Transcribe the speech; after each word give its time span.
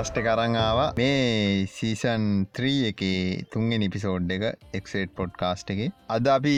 Podcast 0.00 0.18
කරංආව 0.18 0.78
මේ 0.96 1.66
season 1.68 2.22
3 2.54 2.70
එක 2.90 3.00
තුන්ගෙන 3.52 3.82
නිපිසෝඩ් 3.82 4.30
එක 4.32 4.44
එක්සේට් 4.72 5.10
පොඩ්කාස්ට් 5.18 5.72
එක. 5.74 5.80
අද 6.08 6.26
අපි 6.26 6.54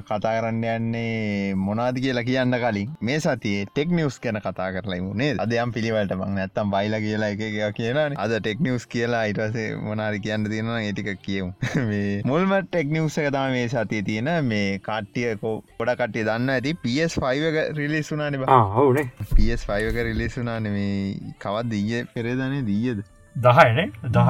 කතා 0.00 0.32
කරන්න 0.36 0.64
යන්නේ 0.72 1.54
මොනාද 1.56 2.00
කියලා 2.04 2.24
කියන්න 2.28 2.56
කලින් 2.56 2.94
මේ 3.00 3.18
සතියේ 3.18 3.68
ටෙක් 3.68 3.92
නිවස් 3.98 4.16
ගැන 4.20 4.40
කතා 4.40 4.68
කරලා 4.76 4.98
මුණේ 5.00 5.36
අදයම් 5.38 5.74
පිළිවලට 5.76 6.14
මං 6.16 6.40
ඇත්තම් 6.44 6.72
බයිල 6.74 6.98
කියලා 7.04 7.30
එක 7.34 7.76
කියලා 7.78 8.08
අද 8.24 8.34
ටෙක් 8.38 8.64
නිවස් 8.66 8.88
කියලා 8.88 9.22
ඉටසේ 9.32 9.68
මොනාරි 9.80 10.22
කියන්න 10.26 10.50
තියෙන 10.50 10.72
ඒටික 10.74 11.12
කියවු 11.20 11.52
මුල්ම 12.32 12.56
ටෙක් 12.58 12.90
නිවස 12.90 13.20
එක 13.22 13.30
තම 13.30 13.54
මේ 13.54 13.70
සතිය 13.70 14.02
තියෙන 14.02 14.32
මේ 14.44 14.66
කාට්ටියකෝ 14.80 15.54
පොඩ 15.78 15.94
කට්ටිය 15.94 16.26
දන්න 16.26 16.56
ඇති. 16.56 16.74
PS5 16.82 17.22
එක 17.52 17.78
රිලිස්සුනාන 17.78 18.40
හවනේ 18.42 19.06
PS5 19.32 19.80
එක 19.92 20.02
රිලිස්සුනාන 20.10 20.70
මේ 20.70 21.34
කවත් 21.38 21.66
දීය 21.70 22.04
පෙරේදනේ 22.14 22.63
දීයද? 22.66 23.04
දහයනේ 23.36 23.86
දහ 24.06 24.28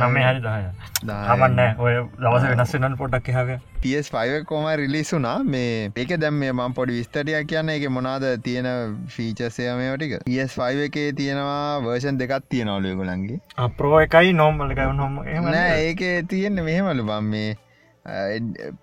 නම 0.00 0.14
හරි 0.18 0.40
දහය. 0.40 0.62
හමන්න 1.04 1.60
ඔය 1.78 1.92
දවස 2.16 2.46
වෙනස්සෙනන් 2.50 2.96
පොටක් 2.96 3.28
හව 3.30 3.58
PS5 3.82 4.38
කොම 4.44 4.68
රිලිසුනා 4.74 5.34
මේ 5.46 5.90
ඒක 5.96 6.14
දැම් 6.16 6.38
මේ 6.38 6.52
මම් 6.52 6.76
පොඩි 6.78 6.96
විස්තටිය 6.98 7.36
කියන්න 7.44 7.68
එක 7.68 7.86
මොනාද 7.90 8.24
තියෙන 8.42 8.70
ෆීචසය 9.08 9.68
මේටික 9.74 10.16
PS5 10.22 10.88
එකේ 10.88 11.06
තියෙනවා 11.14 11.80
වර්ෂන් 11.80 12.20
දෙකත් 12.22 12.48
තියෙනවලු 12.48 12.96
ගොලන්ගේ 12.96 13.40
අප්‍රෝ 13.58 14.00
එකයි 14.00 14.32
නෝමල්ලක 14.34 14.84
නොම 14.94 15.22
ඒක 15.54 16.04
තියෙන්න 16.28 16.64
මෙහෙමලු 16.64 17.04
බම් 17.04 17.32
මේ 17.34 17.50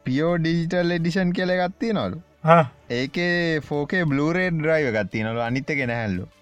පියෝ 0.04 0.34
ඩිජිටල් 0.40 0.98
එඩිෂන් 0.98 1.34
කියල 1.34 1.60
ගත්තිය 1.60 1.94
නොලු 1.94 2.22
ඒකේ 2.98 3.62
ෆෝකේ 3.62 4.04
බ්ලරේ 4.06 4.52
ඩ්‍රයිව 4.52 4.92
ගත්ති 4.96 5.24
නොල 5.24 5.42
අනිත්තක 5.44 5.88
නැහැල්ලු 5.88 6.36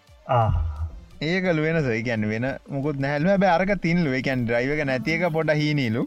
ඒකල 1.21 1.59
වෙන 1.65 1.77
සයිකැන් 1.83 2.29
වෙන 2.29 2.45
මුකුත් 2.69 2.99
නැහල්ව 2.99 3.33
බ 3.39 3.49
අරක 3.55 3.73
තින්ලුව 3.81 4.13
එකැන් 4.13 4.45
ඩ්‍රයිවක 4.45 4.81
නැතික 4.85 5.27
පොඩ 5.33 5.49
හිනීලු. 5.61 6.03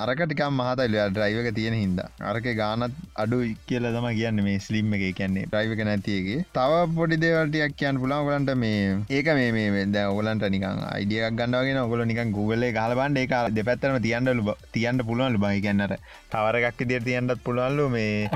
අරකටිකම් 0.00 0.56
මහතයිල 0.58 0.94
ඩ්‍රයිවක 1.10 1.48
තියෙන 1.58 1.74
හිද 1.74 2.00
අරක 2.30 2.46
ගානත් 2.58 2.96
අඩු 3.16 3.38
කියල 3.68 3.84
තම 3.94 4.08
කියන්න 4.18 4.42
මේ 4.46 4.58
ස්ලිම් 4.58 4.92
එක. 4.96 5.04
කියන්නේ 5.18 5.46
්‍රයිවක 5.52 5.80
නැතියගේ 5.88 6.40
තව 6.56 6.80
පොඩි 6.98 7.16
දේවල්ටයක් 7.24 7.76
කියන්න 7.80 8.00
පුලාගලන්ට 8.02 8.52
මේ 8.56 8.98
ඒක 9.10 9.30
මේ 9.38 9.70
වෙද 9.76 9.96
ඔගලන්ට 10.02 10.44
නිකන් 10.54 10.82
අයිඩියක් 10.88 11.38
ගන්නවගෙන 11.38 11.80
ඔගොල 11.84 12.04
නිකන් 12.04 12.34
ගුගල 12.38 12.66
ගලබන්ඩ 12.78 13.22
එක 13.24 13.32
දෙපැත්තරම 13.58 13.96
තියන්ඩලු 14.06 14.56
තියන්ට 14.76 15.06
පුළුවන්ලු 15.08 15.42
බයි 15.44 15.62
කියන්නට 15.66 15.96
තවරගක් 16.32 16.80
දිර 16.90 17.02
තියන්ටත් 17.06 17.42
පුළුවන්ලු 17.46 17.86
මේ 17.94 18.28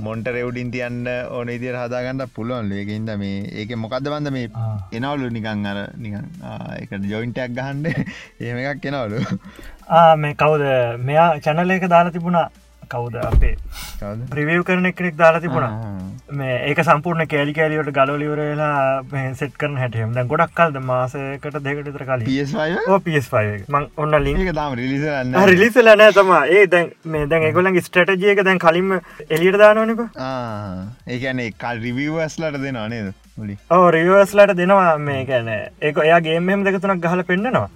මොන්ට 0.00 0.28
රෙවඩින් 0.28 0.70
තියන්න 0.74 1.00
ඕන 1.30 1.48
ඉදිර 1.48 1.76
හදාගන්නට 1.76 2.34
පුළුවන්ලු. 2.36 2.74
ඒකහිද 2.74 3.10
මේ 3.22 3.36
ඒක 3.60 3.74
මොකක්ද 3.76 4.10
බන්ද 4.12 4.32
මේ 4.36 4.48
එනවලු 4.92 5.30
නිකං 5.30 5.66
අර 5.72 5.78
එකට 6.78 7.10
ජොයින්ටක් 7.12 7.58
ගහන්ඩ 7.58 7.86
ඒම 8.40 8.62
එකක් 8.62 8.80
කෙනවලු 8.84 9.20
මේ 10.16 10.34
කවුද? 10.36 10.64
මෙයා 11.00 11.28
චැනල 11.40 11.70
එක 11.70 11.86
දාලා 11.94 12.16
තිබුණා 12.16 12.48
කවුද 12.94 13.16
අපේ 13.22 13.54
ප්‍රවියව් 14.30 14.62
කරන 14.68 14.88
එකෙක් 14.90 15.16
දාලා 15.20 15.42
තිබුණා. 15.44 15.72
මේ 16.40 16.56
ඒක 16.70 16.80
සම්පූර්ණ 16.88 17.28
කෑලි 17.32 17.54
කෑලියට 17.58 17.92
ගලලිවරලා 17.98 19.04
සෙට් 19.40 19.54
කරන 19.62 19.76
හැටම 19.82 20.14
දැ 20.16 20.26
ගොඩක් 20.32 20.54
කල්ද? 20.58 20.80
මාසකට 20.90 21.58
දෙකට 21.68 22.00
කල 22.02 22.26
PS5 23.06 23.68
මං 23.68 23.88
ඔන්න 23.96 24.18
ලික 24.26 24.52
තාම 24.54 24.76
රිලිසන්න 24.80 25.38
රිලිසල 25.52 25.90
නෑ 25.92 26.12
තම 26.18 26.34
ඒ 26.56 26.66
දැන් 26.74 26.92
මේ 27.14 27.30
දැන් 27.32 27.48
එකොලගේ 27.50 27.86
ස්ටටජියක 27.88 28.44
දැන් 28.48 28.62
කලින්ම 28.66 28.98
එලියට 29.30 29.58
දානවනක 29.64 30.04
ඒකන 31.08 31.42
කල් 31.64 31.82
රිවවස්ලට 31.86 32.60
දෙනවා 32.62 32.88
නේද? 32.88 33.12
ඕ 33.70 33.84
රිවස්ලට 33.94 34.54
දෙනවා. 34.60 34.98
මේ 34.98 35.24
කැන 35.26 35.48
එක 35.80 35.98
එයාගේමෙම 36.04 36.64
දෙකතුනක් 36.66 37.02
ගහල 37.04 37.22
පෙන්න්නනවා 37.28 37.68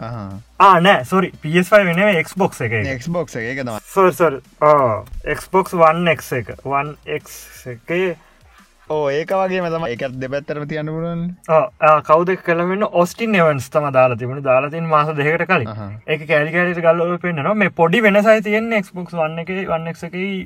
ආනෑ 0.62 1.04
සොරි 1.10 1.28
PS5 1.42 1.86
වෙන 1.86 2.00
එක්බොක් 2.08 2.52
එක 2.66 2.74
එක්බොක් 2.96 3.32
එක 3.38 3.62
සොල්සොල් 3.94 4.36
එක්බොක් 5.34 5.72
1ක් 5.78 6.36
එක. 6.40 6.52
1ක් 6.64 7.72
එකේ 7.72 8.12
ඕ 8.90 9.08
ඒක 9.10 9.32
වගේ 9.40 9.62
තම 9.74 9.86
එකත් 9.88 10.14
දෙපැත්තරම 10.22 10.68
තියන්න 10.70 10.92
පුරුවන් 10.94 11.24
කවද 12.10 12.36
කලවෙන්න 12.46 12.86
ඔස්ටින් 13.02 13.34
එවන්ස් 13.40 13.66
තම 13.74 13.88
දාලා 13.98 14.20
තිබුණ. 14.22 14.44
දාලාතින් 14.46 14.86
මාස 14.94 15.10
දෙකට 15.18 15.46
කලින්. 15.50 15.68
එක 16.06 16.26
කෑලිකෑලට 16.30 16.82
ගල්ල 16.86 17.18
පෙන්න්නවා. 17.26 17.54
මේ 17.54 17.74
පොඩි 17.80 18.04
වෙනසයි 18.06 18.46
තියෙන් 18.46 18.72
එක්බොක් 18.80 19.10
වන්න 19.18 19.42
එක 19.42 19.52
වන්න 19.72 19.92
එක 19.94 20.00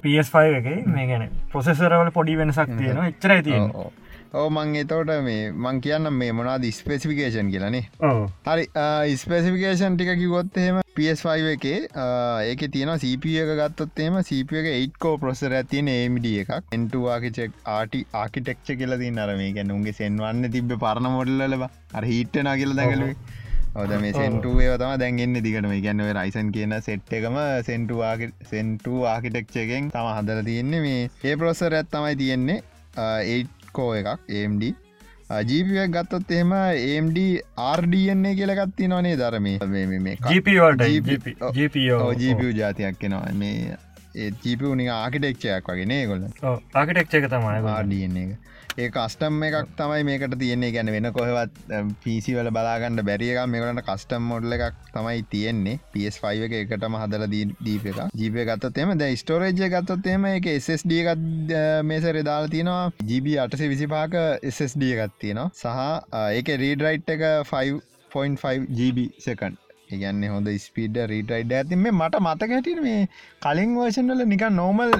PS5 0.06 0.59
එක. 0.62 0.72
මේ 0.97 1.06
ගැන 1.12 1.28
පොසෙසරවල 1.53 2.10
පොඩි 2.19 2.41
වෙනසක් 2.41 2.77
තියෙන 2.81 3.04
එච්චරයි 3.10 3.43
තියෙනවා 3.50 3.91
ඕ 4.34 4.48
මං 4.50 4.75
එතෝට 4.76 5.12
මේ 5.22 5.53
මං 5.53 5.81
කියන්න 5.81 6.10
මේ 6.12 6.32
මොනාද 6.32 6.66
ස්පෙසිෆිකේෂන් 6.70 7.53
කියලනේ 7.53 7.84
හරි 8.47 8.66
ස්පෙසිෆිකේෂන් 9.16 9.97
ටික 9.97 10.19
කිවොත් 10.22 10.59
එහෙම 10.62 10.82
PS5 10.97 11.53
එකේ 11.53 11.78
ඒක 12.50 12.66
තියෙන 12.75 12.92
CP 13.03 13.36
එක 13.42 13.53
ගත්තොත්තේම 13.60 14.19
CP 14.28 14.60
එක 14.60 14.69
8කෝ 14.72 15.15
ප්‍රොසර 15.22 15.56
ඇතින 15.60 15.91
AMD 15.94 16.28
එකක්. 16.42 16.53
එන්ටවාකිචෙක් 16.76 17.59
ආටි 17.76 18.04
ආකිටෙක්ච 18.22 18.69
කියල 18.72 18.98
ති 19.03 19.10
නරම 19.10 19.42
ගැන 19.56 19.75
උන්ගේ 19.76 19.98
සෙන්වන්න 20.00 20.53
තිබ 20.54 20.76
පරණ 20.76 21.10
මොඩල්ලබ 21.16 21.66
අර 21.66 22.04
හිට්ටන 22.12 22.53
කියල 22.60 22.72
දැකලුවේ 22.81 23.16
ඔද 23.76 23.92
මේ 24.03 24.12
සෙන්ටුවේ 24.12 24.78
තම 24.81 24.94
දැන්ගන්න 25.03 25.42
දිගටම. 25.47 25.75
ගැන්නව 25.86 26.12
රයිසන් 26.19 26.54
කියන 26.54 26.72
සෙට් 26.86 27.12
එකම 27.19 27.36
සෙන්ටුවාගේ 27.69 28.32
සෙන්ටු 28.53 29.04
ආකිටෙක්චගෙන් 29.12 29.92
තම 29.92 30.09
හදර 30.15 30.41
තියෙන්නේ 30.48 30.82
මේ. 30.86 31.04
ඒ 31.25 31.36
ප්‍රොසර 31.36 31.76
ඇත් 31.81 31.92
තමයි 31.92 32.16
තියෙන්නේ 32.22 32.62
8 32.97 33.66
කෝ 33.76 33.88
එකක් 33.94 34.10
AMD 34.37 34.64
ජීපයක් 35.44 35.91
ගත්තොත් 35.91 36.31
එහෙම 36.31 36.53
AMD 36.56 37.19
RDන්නේ 37.72 38.34
කියලගත්ති 38.34 38.88
නොනේ 38.88 39.16
ධරමේ 39.16 39.56
ජීප 42.20 42.42
ජාතියක් 42.56 43.00
කෙනවා 43.00 43.32
මේ 43.34 43.76
ජීප 44.42 44.62
නි 44.75 44.88
ආකිටෙක්ෂයක් 44.91 45.70
වගේ 45.70 45.86
නේ 45.86 46.04
කොල 46.06 46.28
ආකිටෙක්ෂ 46.75 47.19
එක 47.20 47.26
තමයි 47.31 47.75
RDන්නේ 47.75 48.26
එක 48.26 48.54
ඒ 48.78 48.88
කස්ටම් 48.94 49.37
එකක් 49.47 49.70
තමයි 49.78 50.04
මේකට 50.09 50.34
තියන්නේ. 50.41 50.72
ගැන 50.75 50.91
වෙන 50.94 51.09
කොහෙවත් 51.16 51.54
පිසිවල 52.04 52.50
බලාගන්න 52.56 53.00
බැරියක 53.09 53.41
මේකට 53.53 53.82
කස්ටම් 53.88 54.26
මොඩ්ල 54.32 54.56
එකක් 54.56 54.76
තමයි 54.92 55.22
තියෙන්නේ. 55.32 55.81
PS5 55.94 56.44
එක 56.47 56.56
එකටම 56.60 56.98
හදල 57.00 57.26
දීප 57.32 57.88
එක. 57.92 58.03
ජීපය 58.20 58.47
ගත්තතෙම 58.50 58.94
ද 59.00 59.10
ස්ටෝරේජය 59.22 59.70
ගත්තොත්තේම 59.75 60.28
එක 60.34 60.53
SSD 60.54 61.03
එකත් 61.03 61.56
මේසර 61.91 62.20
දාලා 62.31 62.53
තියෙනවා. 62.54 62.92
ජීබ 63.12 63.32
අටසේ 63.44 63.72
විසිපාක 63.72 64.16
SSD 64.54 64.92
එකත් 64.97 65.20
තියෙනවා. 65.25 65.50
සහ 65.54 66.34
ඒක 66.38 66.56
රීඩරයිට් 66.65 67.15
එක 67.16 67.25
5.5 67.53 68.69
GB 68.78 69.09
සකන් 69.25 69.56
ඒගන්න 69.91 70.22
හොඳ 70.30 70.48
ස්පීඩ 70.62 70.97
රීටයිඩ 71.10 71.52
ඇති 71.56 71.76
මේ 71.82 71.92
මට 71.92 72.20
මතක 72.20 72.54
හැටින 72.54 72.80
මේ 72.86 73.02
කලින් 73.42 73.76
වර්ෂන්වල 73.78 74.22
නික 74.32 74.42
නෝමල් 74.52 74.94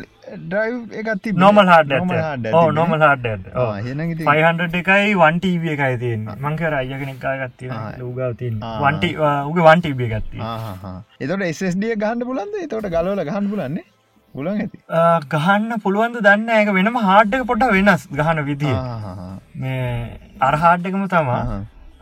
ඩ්‍රයි් 0.45 1.01
එකත් 1.03 1.27
නොමල් 1.45 1.73
හඩ 1.73 2.53
නොමල් 2.79 3.03
හඩ 3.07 3.27
පයිහන්ඩ 4.23 4.79
එකයි 4.83 5.19
වන්ටීබිය 5.23 5.75
එකයි 5.75 5.99
තියෙන් 6.05 6.31
මංකර 6.37 6.79
අයගෙනෙක් 6.81 7.27
ගත්ති 7.43 7.73
ලූගව 7.99 8.39
තින් 8.39 8.63
වන්ට 8.85 9.13
උගේ 9.51 9.67
වන්ටීබිය 9.69 10.11
ගත්ති 10.15 10.47
එතට 11.21 11.47
එස්ඩිය 11.51 11.95
ගහන්ඩ 11.97 12.31
පුලන්ද 12.31 12.59
තොට 12.73 12.91
ගලවල 12.97 13.27
ගහන් 13.31 13.53
පුලන්නේ 13.53 13.87
පුලන් 14.35 14.49
ඇති. 14.55 14.79
ගහන්න 15.35 15.81
පුළුවන්ද 15.85 16.19
දන්න 16.25 16.51
එක 16.57 16.75
වෙනම 16.79 16.99
හාඩ්ඩක 17.07 17.47
පොට 17.51 17.65
වෙනස් 17.77 18.03
ගහන 18.13 18.43
විදිිය. 18.49 18.77
මේ 19.57 19.87
අරහාඩ්ඩකම 20.49 21.07
තමා 21.15 21.43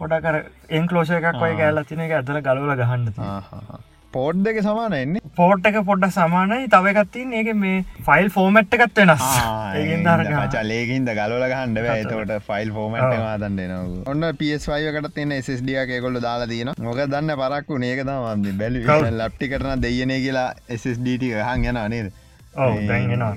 පොඩකර 0.04 0.36
එන්කලෝෂ 0.78 1.10
එකක් 1.18 1.42
වයි 1.42 1.58
කෑල්ල 1.60 1.84
තින 1.90 2.06
එක 2.06 2.14
ඇතර 2.20 2.40
ගලවල 2.46 2.72
ගහන්න 2.80 3.04
පෝඩ් 4.14 4.40
දෙක 4.46 4.58
සමානන්නේ 4.64 5.20
පෝට් 5.38 5.64
එක 5.68 5.76
පොඩ්ඩ 5.86 6.12
සමානයි. 6.16 6.66
තවකත්තින් 6.74 7.32
ඒක 7.38 7.48
මේ 7.62 7.78
ෆයිල් 8.08 8.28
ෆෝමට් 8.34 8.74
එකත් 8.76 9.00
වෙනස්. 9.00 9.24
චලේකින්ද 10.54 11.08
ගලල 11.18 11.46
ගහන්ඩ 11.52 11.80
තවට 12.10 12.36
ෆයිල් 12.48 12.70
ෆෝමට් 12.76 13.16
මාතන් 13.22 13.56
දෙනවා 13.60 14.04
ඔන්න 14.12 14.28
පිස්වයකට 14.38 15.08
තින 15.16 15.34
SSඩිය 15.38 15.98
කොල්ල 16.04 16.20
දාලා 16.26 16.50
තියන 16.52 16.70
මොක 16.88 17.00
දන්න 17.06 17.34
පරක්කු 17.42 17.80
නේක 17.86 18.04
තම 18.04 18.46
බැලි 18.60 18.84
ලප්ටි 19.22 19.50
කරන 19.54 19.82
දෙයනේ 19.86 20.20
කියලා 20.26 20.46
SSDට 20.78 21.26
හන් 21.48 21.66
යන 21.72 21.82
නේද? 21.96 22.12
ඔව 22.54 22.78
දැන්ගෙනවා 22.86 23.34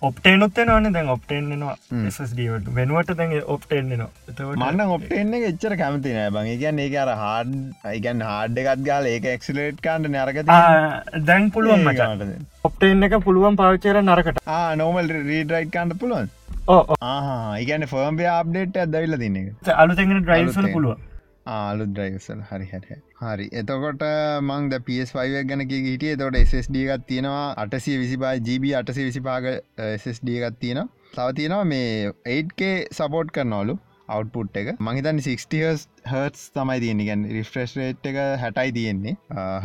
ඔප්ටේනුත් 0.00 0.58
න 0.60 0.92
දැන් 0.92 1.08
ඔප්ටේන්නවා 1.14 1.74
ස්ඩට 2.10 2.70
වෙනුවට 2.74 3.12
දැන් 3.18 3.34
ඔප්ටේන්නවා 3.46 4.08
මන්න 4.56 4.94
ඔප්ටේන්න 4.96 5.34
එච්චර 5.40 5.76
කැමති 5.76 6.14
නෑ 6.16 6.30
බං. 6.30 6.50
ගැන් 6.62 6.78
ඒ 6.78 6.88
අර 6.96 7.12
හාඩ් 7.22 7.54
අයිගන් 7.84 8.22
හාඩ් 8.22 8.60
එකත් 8.62 8.84
ගාල 8.88 9.06
ඒක 9.06 9.28
එක්ලේට් 9.34 9.80
කාන්ට 9.82 10.10
නරක 10.10 10.42
දැන් 11.26 11.50
පුළුවන් 11.50 11.86
මචාට 11.86 12.26
ඔප්ටේන් 12.64 13.08
එක 13.08 13.16
පුළුවන් 13.28 13.56
පවිච්චර 13.56 14.02
නරකට. 14.02 14.42
නෝමල් 14.76 15.12
රීඩරයිට් 15.30 15.72
කාන්ට 15.72 15.98
පුළුවන්? 16.00 16.30
ඒගැන 16.68 17.86
ෆර්ම්බේ 17.92 18.32
අප්ඩේට් 18.32 18.76
ඇදවිල්ල 18.78 19.16
දින්න 19.22 19.38
අලුතෙගෙන 19.76 20.22
ඩ්‍රයිසල 20.22 20.68
පුළුවන් 20.74 21.09
ආලු 21.46 21.86
ද්‍රයිසල් 21.96 22.40
හරි 22.50 22.66
හැට 22.72 22.88
හරි. 23.20 23.48
එතකොට 23.60 24.02
මං 24.42 24.70
ද 24.70 24.80
PS5 24.86 25.44
ගැන 25.50 25.66
හිටිය. 25.68 26.16
තොට 26.16 26.40
SSD 26.40 26.86
එකත් 26.86 27.06
තියෙනවා. 27.10 27.44
අටසිය 27.64 27.98
විසිපා 28.04 28.34
GB 28.48 28.74
අටසි 28.80 29.06
විසිපාග 29.10 29.44
SSD 30.00 30.40
එකත් 30.40 30.58
තියෙන 30.64 30.88
තව 31.14 31.28
තියෙනවා 31.38 31.64
මේ 31.64 32.10
8K 32.32 32.74
සපෝට් 32.98 33.32
කරනවලු 33.36 33.76
අවට්පුට් 34.14 34.56
එක. 34.60 34.68
මහිතන් 34.86 35.18
60හස් 35.26 35.82
හර්ස් 36.12 36.40
තමයි 36.56 36.78
තියෙන 36.84 37.02
ගැන් 37.08 37.22
රිෆ්‍රෙස් 37.36 37.74
රේට් 37.78 38.06
එක 38.10 38.18
හැටයි 38.42 38.72
තියෙන්නේ. 38.78 39.14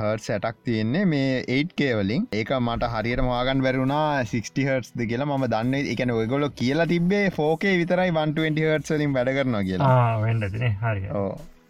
හර්ස් 0.02 0.28
සැටක් 0.30 0.60
තියෙන්නේ 0.70 1.06
මේ 1.14 1.32
8කේ 1.56 1.96
වලින්. 2.00 2.28
ඒක 2.42 2.54
මට 2.60 2.92
හරියට 2.94 3.24
මවාගන් 3.30 3.66
වැරුණා 3.66 4.06
60 4.34 4.70
හර්ස්ද 4.70 5.02
කියලා. 5.10 5.30
ම 5.40 5.48
දන්න 5.56 5.92
එකන 5.96 6.14
ඔයගොල 6.20 6.48
කියලා 6.62 6.88
තිබේ 6.94 7.26
ෆෝකේ 7.40 7.76
විතරයි 7.82 8.14
120 8.20 8.72
හර්ස් 8.72 8.96
වලින් 8.96 9.18
වැඩ 9.18 9.36
කරනවා 9.40 9.66
කියලා. 9.72 9.92
හරි 10.86 11.04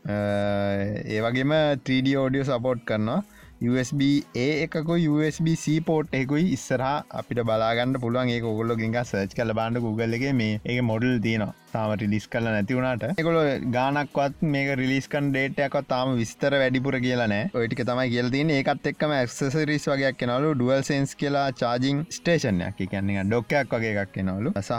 ඒවගේම 0.06 1.54
3D 1.86 2.16
ෝඩියෝ 2.24 2.48
සපෝට් 2.50 2.86
කරනවා. 2.86 3.22
USB 3.63 4.02
ඒ 4.36 4.50
එකක 4.63 4.90
USBC 5.12 5.66
පෝට් 5.86 6.13
එකකුයි 6.13 6.48
ඉස්සරහා 6.57 6.98
අපිට 7.19 7.42
බලාගන්න 7.50 8.00
පුළුවන්. 8.00 8.30
ඒ 8.30 8.42
ඔගොල්ලො 8.52 8.75
ගින්ග 8.75 8.98
සර්ච් 9.02 9.36
කල 9.36 9.54
බාන්න 9.54 9.81
Google 9.86 10.18
එක 10.18 10.25
මේ 10.42 10.60
ඒ 10.66 10.81
මොඩල් 10.81 11.18
තියනවා. 11.19 11.54
තාම 11.75 11.94
රිලිස් 12.01 12.27
කල 12.30 12.50
නැතිවුණට 12.50 13.06
එකොල 13.16 13.39
ගානක්වත් 13.72 14.44
මේක 14.50 14.72
රිලිස්කන් 14.80 15.31
ඩේටයක්ත් 15.31 15.89
තාම 15.89 16.16
විස්තර 16.19 16.56
වැඩිපුර 16.56 17.00
කියලනෑ 17.06 17.51
ඔයටික 17.56 17.83
තමයි 17.83 18.07
කියල 18.13 18.31
තින 18.36 18.51
ඒකත් 18.51 18.89
එක්කම 18.92 19.16
ඇක්සරිස් 19.16 19.88
වගේ 19.92 20.13
කෙනලු 20.16 20.54
ඩුවල් 20.54 20.81
සන්ස් 20.81 21.16
කියලා 21.16 21.48
චාජිං 21.56 22.04
ස්ටේෂනයක් 22.12 22.81
කියන්නේ 22.86 23.25
ඩොක්කයක් 23.25 23.75
වගේ 23.75 23.94
එකක් 23.95 24.13
කෙනවලු 24.16 24.54
සහ 24.57 24.74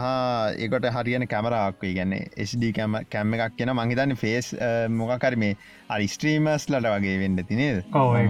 ඒකට 0.58 0.90
හරියන 0.96 1.26
කැමරාක්වයි 1.28 1.94
ගැන්නේ 1.98 2.46
SD 2.46 2.72
කැම 2.72 3.00
කැම්ම 3.10 3.38
එකක් 3.38 3.56
කියෙන 3.56 3.74
මහිතන්න 3.76 4.16
ෆේස් 4.16 4.52
මොකකර 4.92 5.36
මේ 5.36 5.56
අරිස්ට්‍රීමස් 5.90 6.68
ලට 6.68 6.94
වගේ 6.94 7.18
වෙන්න 7.20 7.42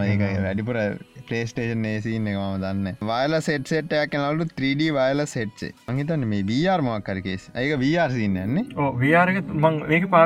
ඒක 0.07 0.25
වැඩිපුර 0.43 0.81
පලේස්ටේෂන් 1.29 1.87
ඒසින්න 1.87 2.31
එකම 2.33 2.61
දන්න 2.63 2.99
වයල 3.03 3.39
සෙට් 3.43 3.71
සෙට්ටයක් 3.73 4.13
කෙනලු 4.13 4.47
3D 4.53 4.91
වයල 4.97 5.25
සෙට්සේ 5.29 5.73
අහිතන්න 5.87 6.27
මේ 6.29 6.45
බියාර් 6.47 6.85
මොක්කරකේස් 6.87 7.49
ඒක 7.55 7.77
වියාර් 7.83 8.15
සින්නන්නේ 8.57 8.93
වයාරක 9.01 9.51
මං 9.55 9.79
ඒක 9.91 10.09
පා 10.11 10.25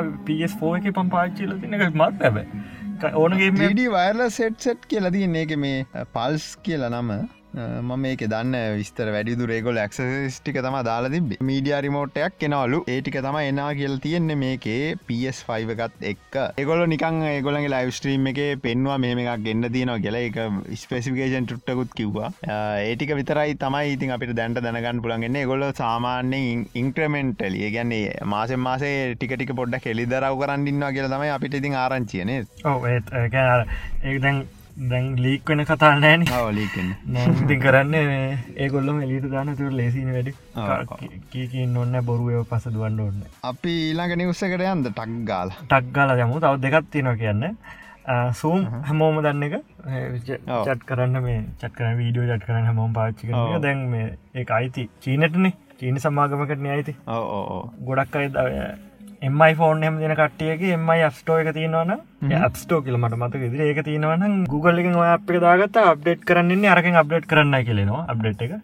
පෝ 0.57 0.73
එක 0.77 0.89
පම් 0.91 1.11
පාච්චිල 1.11 1.53
එක 1.57 1.85
මත් 1.93 2.23
ඇබ 2.23 2.39
ඕනගේ 3.15 3.51
ඩ 3.53 3.87
වයර්ල 3.89 4.25
සෙට් 4.31 4.59
සෙට් 4.61 4.87
කියලද 4.87 5.21
ඒක 5.23 5.55
මේ 5.59 6.07
පල්ස් 6.15 6.49
කියලා 6.63 6.91
නම 6.93 7.13
මම 7.53 7.93
මේක 7.99 8.23
දන්න 8.25 8.57
විස්තර 8.77 9.09
වැඩිදුර 9.15 9.51
ඒගොල 9.51 9.79
ක්ස්ටික 9.89 10.59
තම 10.59 10.77
දාලා 10.89 11.13
තිබ 11.15 11.33
මීඩිය 11.43 11.75
රිමෝට්ටයක් 11.87 12.37
කෙනවලු 12.43 12.79
ඒටික 12.87 13.17
තම 13.19 13.39
එනා 13.41 13.71
කියල් 13.75 13.97
තියෙන්නේ 14.05 14.39
මේකේ 14.43 14.95
PS5 15.09 15.75
එකත් 15.77 16.07
එක් 16.13 16.39
ඒගොල 16.57 16.83
නිකං 16.93 17.19
ඒගොලගේ 17.31 17.73
ලයිස්ට්‍රීම් 17.75 18.31
එක 18.33 18.41
පෙන්වා 18.63 18.99
මේම 18.99 19.23
එකක් 19.25 19.43
ගන්න 19.47 19.73
තියනවා 19.77 19.99
කියලා. 20.05 20.21
එක 20.21 20.39
ස්පෙසිිකේෂන් 20.77 21.47
ටුට්ටකුත් 21.47 21.97
කිව්වා. 21.97 22.31
ඒටික 22.85 23.15
විතරයි 23.21 23.57
තමයි 23.57 23.97
ඉතින් 23.97 24.15
අපිට 24.17 24.35
දැන්ට 24.37 24.63
දැනගන්න 24.63 25.03
පුළන්ගන්න 25.03 25.41
ගොල 25.51 25.67
සාමාන්‍යෙන් 25.73 26.65
ඉන්ක්‍රමෙන්ටල 26.75 27.59
ඒගැන්නේ 27.61 28.15
මාසෙන් 28.27 28.63
මාසේ 28.69 28.95
ටිකටික 29.15 29.55
පොඩ්ඩ 29.57 29.83
කෙලි 29.83 30.07
දරව 30.07 30.39
කරන්නන්නවා 30.45 30.95
කියලා 30.95 31.13
තමයි 31.17 31.35
අපිට 31.37 31.61
ඉතින් 31.61 31.77
ආරංචියනේ 31.83 32.41
ඔ 32.67 32.79
ඒ 32.87 34.19
දැන් 34.19 34.43
දැන් 34.77 35.17
ලීක් 35.25 35.49
වෙන 35.49 35.65
කතා 35.65 35.91
නෑන 35.99 36.23
ලීකෙන් 36.59 36.89
ඉති 37.43 37.57
කරන්න 37.65 37.95
ඒගොල්ලොම 38.57 39.03
එලිට 39.05 39.27
දාන 39.33 39.57
තුර 39.57 39.73
ලේසින 39.81 40.13
වැඩි. 40.15 40.33
කීකින් 41.33 41.77
ඔන්න 41.77 41.99
බොරුවය 42.09 42.45
පස 42.51 42.69
දුවන්න 42.75 43.01
ඔන්න 43.07 43.21
අපි 43.51 43.75
ඊලාග 43.91 44.15
නිවස්සකට 44.17 44.65
යන්ද 44.73 44.91
ටක් 44.91 45.21
ගාල. 45.31 45.51
ටක් 45.69 45.93
ගාල 45.97 46.17
යමු. 46.19 46.41
තව 46.41 46.55
දෙකත් 46.65 46.91
තිනවා 46.91 47.17
කියන්න. 47.23 47.57
සූම් 48.41 48.67
හැමෝම 48.89 49.23
දන්න 49.25 49.43
එක. 49.47 49.55
චට් 50.27 50.87
කරන්න 50.89 51.23
මේ 51.25 51.41
චත් 51.61 51.73
කරන 51.79 51.99
වීඩියෝ 52.03 52.29
ජට් 52.31 52.47
කරන්න 52.47 52.69
හැමෝම් 52.71 52.93
පාච්චි 52.99 53.29
කරන 53.31 53.63
දැන් 53.67 53.89
මේ 53.95 54.07
ඒ 54.35 54.47
අයිති. 54.59 54.89
චීනටනේ. 55.03 55.53
චීන 55.81 56.01
සමාගමකටන 56.05 56.71
අයිති. 56.77 56.97
ගොඩක් 57.87 58.17
අයි 58.17 58.31
එමයි 59.23 59.55
ෆෝන් 59.55 59.83
එම 59.83 59.97
දෙන 60.01 60.15
කට්ටියගේ 60.15 60.77
එමයි 60.77 61.03
අප්ස්ටෝ 61.07 61.41
එක 61.41 61.51
තියෙනවන 61.53 61.91
අප්ස්ටෝ 62.41 62.79
කියල 62.85 62.97
මට 62.97 63.19
මත 63.19 63.41
ඉදිරි 63.41 63.67
ඒක 63.67 63.81
තියෙනවන 63.85 64.39
Google 64.47 64.81
එක 64.83 64.89
ඔය 64.97 65.09
අප 65.09 65.33
දාගත 65.39 65.77
අප්ඩේට් 65.83 66.25
කරන්නේ 66.25 66.71
අරකින් 66.71 66.97
අප්ඩේට් 66.97 67.27
කරන්න 67.27 67.67
කියලෙනවා 67.67 68.07
අප්ඩේට් 68.09 68.47
එක 68.47 68.55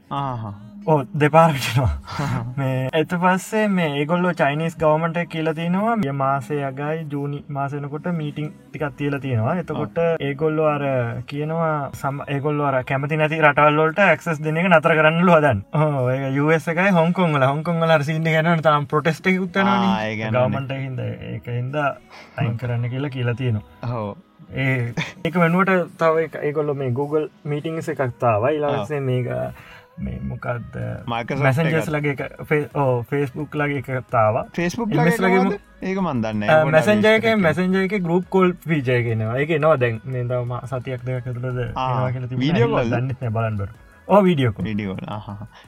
ඕ 0.92 0.96
දෙපාරටනවා 1.20 2.40
මේ 2.58 2.74
ඇත 2.98 3.12
පස්සේ 3.22 3.62
මේ 3.76 3.88
ඒගොල්ලෝ 4.00 4.32
චයිනිස් 4.40 4.76
ගවමට 4.82 5.24
කියල 5.32 5.48
තියෙනවා. 5.58 5.94
ය 6.08 6.12
මාසේ 6.20 6.58
අගයි 6.68 7.06
ජූනි 7.14 7.40
මාසනකොට 7.56 8.06
මීටිං 8.18 8.52
ටිකත් 8.52 8.94
තියල 9.00 9.16
තියෙනවා. 9.24 9.54
එතකොට 9.62 9.98
ඒගොල්ලෝ 10.28 10.68
අර 10.74 10.84
කියනවා 11.32 11.72
සම 12.00 12.22
ඒගොල්ල 12.36 12.62
අර 12.68 12.78
කැමති 12.90 13.18
නැති 13.22 13.42
රටවල්ලට 13.42 14.00
ක්සස් 14.20 14.42
දෙන 14.46 14.62
එක 14.62 14.70
නතර 14.70 14.96
කරන්න 15.00 15.26
ලොදන් 15.30 15.64
ඒස් 16.54 16.68
එකයි 16.74 16.94
හොංකොංගල 17.00 17.48
හොංකොංගල 17.50 17.96
සින්න 18.10 18.30
ගැන 18.36 18.62
තාම් 18.68 18.86
ප්‍රොටෙස්ට 18.92 19.26
උත්තන 19.34 19.74
ගවමට 20.22 20.80
හිද 20.84 21.02
ඒක 21.32 21.52
හින්ද 21.58 21.82
අයින් 21.82 22.56
කරන්න 22.62 22.90
කියලා 22.94 23.14
කියලා 23.18 23.38
තියෙනවා. 23.42 23.90
හෝ 23.92 24.16
ඒ 24.54 24.94
ඒක 25.24 25.36
වෙනුවට 25.42 25.98
තව 26.00 26.28
ඒකොල්ල 26.48 26.74
මේ 26.82 26.94
Google 27.00 27.28
මීටිංස 27.52 27.88
එකක්තාවයි 27.94 28.60
ඉලාසේ 28.60 29.00
මේක 29.00 29.26
මේ 29.98 30.18
මොකක්ද 30.22 30.76
මක 31.06 31.38
මැසන්ජස් 31.40 31.88
ලගේ 31.88 32.28
ෆේස්බුක් 33.10 33.54
ලගේ 33.54 33.80
එකතාව 33.80 34.36
ෆේස්බුක් 34.52 34.92
ලගේ 34.92 35.60
ඒක 35.82 35.98
මන්දන්න 36.02 36.44
මැසන්ජයක 36.70 37.26
මැසන්ජයක 37.38 37.96
ගරුප් 38.04 38.28
කොල් 38.30 38.52
පිජයගෙනවා 38.66 39.40
එක 39.40 39.56
නවා 39.56 39.76
දැන්. 39.76 40.00
දම 40.28 40.54
සතියක් 40.66 41.02
දෙක 41.06 41.24
කරලද 41.24 41.58
වීඩියෝ 42.36 42.84
දන්න 42.84 43.34
බලන්බර 43.36 43.70
වීඩියෝ 44.08 44.52
විඩියෝ 44.58 44.96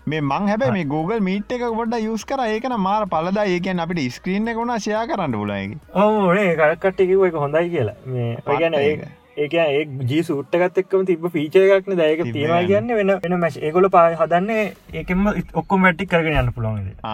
මේ 0.06 0.20
මං 0.20 0.50
හැබ 0.50 0.64
මේ 0.72 0.84
Google 0.86 1.20
මීට් 1.20 1.54
එක 1.56 1.64
ගොඩ 1.78 1.96
යස් 2.00 2.24
කර. 2.24 2.44
ඒකන 2.46 2.76
මාර 2.78 3.06
පලදා 3.14 3.46
ඒකන් 3.54 3.80
අපිට 3.84 4.12
ස්ක්‍රීන් 4.12 4.52
එක 4.52 4.60
වුණා 4.60 4.78
ෂයා 4.78 5.06
කරන්න 5.12 5.38
පුලයිගේ 5.40 5.80
ඕ 5.94 6.34
ඒ 6.34 6.52
කරකට්ටිකිව 6.60 7.24
එක 7.30 7.40
හොඳයි 7.44 7.70
කියලා. 7.70 7.96
මේ 8.06 8.36
ඔයගැන 8.46 8.78
ඒ 8.82 8.92
ඒක 9.38 9.54
ඒ 9.56 9.82
ජී 10.04 10.22
සුට්ටකත් 10.24 10.80
එක්කම 10.82 11.04
තිබ 11.06 11.26
ෆීචයක්න 11.30 11.96
දැයක 11.96 12.22
තියෙනවා 12.26 12.60
කියන්න 12.64 12.92
වෙන 12.92 13.14
වෙන 13.18 13.36
මැශ් 13.38 13.58
ඒගොල 13.60 13.88
පා 13.90 14.04
හදන්නේ 14.16 14.66
ඒකෙම 14.94 15.30
ඔක්කොම 15.54 15.86
වැට්ටි 15.86 16.08
කරගෙන 16.08 16.38
යන්න 16.40 16.52
පුළුවන්ද 16.52 17.08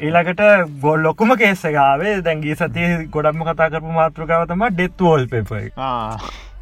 ඒලාකට 0.00 0.44
ගොල් 0.82 1.02
ලොකුම 1.02 1.34
කේස්සගාවේ 1.38 2.14
දැන්ගේ 2.22 2.58
සතිය 2.58 2.94
ගොඩක්ම 3.10 3.46
කතා 3.46 3.70
කරපු 3.70 3.96
මාතෘකාවතම 3.96 4.68
ඩෙත්වෝල් 4.70 5.26
පෙපයි 5.28 5.66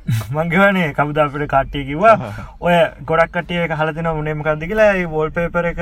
මංගවනේ 0.35 0.93
කවුද 0.95 1.19
අපට 1.23 1.47
කට්ටිය 1.47 1.85
කිවා 1.89 2.15
ඔය 2.61 2.77
ගොඩක් 3.05 3.35
කටිය 3.35 3.65
එක 3.65 3.75
හලතින 3.81 4.09
උනේමකක්ද 4.13 4.65
කියලා. 4.71 4.93
වෝල් 5.09 5.31
පේපර 5.31 5.69
එක 5.71 5.81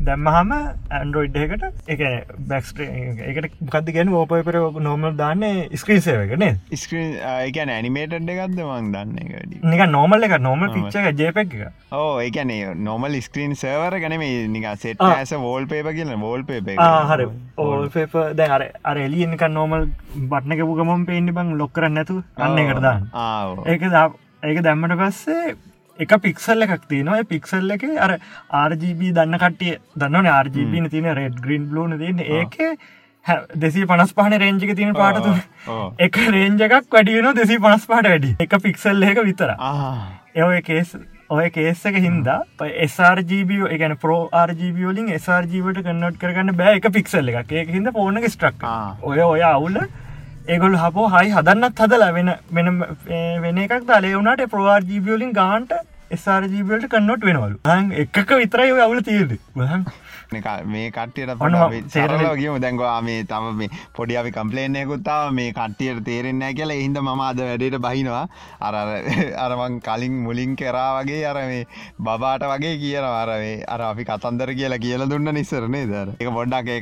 දැම්මහම 0.00 0.52
ඇන්ඩරෝයිඩ් 0.54 1.36
එකට 1.36 1.64
එක. 1.88 2.02
බැක්ස්ට 2.48 2.80
එකට 2.80 3.60
කද 3.70 3.94
ගැන 3.96 4.12
ෝපපර 4.12 4.58
නොමල් 4.80 5.14
දාන්න 5.16 5.44
ස්ක්‍රීන්සේවකන 5.74 6.44
ස්ක්‍රීන් 6.74 7.14
එකන 7.48 7.72
ඇනිමේට් 7.76 8.16
එකක්ද 8.16 8.58
මං 8.58 8.90
දන්න 8.94 9.70
නික 9.72 9.84
නොමල් 9.88 10.28
එක 10.28 10.36
නොමල් 10.40 10.72
පිච්චක 10.74 11.10
ජේපක් 11.20 11.40
එක 11.44 11.54
ඕ 11.92 12.18
එකන 12.20 12.52
නොමල් 12.82 13.18
ස්ක්‍රීන් 13.20 13.54
සවර 13.54 13.98
ගැනීම 14.04 14.52
නික 14.52 14.68
සෙට 14.78 15.02
ඇස 15.02 15.34
වෝල් 15.46 15.66
පේප 15.66 15.90
කියන 15.92 16.14
වෝල් 16.20 16.44
පේප 16.44 16.72
හර. 16.72 17.26
ඕල් 17.58 17.88
පේප 17.88 18.18
දැ 18.34 18.50
අර 18.50 18.66
අර 18.84 18.96
එලියනික 18.98 19.46
නෝමල් 19.50 19.88
බට්නක 20.14 20.66
පුගමම් 20.70 21.06
පේන්ඩි 21.06 21.32
බං 21.32 21.56
ලොක්කර 21.58 21.88
නැතු 21.90 22.22
අන්න 22.38 22.58
එකටදාන්න 22.58 23.11
ඒක 23.66 23.82
ඒක 24.42 24.62
දැම්මට 24.62 24.96
පස්සේ 25.00 25.54
එක 25.98 26.16
පික්සල්ල 26.20 26.62
එකක් 26.62 26.88
තියනවා. 26.88 27.22
පික්සල් 27.26 27.70
එක 27.70 27.84
අර 27.98 28.16
RGB 28.64 29.12
දන්න 29.12 29.38
කට්ටිය 29.38 29.78
දන්නන 29.96 30.32
RGB 30.38 30.90
තින 30.90 31.12
රෙඩ් 31.12 31.38
ග්‍රීන් 31.40 31.70
ලෝන 31.70 31.98
තියන්න. 31.98 32.20
ඒක 32.20 32.58
දෙසි 33.56 33.86
පනස් 33.86 34.12
පහන 34.12 34.38
රේංජික 34.38 34.74
තියෙන 34.76 34.94
පාටතු 34.94 35.36
එක 35.98 36.16
රේන්ජ 36.28 36.62
එකක් 36.62 36.90
වැඩියන 36.90 37.32
දෙසි 37.34 37.58
පනස් 37.58 37.86
පාට 37.86 38.08
වැඩි. 38.08 38.36
එක 38.40 38.60
පික්සල් 38.62 39.02
එක 39.04 39.24
විතර 39.24 39.56
ඒ 40.34 40.62
කේස් 40.62 40.96
ඔය 41.30 41.48
කේස්සක 41.50 41.96
හින්දා 42.04 42.40
SRGB 42.86 43.60
එකන 43.68 43.94
පෝ 43.96 44.16
RGBලින් 44.40 45.12
SRGවට 45.16 45.84
කන්නට 45.84 46.18
කරගන්න 46.20 46.56
බෑ 46.56 46.80
එක 46.80 46.88
පික්සල් 46.92 47.30
එක 47.32 47.52
ඒක 47.52 47.70
හිද 47.70 47.88
පෝනක 47.94 48.26
ස්ට්‍රක් 48.28 48.66
ඔය 49.02 49.22
ඔය 49.22 49.44
අවුල්ල 49.50 49.78
ඒගොල් 50.48 50.76
හපෝ 50.82 51.08
හයි 51.14 51.32
හදන්නත් 51.36 51.80
හදලා 51.84 52.12
වෙන 52.18 52.30
වෙන 52.58 52.84
වෙන 53.44 53.58
එකක් 53.64 53.88
දලේ. 53.90 54.14
වුණට 54.18 54.44
ප්‍රවාර්ජීබියලින් 54.54 55.34
ගාන්ට 55.40 55.74
එස්රජීබියලට 56.10 56.88
කන්නොට 56.94 57.26
වෙනවලු. 57.28 57.58
එකක 58.04 58.30
විතරයි 58.40 58.80
අවුල 58.86 59.02
තියෙද 59.10 59.38
මේ 60.32 60.90
කට්ටියට 60.90 61.30
සරලගේම 61.94 62.54
දැන්වා 62.64 63.00
මේ 63.02 63.24
තම 63.30 63.46
මේ 63.56 63.68
පොඩි 63.96 64.16
අපි 64.20 64.30
කම්පලේනයකුත්තාව 64.36 65.32
මේ 65.38 65.52
කට්ටියට 65.58 66.02
තේරෙන්න 66.06 66.44
කියලා. 66.58 66.78
හිද 66.82 66.98
ම 67.00 67.20
අද 67.28 67.42
වැඩට 67.42 67.78
බහිනවා. 67.86 68.24
අර 68.60 68.74
අරමං 69.44 69.78
කලින් 69.88 70.16
මුලින් 70.26 70.56
කරා 70.56 70.88
වගේ 70.98 71.22
අර 71.30 71.36
මේ 71.52 71.66
බබාට 72.00 72.48
වගේ 72.52 72.74
කියන 72.82 73.08
අරවේ 73.10 73.54
අර 73.68 73.80
අපි 73.90 74.08
කතන්දර 74.10 74.54
කියලා 74.58 74.82
කියලා 74.86 75.10
දුන්න 75.12 75.34
නිස්සරනේ 75.38 75.86
දර 75.92 76.14
එක 76.18 76.34
පොඩ්ඩක් 76.38 76.74
ඒ 76.76 76.80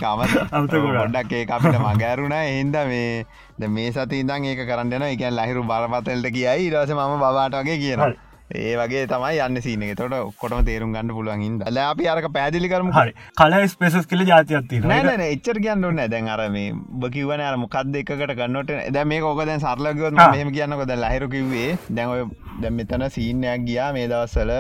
අම 0.53 0.67
ගොඩක් 0.67 1.33
ඒ 1.33 1.47
අපිට 1.59 1.81
මගෑරුණ 1.87 2.37
එහින්ද 2.41 2.81
මේ 2.93 3.25
මේ 3.69 3.93
සති 3.93 4.25
ඉදන් 4.25 4.45
ඒක 4.55 4.65
කරන්න 4.73 5.07
එක 5.13 5.23
ලහිරු 5.39 5.63
බරපතල්ට 5.71 6.35
කියයි. 6.35 6.73
රස 6.73 6.91
ම 6.97 7.23
බාට 7.23 7.55
වගේ 7.61 7.79
කියන 7.85 8.03
ඒ 8.51 8.75
වගේ 8.79 9.07
තමයි 9.07 9.37
යන්න 9.45 9.63
සීන 9.63 9.83
තොට 9.99 10.15
ඔක්කොටම 10.17 10.65
තේරුම් 10.67 10.95
ගන්න 10.95 11.13
පුළුවන් 11.15 11.43
ඉද 11.47 11.61
ල 11.71 11.77
අපි 11.83 12.09
අරක 12.13 12.25
පැදිලි 12.37 12.71
කරම 12.73 12.89
හරි. 12.97 13.13
කල 13.41 13.55
ස්පේසස් 13.75 14.09
කල 14.11 14.25
ජාතියත්ති 14.31 14.81
නන 14.81 15.23
එච්චර 15.27 15.61
කියන්න 15.67 15.87
ඕන්න 15.87 16.03
දැන් 16.15 16.31
අරම 16.35 16.57
බකිවන 17.05 17.45
අර 17.49 17.59
මොකක්ද 17.65 18.01
එකකට 18.01 18.35
ගන්නට 18.41 18.73
දැ 18.97 19.05
මේ 19.13 19.23
ඕක 19.29 19.45
දැන් 19.51 19.63
සරලගොත් 19.67 20.19
මෙහම 20.19 20.51
කියන්නකොද 20.57 20.91
ලහිරු 21.05 21.31
කිව්වේ 21.37 21.79
දැන් 22.01 22.35
දැම් 22.65 22.75
මෙතන 22.81 23.07
සීනයක් 23.19 23.63
ගියා. 23.69 23.93
මේ 23.95 24.11
දවස්සල 24.11 24.53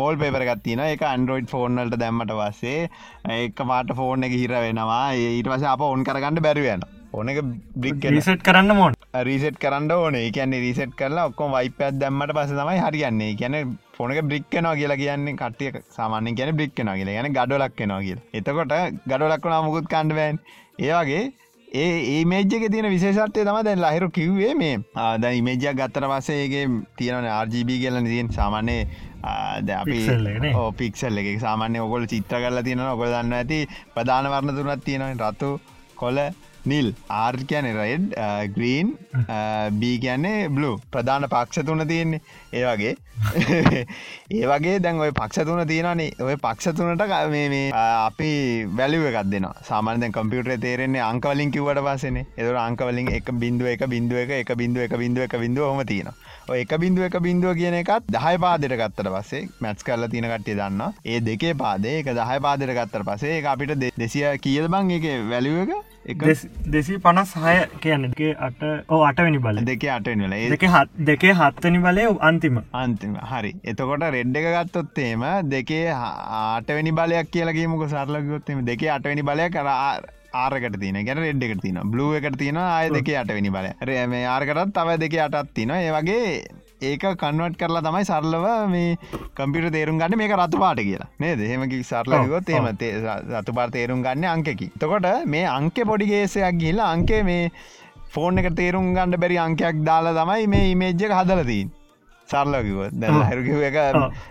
බෝල් 0.00 0.16
පේපරගත්තින 0.16 0.80
එක 0.86 1.02
අන්ඩරෝයිඩ් 1.04 1.52
ෆෝර්නල්ට 1.52 2.00
දැම්මට 2.00 2.32
පස්සේ 2.40 2.88
එක 3.36 3.60
පාට 3.60 3.92
ෆෝර්න 4.00 4.24
එක 4.24 4.32
හිර 4.32 4.56
වෙනවා. 4.64 5.12
ඊට 5.12 5.52
පස 5.52 5.68
අප 5.74 5.84
ඔන් 5.92 6.08
කරගන්න 6.08 6.40
බැරිවෙන 6.48 6.88
ඕන 7.12 7.28
එක 7.28 7.38
බ්‍රික් 7.76 8.04
රිසට් 8.08 8.42
කරන්න 8.42 8.74
මොන් 8.74 8.94
රිසට් 9.22 9.58
කරන්න 9.58 9.90
ඕන. 9.92 10.16
කියන්න 10.30 10.56
රිසට් 10.56 10.94
කරලා 10.96 11.28
ඔක්කොම 11.28 11.52
වයිපත් 11.52 11.98
දැම්මට 11.98 12.32
පස 12.32 12.52
තමයි 12.52 12.78
හරියන්නේ. 12.78 13.34
කියැන 13.34 13.76
ෆොනක 13.92 14.20
බ්‍රික්කනවා 14.24 14.74
කියලා 14.76 14.96
කියන්නේ 14.96 15.36
කටිය 15.36 15.84
සාමාන්‍ය 15.90 16.34
කියන 16.34 16.56
බ්‍රික්කනවා 16.56 16.96
කියලා. 16.96 17.16
ගැන 17.16 17.32
ගඩොලක් 17.32 17.76
කෙනවා 17.76 18.00
කියල. 18.00 18.20
එතකොට 18.32 18.74
ගඩොලක්වනා 19.06 19.62
මුකුත් 19.62 19.86
කණ්ඩවෑන් 19.86 20.40
ඒවාගේ 20.80 21.22
ඒ 21.74 21.92
ඒමේජ්ක 22.08 22.64
තියෙන 22.66 22.88
විශේෂත්වය 22.88 23.42
තම 23.42 23.58
දැන් 23.62 23.80
ලහිරු 23.80 24.08
කිව්වේ 24.10 24.54
මේ. 24.54 24.76
ආද 24.96 25.24
ඉමේජයක් 25.32 25.76
ගත්තර 25.76 26.06
පස්සේගේ 26.10 26.64
තියෙනන 26.96 27.28
RGB 27.36 27.80
කියලන 27.82 28.06
තියෙන් 28.06 28.32
සාමාන්‍ය 28.32 28.76
අපි 29.74 29.98
පික්සල් 30.78 31.18
එක 31.18 31.28
සාමාන්‍ය 31.40 31.78
ඔකොල 31.78 32.06
චිත්‍ර 32.06 32.38
කරලා 32.38 32.62
තියෙන 32.62 32.86
ඔකොල 32.86 33.08
දන්න 33.08 33.34
ඇති 33.34 33.60
ප්‍රධාන 33.94 34.30
වර්ණ 34.32 34.56
තුනත් 34.58 34.84
තියෙනව 34.84 35.22
රතු 35.22 35.52
කොල 35.96 36.18
නිල්. 36.64 36.88
ආර් 37.10 37.34
කියන 37.50 37.68
රයිඩ් 37.76 38.14
ග්‍රීන් 38.56 38.92
බී 39.72 39.96
කියන්නේ 39.98 40.48
බ්ලු 40.48 40.68
uh, 40.68 40.74
uh, 40.74 40.84
ප්‍රධාන 40.90 41.26
පක්ෂ 41.26 41.66
තුන 41.66 41.86
තියෙන්නේ. 41.88 42.20
ඒ 42.52 42.64
වගේ. 42.64 42.94
ඒ 44.32 44.46
වගේ 44.46 44.76
දැන් 44.78 45.00
ඔය 45.00 45.12
පක්ෂ 45.12 45.46
තුන 45.46 45.62
තියෙනනේ 45.66 46.10
ඔය 46.20 46.36
පක්ෂ 46.36 46.74
තුනට 46.74 47.06
මේ 47.30 47.62
uh, 47.70 48.06
අපි 48.06 48.30
වැලිුව 48.76 49.06
එකක් 49.10 49.30
දෙෙන 49.30 49.48
සාමාන්‍යෙන් 49.62 50.12
කම්පියුටර 50.12 50.58
තේරෙන්නේ 50.58 51.02
අංකවලින් 51.02 51.50
කිවට 51.50 51.82
පසන 51.82 52.20
එදර 52.22 52.58
අංකවලින් 52.58 53.12
එක 53.12 53.32
බිඳුව 53.34 53.72
එක 53.74 53.86
බිඳුව 53.88 54.22
එක 54.24 54.36
එක 54.38 54.54
බිඳුව 54.56 54.86
එක 54.86 54.96
බිඳුව 54.98 55.28
එක 55.28 55.38
බිඳුව 55.38 55.70
හම 55.70 55.86
තියෙන 55.86 56.14
එක 56.54 56.74
බිඳුව 56.78 57.08
එක 57.08 57.16
බිඳුව 57.20 57.56
කියන 57.56 57.78
එකත් 57.80 58.10
දහය 58.16 58.34
පාදයට 58.44 58.76
ගත්තට 58.80 59.12
පස්සේ 59.14 59.48
මැත්ස් 59.60 59.86
කරල 59.86 60.08
තින 60.08 60.28
කට්ටිය 60.32 60.58
දන්න 60.58 61.00
ඒ 61.04 61.20
දෙකේ 61.20 61.54
පාදේ 61.54 61.96
එක 62.00 62.12
දහය 62.12 62.42
පාදයට 62.46 62.76
ගත්තර 62.78 63.08
පසේ 63.08 63.40
අපිට 63.46 63.74
දෙසිය 63.96 64.28
කියද 64.38 64.68
බං 64.68 64.94
එක 64.98 65.08
වැලිුව 65.30 65.62
එක? 65.62 65.74
දෙසී 66.66 66.98
පනස් 66.98 67.34
හය 67.38 67.54
කියන්නගේ 67.82 68.30
අට 68.46 68.62
ඕ 68.88 69.02
අටවැනි 69.08 69.38
බල 69.38 69.60
දෙක 69.64 69.84
අටවල 69.96 70.34
දෙක 70.54 70.64
හත් 70.68 71.06
දෙකේ 71.06 71.34
හත්තනි 71.34 71.82
බලය 71.84 72.06
අන්තිම. 72.20 72.58
අන්තිම. 72.74 73.14
හරි. 73.32 73.52
එතකොට 73.64 74.08
රෙඩ්ඩ 74.08 74.36
එක 74.36 74.48
ගත්තොත්තේම 74.56 75.22
දෙකේ 75.48 75.84
ආටවැනි 75.92 76.92
බලයක් 76.92 77.30
කියලගේමක 77.30 77.86
සරලගොත්තම 77.88 78.64
දෙකේ 78.64 78.90
අටවැනි 78.90 79.22
බලය 79.22 79.48
කර 79.50 79.70
ආරකට 80.34 80.76
තින 80.80 80.98
ගැන 81.06 81.22
රෙඩ් 81.24 81.46
එකට 81.46 81.62
තින 81.64 81.78
බ්ලුව 81.92 82.18
එකට 82.18 82.36
තියෙන 82.38 82.58
ආය 82.58 82.90
දෙක 82.90 83.08
අටවැනි 83.20 83.54
බල 83.56 83.68
රේම 83.88 84.14
ආර්කටත් 84.26 84.74
තව 84.78 84.98
දෙක 85.02 85.16
අටත් 85.26 85.54
තින 85.54 85.72
ඒ 85.76 85.90
වගේ 85.96 86.28
ඒක 86.82 87.04
කන්වට 87.20 87.58
කරලා 87.60 87.82
තමයි 87.86 88.06
සරලව 88.10 88.46
මේ 88.70 88.96
කම්පිට 89.36 89.68
තේරුම් 89.76 90.00
ගන්න 90.00 90.18
මේක 90.20 90.34
රතු 90.38 90.62
පාට 90.62 90.80
කියලා. 90.80 91.10
නේ 91.22 91.36
දෙහෙමකි 91.40 91.82
සරලගොත් 91.90 92.50
එම 92.50 92.66
රතු 92.70 93.52
පාර 93.58 93.68
තේරුම් 93.76 94.02
ගන්න 94.06 94.26
අංකකි. 94.34 94.72
තකොට 94.80 95.08
මේ 95.26 95.44
අංක 95.58 95.78
පොඩිගේසයක් 95.90 96.58
ගිල්ලා 96.62 96.90
අංකේ 96.94 97.22
මේ 97.30 97.52
ෆෝන් 98.14 98.42
එක 98.42 98.50
තේරුම් 98.58 98.90
ගණඩ 98.96 99.22
බැරි 99.22 99.38
අංකයක් 99.46 99.78
දාලා 99.90 100.16
තමයි 100.18 100.50
මේ 100.54 100.72
ඉමේජ්ජක 100.72 101.14
හදලතින් 101.20 101.70
සරලකිව 102.32 102.80
දැ 102.94 103.10
හැරුකිව 103.20 103.62
එක 103.68 103.78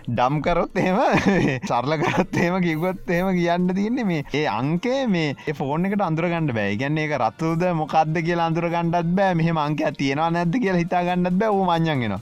ඩම් 0.08 0.40
කරොත් 0.44 0.80
එහෙම 0.82 0.98
සරල 1.70 1.96
කරත් 2.02 2.36
එහෙම 2.36 2.56
කිවොත් 2.64 3.10
එහෙම 3.10 3.30
කියන්න 3.36 3.74
තියන්නේ 3.74 4.04
මේ 4.04 4.24
ඒ 4.32 4.44
අංකේ 4.52 5.00
මේ 5.08 5.54
ෆෝන් 5.54 5.86
එකට 5.86 6.02
අඳුරගන්නඩ 6.02 6.54
බෑ. 6.58 6.76
ගැන්නේ 6.76 7.06
එක 7.08 7.16
රත්තුද 7.18 7.64
මොකක්ද 7.80 8.18
කියලා 8.20 8.48
අඳුර 8.50 8.68
ගණඩත් 8.74 9.14
බෑ. 9.18 9.34
මෙහම 9.34 9.58
අංක 9.58 9.84
තියෙනවා 9.98 10.30
නැද්ද 10.30 10.58
කියලා 10.58 10.82
හිතා 10.84 11.04
ගන්නත් 11.04 11.38
බෑ 11.38 11.52
ූ. 11.52 11.64
මංජන්ගෙන 11.64 12.16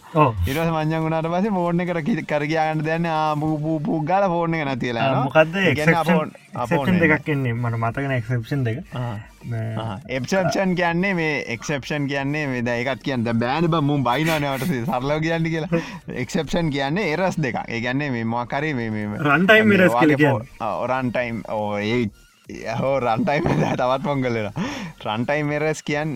ඉරස 0.47 0.71
මංජන් 0.77 1.03
වුණට 1.07 1.31
පස 1.33 1.51
ෆෝර්න 1.59 1.87
කර 1.89 2.03
කරගයාගන්න 2.27 2.85
දැන්න 2.85 3.11
ආපූපූ 3.15 4.01
ගල 4.05 4.29
ෆෝර්න 4.35 4.55
එක 4.55 4.67
නැතිලා 4.67 5.11
මොකක්ද 5.25 5.59
දෙකක් 7.03 7.35
එන්නේ. 7.37 7.55
මට 7.55 7.83
මතකන 7.83 8.17
එක්ෂන් 8.19 8.65
දෙක 8.65 9.30
එප්ෂන් 10.09 10.75
කියන්නේ 10.77 11.15
මේ 11.15 11.45
එක්ෂප්ෂන් 11.55 12.07
කියන්නේ 12.07 12.47
මේ 12.47 12.63
දයකත් 12.63 13.03
කියන්න. 13.03 13.25
බෑන 13.41 13.71
බ 13.71 13.81
මුම් 13.83 14.05
බයිනනවට 14.05 14.67
සරලව 14.87 15.21
කියන්න 15.23 15.45
කියලා. 15.45 15.83
එක්ෂප්ෂන් 16.15 16.71
කියන්නේ 16.71 17.13
එරස් 17.13 17.39
දෙක 17.43 17.57
ඒ 17.69 17.81
ගැන්නේ 17.81 18.11
මේ 18.11 18.25
මොකරේ 18.25 18.73
රන්ටයිම් 18.73 19.73
ඔරන්ටයිම් 20.61 21.43
ඕ 21.49 21.79
ඒ 21.79 22.11
හෝ 22.77 22.95
රන්ටයිම් 23.01 23.45
තවත් 23.81 24.03
පොංගලෙන 24.05 24.51
රන්ටයිම් 25.03 25.51
මෙරස් 25.53 25.81
කියන් 25.83 26.11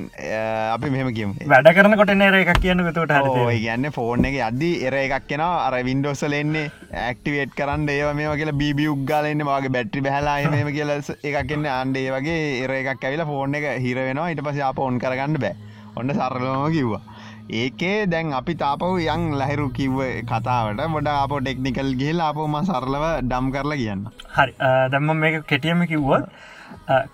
අපි 0.75 0.91
මෙහම 0.91 1.11
කියම. 1.17 1.35
වැඩ 1.47 1.71
කරන 1.77 1.97
කොට 1.97 2.15
නර 2.15 2.39
එකක් 2.41 2.61
කියන්න 2.61 2.85
තුට 2.91 3.15
හ 3.15 3.29
ගන්න 3.57 3.91
ෆෝර්න 3.91 4.29
එක 4.31 4.39
අද්දි 4.49 4.71
එර 4.87 4.97
එකක් 5.01 5.29
කෙන 5.29 5.45
අර 5.45 5.77
වින්ඩෝසලෙන්නේ 5.89 6.71
ඇක්ටිවේට් 7.05 7.55
කරන්න 7.55 7.89
ඒව 7.89 8.13
මේ 8.15 8.37
කියලා 8.37 8.59
බිබි 8.63 8.89
උක්ගලන්න 8.89 9.47
වගේ 9.51 9.75
බැට්‍රි 9.77 10.05
බැහලා 10.09 10.39
මෙම 10.51 10.73
කියල 10.77 10.95
එකක්න්න 11.33 11.71
අන්ඩේ 11.75 12.09
වගේ 12.17 12.41
එර 12.65 12.77
එකක් 12.81 13.05
ඇවිලා 13.05 13.31
ෆෝර්න 13.33 13.61
එක 13.61 13.71
හිරවෙනවා 13.81 14.31
ඉට 14.35 14.45
පස 14.45 14.61
අප 14.71 14.79
ඔන් 14.81 14.99
කරගන්න 14.99 15.41
බෑ. 15.41 15.57
ඔන්න 15.97 16.11
සරලම 16.13 16.71
කිව්වා 16.73 17.03
ඒකේ 17.51 18.07
දැන් 18.07 18.33
අපි 18.33 18.55
තාපව 18.55 18.97
යං 19.05 19.25
ලහිරු 19.41 19.69
කිව්ව 19.71 20.01
කතාවට 20.25 20.81
මොඩ 20.89 21.09
අප 21.09 21.33
ටෙක්නිකල් 21.39 21.91
ගේල් 21.97 22.21
අපෝම 22.21 22.57
සරලව 22.63 23.05
ඩම් 23.23 23.51
කරලා 23.53 23.77
කියන්න. 23.77 24.07
හරි. 24.37 24.53
දැම්ම 24.91 25.17
මේක 25.17 25.47
කෙටියම 25.47 25.87
කිව්වොත් 25.87 26.29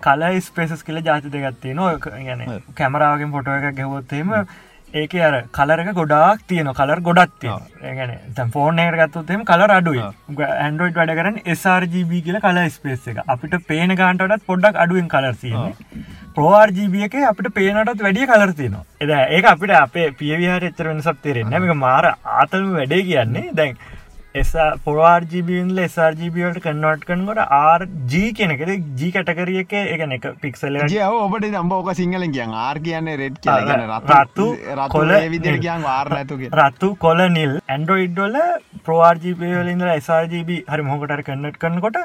කල 0.01 0.23
ස්පේසස් 0.39 0.83
කියල 0.83 1.01
ජාති 1.03 1.29
දෙගත්තේ 1.29 1.73
නො 1.73 1.89
ගැන 1.99 2.45
කැමරාවගෙන් 2.75 3.31
පොටෝ 3.31 3.57
එක 3.59 3.75
ගැවොත්තේම 3.75 4.31
ඒක 4.93 5.13
අර 5.25 5.35
කලරක 5.57 5.89
ගොඩක් 5.97 6.41
තියන 6.49 6.69
කලර් 6.77 6.99
ගොඩක් 7.01 7.35
තිය 7.41 7.51
ගැන 7.97 8.09
තැ 8.37 8.45
ෆෝර්න 8.55 8.79
ගත්තුත්තෙම 8.95 9.45
කලර 9.51 9.71
අඩුව 9.77 9.99
ඇන්ඩරෝයිඩ් 10.47 10.97
වැඩ 10.99 11.13
කරන 11.19 11.37
SRGB 11.53 12.19
කියල 12.25 12.39
කල 12.45 12.59
ස්පේස් 12.75 13.07
එක. 13.07 13.21
අපිට 13.27 13.55
පේන 13.69 13.95
ගාන්ටටත් 14.01 14.43
පොඩ්ඩක් 14.49 14.81
අඩුවෙන් 14.83 15.07
කලර්සිය 15.13 15.55
පෝRGB 16.35 17.05
එක 17.07 17.15
අපිට 17.29 17.53
පේනටත් 17.59 18.03
වැඩිය 18.07 18.27
කලර්තියනවා 18.33 18.83
එද 18.99 19.15
ඒක 19.37 19.49
අපිට 19.53 19.75
අපේ 19.79 20.11
පියවිහාර 20.19 20.67
එච්චර 20.69 20.91
වෙනසක් 20.91 21.23
තේරෙන්න 21.23 21.55
එක 21.59 21.73
මාර 21.85 22.11
ආතල්ම 22.11 22.75
වැඩේ 22.77 23.07
කියන්නේ. 23.09 23.51
දැන් 23.53 23.77
පොරජිබියන්ල 24.85 25.79
SRGBට 25.85 26.59
කන්නවට් 26.65 27.01
කනකොට 27.07 27.41
RG 27.81 28.21
කෙනෙක 28.37 28.61
ජී 28.99 29.11
කටකරිය 29.15 29.59
එක. 29.63 29.73
එකන 29.95 30.13
එක 30.17 30.27
පික්සල 30.43 30.77
ඔබට 30.79 31.45
දම්බ 31.45 31.73
ඕක 31.77 31.89
සිංහල 31.99 32.23
කියන්. 32.37 32.53
ආර් 32.65 32.77
කියන්නේ 32.85 33.17
රෙඩ් 33.21 33.39
රත්තු 34.15 34.45
කොල 34.95 35.11
විදිර 35.35 35.57
කියන් 35.65 35.83
වාර්නඇතුගේ 35.87 36.51
රත්තු 36.63 36.95
කොල 37.05 37.19
නිල්. 37.37 37.59
ඇන්ඩරෝයිඩ්ඩොල 37.67 38.37
ප්‍රෝර්ජිපයලින්ද 38.85 39.83
SRGB 39.95 40.61
හරි 40.73 40.85
මොකට 40.91 41.23
කන්නට් 41.29 41.59
කන්නකොට 41.63 41.97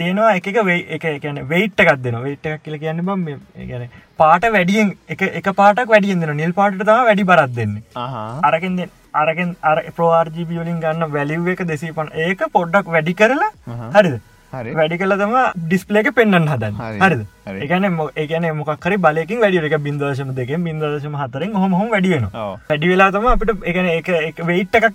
තියෙනවා 0.00 0.32
එක 0.40 0.48
වේ 0.70 0.80
එක 0.96 1.06
ගැන 1.26 1.38
වෙයිට් 1.52 1.84
එකක් 1.84 2.02
දෙන 2.06 2.18
වෙයිට් 2.24 2.48
එකක් 2.54 2.64
කියල 2.64 2.78
කියන්න 2.86 3.04
බම් 3.10 3.22
ගැන 3.70 3.86
පාට 4.22 4.48
වැඩියෙන් 4.56 4.90
එක 5.08 5.52
පාටක් 5.62 5.94
වැඩියෙන් 5.94 6.26
දෙන 6.26 6.34
නිල් 6.42 6.56
පාට 6.58 6.82
තම 6.82 7.06
වැඩි 7.10 7.28
බරත් 7.30 7.54
දෙන්නේ. 7.60 7.82
අරකින් 8.50 8.82
අරගෙන් 9.14 9.50
අර 9.62 9.78
ප්‍රෝර්ජිබියලින් 9.96 10.78
ගන්න 10.80 11.12
වැලිව් 11.16 11.48
එක 11.54 11.62
දෙසී 11.70 11.92
පන 11.92 12.12
ඒක 12.26 12.44
පොඩ්ඩක් 12.52 12.92
වැඩි 12.94 13.14
කරලා 13.14 13.50
හරිද? 13.96 14.14
වැඩි 14.76 14.96
කල 15.00 15.14
තම 15.20 15.34
ඩිස්පලේක 15.64 16.08
පෙන්න්න 16.16 16.48
හදන්න. 16.52 16.74
හරිද 17.02 17.22
ඒගන 17.44 17.86
ඒගන 18.16 18.44
මොකර 18.56 18.94
බලකින් 18.98 19.40
වැඩිය 19.42 19.66
එක 19.68 19.76
බින්දශම 19.80 20.28
දෙක 20.34 20.50
බින්දශම 20.60 21.14
හතරෙන් 21.16 21.54
හොම 21.54 21.72
හොම 21.72 21.88
වැඩියෙන 21.90 22.26
වැඩි 22.32 22.90
වෙලා 22.90 23.10
තම 23.10 23.26
අපට 23.28 23.64
එකන 23.64 23.88
එක 23.88 24.42
වෙයිට් 24.42 24.78
එකක් 24.80 24.86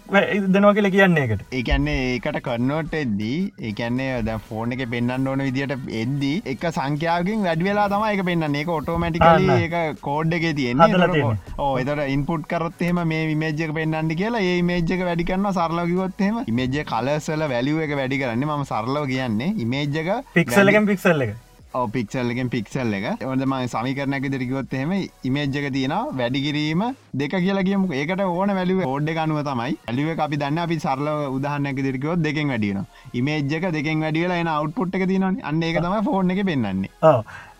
දෙනවා 0.48 0.74
කියල 0.77 0.89
කියන්නේ 0.89 1.25
එකට 1.27 1.56
ඒකන්නේ 1.60 1.98
ඒකට 2.06 2.39
කරන්නෝට 2.46 2.96
එද්දී 2.96 3.39
ඒකන්නේ 3.62 4.22
ද 4.22 4.38
ෆෝන 4.48 4.75
එක 4.75 4.84
පෙන්න්න 4.94 5.27
ඕන 5.27 5.44
විදිට 5.48 5.75
එද්දී 6.01 6.36
එක 6.46 6.63
සංඛ්‍යාවකින් 6.70 7.44
වැඩි 7.48 7.68
වෙලා 7.70 7.88
තම 7.89 8.06
එක 8.10 8.24
පෙන්න්න 8.30 8.56
ඒක 8.56 8.72
ඔටෝමටිකල 8.72 9.51
එක 9.58 9.75
කෝඩ් 10.01 10.38
එක 10.39 10.48
තියෙන්නේ. 10.54 11.24
ඕ 11.60 11.72
එතට 11.77 12.04
ඉන්පුට් 12.08 12.48
කරොත්තේම 12.48 13.04
මේ 13.06 13.25
විමේජ්ක 13.32 13.74
පෙන්න්න 13.74 14.16
කියලා 14.16 14.46
ඒ 14.46 14.62
මේජ්ක 14.63 15.04
වැඩි 15.04 15.27
කරන්න 15.32 15.51
සරලකිවොත්තේම 15.54 16.39
ඉමේජ 16.46 16.80
කලසල 16.86 17.44
වැලිුව 17.48 17.84
එක 17.88 17.98
වැඩි 18.01 18.22
කරන්න 18.24 18.48
ම 18.50 18.63
සරලව 18.66 19.12
කියන්නේ 19.12 19.51
ඉමේජ්ජක 19.58 20.16
පික්සල්ලකෙන් 20.34 20.89
පික්සල්ල 20.92 21.27
එක 21.27 21.36
පික්සල්ලකෙන් 21.74 22.50
පික්සල් 22.50 22.93
එක. 22.93 23.24
ඔොදම 23.24 23.53
සමිකරනක 23.67 24.27
දිරිකොත් 24.33 24.74
එහෙම 24.74 24.91
ඉමේජ්ජක 25.24 25.67
තියෙන 25.74 25.95
වැඩිකිරීම 26.13 26.83
දෙක 27.13 27.33
කියලා 27.38 27.63
කියමු 27.63 27.93
ඒකට 27.93 28.21
ඕන 28.21 28.55
වැලුව 28.59 28.86
ෝඩ් 28.86 29.09
අනුව 29.17 29.41
තමයි. 29.43 29.77
ඇලිුව 29.88 30.19
අපි 30.19 30.38
දන්න 30.38 30.57
අපි 30.57 30.79
සරල 30.79 31.09
උදහන්නක 31.29 31.83
දිරිකොත් 31.88 32.24
දෙකෙන් 32.24 32.47
වැඩියන 32.47 32.86
ඉමේජ්ජක 33.13 33.67
දෙකෙන් 33.71 34.01
වැඩියලා 34.01 34.39
එන 34.39 34.47
අවට්පුට් 34.50 34.95
එක 34.95 35.07
තියන 35.07 35.24
අන්න 35.24 35.63
ඒක 35.63 35.81
තම 35.83 35.97
ෆෝර්න 36.03 36.31
එක 36.31 36.43
පෙන්න්නේ 36.45 36.91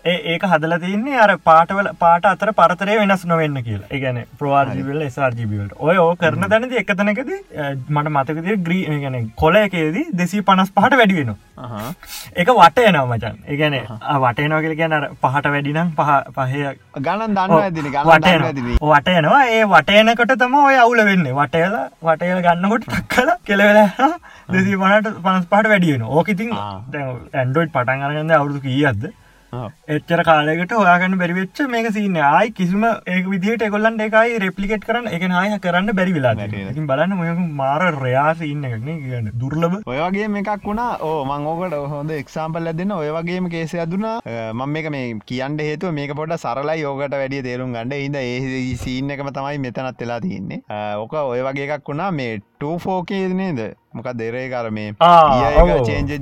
ඒක 0.06 0.44
හදල 0.52 0.74
තින්නේ 0.84 1.18
අර 1.24 1.32
පාටවල 1.48 1.88
පාට 2.02 2.26
අතර 2.32 2.52
පරතරය 2.60 2.96
වෙනස් 3.00 3.24
නොවෙන්න 3.26 3.58
කියලා. 3.64 3.90
ඒගැන 3.92 4.20
ප්‍රවාර්ජිවල 4.40 5.02
ස්රජිබිවලට 5.16 5.74
ඔය 5.80 5.98
ඕ 5.98 6.16
කරන 6.16 6.48
දැනද 6.54 6.76
එකතනකද 6.82 7.32
මට 7.90 8.14
මතකද 8.14 8.48
ග්‍රී 8.68 9.00
ගැන 9.04 9.32
කොල 9.42 9.56
එකේදී 9.56 10.06
දෙසී 10.14 10.44
පනස් 10.50 10.72
පහට 10.78 11.00
වැඩි 11.02 11.18
වෙන 11.20 11.34
එක 12.36 12.48
වටයනවා 12.60 13.06
මචන්. 13.08 13.36
ඒගැන 13.52 13.76
වටයනෝකල 14.24 14.76
ගැන 14.82 14.96
පහට 15.24 15.54
වැඩිනම් 15.56 15.92
පහ 16.00 16.10
පහය 16.38 16.64
ගණන් 17.00 17.38
දන්න 17.38 17.54
වටයන 18.12 18.48
වටයනවා 18.94 19.44
ඒ 19.58 19.62
වටයනකොට 19.76 20.36
තම 20.40 20.58
ඔය 20.64 20.82
අවුල 20.86 21.04
වෙන්න. 21.12 21.30
වටයල 21.42 21.78
වටයල 22.02 22.44
ගන්නකොට 22.48 22.88
ටක්කල 22.88 23.30
කෙලවෙල 23.44 23.80
දෙසී 24.56 24.82
පනට 24.82 25.16
පනස් 25.24 25.48
පහට 25.52 25.76
වැඩියෙන 25.76 26.10
ඕකඉතින් 26.10 26.58
ඇන්ඩෝයිඩ් 26.58 27.74
පටන් 27.76 28.06
අරගන්න 28.10 28.38
අවුදු 28.42 28.68
කියීත්ද 28.68 29.10
එච්චර 29.90 30.24
කාලෙකට 30.24 30.76
ඔයාගන්න 30.76 31.20
බැරිවෙච්ච 31.20 31.64
මේක 31.70 31.92
සින්න 31.92 32.18
ආයි 32.24 32.54
කිසිම 32.54 32.86
ඒ 32.86 33.22
විදිට 33.28 33.68
එකොල්ලන් 33.70 34.02
එකයි 34.08 34.42
රෙපලිකෙට් 34.46 34.88
කරන්න 34.88 35.12
එක 35.12 35.28
නාය 35.30 35.60
කරන්න 35.60 35.96
බැරි 36.00 36.18
වෙලා 36.18 36.36
බලන්න 36.88 37.18
මොයක 37.20 37.42
මාර 37.54 37.82
රයාස 37.98 38.42
ඉන්න 38.44 38.68
එකන 38.68 38.90
කියන්න 39.04 39.32
දුර්ලබ 39.36 39.80
ඔයගේ 39.88 40.28
එකක් 40.44 40.66
වුණා. 40.66 40.98
ඕ 41.02 41.26
මං 41.26 41.48
ඕකට 41.52 41.76
හොඳ 41.94 42.12
එක්සාම්පල් 42.12 42.70
ඇදන්න. 42.72 42.94
ඔයවගේම 42.94 43.50
කේසය 43.50 43.80
අදුනා 43.80 44.16
මං 44.54 44.74
මේක 44.76 44.90
මේ 44.90 45.14
කියන්න 45.26 45.60
හේතුව 45.60 45.94
මේක 45.94 46.16
පොට 46.16 46.36
සරලයි 46.38 46.82
යෝකට 46.82 47.18
වැඩිය 47.22 47.44
තේරුම් 47.48 47.74
ගන්නඩ 47.76 48.06
ඉද 48.08 48.20
ඒ 48.22 48.76
සීන්න 48.84 49.16
එකම 49.16 49.32
තමයි 49.32 49.64
මෙතනත් 49.66 50.04
වෙලා 50.04 50.20
තියන්නේ. 50.20 50.62
ඕක 51.04 51.18
ඔය 51.24 51.42
වගේ 51.50 51.68
එකක් 51.70 51.92
වුණා. 51.92 52.12
මේ 52.12 52.40
2ෆෝකේ 52.60 53.28
නේද 53.34 53.60
මොක 54.00 54.10
දෙරේ 54.22 54.46
කර 54.54 54.72
මේ 54.72 54.94
චේන්ජ 55.90 56.14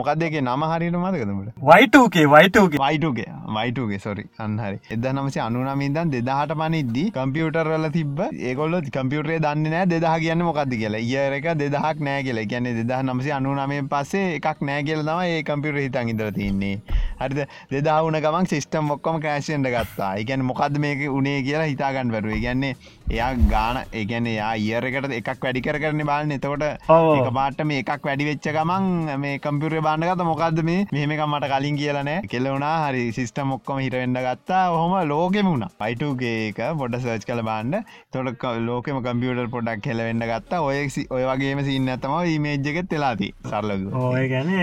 මොකක්දගේ 0.00 0.44
නම 0.44 0.66
හරිට 0.72 1.00
මතකදමට 1.02 1.64
වයිටගේ 1.70 2.26
වයිටගේ 2.34 2.82
වයිටගේ 2.84 3.28
වයිටගේ 3.58 4.02
සොරි 4.06 4.26
අන්හරි 4.46 4.80
එද 4.96 5.10
නමසේ 5.12 5.44
අනුනමින්දන් 5.48 6.14
දෙදහට 6.16 6.56
පනිද්දි 6.62 7.06
කම්පියුටර් 7.16 7.74
වල 7.74 7.90
තිබ 7.92 8.20
ඒගොල්ල 8.50 8.80
කම්පියුටරේ 8.96 9.38
දන්න 9.40 9.70
නෑ 9.70 9.86
දෙදහ 9.86 10.16
කියන්න 10.20 10.42
මොකක්ද 10.46 10.72
කියලා. 10.80 11.00
ඒරක 11.00 11.46
දෙදහක් 11.60 12.00
නෑ 12.00 12.22
කියලා. 12.26 12.46
ගැන්නේ 12.50 12.74
දෙදහ 12.78 13.02
නමසේ 13.02 13.34
අනුනමය 13.38 13.80
පස්සේ 13.92 14.36
එකක් 14.38 14.62
නෑ 14.68 14.84
කියල 14.88 15.02
තම 15.08 15.22
ඒ 15.24 15.42
කම්පියුට 15.48 15.80
හිතන් 15.84 16.12
ඉදර 16.12 16.30
තින්නේ. 16.38 16.80
හරිද? 17.20 17.40
දෙදා 17.70 17.98
වුන 18.04 18.18
ගමන් 18.24 18.48
සිිස්ටම් 18.52 18.90
ඔක්කොම 18.96 19.20
කෑශයෙන්ට 19.24 19.70
ගත්තා. 19.74 20.12
එකැන 20.22 20.44
මොකක්ද 20.50 20.78
මේක 20.84 21.04
උනේ 21.18 21.42
කියලා 21.48 21.68
හිතාගන්න 21.72 22.12
බැරුව. 22.14 22.36
ගැන්නේ 22.44 22.74
එයා 23.08 23.30
ගාන 23.50 23.76
ඒගැන 23.92 24.26
යා 24.28 24.52
ඉයරකට 24.58 25.12
එකක් 25.16 25.44
වැඩි 25.44 25.60
කර 25.62 25.78
කරන 25.82 26.02
බාලන 26.08 26.32
එතකොට 26.36 26.64
එක 26.64 27.28
පාට 27.36 27.60
මේ 27.70 27.82
එකක් 27.82 28.06
වැඩි 28.08 28.26
වෙච්ච 28.28 28.48
ගමන් 28.56 28.86
මේ 29.24 29.38
කම්පියුරේ 29.38 29.82
බාන්නගත 29.86 30.22
මොකක්ද 30.26 30.62
මේ? 30.68 30.86
මෙහමක 30.92 31.22
මට 31.26 31.50
කලින් 31.52 31.78
කියලනෑ 31.80 32.16
කෙලවුණා 32.26 32.74
හරි 32.82 33.04
සිිස්ටම් 33.12 33.52
ඔක්කොම 33.56 33.78
හිටවෙන්න 33.78 34.18
ගත්තා. 34.18 34.64
හොම 34.72 34.94
ලෝකෙම 35.08 35.46
වුණ. 35.46 35.66
පයිටුගේක 35.78 36.58
පොඩ 36.80 36.98
සර්ච් 36.98 37.28
කළ 37.28 37.44
බාන්න 37.50 37.78
තොට 38.12 38.46
ලෝකෙම 38.62 39.00
කම්පියුටර් 39.00 39.48
පොඩක් 39.54 39.82
කෙලවෙන්න 39.82 40.26
ගත්තා. 40.32 40.62
ඔය 40.62 40.88
ඔය 41.10 41.22
වගේම 41.24 41.62
සින්න 41.64 41.88
ඇතම 41.88 42.16
මේජ්ජගෙත් 42.40 42.90
වෙලාති 42.90 43.30
සරලග 43.46 43.86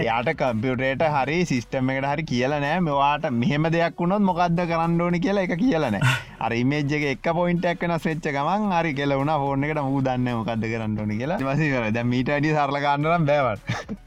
යාට 0.04 0.34
කම්පියුටේට 0.36 1.08
හරි 1.16 1.40
සිිස්ටම් 1.46 1.96
එකට 1.96 2.12
හරි 2.12 2.28
කියල 2.34 2.60
නෑ. 2.60 2.80
මෙවාට 2.82 3.32
මෙහෙම 3.34 3.72
දෙයක් 3.72 3.98
වුණොත් 3.98 4.22
මොකක්ද 4.24 4.64
කරන්න 4.66 5.02
ඕනි 5.02 5.24
කියලා 5.24 5.46
එක 5.48 5.58
කියලන 5.58 6.00
අර 6.44 6.52
ඉමේජ්ජක 6.54 7.10
එක 7.10 7.34
පොයින්ටක් 7.34 7.84
වෙන 7.84 7.98
ස්වෙච්ච 8.00 8.33
ගමන් 8.36 8.70
හරි 8.72 8.94
කෙලවුණ 8.94 9.34
ෆෝර්න 9.42 9.66
එකට 9.66 9.84
මූ 9.84 10.02
දන්න 10.02 10.30
මොකක්ද 10.34 10.66
කරන්න 10.66 11.00
ඕනි 11.00 11.20
කියලා. 11.20 11.40
වසි 11.50 11.72
කර 11.72 11.92
දැ 11.92 12.06
මීට 12.06 12.32
අඩි 12.32 12.54
සරල 12.54 12.80
කාන්නරම් 12.86 13.26
බෑවට 13.26 14.02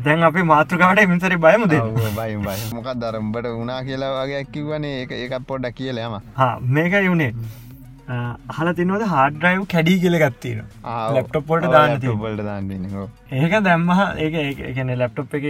දැන් 0.00 0.22
අපි 0.24 0.42
මාතෘකාවට 0.44 1.06
මිසරි 1.08 1.38
බයම 1.38 1.64
ද 1.66 1.78
බයි 2.16 2.36
බයි 2.40 2.66
මොකක් 2.74 2.90
දරම්බට 2.96 3.48
වුණා 3.52 3.80
කියලා 3.84 4.12
වගේ 4.16 4.40
ඇක්කිවනේ 4.40 4.92
ඒ 4.98 5.24
එකක් 5.24 5.38
පොඩ්ඩක් 5.46 5.78
කියලයම 5.78 6.18
මේක 6.70 6.98
යුනේ 7.00 7.32
හල 8.56 8.70
තිනවද 8.74 9.04
හාඩරයිව් 9.08 9.64
කැඩී 9.68 9.98
කියල 10.04 10.18
ගත්තින 10.18 10.62
ලප්ටොප්පොට 11.14 11.68
දාන්න 11.70 11.98
තිබලට 12.00 12.44
දාන්න 12.44 12.70
ඒක 13.40 13.58
දැම්මහ 13.62 14.00
ඒකන 14.18 14.94
ලැප්ටොප් 14.96 15.38
එක 15.40 15.48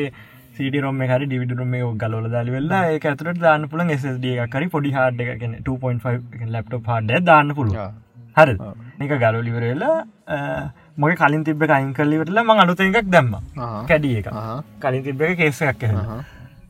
සිඩි 0.58 0.84
රොම 0.86 1.00
හරි 1.12 1.30
ඩිවිඩරුම 1.30 1.74
ගලල 2.02 2.28
දලි 2.34 2.56
වෙල්ලා 2.56 2.82
ඒ 2.90 2.98
ඇතුරට 3.04 3.40
දාන්න 3.46 3.70
පුළන් 3.72 3.94
SSD 4.00 4.34
එකරි 4.46 4.68
පොඩි 4.74 4.92
හාඩ 4.98 5.24
එක 5.26 5.46
2.5 5.70 6.52
ලප්ටොප් 6.52 6.92
හාඩ 6.92 7.16
දාන්න 7.30 7.56
පුළුව 7.60 7.88
හරි 8.36 8.56
එක 9.06 9.14
ගලොලිවරවෙලා 9.24 9.96
මොක 10.96 11.14
කලින් 11.16 11.44
තිබ 11.44 11.62
අයින් 11.68 11.92
කල්ලිවරලා 11.94 12.44
මං 12.44 12.60
අලුත 12.60 12.80
එකක් 12.80 13.10
දැම්ම. 13.10 13.34
කැඩිය 13.88 14.18
එක. 14.20 14.28
කලින් 14.80 15.04
තිබ 15.04 15.22
එක 15.22 15.38
කේසයක් 15.38 15.84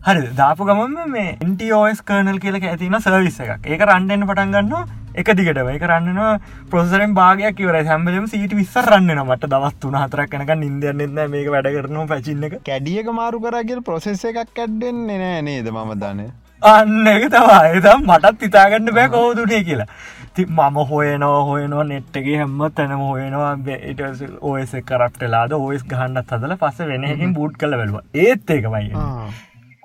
හරි 0.09 0.21
දාපු 0.37 0.66
ගමම 0.68 1.11
මේ 1.14 1.33
ඉන්ටෝස් 1.47 1.99
කර්නල් 2.09 2.38
කියලක 2.44 2.62
ඇතින 2.68 2.94
සර්විස 3.07 3.35
එකක්. 3.44 3.66
ඒක 3.73 3.83
රන්ඩෙන් 3.87 4.23
පටන් 4.29 4.55
ගන්නවා 4.55 4.85
එක 5.21 5.31
දිගටව 5.38 5.68
එක 5.75 5.83
රන්නවා 5.88 6.31
ප්‍රසරෙන් 6.73 7.16
භාගයක් 7.18 7.59
වර 7.68 7.81
හැම්බලම 7.90 8.29
සීට 8.33 8.55
විස්ස 8.61 8.77
රන්න 8.83 9.21
මට 9.25 9.51
දවත් 9.55 9.81
තුන 9.83 9.99
හතරක් 10.01 10.31
කනක 10.35 10.57
ඉන්දරනෙත් 10.68 11.18
මේක 11.35 11.51
වැඩ 11.55 11.68
කරනවා 11.75 12.07
පැචින්න 12.12 12.47
එක. 12.49 12.55
කැඩියක 12.68 13.11
මාරු 13.18 13.40
කරගල් 13.47 13.83
ප්‍රසෙස් 13.88 14.25
එකක් 14.31 14.55
කැඩ්ඩෙන්නේ 14.61 15.18
නෑ 15.25 15.42
නේද 15.49 15.68
මම 15.73 15.92
දන්න? 16.05 16.31
අන්න 16.62 17.11
එක 17.11 17.27
තවා 17.35 17.59
එතම් 17.81 18.09
මටත් 18.09 18.47
ඉතාගන්න 18.49 18.92
බෑ 19.01 19.12
කෝදුනේ 19.16 19.61
කියලා. 19.66 19.87
ති 20.35 20.47
මම 20.47 20.79
හොයනවා 20.92 21.42
හොයනවා 21.51 21.85
නෙට්ටගේ 21.90 22.38
හැම්ම 22.44 22.64
තැනම 22.79 23.05
හොයනවා. 23.11 23.53
බට 23.66 24.31
ඔයස 24.53 24.73
කරප්ටලාද 24.92 25.53
ඔයස් 25.59 25.85
ගහන්නත් 25.92 26.35
හදල 26.38 26.57
පස 26.64 26.81
වෙනකින් 26.92 27.37
බූට් 27.40 27.61
කල 27.61 27.77
බැලවා. 27.83 28.05
ඒත් 28.25 28.57
ඒකමයි 28.57 28.90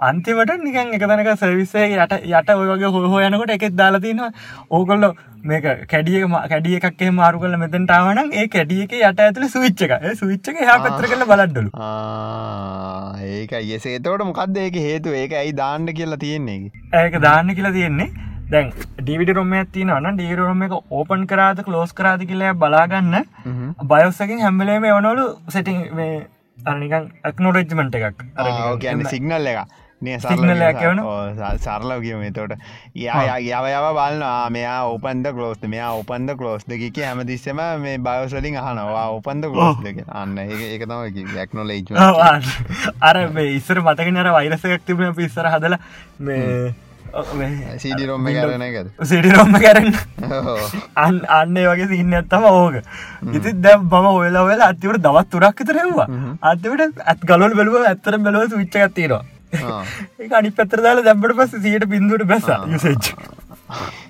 අන්තිමට 0.08 0.54
නිකන් 0.64 0.96
එක 0.98 1.06
තැනක 1.12 1.30
සර්විස්සේ 1.42 1.90
යට 1.98 2.16
යට 2.32 2.56
ඔය 2.56 2.68
වගේ 2.72 2.92
හොහ 2.96 3.22
යනකොට 3.28 3.56
එකෙත් 3.58 3.78
දාලතිනවා 3.82 4.32
ඕකොල්ල 4.70 5.08
මේක 5.44 5.66
කැඩිය 5.92 6.28
කැඩිය 6.52 6.78
එකක් 6.80 7.04
මාරු 7.14 7.40
කල 7.40 7.58
මෙතැන්ටාවනම් 7.64 8.32
ඒ 8.42 8.48
කැඩියක 8.56 8.96
යට 9.00 9.24
ඇතුළ 9.26 9.50
සවිච්චක 9.56 9.98
සවිච්චක 10.22 10.64
හ 10.68 10.78
පත්‍ර 10.86 11.10
කල 11.14 11.28
බලඩ්ඩලු 11.32 11.70
ඒක 13.34 13.54
ඒසේ 13.62 14.00
තවට 14.00 14.30
මොකක්ද 14.30 14.58
ඒක 14.58 14.80
හේතු 14.88 15.16
ඒක 15.22 15.40
ඇයි 15.42 15.58
දාන්න 15.62 15.90
කියලා 16.00 16.22
තියෙන්නේ 16.26 16.72
ඒක? 16.94 17.20
දාන්න 17.22 17.56
කියලා 17.56 17.72
තියෙන්නේ. 17.72 18.10
දැන් 18.52 18.72
ඩිවිඩ 19.00 19.34
රොම 19.38 19.54
ඇතින 19.60 19.94
න 19.94 20.18
ඩීරොම 20.18 20.66
එක 20.68 20.74
ඕපන් 20.92 21.28
කරාද 21.32 21.64
ලෝස් 21.68 21.94
කරාද 21.94 22.26
කියලය 22.30 22.54
බලාගන්න. 22.56 23.16
බයස්සකින් 23.92 24.44
හැම්බලේම 24.46 24.90
එවනොලු 24.92 25.26
සෙටිං 25.50 25.80
අනිකන් 26.74 27.10
ඇක්නෝරෙජ්මට 27.24 27.96
එකක්. 28.02 28.28
සිගනල් 29.10 29.50
එක 29.54 29.82
සරලව 31.64 32.02
කියම 32.04 32.24
තොට 32.34 32.54
යා 32.96 33.38
යව 33.40 33.88
බලන්නවා 33.98 34.50
මෙයා 34.50 34.80
ඔපන්ද 34.92 35.28
කලෝස්ද 35.38 35.66
මෙයා 35.68 35.92
ඔපන්ද 35.96 36.36
කලෝස් 36.38 36.68
දෙක 36.68 37.00
හැමතිස්සම 37.00 37.60
මේ 37.80 37.98
බයෝසලින් 38.00 38.58
අහනවා. 38.58 39.08
ඔපන්ද 39.18 39.50
කලෝස් 39.50 39.84
දෙක 39.84 40.04
අන්න 40.14 40.38
ඒක 40.38 40.86
තම 40.86 41.48
ක්නොලේජ 41.52 41.92
අර 43.02 43.18
ඉස්සර 43.50 43.82
මතකනර 43.82 44.32
වෛරසයක් 44.38 44.86
තිබුණ 44.86 45.16
පිස්සර 45.16 45.48
හදල 45.48 45.78
මේ 46.20 46.74
සිඩිරොම්ම 47.78 48.26
කරන 48.28 48.64
එක 48.64 48.78
සිඩිරොම්ම 49.06 49.54
කරන්න 49.56 49.94
අන්න 50.98 51.20
අන්නේ 51.30 51.68
වගේ 51.68 51.90
සින්න 51.92 52.14
ඇත්තම 52.14 52.48
ඕක. 52.52 52.80
ඉති 53.32 53.54
දැ 53.62 53.78
බම 53.92 54.08
ඔයලා 54.14 54.48
වෙලා 54.48 54.72
අතිවට 54.74 55.04
දවත් 55.06 55.30
තුරක් 55.30 55.64
තරෙවවා 55.64 56.08
අතවට 56.44 57.06
ඇත් 57.06 57.30
ගලොල් 57.30 57.56
බැලුව 57.60 57.80
ඇත්තර 57.84 58.18
බැලව 58.20 58.58
විච්චගත්තිනවා 58.58 59.24
ඒ 59.56 60.30
අනි 60.34 60.52
පැතර 60.52 60.84
දාලා 60.84 61.06
දැම්බට 61.06 61.36
පස්ස 61.38 61.64
සියට 61.64 61.88
බිඳුවට 61.88 62.28
බැස 62.28 62.48
යුසෙච් 62.68 63.14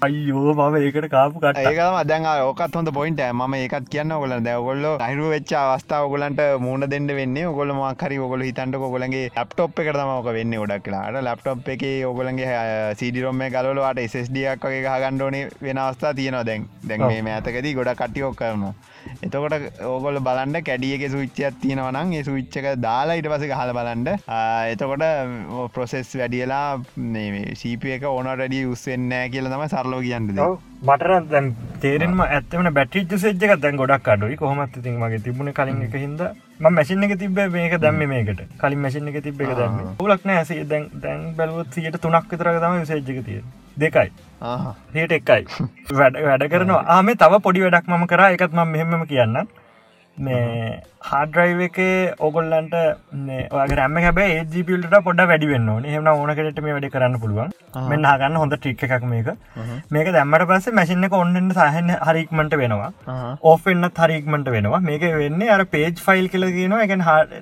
අයියෝ 0.04 0.54
මම 0.54 0.76
ඒකට 0.78 1.06
කාපු 1.14 1.42
කට 1.44 1.62
ඒකම 1.70 1.98
දැන් 2.10 2.26
ඕකත් 2.30 2.76
හොඳ 2.78 2.90
පොයින්ට 2.98 3.22
ම 3.40 3.54
ඒකත් 3.58 3.86
කියන්න 3.94 4.14
ඔගල 4.16 4.34
දැවගොල්ල 4.48 4.86
අහිරු 5.06 5.30
වෙච්ච 5.34 5.52
අවස්ථාව 5.60 6.08
ගොලන්ට 6.14 6.42
මූුණ 6.66 6.86
දෙන්න 6.94 7.08
වෙන්න. 7.20 7.38
ඔගොල 7.52 7.72
මක්හරි 7.78 8.18
ඔගොල 8.26 8.44
හිතන්ට 8.48 8.78
කොලගේ 8.84 9.24
ලප්ටොප් 9.30 9.80
එක 9.84 9.92
තමක 9.98 10.34
වෙන්න 10.38 10.56
ොඩක් 10.64 10.84
කියලාට 10.88 11.20
ලප්ටොප් 11.22 11.70
එක 11.76 11.86
ඔගොලගේ 12.12 12.64
සිඩිරොම්ම 13.02 13.44
ගලවාට 13.56 14.02
ස්ඩියක් 14.28 14.68
වගේ 14.68 14.98
ගණ්ඩෝන 15.04 15.38
වෙන 15.68 15.84
අවස්ථා 15.86 16.14
තියෙනවා 16.20 16.48
දැන්. 16.50 16.68
දැන් 16.90 17.08
මේ 17.28 17.38
ඇතකදී 17.38 17.78
ගොඩ 17.80 17.94
කටියෝක් 18.02 18.36
කරනවා. 18.42 18.74
එතකොට 19.24 19.56
ඕගොල 19.86 20.20
බලන්න 20.28 20.60
කැඩියක 20.68 21.08
සුවිච්චයක් 21.14 21.58
තියෙනවනම් 21.64 22.14
ඒ 22.18 22.24
සුවිච්චක 22.28 22.68
දාලා 22.88 23.18
ඉට 23.20 23.28
පස 23.32 23.48
හල 23.60 23.74
බලන්ඩ 23.78 24.10
එතකොට 24.74 25.08
ප්‍රොසෙස් 25.76 26.14
වැඩියලා 26.20 26.68
සීප 27.62 27.88
එක 27.96 28.08
ඕනට 28.12 28.32
වැඩිය 28.44 28.64
උස්සෙන්නෑ 28.74 29.32
කියල 29.34 29.50
තම 29.54 29.66
සරලෝ 29.74 29.93
කියන්නද 30.02 30.40
මටර 30.82 31.12
දැන් 31.32 31.46
තේරෙන්ම 31.82 32.22
ඇත්තවන 32.26 32.70
බැටිච් 32.78 33.14
සේජ්ක 33.18 33.54
දැන් 33.64 33.78
ගොඩක් 33.78 34.08
අඩුයි. 34.08 34.38
කොහමත් 34.38 34.76
තින් 34.84 35.00
මගේ 35.00 35.24
තිබුණ 35.26 35.54
කලින් 35.54 35.82
එක 35.86 35.96
හිද 35.96 36.22
ම 36.60 36.70
මැසින් 36.70 37.04
එක 37.04 37.18
තිබ 37.20 37.40
මේක 37.52 37.76
දැම්ම 37.80 38.04
මේකට. 38.14 38.42
කලින් 38.60 38.80
මැසින් 38.80 39.08
එක 39.08 39.20
තිබ 39.24 39.42
එක 39.42 39.54
දැම 39.58 39.82
ලක් 40.04 40.26
නෑසේ 40.26 40.64
දැන් 40.66 40.88
දැන් 40.96 41.36
බැලුවත් 41.36 41.74
සියට 41.74 42.00
තුනක් 42.02 42.32
විතර 42.32 42.52
තම 42.60 42.86
සේජ්ක 42.86 43.26
තිය 43.26 43.42
දෙකයි. 43.78 44.10
හට 44.94 45.12
එකයි. 45.20 45.44
වැඩ 46.00 46.22
වැඩ 46.22 46.48
කරනවා. 46.50 46.84
ආම 46.88 47.14
තව 47.16 47.42
පොඩි 47.42 47.66
වැඩක් 47.66 47.88
මම 47.88 48.08
කර. 48.08 48.26
එකත් 48.32 48.54
ම 48.54 48.68
මෙහෙම 48.68 49.06
කියන්න 49.08 49.46
මේ 50.18 50.82
හාඩරයිව 51.10 51.62
එක 51.68 51.78
ඔගොල්ලන්ට 52.28 52.76
ඔගේ 53.58 53.78
රැම 53.80 53.98
හැබයි 54.06 54.44
ජිපිල්ට 54.54 54.94
පොඩ 55.08 55.22
වැඩි 55.32 55.50
වෙන්න 55.52 55.70
හෙම 55.94 56.08
ඕනකට 56.14 56.62
මේ 56.66 56.76
වැඩි 56.76 56.92
කරන්න 56.94 57.18
පුළුවන්. 57.24 57.50
මෙන්න 57.92 58.08
හගන්න 58.10 58.38
හොඳ 58.42 58.56
ටික් 58.56 58.84
එකක් 58.88 59.06
මේක. 59.14 59.30
මේක 59.96 60.12
දැම්මට 60.18 60.46
පස්ස 60.52 60.76
මැසින්න 60.80 61.08
එක 61.08 61.16
ඔන්නන්න 61.20 61.52
සහන 61.58 61.92
හරික්මට 62.08 62.56
වෙනවා. 62.62 62.92
ඕෆෙන්න්න 63.52 63.90
හරික්මට 64.00 64.48
වෙනවා. 64.56 64.82
මේක 64.90 65.04
වෙන්නේ 65.24 65.52
අර 65.56 65.66
පේජ් 65.74 65.92
ෆයිල් 66.08 66.30
කියල 66.36 66.48
ගෙන 66.58 66.78
එක 66.86 66.96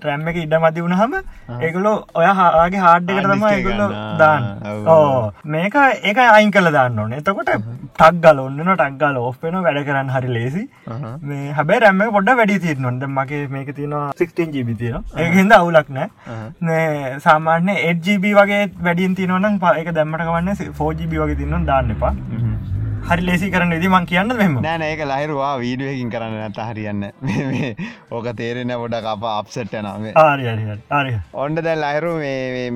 රැම්ම 0.08 0.32
එක 0.34 0.41
ඉඩ 0.45 0.58
මති 0.65 0.86
වුණහම 0.88 1.13
ඒගුලෝ 1.60 1.95
ඔය 2.21 2.26
හාගේ 2.41 2.84
හාඩ්ඩකට 2.88 3.30
තම 3.34 3.45
ඒගුල්ල 3.52 3.95
දාන්න. 4.24 4.50
ඕ. 4.88 5.32
මේක 5.56 5.76
ඒක 6.10 6.24
අයින් 6.26 6.52
කල 6.58 6.71
දාන්න 6.80 7.00
ඕන. 7.06 7.13
එතකොට 7.19 7.54
ටක් 7.54 8.12
ගල 8.26 8.43
ඔන්නන 8.47 8.74
ටක්ගල 8.74 9.21
ඕෆෙන 9.24 9.62
වැඩ 9.67 9.82
කරන්න 9.88 10.12
හරි 10.17 10.34
ලේසි 10.39 10.65
මේ 11.30 11.56
හැබැ 11.60 11.80
රැම්ම 11.86 12.04
පොඩ 12.17 12.36
වැඩි 12.41 12.60
තිරනොන්ද 12.67 13.10
මගේ 13.17 13.47
මේක 13.56 13.70
තියෙනවා 13.80 14.04
16 14.20 14.48
ජීබි 14.56 14.76
තියෙන 14.82 15.04
ඒහින්ද 15.24 15.52
අවුලක් 15.60 15.90
නෑ. 15.98 16.10
සාමාන්‍ය 17.26 17.74
8ජීබ 17.86 18.26
වගේ 18.40 18.62
වැඩින් 18.88 19.16
තියනවනම් 19.20 19.58
පාක 19.64 19.90
දැම්මට 19.98 20.28
කවන්න 20.28 20.56
4ජීබි 20.82 21.24
වගේ 21.24 21.40
තින්න 21.42 21.66
දාන්න 21.72 21.92
එපා 21.96 22.14
හරි 23.10 23.24
ලේසි 23.28 23.48
කරන්න 23.54 23.82
දි 23.84 23.90
මං 23.92 24.06
කියන්න 24.10 24.34
මෙම 24.40 24.54
නෑන 24.66 24.84
ඒක 24.88 25.02
ලහිරවා. 25.12 25.52
වීඩුවකින් 25.62 26.10
කරන්න 26.14 26.36
නැත 26.42 26.60
හරියන්න 26.68 27.04
ඕක 28.18 28.28
තේරෙන 28.40 28.74
පොඩ 28.82 28.96
කප 29.08 29.24
අප්සට් 29.32 29.74
නම 29.80 30.06
ඔන්ඩ 31.46 31.64
දැල් 31.68 31.84
අහිරු 31.90 32.12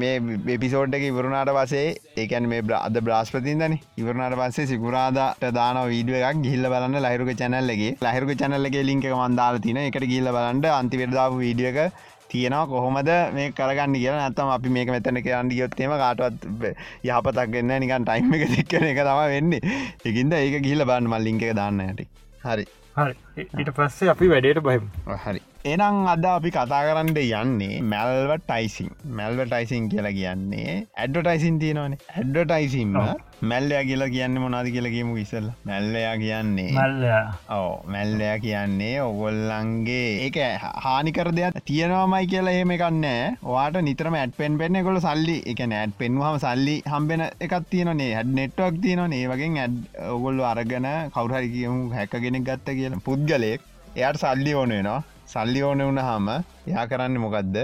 මේ 0.01 0.15
බිපිසෝඩ්ඩක 0.47 1.05
ඉවරුණාට 1.11 1.53
පසේ 1.59 1.85
ඒකැන 2.23 2.49
මේ 2.53 2.63
අද 2.79 2.97
බ්‍රස්පතින්දන. 3.07 3.77
ඉවරණට 4.01 4.37
පස්සේ 4.41 4.69
සිකුරාදට 4.73 5.45
දාන 5.59 5.81
වීඩුව 5.93 6.17
එකක් 6.31 6.41
ගිල්ල 6.47 6.71
බලන්න 6.73 6.99
ලහිරුක 7.07 7.31
චැනල්ලගේ 7.43 7.93
ලහිරුක 8.07 8.33
චැනල්ලගේ 8.41 8.83
ලින්ක 8.89 9.07
මන්දාල 9.21 9.61
තින 9.67 9.79
එකට 9.85 10.09
ගිල්ල 10.13 10.33
බලන්ට 10.37 10.67
අන්තිවෙරදාපු 10.79 11.41
වීඩියක 11.45 11.79
තියෙනවා 12.35 12.67
කොහොමද 12.73 13.11
මේ 13.37 13.47
කරගන්න 13.59 13.97
කියලා. 14.01 14.21
නැත්තම 14.21 14.53
අපි 14.57 14.75
මේක 14.77 14.93
මෙතන 14.95 15.21
කරන්න 15.25 15.51
ගියොත්තේම 15.55 15.97
කාටවත් 16.03 16.47
යහපතක් 17.09 17.57
වෙන්න 17.57 17.75
නිකන් 17.85 18.07
ටයිම් 18.11 18.37
එක 18.37 18.47
දෙක්කන 18.55 18.87
එක 18.91 19.01
තම 19.09 19.25
වෙන්නේ. 19.35 19.75
එකන්ද 20.11 20.39
ඒක 20.43 20.61
ගිහිල 20.67 20.87
බන්න 20.91 21.11
මල්ලිංක 21.15 21.49
එක 21.49 21.57
දාන්න 21.61 21.83
ඇති 21.87 22.07
හරි. 22.45 22.69
හරි. 22.99 23.19
ඊට 23.43 23.75
පස්සේ 23.79 24.15
අපි 24.15 24.31
වැඩේට 24.31 24.63
බහිම. 24.69 24.89
හරි 25.25 25.41
එනම් 25.65 25.95
අද 26.11 26.25
අපි 26.29 26.49
කතා 26.55 26.79
කරන්න 26.87 27.07
යන්නේ 27.19 27.77
මැල්ව 27.91 28.31
ටයිසින් 28.41 28.89
මැල්ව 29.19 29.39
ටයිසින් 29.43 29.85
කියලා 29.91 30.11
කියන්නේ 30.17 30.73
ඇඩ්ඩටයිසින් 31.03 31.55
තියෙනවනේ. 31.61 31.97
ඇඩ්ඩටයිසිම්ම 32.13 32.91
මැල්ලයා 33.51 33.81
කියලා 33.89 34.09
කියන්න 34.15 34.39
මොනාද 34.43 34.67
කියලා 34.75 34.91
කියමු 34.95 35.15
ඉසල්ල 35.23 35.47
මැල්ලයා 35.69 36.11
කියන්නේ 36.17 36.67
ඕ 37.57 37.71
මැල්ලයා 37.95 38.35
කියන්නේ 38.45 38.93
ඔගොල්ලන්ගේ 39.07 40.05
ඒක 40.27 40.37
හානිකර 40.85 41.31
දෙයක් 41.39 41.57
තියෙනවාමයි 41.71 42.29
කියලා 42.33 42.55
එහෙම 42.59 42.75
එකන්නෑ 42.77 43.25
වාට 43.49 43.81
නිතරම 43.89 44.19
ඇඩ් 44.21 44.37
පෙන් 44.37 44.61
පෙන්න්න 44.61 44.81
කොල 44.89 45.01
සල්ලි 45.07 45.37
එක 45.53 45.65
නෑඩ් 45.73 45.97
පෙන්වාම 46.03 46.39
සල්ලි 46.45 46.77
හම්බෙන 46.93 47.25
එකක් 47.47 47.57
තියනේ 47.73 48.11
හැඩ 48.19 48.35
නෙට්වක් 48.41 48.79
තියනනේ 48.85 49.23
ඒවගේ 49.23 49.51
ඇඩ් 49.65 49.81
ඔගොල්ලු 50.11 50.47
අරගෙන 50.53 50.89
කවුරහරි 51.17 51.51
කියමු 51.57 51.81
හැකගෙනෙක් 51.97 52.47
ගත්ත 52.51 52.79
කියලා. 52.79 53.03
පුද්ගලයෙක්. 53.09 53.61
එයට 53.97 54.23
සල්ලි 54.23 54.53
ඕනේනවා 54.61 55.01
සල්ලි 55.27 55.61
ඕන 55.63 55.83
වුණ 55.87 56.01
හම 56.01 56.27
එයා 56.31 56.85
කරන්න 56.87 57.21
මොකක්ද 57.23 57.57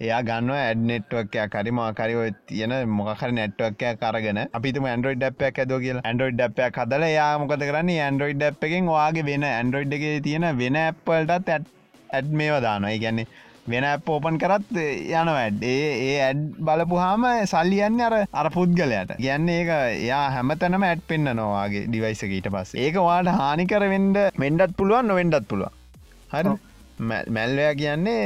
එයා 0.00 0.20
ගන්න 0.28 0.50
ඇඩනෙට්වක් 0.52 1.36
කරි 1.52 1.72
මකරි 1.72 2.14
ඔය 2.16 2.30
තියෙන 2.48 2.72
මොකර 2.90 3.30
නැට්වක් 3.38 3.84
කරගෙන 4.00 4.40
අපිතු 4.58 4.82
ඇන්ඩරෝයිඩ් 4.84 5.22
ඩප්යක් 5.24 5.60
ඇද 5.62 5.74
කියල. 5.84 6.00
ඇන්ඩරෝයිඩ් 6.00 6.40
ඩප්යක් 6.40 6.80
හදල 6.80 7.04
යා 7.10 7.30
මොකද 7.42 7.62
කරන්න? 7.68 7.92
ඇන්ඩරෝයිඩ් 7.98 8.42
ඩප් 8.42 8.68
එකෙන් 8.68 8.90
වාගේ 8.94 9.28
වෙන 9.28 9.46
ඇන්ඩරෝයිඩ් 9.50 9.96
එක 9.98 10.04
තියෙන 10.26 10.48
වෙන 10.60 10.78
ඇප්පල්ටත් 10.82 11.32
ඇඩ් 11.36 11.70
ඇඩ් 12.10 12.32
මේවා 12.40 12.62
දානවා. 12.66 12.98
ගැන්නේ 13.04 13.28
වෙන 13.66 13.86
පෝපන් 14.06 14.40
කරත් 14.42 14.72
යන 15.12 15.30
වැඩ් 15.36 15.62
ඒ 15.62 15.92
ඒ 16.06 16.16
ඇඩ් 16.24 16.42
බලපුහාම 16.66 17.28
සල්ලියන්න 17.46 18.02
අර 18.08 18.18
අර 18.32 18.50
පුද්ගලයට. 18.56 19.14
ගැන්න 19.20 19.48
ඒක 19.48 19.70
යා 20.08 20.24
හැමතැනම 20.36 20.88
ඇඩ් 20.88 21.06
පෙන්න්න 21.12 21.36
නොවාගේ 21.36 21.86
ඩිවයිසක 21.86 22.32
ඊට 22.32 22.50
පස් 22.50 22.74
ඒක 22.80 22.98
වාට 23.06 23.32
හානිකර 23.38 23.88
වෙන්ඩ 23.94 24.20
වෙන්ඩත් 24.38 24.76
පුළුවන් 24.80 25.10
නොවෙන්ඩත් 25.12 25.48
පුළුව 25.48 25.70
හරි 26.34 26.58
මැල්වයා 27.36 27.74
කියන්නේ 27.74 28.22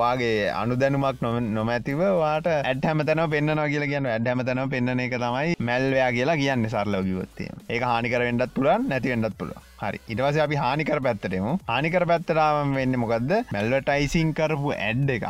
වාගේ 0.00 0.36
අනු 0.60 0.76
දැනුමක් 0.82 1.22
නො 1.26 1.30
නොමැතිව 1.56 2.02
වාට 2.20 2.48
ඇඩ 2.54 2.86
හැමතන 2.90 3.22
පෙන්න්න 3.34 3.64
කියල 3.72 3.86
කියන්න 3.92 4.10
ඇඩ 4.14 4.30
හැමතන 4.30 4.62
පෙන්න්න 4.74 5.04
එක 5.06 5.18
තමයි 5.24 5.58
මැල්වයා 5.70 6.10
කියලා 6.18 6.40
කියන්න 6.42 6.70
සරලෝගිවත්තේ 6.74 7.50
ඒ 7.68 7.80
හානිකර 7.90 8.26
වෙන්ඩත් 8.28 8.54
පුළන් 8.58 8.88
නැතිවෙන්ඩත් 8.92 9.38
පුළුව 9.38 9.60
හරි. 9.82 9.98
ඉටවස 10.12 10.36
අපි 10.44 10.56
හානිකර 10.64 10.98
පැත්තරෙමු 11.06 11.52
හානිකර 11.70 12.04
පැත්තරාම 12.10 12.76
වෙන්න 12.80 12.98
මොකක්ද 13.04 13.32
මැල්ව 13.54 13.74
ටයිසින් 13.80 14.28
කරපු 14.38 14.68
ඇඩ් 14.76 15.10
එකක්. 15.16 15.26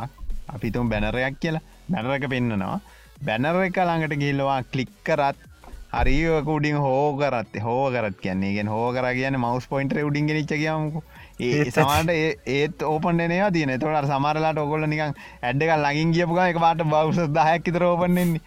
අපිතුම් 0.54 0.90
බැනරයක් 0.92 1.38
කියලා. 1.42 1.62
බැනරක 1.92 2.26
පෙන්න්නනවා 2.34 2.76
බැනර 3.26 3.56
එක 3.68 3.80
ළඟට 3.88 4.20
ගිල්ලවා 4.24 4.60
කලික් 4.72 4.92
කරත් 5.06 5.38
හරිකුඩින් 5.98 6.78
හෝකරත් 6.84 7.56
හෝ 7.66 7.90
කරත්. 7.94 8.16
කියන්නේ. 8.24 8.54
ගෙන් 8.56 8.68
හෝ 8.74 8.88
කර 8.96 9.06
කියන 9.18 9.36
මවස් 9.40 9.66
පොයින්ට 9.72 9.96
උඩින් 10.08 10.26
නිච්ච 10.26 10.52
කියමුකු 10.52 11.00
ඒ 11.02 11.21
සමට 11.68 12.10
ඒත් 12.48 12.84
ඕපන්නවා 12.84 13.50
තියන 13.50 13.74
තොට 13.78 14.08
සමරලාට 14.08 14.58
ඔකොල්ල 14.58 14.86
නිකන් 14.86 15.16
ඇඩ්ඩක 15.42 15.74
ලඟින් 15.76 16.14
කියපුග 16.14 16.42
එක 16.42 16.60
පාට 16.60 16.84
බවස 16.84 17.30
දහයක් 17.30 17.66
තර 17.68 17.84
ඕපන්නෙන්නේ 17.84 18.44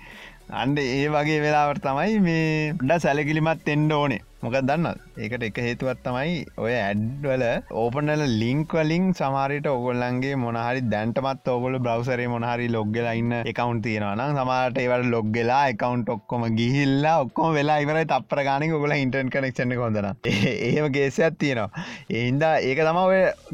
අන්ඩ 0.54 0.80
ඒ 0.80 1.10
වගේ 1.10 1.42
වෙලාවට 1.42 1.84
තමයි 1.84 2.20
මේ 2.22 2.74
ඩ 2.76 3.00
සැලකිලිමත් 3.00 3.68
එෙන්ඩ 3.68 3.92
ඕනේ 3.94 4.22
මොක 4.46 4.56
දන්න 4.62 5.00
ඒකට 5.18 5.44
එක 5.48 5.60
හේතුවත් 5.66 6.02
තමයි 6.06 6.34
ඔය 6.64 6.74
ඇඩ්වල 6.78 7.44
ඕපනල 7.76 8.24
ලිංක්වලින් 8.42 9.06
සමාරයට 9.20 9.70
ඔගොල්ලන්ගේ 9.72 10.36
මොනහරි 10.38 10.84
දැන්ටමත් 10.92 11.52
ඔගොල 11.54 11.78
බ්‍රවසරේ 11.80 12.28
මොනහරි 12.34 12.68
ලොග්ගල 12.70 13.10
ඉන්න 13.14 13.36
එකකවන්් 13.42 13.82
තියෙනවන 13.86 14.24
සමාට 14.40 14.82
ඒවට 14.84 15.10
ලොග්ගෙලා 15.16 15.64
එකකවන්් 15.72 16.06
ඔක්කොම 16.16 16.46
ගිහිල්ලා 16.60 17.16
ඔක්කොම 17.26 17.58
වෙලා 17.58 17.80
ඉවර 17.86 18.02
තප්‍ර 18.06 18.44
ගානක 18.50 18.76
ගොල 18.76 18.96
ඉන්ටන් 18.96 19.34
කනෙක්ෂණ 19.34 19.76
කොඳන 19.76 20.10
ඒම 20.30 20.88
ගේසයක් 20.92 21.40
තියෙනවා. 21.40 21.86
ඒන්ද 22.14 22.44
ඒක 22.50 22.82
තම 22.82 23.00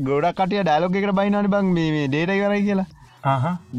ගොඩක් 0.05 0.39
කටිය 0.39 0.63
ඩයිලොග් 0.63 0.97
එකට 0.97 1.15
බයිනට 1.19 1.53
බං 1.53 1.71
මේ 1.77 2.07
ඩේට 2.07 2.35
කරයි 2.39 2.65
කියලා. 2.67 2.89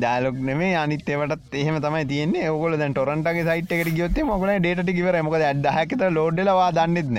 දාලොක් 0.03 0.37
නෙේ 0.49 0.75
අනිතවට 0.81 1.55
එහෙම 1.61 1.79
තමයි 1.85 2.05
තියන්නේ. 2.11 2.49
ඔගොල 2.57 2.77
දැන් 2.79 2.95
ටොරන්ටගේ 2.95 3.47
සයිට් 3.49 3.73
එකට 3.77 3.95
ගියොත්තේ 3.97 4.27
මොකල 4.33 4.53
ඩේට 4.59 4.93
කිවර 4.99 5.19
මොක 5.29 5.35
ඇදහකත 5.39 6.05
ලෝඩ්ඩලවා 6.19 6.71
දන්නෙත්න 6.79 7.19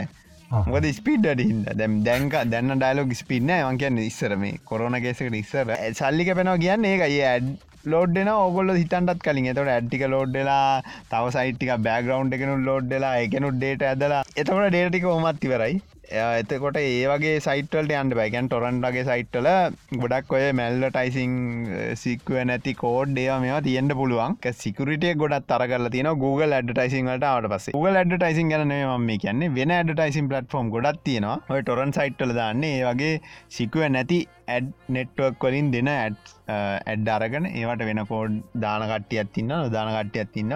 මොකද 0.70 0.88
ස්පීඩ්ඩ 1.00 1.44
හිද 1.50 1.68
දැම් 1.82 2.00
දැන්ක 2.08 2.40
දැන්න 2.54 2.78
ඩයිලොග 2.80 3.14
ස්පින්න 3.22 3.52
වන්කයන්න 3.68 4.02
ඉස්සර 4.08 4.36
මේ 4.42 4.58
කොරන 4.72 4.98
ගෙසකට 5.06 5.38
ඉස්සර. 5.44 5.68
සල්ලික 6.00 6.34
පෙනවා 6.40 6.60
කියන්න 6.64 6.90
ඒක 6.94 7.06
ඇඩ් 7.10 7.48
ලෝඩ්න 7.92 8.30
ඔගොල 8.34 8.72
හිතන්ටත් 8.82 9.24
කලින්. 9.26 9.50
එතට 9.52 9.72
ඇඩ්ටික 9.78 10.06
ලෝඩ්ඩලා 10.14 10.82
තව 11.12 11.24
සයිට්ටික 11.38 11.74
බෑග්‍රවන්් 11.88 12.36
එකනු 12.38 12.56
ලෝඩ්ඩලා 12.70 13.16
එකනු 13.26 13.52
ඩේට 13.58 13.90
ඇදලා. 13.90 14.24
එතකට 14.40 14.70
ඩේටික 14.70 15.10
ඔමත් 15.16 15.44
ඉවරයි 15.50 15.82
එතකොට 16.14 16.78
ඒ 16.80 17.06
වගේ 17.12 17.38
සයිටල්ට 17.46 17.94
අන්ඩ 18.00 18.14
බැගැන් 18.20 18.48
ටොරන්ටගේ 18.50 19.06
සයිට්ටල 19.08 19.48
ගොඩක් 20.02 20.34
ඔය 20.38 20.44
මැල්ල 20.60 20.86
ටයිසිං 20.88 21.34
සික්ව 22.02 22.36
නැති 22.50 22.74
කෝඩ් 22.82 23.18
ඒවා 23.18 23.40
මෙවා 23.46 23.64
තියෙන්ට 23.68 23.96
පුළුවන්. 24.00 24.38
සිකරටිය 24.64 25.16
ගොඩත් 25.24 25.48
තරගල 25.52 25.90
තින 25.96 26.12
Google 26.24 26.58
ඇඩටයිසිංට 26.60 27.26
ආට 27.32 27.50
පස 27.54 27.72
Google 27.78 27.98
ඇඩටයිසින් 28.02 28.54
ගන 28.54 28.76
ම 29.00 29.10
කියන්නේ. 29.24 29.54
වෙන 29.58 29.74
ඇඩටයිසින් 29.80 30.30
පලටෆෝම් 30.30 30.70
ගොඩත් 30.76 31.02
තියෙනවා. 31.10 31.40
ඔය 31.50 31.62
ටොරන් 31.64 31.96
සයිට්ටල 31.98 32.36
දාන්නේ 32.40 32.78
ඒ 32.78 32.86
වගේ 32.92 33.14
සිකුව 33.58 33.90
නැති 33.98 34.22
ඇඩ් 34.48 34.70
නෙට්වක් 34.96 35.40
කොලින් 35.44 35.72
දෙන 35.74 35.90
ඇඩ් 35.90 36.16
ඇඩ් 36.48 37.08
අරගෙන 37.08 37.46
ඒවට 37.46 37.86
වෙන 37.90 38.02
කෝඩ් 38.10 38.42
දානකට්ටියත් 38.64 39.32
තින්න 39.36 39.54
දානකට්ටියත් 39.76 40.34
තින්න 40.34 40.52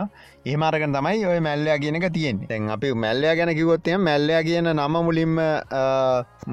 ඒමරගන 0.45 0.97
තමයි 0.97 1.23
ඔය 1.26 1.39
මැල්ලයා 1.39 1.78
කියනක 1.80 2.10
තියෙන් 2.17 2.43
තැන් 2.50 2.69
අපි 2.69 2.93
මැල්ලයා 3.06 3.36
ගැන 3.39 3.54
කිවොත්තය 3.56 3.97
මැල්ලයා 4.00 4.43
කියන 4.50 4.73
නම 4.73 5.00
මුලින්ම 5.08 5.39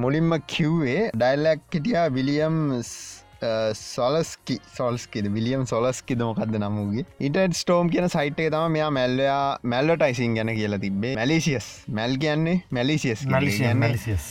මුලින්ම 0.04 0.38
කිව්වේ 0.46 1.10
ඩයිල්ලක් 1.14 1.66
හිටිය 1.74 2.00
විලියම් 2.18 2.62
සොලස්කි 3.74 4.58
සොල්ස්කිද? 4.76 5.26
විලියම් 5.34 5.66
සොලස්කි 5.66 6.16
දමකක්ද 6.16 6.56
නමුගේ 6.62 7.04
ඉට 7.20 7.38
ස්ටෝම් 7.52 7.90
කියන 7.90 8.08
සයිට්ේ 8.08 8.50
තම 8.50 8.72
මෙයා 8.72 8.90
මැල්ලයා 8.90 9.58
මැල්ලටයිසින් 9.64 10.34
ගැන 10.34 10.54
කියලා 10.54 10.78
තිබේ 10.78 11.14
මැලිසිියස් 11.16 11.70
මැල් 11.90 12.18
කියන්නේ 12.18 12.58
මැලිසිියස් 12.70 13.26
මැලිසිියස් 13.26 14.26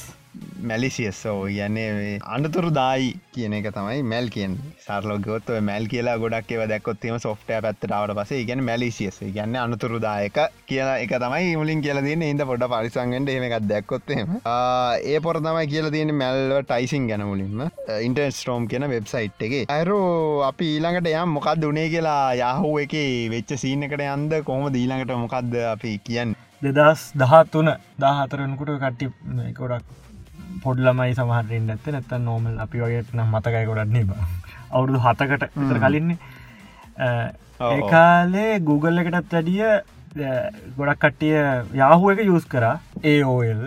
මැලිසියස්සෝ 0.69 1.37
යන්නේ 1.47 2.19
අනතුරු 2.35 2.69
දායි 2.77 3.09
කියන 3.35 3.53
එක 3.57 3.67
තමයි 3.77 4.03
මැල් 4.11 4.27
කියෙන් 4.35 4.55
සරලෝගොත් 4.85 5.49
මැල් 5.69 5.87
කියලා 5.93 6.15
ගොඩක් 6.23 6.51
ඒව 6.55 6.63
දැක්කොත්ම 6.71 7.17
සොෆ්ටය 7.25 7.59
පැත්තටාවට 7.65 8.15
පසේ 8.19 8.43
ගැන 8.49 8.63
මැලිසියස්. 8.69 9.17
ගැන්න 9.37 9.55
අනතුරුදායක 9.63 10.37
කියලා 10.69 10.97
එක 11.05 11.13
තමයි 11.23 11.55
මුලින් 11.61 11.83
කියල 11.85 11.99
තින්න 12.07 12.25
ඉද 12.29 12.43
පොඩ 12.51 12.65
පරිසංගෙන්ට 12.73 13.33
එම 13.35 13.47
එකක් 13.47 13.67
දැක්කොත්තේම 13.71 14.37
ඒ 15.11 15.19
පොර 15.27 15.41
තමයි 15.47 15.65
කියල 15.73 15.89
තියෙන 15.95 16.15
මැල්ව 16.21 16.61
ටයිසින් 16.69 17.09
ගැන 17.11 17.25
මුලින්ම. 17.31 17.65
ඉන්ටර්ස් 18.07 18.43
ටෝම් 18.43 18.69
කියන 18.71 18.87
වෙබ්සයිට් 18.93 19.45
එක. 19.47 19.57
අයරෝ 19.77 20.43
අපි 20.51 20.71
ඊළඟට 20.75 21.11
යම් 21.13 21.35
මොකක්ද 21.39 21.61
දුනේ 21.65 21.87
කියලා 21.95 22.23
යහෝ 22.41 22.73
එක 22.85 22.95
වෙච්ච 23.35 23.57
සීනකට 23.65 24.07
යන්ද? 24.07 24.39
කොහොම 24.49 24.71
දීළඟට 24.77 25.19
මොකක්ද 25.25 25.59
අපි 25.75 25.97
කියන්න? 26.07 26.35
දෙදස් 26.63 27.01
දහත් 27.19 27.51
තුන 27.51 27.69
දාහතරනකුට 28.01 28.77
කට්ටි 28.83 29.07
කොඩක් 29.57 30.02
පොඩ්ලමයි 30.63 31.13
සමහරින් 31.19 31.71
ඇත්ත 31.73 31.87
නැත්ත 31.95 32.11
නෝමල් 32.27 32.59
අපි 32.65 32.83
වගේට 32.83 33.15
නම් 33.15 33.29
මතකයි 33.35 33.65
ගොඩන්නේ 33.69 34.05
බ. 34.09 34.11
අවුරුදු 34.75 34.99
හතකට 35.05 35.43
විතර 35.57 35.77
කලින්නේ. 35.85 36.17
ඒකාලේ 37.73 38.51
Google 38.69 39.01
එකටත් 39.01 39.33
වැඩිය 39.33 39.63
ගොඩක් 40.77 40.99
කට්ටිය 41.03 41.35
යාහුව 41.81 42.11
එක 42.13 42.21
යස් 42.25 42.45
කර. 42.53 42.65
ඒෝල් 43.11 43.61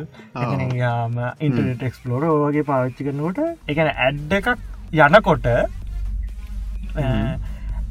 යාම 0.83 1.17
ඉන්ටනෙට 1.47 1.83
එක්ස්පලෝර 1.89 2.25
වගේ 2.45 2.69
පාවිච්චි 2.71 3.07
කරනකොට 3.09 3.39
එකන 3.73 3.89
ඇඩ් 4.07 4.33
එකක් 4.39 4.49
යනකොට 5.07 5.47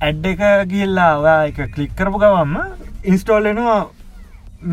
ඇඩ් 0.06 0.26
එක 0.32 0.42
ගිල්ලා 0.72 1.12
ඔයා 1.20 1.42
එක 1.50 1.60
කලික් 1.76 1.92
කරපු 2.00 2.18
ගවම්ම 2.24 2.56
ඉන්ස්ටෝල්ලනවා 3.12 3.82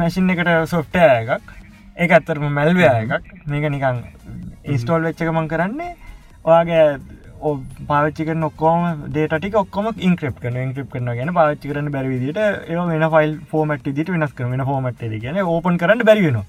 මැසින් 0.00 0.30
එකට 0.34 0.50
සොෆ්ටය 0.72 1.02
එකක් 1.08 1.50
ඒ 1.96 2.08
ඇත්තරම 2.10 2.46
මැල්වය 2.58 2.84
එකක්. 2.84 3.26
මේක 3.46 3.64
නිකං 3.70 4.04
ඉන්ස්ටෝල් 4.64 5.02
වෙච්චක 5.08 5.28
මං 5.32 5.48
කරන්නේ. 5.48 5.96
ඔයාගේ 6.44 6.86
පාච්චික 7.88 8.30
නොක්කෝම 8.36 8.82
ඩේටික 9.08 9.54
ඔක්කොම 9.62 9.86
ඉන්ක්‍රප් 10.08 10.36
කන 10.42 10.58
ඉන්ක්‍රප් 10.64 10.88
කරන 10.92 11.12
ගැන 11.18 11.32
පාච්චි 11.34 11.70
කරන 11.70 11.90
බැරිවිදිට 11.96 12.40
ඒ 12.40 12.76
වෙන 12.90 13.06
ෆයිල් 13.14 13.32
ෆෝමට් 13.52 13.88
දිට 13.98 14.12
වෙනස් 14.14 14.34
කරන 14.34 14.64
ෆෝමට් 14.70 15.02
කියන 15.24 15.40
ඕපන් 15.44 15.80
කරන්න 15.82 16.04
බැරිවෙන 16.10 16.42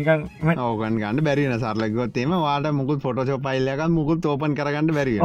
නිකන් 0.00 0.26
ඕගන් 0.66 0.98
ගන්න 1.02 1.24
බැරින 1.28 1.56
සරලගොත්තේම 1.64 2.34
වාට 2.44 2.70
මුකුත් 2.80 3.02
ෆොටෝ 3.06 3.38
පයිල්ලක 3.46 3.82
මුකුත් 3.96 4.30
ඕපන් 4.32 4.56
කරගන්න 4.60 4.94
බැරි 4.98 5.16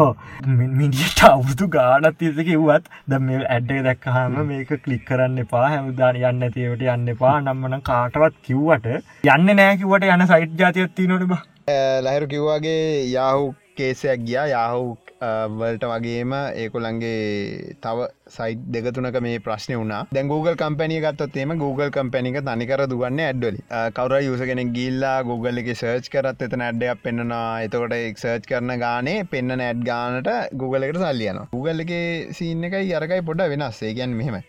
මිනිට 0.79 1.23
අවුතු 1.29 1.67
ගාඩත් 1.77 2.17
තිසක 2.21 2.51
වුවත් 2.63 2.89
ද 3.11 3.21
මේ 3.27 3.43
ඇඩ්ඩ 3.45 3.85
දැක්කහම 3.87 4.39
මේක 4.51 4.73
කලික් 4.83 5.05
කරන්න 5.09 5.43
එපා. 5.45 5.65
හැමදාන 5.73 6.19
යන්න 6.21 6.47
තිවට 6.57 6.83
යන්න 6.95 7.13
එපා. 7.13 7.35
නම්මන 7.45 7.85
කාටවත් 7.89 8.41
කිව්වට 8.47 8.87
යන්න 9.35 9.55
නෑකිවට 9.61 10.09
යන 10.15 10.27
සයිට් 10.33 10.57
ජාතියත්ති 10.61 11.07
නොට 11.11 11.25
බ. 11.31 11.39
ලහිරු 12.07 12.31
කිව්වාගේ 12.33 12.83
යාහු 13.15 13.47
කේසයක් 13.77 14.27
ගියා. 14.27 14.47
යාහු 14.55 14.85
වලට 15.21 15.85
වගේම 15.89 16.31
ඒකොළන්ගේ 16.61 17.75
තව 17.83 18.05
සයිට් 18.35 18.61
දෙකතුනක 18.75 19.17
මේ 19.25 19.41
ප්‍රශ්න 19.47 19.73
වුණා. 19.79 20.01
දැ 20.15 20.23
Google 20.31 20.55
කම්පැනිය 20.61 21.01
ගත්තොත්තේම 21.05 21.53
Google 21.63 21.89
කම්පැනික 21.97 22.39
තනිකර 22.47 22.83
දුගන්න 22.93 23.21
ඇඩ්වලි 23.25 23.59
කවර 23.97 24.23
යුස 24.27 24.41
කෙනෙක් 24.51 24.71
ගිල්ලා 24.77 25.17
Google 25.29 25.61
එක 25.63 25.69
සර්ච් 25.75 26.09
කරත් 26.13 26.41
එතන 26.47 26.63
ඇඩ්ඩයක් 26.67 27.03
පෙන්න්නවා. 27.03 27.49
එතකොට 27.65 27.93
එක් 27.97 28.17
සර්ච් 28.23 28.47
කරන 28.51 28.73
ගානේ 28.85 29.27
පෙන්න්න 29.33 29.65
ඇඩ් 29.67 29.83
ගානට 29.89 30.31
Google 30.63 30.87
එකට 30.87 31.03
සල්ලියන 31.03 31.41
Google 31.51 31.85
එක 31.85 31.93
සීන්න 32.39 32.65
එකයි 32.69 32.97
අරකයි 33.01 33.21
පොඩ 33.29 33.45
වෙනස්. 33.53 33.81
ඒ 33.83 33.93
ගැන් 33.99 34.17
මෙහෙම. 34.21 34.39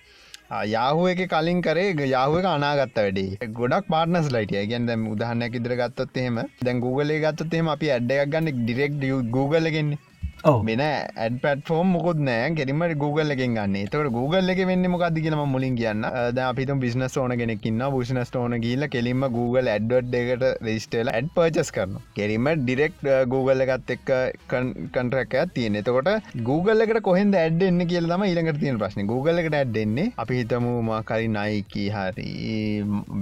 යාහුව 0.70 1.11
එක 1.11 1.20
කලින් 1.35 1.61
කරේ 1.66 2.08
යාහුව 2.14 2.38
එක 2.40 2.48
අනාගත්ත 2.54 2.96
වැඩේ. 3.02 3.50
ගොඩක් 3.58 3.92
පාටනස් 3.92 4.32
ලයිටිය 4.37 4.64
ගැන් 4.72 4.88
දැම් 4.88 5.04
උදහන්නයක් 5.12 5.61
ඉදිර 5.61 5.76
ගත්තොත් 5.82 6.16
එහෙම. 6.22 6.40
දැන් 6.64 6.80
Google 6.87 7.20
ගත්තොත් 7.26 7.58
එහෙම 7.58 7.70
අපි 7.74 7.92
ඇඩ්ඩයක් 7.96 8.32
ගන්න 8.32 8.64
ඩිරෙක්් 8.64 8.98
Google 9.37 9.70
ගෙන්නේ 9.76 10.00
මෙන 10.42 10.81
ඇඩ 10.83 11.37
පටෆෝම් 11.42 11.92
මොකුත් 11.94 12.18
නෑ. 12.28 12.46
කෙරීමට 12.59 12.94
Google 13.02 13.35
එකෙන් 13.35 13.55
ගන්න. 13.57 13.76
තවට 13.92 14.11
Google 14.16 14.52
එක 14.52 14.61
වෙන්න 14.70 14.87
මොකක්ද 14.94 15.18
කියලම 15.24 15.42
මුලින් 15.55 15.76
කියන්න. 15.81 16.02
අපිතු 16.44 16.74
බිස්නස් 16.85 17.16
ඕන 17.16 17.35
කෙනෙක්කින්න 17.40 17.83
බුෂනස් 17.94 18.33
ඕන 18.40 18.57
කියල 18.64 18.87
කෙලින්ම 18.94 19.22
Google 19.37 19.70
ඇඩ්ඩ 19.74 20.16
එකට 20.20 20.44
රෙස්ටේල 20.68 21.12
ඇඩ් 21.12 21.28
පර්චස් 21.37 21.70
කරන 21.76 21.94
කෙරීම 22.16 22.48
ඩිරෙක්් 22.62 22.98
Google 23.35 23.66
එකත් 23.66 23.92
එක්ක 23.96 24.11
කන්ටරක් 24.50 25.37
තියන 25.55 25.78
එතකොට 25.83 26.11
Google 26.50 26.87
එකට 26.87 27.02
කොහෙද 27.09 27.38
ඇඩ් 27.42 27.62
එන්න 27.68 27.87
කියල 27.92 28.11
ම 28.11 28.26
ඊළඟට 28.28 28.61
තියෙන 28.64 28.83
ප්‍රශ්න. 28.83 29.07
Google 29.12 29.38
එකට 29.44 29.59
ඇඩ්ඩෙන්නේ 29.61 30.11
අපි 30.24 30.40
හිතමු 30.40 30.74
මාකරි 30.90 31.31
නයිකී 31.37 31.88
හරි 31.94 32.28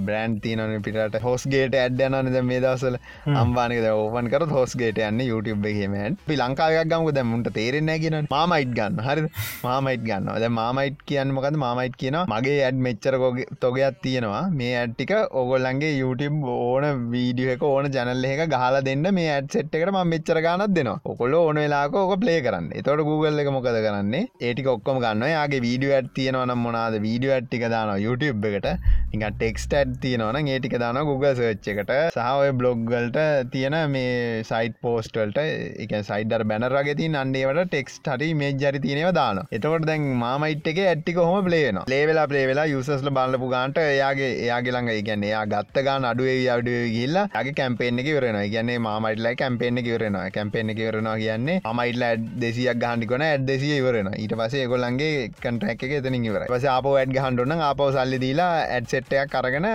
බ්‍රන්් 0.09 0.39
තියනන 0.47 0.75
පිට 0.89 1.21
හෝස්ගේට 1.27 1.77
ඇඩ්ඩනද 1.83 2.41
මේ 2.49 2.65
දවසල 2.65 2.97
අම්බානක 3.43 3.85
ඕපන් 3.93 4.33
කර 4.33 4.49
හෝස්ගේට 4.57 5.05
යන්න 5.11 5.21
YouTube 5.29 5.71
එකේමට 5.73 6.27
පි 6.27 6.41
ලංකාවක් 6.41 6.89
ගම 6.89 7.10
දැ 7.17 7.25
මුන්ට 7.31 7.49
තේරෙන්න 7.57 7.91
ගෙන 8.03 8.17
මාමයිට් 8.33 8.73
ගන්න 8.77 9.01
හරි 9.07 9.25
මාමයිට් 9.65 10.03
ගන්න 10.09 10.29
ද 10.43 10.51
මාමයිට් 10.59 10.99
කියන්න 11.11 11.33
මොකද 11.37 11.57
මාමයිට් 11.65 11.95
කියන 12.01 12.17
මගේ 12.33 12.57
ඇඩ් 12.67 12.79
මෙච්චරකෝගේ 12.87 13.47
තොගයක් 13.63 14.01
තියෙනවා. 14.05 14.43
මේ 14.59 14.73
ඇට්ටික 14.81 15.13
ඔගොල්ලන්ගේ 15.41 15.93
YouTube 16.01 16.39
ඕන 16.55 16.85
වීඩිය 17.13 17.53
එක 17.55 17.63
ඕන 17.71 17.89
ජනල්ල 17.95 18.27
එක 18.31 18.43
ගහලා 18.53 18.81
දෙන්න 18.89 19.07
මේ 19.17 19.29
ඇඩ් 19.35 19.51
සෙට් 19.55 19.75
එකට 19.79 19.93
ම 19.93 19.99
මෙච්චර 20.13 20.41
ගන්නත් 20.45 20.75
දෙනවා. 20.77 20.99
ඔකොල්ල 21.13 21.37
ඕන 21.41 21.61
වෙලාක 21.63 21.95
ඕක 22.01 22.13
ප්ලේ 22.23 22.39
කරන්න. 22.45 22.71
එතොට 22.81 23.05
Google 23.09 23.41
එක 23.43 23.51
මොකද 23.57 23.69
කරන්නේ? 23.87 24.23
ඒටික 24.47 24.71
ඔක්කොම 24.75 25.01
ගන්න 25.03 25.27
යාගේ 25.33 25.61
වීඩිය 25.67 25.93
ඇත් 25.97 26.11
තියෙනවා 26.17 26.45
නම් 26.47 26.63
මොනාද 26.67 26.97
වීඩිය 27.07 27.33
ඇට්ටික 27.37 27.67
දාන 27.75 27.93
YouTube 28.05 28.47
එකට. 28.51 28.69
ඉ 29.13 29.17
ටෙක්ස්ට 29.21 29.73
ඇඩ් 29.79 29.93
තියෙනවන 30.03 30.51
ඒටික 30.55 30.77
දාන 30.83 30.99
Google 31.09 31.33
සර්ච් 31.35 31.67
එකට. 31.73 31.91
සහය 32.17 32.51
බ්ලොග්ගල්ට 32.61 33.17
තියෙන 33.53 33.77
මේ 33.95 34.43
සයිට 34.51 34.75
පෝස්ටල්ට 34.85 35.39
එක 35.41 35.93
සයිඩර් 36.09 36.43
බැනරගේ 36.51 36.95
තින් 37.01 37.15
අන්ඩේවට 37.15 37.61
ටෙක්ස් 37.65 37.97
හරි 38.07 38.29
මේ 38.35 38.51
ජරි 38.55 38.81
තියනව 38.85 39.11
දාන 39.13 39.41
එතකොට 39.49 39.87
දැන් 39.89 40.07
මාමයිට් 40.17 40.69
එක 40.71 40.81
ඇට්ටික 40.83 41.21
හොම 41.21 41.39
පලේන 41.47 41.79
ලේවෙලා 41.87 42.27
පලේවෙලා 42.27 42.67
යුසස්ල 42.73 43.11
බලපු 43.11 43.51
ගන්ට 43.53 43.85
එයාගේ 43.87 44.31
එයාගේළඟ 44.43 44.91
ගැන්න 45.07 45.27
එයා 45.29 45.43
ගත්ත 45.47 45.85
ගාන 45.87 46.09
අඩුවේ 46.11 46.37
අඩුව 46.51 46.79
ගිල්ල 46.95 47.19
ගේ 47.39 47.55
කැම්පේෙන් 47.55 48.01
එක 48.03 48.11
වරන 48.11 48.39
ගැන්නේ 48.53 48.79
මාමයිටලා 48.81 49.35
කැම්පේෙන් 49.35 49.81
එක 49.81 49.89
වරනවා 49.91 50.25
කැම්පේෙන් 50.31 50.73
එක 50.73 50.81
වරනවා 50.83 51.17
කියන්නේ 51.23 51.59
මයිටල 51.73 52.07
ඇඩ් 52.07 52.27
දෙසියක් 52.41 52.81
ගහන්ඩිකොන 52.81 53.23
ඇඩ් 53.23 53.45
දෙසිය 53.45 53.73
ඉවරන 53.77 54.11
ඊට 54.15 54.35
පසේ 54.39 54.67
ගොල්ලන්ගේ 54.71 55.29
කටරක් 55.35 55.85
එක 55.87 55.95
එතනින් 55.99 56.27
ඉවර 56.29 56.47
පස 56.51 56.67
අප 56.71 56.89
ඇඩ් 56.93 57.17
හන්ඩුන්න 57.21 57.55
අපව 57.61 57.85
සල්ලි 57.91 58.21
දීලා 58.23 58.51
ඇඩ් 58.69 58.91
සෙට්ටයක් 58.91 59.31
කරගෙන 59.33 59.67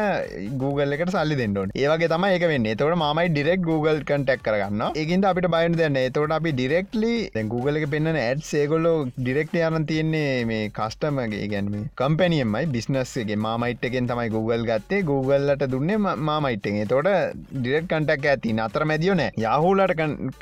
Google 0.59 0.97
එකට 0.97 1.15
සල්ලි 1.15 1.39
දෙන්නඩ 1.41 1.75
ඒවගේ 1.77 2.09
තම 2.09 2.29
එක 2.29 2.47
වෙන්න. 2.47 2.69
තොට 2.77 2.99
මයි 2.99 3.29
ඩිරෙක් 3.31 3.61
Google 3.63 3.99
කටක් 4.03 4.45
කරගන්න 4.47 4.83
ඒකින්ට 4.95 5.27
අපිට 5.27 5.51
බයන 5.51 5.77
දෙන්න 5.77 5.99
තොට 6.13 6.37
අපි 6.37 6.53
ඩිරෙක්ලි 6.53 7.16
දැන් 7.35 7.51
Google 7.53 7.81
එක 7.81 7.89
පෙන්න්න 7.95 8.19
ඇඩ් 8.23 8.43
සේගොල්ලෝ 8.51 8.95
ඩිරෙක්ට 9.19 9.57
යන 9.61 9.87
තියෙන්නේ 9.91 10.31
මේ 10.51 10.71
කස්ටමගේ 10.79 11.47
ගැන්ම 11.53 11.75
කම්පැනියමයි 12.01 12.71
බිස්නස්ගේ 12.75 13.39
මාමයිට් 13.47 13.87
එකෙන් 13.89 14.11
තමයි 14.11 14.33
Google 14.37 14.65
ගත්තේ. 14.71 15.03
Googleලට 15.11 15.67
දුන්නේ 15.75 15.99
මාමයිට්ගේ 15.99 16.87
තොට 16.93 17.11
ඩිරෙක් 17.53 17.89
කටක් 17.93 18.31
ඇති 18.33 18.55
අතර 18.67 18.85
මැදියෝ 18.91 19.17
නෑ. 19.21 19.33
යහුලට 19.39 19.95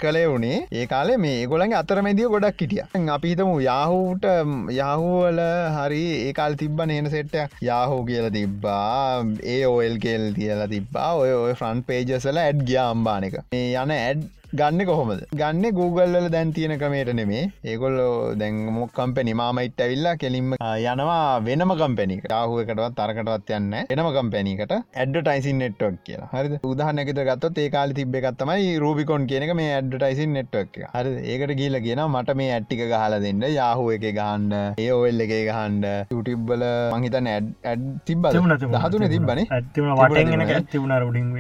කළේ 0.03 0.27
වුණේ 0.33 0.59
ඒ 0.73 0.87
කාලේ 0.87 1.19
මේ 1.27 1.47
ගොලන් 1.47 1.77
අතර 1.83 2.03
මැදිය 2.07 2.29
ගොඩක් 2.35 2.63
හිටිය. 2.65 2.85
අපිතමු 3.17 3.57
යාහූට 3.61 4.25
යහුවල 4.79 5.41
හරි 5.77 6.05
ඒකාල් 6.29 6.57
තිබ්බ 6.63 6.85
නේන 6.91 7.11
සෙට්ට 7.15 7.59
යාහෝ 7.69 8.03
කියල 8.11 8.31
තිබ්බා 8.39 9.25
ඒ 9.55 9.61
ඕල් 9.67 9.99
කෙල් 10.07 10.25
තියලා 10.39 10.71
තිබ්බා. 10.75 11.11
ඔය 11.23 11.33
ඔය 11.35 11.55
ෆ්‍රන්් 11.61 11.85
පේජසල 11.89 12.41
ඇඩ් 12.45 12.65
ගියා 12.71 12.89
අම්බානක 12.95 13.37
මේ 13.53 13.69
යන 13.83 13.95
ඇඩ් 13.99 14.25
ගන්න 14.59 14.83
කොහොමද? 14.89 15.23
ගන්න 15.39 15.65
Googleල 15.77 16.27
දැන් 16.35 16.51
තියෙන 16.57 16.73
ක්‍රමේට 16.81 17.09
නෙමේ. 17.19 17.43
ඒගොල්ලෝ 17.71 18.11
දැන් 18.41 18.59
මොක් 18.75 18.91
කම්පැනි 18.99 19.33
මාමයිට් 19.41 19.81
ඇවිල්ලා 19.85 20.13
කෙලින්ම 20.23 20.53
යනවා 20.91 21.17
වෙනම 21.47 21.73
කම්පැනි 21.81 22.17
රාහුවකටවත් 22.33 22.95
තරකටවත් 22.99 23.51
යන්න 23.57 23.75
එනම 23.95 24.11
කම්පැනිකට 24.17 24.75
ඇඩ්ටයිසින් 24.75 25.59
නෙට්වක් 25.63 25.97
කියලා. 26.09 26.29
හරි 26.35 26.61
උදාහනැකත 26.73 27.21
ගත්ත 27.31 27.65
ඒකාල 27.65 27.95
තිබ්බ 27.99 28.15
එකත්තමයි 28.21 28.69
රූබිකොන් 28.85 29.27
කියනක 29.33 29.55
මේ 29.61 29.73
ඇඩ්ටයිසින් 29.79 30.33
නෙට්වක් 30.39 30.79
හරි 30.95 31.17
ඒකට 31.33 31.55
කියල 31.63 31.79
කියන 31.87 32.05
මට 32.07 32.39
මේ 32.43 32.53
ඇට්ටික 32.59 32.85
ගහලා 32.93 33.21
දෙන්න 33.27 33.43
යාහුව 33.57 33.91
එක 33.97 34.07
ගහන්ඩ 34.21 34.85
ඒ 34.85 34.89
ඔල් 35.01 35.27
එක 35.27 35.35
ගහන්ඩ 35.51 36.15
යුටිබ්බල 36.15 36.65
මහිතන 36.95 37.33
ඇඩ් 37.35 37.85
තිබ 38.13 38.31
හතුන 38.87 39.09
තිබන 39.17 39.45
ඇතිවුණ 39.49 40.97
රුඩින් 41.03 41.37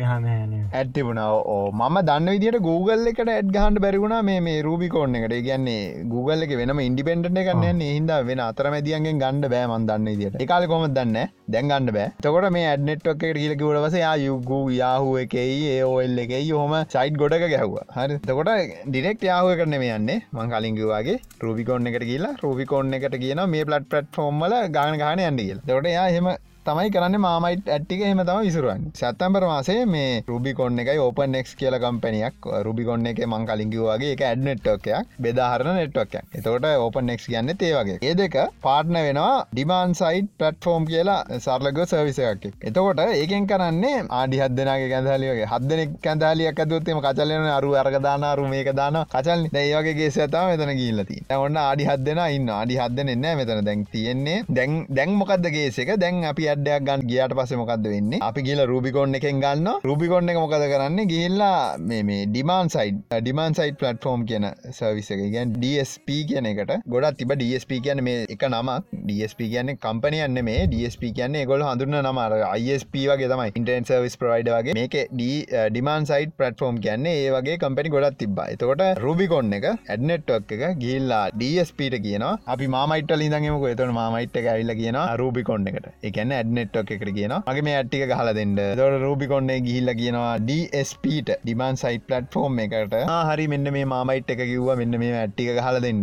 ඇත්තිබුණ 0.74 1.24
ඕ 1.24 1.62
මම 1.72 2.02
දන්න 2.10 2.34
විදිට 2.34 2.62
Google 2.68 3.03
Google 3.04 3.12
එකට 3.12 3.30
ඇඩ් 3.32 3.48
ගහන්ඩ 3.54 3.78
බැරිගුණා 3.84 4.20
මේ 4.26 4.60
රූබිකෝන්න 4.66 5.16
එකට. 5.18 5.34
ගැන්නේ 5.46 6.04
Google 6.12 6.44
එක 6.44 6.52
වෙනම 6.60 6.78
ඉන්ඩිපෙන්ට් 6.84 7.26
එකන්න 7.40 7.82
හිද 7.86 8.12
වෙන 8.28 8.40
අතරමැදියන්ගෙන් 8.46 9.20
ගණඩ 9.22 9.48
බෑ 9.54 9.66
මන්දන්න 9.72 10.20
දිට 10.20 10.38
එකකාල 10.44 10.64
කොම 10.72 10.84
දන්න 10.98 11.18
දැන්ගන්න 11.54 11.90
බෑ. 11.96 12.06
තකොට 12.24 12.48
මේ 12.56 12.64
ඇඩ්නෙට්ක් 12.70 13.10
එකට 13.12 13.40
කියලකිවටවස 13.40 13.98
යුගු 14.26 14.60
යාහුව 14.78 15.20
එකයි 15.24 15.58
ඒෝල් 15.74 16.22
එකයි 16.24 16.50
හොම 16.60 16.74
සයිට් 16.94 17.20
ගොඩක 17.22 17.46
ගැහ්ව. 17.54 17.76
හරි. 17.98 18.18
තකොට 18.30 18.52
ඩිනෙක්් 18.88 19.28
යාහුව 19.30 19.52
කරන 19.60 19.78
මේ 19.84 19.92
යන්නේ. 19.98 20.18
මං 20.36 20.54
කලින්ගවාගේ 20.54 21.20
රූබිකෝන්න 21.44 21.92
එකට 21.92 22.08
කියලා 22.12 22.34
රූබිකෝන්න 22.44 22.98
එකට 23.00 23.20
කියන 23.26 23.44
මේ 23.54 23.68
පලට් 23.68 23.92
පට් 23.92 24.16
ෆෝම්මල 24.18 24.58
ගාන 24.78 25.00
ගාන 25.04 25.24
යන්ඩියල් 25.28 25.60
තොට 25.68 25.92
යා 25.96 26.08
හෙම 26.16 26.34
තමයි 26.66 26.90
කරන්න 26.90 27.16
මාමයිට් 27.24 27.68
ඇට්ටික 27.68 28.02
හෙම 28.02 28.20
තම 28.20 28.40
විසරුවන් 28.40 28.84
සැත්තම්බර 28.94 29.46
මාසේ 29.50 29.82
මේ 29.86 30.22
රුබිකොන්න 30.28 30.82
එකයි 30.82 30.98
ඕපන් 30.98 31.34
නෙක්ස් 31.34 31.52
කියල 31.54 31.76
කම්පනයක් 31.76 32.48
රුබිකොන්න 32.66 33.06
එක 33.06 33.20
මං 33.26 33.46
කලින්කිවගේ 33.46 34.12
එක 34.12 34.22
ඇඩ් 34.22 34.44
නෙට්ටෝකයක් 34.46 35.16
බෙදාහරන 35.18 35.70
නෙට්වක් 35.74 36.16
එතකොට 36.32 36.68
ඕපන් 36.76 37.08
නෙක්ස් 37.10 37.26
කියන්න 37.26 37.54
ඒවගේ 37.60 37.98
ඒ 38.02 38.14
දෙක 38.14 38.36
පාට්න 38.62 38.98
වෙනවා 38.98 39.36
ඩිමාන් 39.52 39.94
සයිට් 39.94 40.30
පටෆෝම් 40.38 40.86
කියලා 40.86 41.40
සර්ලග 41.40 41.82
සර්විසයක් 41.86 42.48
එතකොට 42.62 43.04
ඒකෙන් 43.06 43.46
කරන්නේ 43.46 44.04
ආඩි 44.12 44.42
හදනගේ 44.42 44.90
කැඳලියගේ 44.90 45.50
හදනෙක් 45.52 45.96
කැඳලියක් 46.02 46.60
ඇතුත්තම 46.60 47.02
කචලන 47.04 47.50
අරු 47.50 47.76
අරගදානරු 47.76 48.48
මේක 48.48 48.72
දාන 48.74 49.02
කචල් 49.08 49.48
ඒවගේ 49.64 50.10
සතම 50.10 50.50
මෙතන 50.50 50.76
ගිල්ලති 50.76 51.20
ඔන්න 51.38 51.56
ආඩි 51.58 51.84
හදන 51.86 52.20
ඉන්න 52.34 52.48
ආඩි 52.54 52.76
හදන 52.78 53.08
එන්න 53.10 53.26
මෙතන. 53.38 53.60
දැන් 53.64 53.84
තියෙන්නේ 53.86 54.38
දැන් 54.50 54.72
දැන් 54.90 55.10
මොකක්දගේ 55.14 55.66
එක? 55.76 55.90
දැන් 55.98 56.24
අපි 56.24 56.48
ඇඩ්ඩයක් 56.54 56.86
ගන්න 56.88 57.06
ගියට 57.10 57.34
පස 57.38 57.54
මොකක්ද 57.60 57.86
වෙන්නේ? 57.92 58.22
අපි 58.28 58.46
කියල 58.48 58.60
රූබිකොන්න 58.72 59.18
එකෙන් 59.18 59.40
ගන්න 59.44 59.68
රූබිකොන්න 59.88 60.30
එක 60.32 60.38
මොකද 60.42 60.66
කරන්න? 60.72 61.00
ගිල්ලා 61.12 61.58
මේ 61.88 62.20
demand 62.32 62.72
side 62.74 63.00
demand 63.14 63.56
side 63.58 63.78
platform 63.80 64.24
කියන 64.30 64.46
සර්විස 64.78 65.10
එක. 65.14 65.24
ගැන් 65.34 65.54
DSP 65.62 66.18
කියන 66.30 66.48
එකට. 66.50 66.72
ගොඩත් 66.94 67.18
තිබ 67.20 67.34
DSP 67.42 67.80
කියන 67.86 68.02
මේ 68.08 68.26
එක 68.36 68.46
නමක්. 68.50 68.78
DSP 69.08 69.50
කියන්න 69.52 69.74
කම්පනයන්න 69.84 70.42
මේ 70.48 70.66
DSP 70.74 71.12
කියන්නේ 71.18 71.44
ගොල 71.50 71.64
හඳුන්න 71.66 71.98
නමර 72.02 72.36
ISP 72.60 72.94
වගේ 73.10 73.30
තමයි. 73.32 73.50
ඉන්ටන් 73.60 73.88
සර්විස් 73.90 74.18
ප්‍රයිඩ 74.22 74.52
වගේ. 74.56 74.76
මේක 74.80 74.96
ඩිමාන් 75.14 76.08
සයිඩ් 76.10 76.34
පටෆෝර්ම් 76.38 76.80
කියන්නේ 76.86 77.16
ඒ 77.24 77.32
වගේ 77.36 77.58
කම්පනි 77.64 77.94
ගොඩත් 77.96 78.18
තිබා 78.22 78.48
එතකොට 78.54 78.84
රූබිකොන්න 79.04 79.52
එක 79.58 79.68
ඇඩ්නෙට්ක් 79.72 80.54
එක 80.58 80.64
ගිල්ලා 80.84 81.24
DSPට 81.40 82.00
කියනවා. 82.06 82.34
අපි 82.54 82.70
මාමයිට 82.76 83.12
ලිඳගේමක 83.22 83.66
එතන 83.72 83.94
මාමයිට් 84.00 84.40
එක 84.42 84.50
ඇල්ල 84.54 84.74
කියන 84.80 84.98
රූබිකොන්න 85.22 85.68
එකට. 85.70 85.86
එකන්න 86.08 86.32
ඇඩ්නෙට්ක් 86.44 86.92
එකට 86.94 87.10
කියන 87.16 87.34
මගේ 87.38 87.64
මේ 87.66 87.76
ඇට්ටික 87.78 88.12
හල 88.18 88.30
දෙන්න. 88.38 88.54
දොට 88.78 88.96
රූබිකොන්නේ 89.04 89.58
ගිහිල්ල 89.66 89.90
කියනවා 90.00 90.32
DSPට 90.48 91.30
ඩිමාන් 91.42 91.80
සයිට 91.82 92.06
පලට්ෆෝර්ම් 92.08 92.58
එකට. 92.64 92.96
හරි 93.30 93.46
මෙන්න 93.48 93.72
මේ 93.76 93.84
මාමයිට් 93.94 94.32
එක 94.34 94.42
කිව්ව. 94.44 94.70
මෙන්න 94.80 94.98
මේ 95.02 95.14
ඇට්ටික 95.20 95.60
හල 95.66 95.80
දෙන්න. 95.86 96.02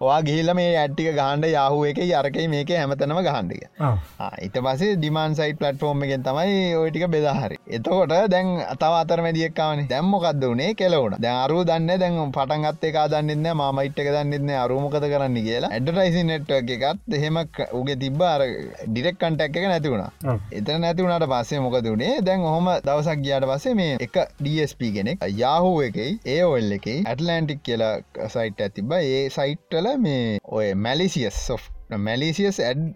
වා 0.00 0.18
ගිහිල්ල 0.22 0.54
මේ 0.54 0.74
ඇට්ටික 0.76 1.10
ගහන්ඩ 1.18 1.48
යාහුව 1.50 1.86
එක 1.90 2.00
යරකයි 2.04 2.46
මේක 2.48 2.72
හැමතනම 2.72 3.20
ගහන්ඩික 3.28 3.62
ඉත 4.46 4.58
පසේ 4.66 4.96
ඩිමාන් 4.96 5.34
සයිට 5.34 5.58
පලට්ෆෝර්ම් 5.62 6.04
එකෙන් 6.06 6.26
තමයි 6.28 6.58
ඔයටික 6.82 7.06
බෙදාහරි 7.14 7.58
එතකොට 7.78 8.14
දැන් 8.34 8.52
අතව 8.66 8.98
අතර 9.00 9.22
මැදියක්කාවන 9.26 9.84
දැම්මොකක්ද 9.92 10.44
වනේ 10.44 10.74
කෙලවුණ. 10.74 11.18
දැරු 11.20 11.64
දන්න 11.70 12.04
දැන් 12.04 12.32
පටන්ගත් 12.36 12.88
එක 12.90 13.00
දන්නන්න 13.14 13.58
මාමයිට් 13.62 13.98
එක 13.98 14.12
දන්නන්න 14.14 14.54
අරුමකත 14.64 15.00
කරන්න 15.04 15.40
කියලා. 15.48 15.72
ඇඩටයිසි 15.72 16.24
නෙට්ව 16.30 16.54
එකත් 16.76 17.18
එහෙම 17.18 17.42
උගේ 17.80 17.98
තිබ 17.98 18.22
අර 18.28 18.42
ඩිරෙක් 18.86 19.18
කන්ටක් 19.20 19.56
එක 19.58 19.68
නැති 19.78 19.90
වුණා 19.90 20.36
එතන 20.52 20.80
නැති 20.80 21.04
වුණට 21.04 21.26
පස්සේ 21.32 21.60
මොකද 21.60 21.88
වුණේ? 21.88 22.12
දැන් 22.20 22.46
හොම 22.46 22.70
දවසක් 22.84 23.24
ගියාට 23.24 23.48
පස්සේ 23.50 23.74
මේ 23.74 23.96
එක 24.00 24.16
DSP 24.40 24.92
කෙනෙක් 24.94 25.26
යාහූ 25.36 25.74
එකයි 25.82 26.12
ඒ 26.26 26.40
ඔල් 26.44 26.78
එකයි 26.78 26.96
ඇටලන්ටික් 27.04 27.60
කියලා 27.64 28.28
සයිට් 28.28 28.64
ඇතිබ 28.66 28.94
ඒ 29.00 29.26
සයිට්ටල 29.30 29.90
මේ 29.98 30.38
ඔය 30.52 30.72
මැලිසිියස් 30.86 31.44
සොෆ් 31.48 31.68
මැලිසිියස් 32.00 32.58
ඇඩ් 32.62 32.88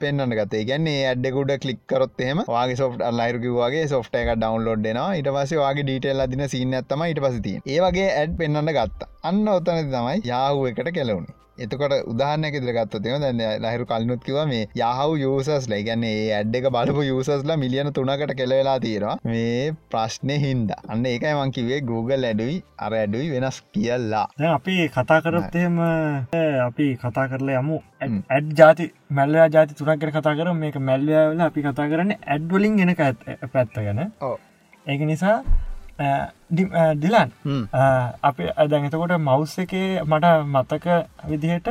පෙන්න්න 0.00 0.36
ගතේ 0.36 0.64
ගැන්නේ 0.64 1.00
ඇඩ්ඩකුඩ 1.06 1.54
කලික්කරොත් 1.64 2.20
එෙම 2.20 2.44
වගේ 2.48 2.76
සොෆ් 2.76 3.00
ලයිරුකිවගේ 3.12 3.86
සොෆ්ට 3.88 4.20
එක 4.22 4.34
ඩවන්ලෝඩ් 4.34 4.92
ෙන 4.92 5.02
ඉට 5.20 5.32
පස 5.32 5.56
වගේ 5.60 5.82
ඩීටෙල් 5.82 6.26
අදින 6.26 6.46
සින්න 6.48 6.78
ඇත්තම 6.80 7.08
ඉට 7.08 7.24
පසිති 7.24 7.56
ඒවගේ 7.66 8.12
ඇඩ් 8.12 8.38
පෙන්න්න 8.38 8.72
ගත්ත. 8.72 9.10
අන්න 9.24 9.42
ඔතන 9.48 9.82
තමයි 9.88 10.22
යාහුව 10.24 10.70
එකට 10.70 10.94
කෙලවුණේ 10.94 11.45
එතකොට 11.58 11.94
උදාහනක 12.06 12.56
දිරගත්තතම 12.58 13.22
දැන්න 13.22 13.38
ලහිරු 13.64 13.84
කලනුත් 13.90 14.24
කිව 14.24 14.38
මේ 14.50 14.64
යහව 14.78 15.12
යසස් 15.28 15.68
ලයිගන්නේ 15.72 16.18
ඇඩ් 16.38 16.56
එක 16.58 16.66
බලපු 16.74 17.04
යසස්ලා 17.04 17.56
මිලියන 17.62 17.88
තුනකට 17.96 18.34
කෙලවෙලා 18.40 18.76
තියෙනවා. 18.80 19.16
මේ 19.24 19.72
ප්‍රශ්නය 19.90 20.36
හින්ද. 20.44 20.74
අන්න 20.86 21.06
ඒකයි 21.06 21.34
මංකිවේ 21.38 21.80
Google 21.90 22.28
ඇඩුයි 22.30 22.56
අර 22.78 22.92
ඇඩුයි 22.94 23.30
වෙනස් 23.34 23.60
කියල්ලා 23.74 24.26
අපි 24.50 24.76
කතා 24.96 25.20
කරත්තයම 25.24 25.78
අපි 26.66 26.88
කතා 26.96 27.26
කරලා 27.30 27.62
යමු. 27.62 27.78
ඇඩ් 28.02 28.50
ජාති 28.60 28.90
මැල්ලයා 29.10 29.48
ජාති 29.50 29.78
තුනක්කට 29.78 30.12
කතා 30.12 30.36
කර 30.38 30.52
මේක 30.56 30.76
මැල්ලයාවල 30.90 31.40
අපි 31.48 31.66
කතා 31.68 31.88
කරන්න 31.92 32.12
ඇඩ්වලින් 32.26 32.76
ගෙනක 32.76 33.02
පැත්ත 33.52 33.74
ගැන 33.78 34.02
ඒක 34.86 35.00
නිසා 35.04 35.36
ඩිලන්. 35.96 37.30
අපි 38.30 38.44
අදැතකොට 38.64 39.18
මවස් 39.18 39.58
එකේ 39.64 39.90
මට 40.04 40.32
මතක 40.54 40.86
විදිහට 41.32 41.68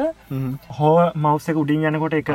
හෝ 0.77 0.99
මවස 1.15 1.49
එක 1.53 1.63
උඩින් 1.63 1.89
යනකොට 1.89 2.15
එක 2.21 2.31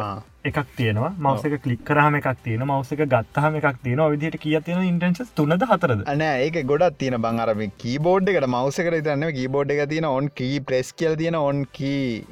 එකක් 0.49 0.59
තියෙනවා. 0.77 1.11
මවසක 1.25 1.57
කලික් 1.65 1.83
කරහම 1.89 2.15
එකක් 2.19 2.29
තියෙන 2.45 2.63
මවස 2.67 2.93
එක 2.95 3.03
ගත්තහම 3.15 3.59
එකක් 3.61 3.81
තියෙන 3.85 4.03
විදිහට 4.15 4.41
කිය 4.45 4.57
තියෙන 4.67 4.87
ඉන්ටන්ස් 4.91 5.35
තුනද 5.41 5.67
හතරද? 5.73 6.07
න 6.17 6.23
ඒක 6.27 6.57
ගොඩත් 6.71 6.99
තියෙන 7.03 7.19
බංරම 7.27 7.63
කීබෝඩ් 7.83 8.33
එකට 8.33 8.49
මවසක 8.49 8.89
තන්න 9.09 9.37
කීබෝඩ් 9.39 9.75
එක 9.77 9.83
තියෙන 9.93 10.09
ඔන් 10.09 10.31
කී 10.41 10.61
ප්‍රෙස් 10.71 10.93
කියල් 10.97 11.19
තියෙන 11.21 11.37
ඔන් 11.43 11.67
කී 11.79 12.25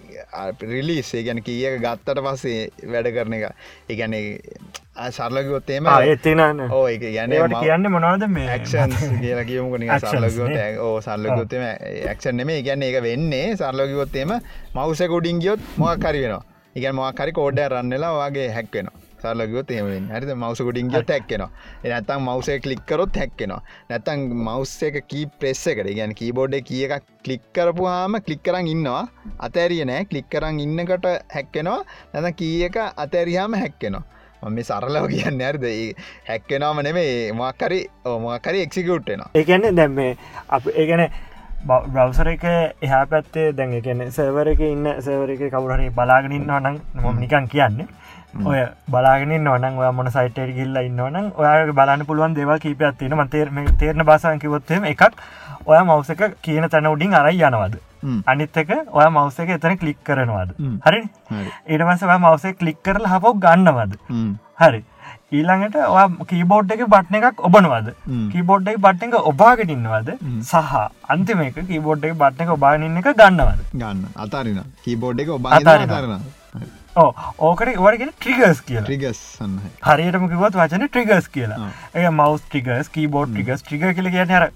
පිරිලිස්සේ 0.60 1.24
ගැන 1.26 1.42
කිය 1.48 1.78
ගත්තට 1.84 2.24
පස්සේ 2.26 2.60
වැඩ 2.94 3.12
කරන 3.16 3.40
එක. 3.40 3.44
එකන්නේ 3.92 4.40
සරලගොත්තේම 5.08 5.88
ඒතිනන්න 5.88 6.62
ඕ 6.68 6.84
එක 6.88 7.06
ගැන 7.06 7.34
කියන්න 7.54 7.90
මොනවද 7.90 8.28
මේ? 8.28 8.58
ක්ෂන් 8.58 8.94
කියලා 9.22 9.44
කියමුක 9.44 9.98
සරලගොත 10.04 10.78
ඕ 10.80 10.94
සල්ලගොත්තම 11.00 11.66
ක්ෂන් 12.12 12.40
නෙම 12.42 12.54
ගැන්න 12.64 12.82
එක 12.82 13.02
වෙන්නේ 13.02 13.56
සරලගොත්තේම 13.56 14.38
මවස 14.74 15.02
ගොඩින් 15.08 15.40
ගියොත් 15.40 15.60
මොක් 15.76 16.00
කරි 16.00 16.24
වෙනවා. 16.24 16.44
එක 16.76 16.94
මොක්කරි 16.94 17.32
කෝඩ 17.32 17.60
රන්නලා 17.64 18.16
වගේ 18.20 18.48
හැක්වෙනවා 18.50 19.06
සරලගොත් 19.22 19.70
එම 19.76 19.88
හරි 20.10 20.34
මවස 20.34 20.60
ගොඩින් 20.66 20.90
ගිය 20.92 21.02
හැක්කෙනවා 21.04 21.50
නැතම් 21.84 22.26
මවසේ 22.26 22.58
කලික්කරොත් 22.64 23.16
හැක්කෙනවා 23.16 23.62
නැතන් 23.90 24.26
මවස් 24.40 24.74
එක 24.88 24.98
කී 25.12 25.24
ප්‍රෙස්ස 25.40 25.64
එකට 25.72 25.90
ගැන 25.98 26.14
කීබෝඩ් 26.14 26.54
කිය 26.68 26.84
එකක් 26.88 27.08
කලික්කරපු 27.24 27.88
හාම 27.92 28.20
කලික්කරන් 28.20 28.70
ඉන්නවා. 28.74 29.02
අතෑරිය 29.38 29.84
නෑ. 29.84 30.04
කලික්කරන් 30.04 30.60
ඉන්නකට 30.60 31.08
හැක්කෙනවා 31.36 31.80
නැත 32.14 32.36
කී 32.36 32.62
එක 32.68 32.78
අතෑරියාම 33.04 33.58
හැක්කෙනවා 33.62 34.04
මේ 34.42 34.64
සරලව 34.64 35.08
කියන්න 35.08 35.40
ඇරද 35.42 35.64
හැක්කෙනම 36.28 36.82
නෙමේ 36.82 37.32
මක්කරි 37.32 37.80
ඕමක්කරි 38.06 38.62
එක්සිකවට්ටෙන 38.66 39.24
ඒගැන්න 39.34 39.76
දැම් 39.76 39.94
මේ 39.94 40.12
අප 40.48 40.70
ඒගැන 40.74 41.08
බ්‍රවසර 41.64 42.28
එක 42.28 42.44
එහා 42.82 43.06
පැත්තේ 43.06 43.52
දැන් 43.52 43.72
එකන 43.74 44.04
සවර 44.10 44.52
එක 44.54 44.60
ඉන්න 44.66 44.92
සවර 44.96 45.32
එක 45.34 45.48
කවුරහරි 45.50 45.90
බලාගෙනන්නවා 45.90 46.60
නම් 46.60 46.76
මොම 47.02 47.18
නිකන් 47.18 47.48
කියන්නේ. 47.48 47.88
ඔය 48.46 48.60
බලාගෙන 48.86 49.34
නොන 49.42 49.64
ඔය 49.64 49.90
මොන 49.92 50.10
සයිට 50.10 50.38
ගිල්ල 50.54 50.76
ඉන්නවන 50.78 51.32
ඔය 51.34 51.72
බලන්න 51.72 52.06
පුළුවන් 52.06 52.36
දේවල් 52.36 52.58
කීපයක් 52.60 52.98
තියෙන 52.98 53.16
මතේර 53.16 53.50
තේරන 53.80 54.04
බාසන් 54.04 54.38
කිවොත්තම 54.38 54.84
එකක් 54.84 55.02
ඔය 55.66 55.78
මවස 55.80 56.10
එක 56.10 56.36
කියන 56.42 56.68
තැන 56.68 56.86
උඩින් 56.86 57.14
අරයි 57.14 57.42
යනවද 57.42 57.78
අනිත් 58.34 58.60
එක 58.62 58.70
ඔය 58.98 59.06
මවස 59.08 59.40
එක 59.44 59.50
එතන 59.56 59.78
කලික් 59.80 59.98
කරනවාද? 60.10 60.54
හරි? 60.86 61.02
ඒටමස 61.66 62.06
මවසේ 62.26 62.54
කලික් 62.60 62.78
කරල 62.86 63.10
හපෝ 63.14 63.34
ගන්නවද? 63.46 63.98
හරි. 64.62 64.84
ඊළඟට 65.36 65.76
කීබෝඩ් 66.30 66.70
එක 66.74 66.82
බට්න 66.94 67.16
එකක් 67.18 67.44
ඔබනවද? 67.48 67.88
කීබෝඩ් 68.32 68.68
එක 68.72 68.78
බට්න 68.86 69.12
එක 69.12 69.28
ඔබාගෙනන්නවද 69.32 70.08
සහ 70.50 70.74
අන්තිම 71.14 71.42
එක 71.46 71.60
කීබෝඩ් 71.70 72.08
එක 72.08 72.18
බට්න 72.22 72.44
එක 72.46 72.56
ඔබාගන්න 72.56 72.98
එක 73.02 73.12
ගන්නවද? 73.20 73.60
ගන්න. 73.74 74.04
අතාරන 74.24 74.60
කීබෝඩ් 74.84 75.24
එක 75.24 75.32
ඔබා 75.36 75.60
අතාරන 75.60 76.20
ඕකට 76.98 77.76
වරගෙන 77.84 78.10
ට්‍රිගස් 78.16 78.60
කිය 78.68 78.80
ටිගස් 78.82 79.20
හරියටම 79.88 80.24
කිවත් 80.32 80.56
වචන 80.60 80.88
ට්‍රිගස් 80.88 81.28
කියලා. 81.34 81.68
ඒ 81.94 82.08
මවස් 82.10 82.46
ටිගස් 82.48 82.88
කීබෝඩ් 82.96 83.36
ටිගස් 83.36 83.66
ටිග 83.66 83.84
කියල 83.98 84.08
කියන 84.14 84.32
හර 84.36 84.48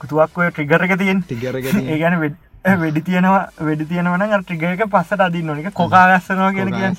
කුතුවක්ව 0.00 0.48
ට්‍රිගර 0.50 0.86
එක 0.88 0.96
තියෙන් 1.02 1.20
ටිගර 1.28 1.60
ගැන 1.66 2.24
වෙඩි 2.80 3.00
තියෙනවා 3.00 3.44
වැඩි 3.58 3.84
තියෙනවන 3.90 4.22
ට්‍රිගක 4.40 4.82
පස්සට 4.92 5.22
අදී 5.26 5.42
නොනික 5.42 5.68
කොකාගස්සනවා 5.72 6.50
කියන 6.52 6.72
කියන්න. 6.74 6.96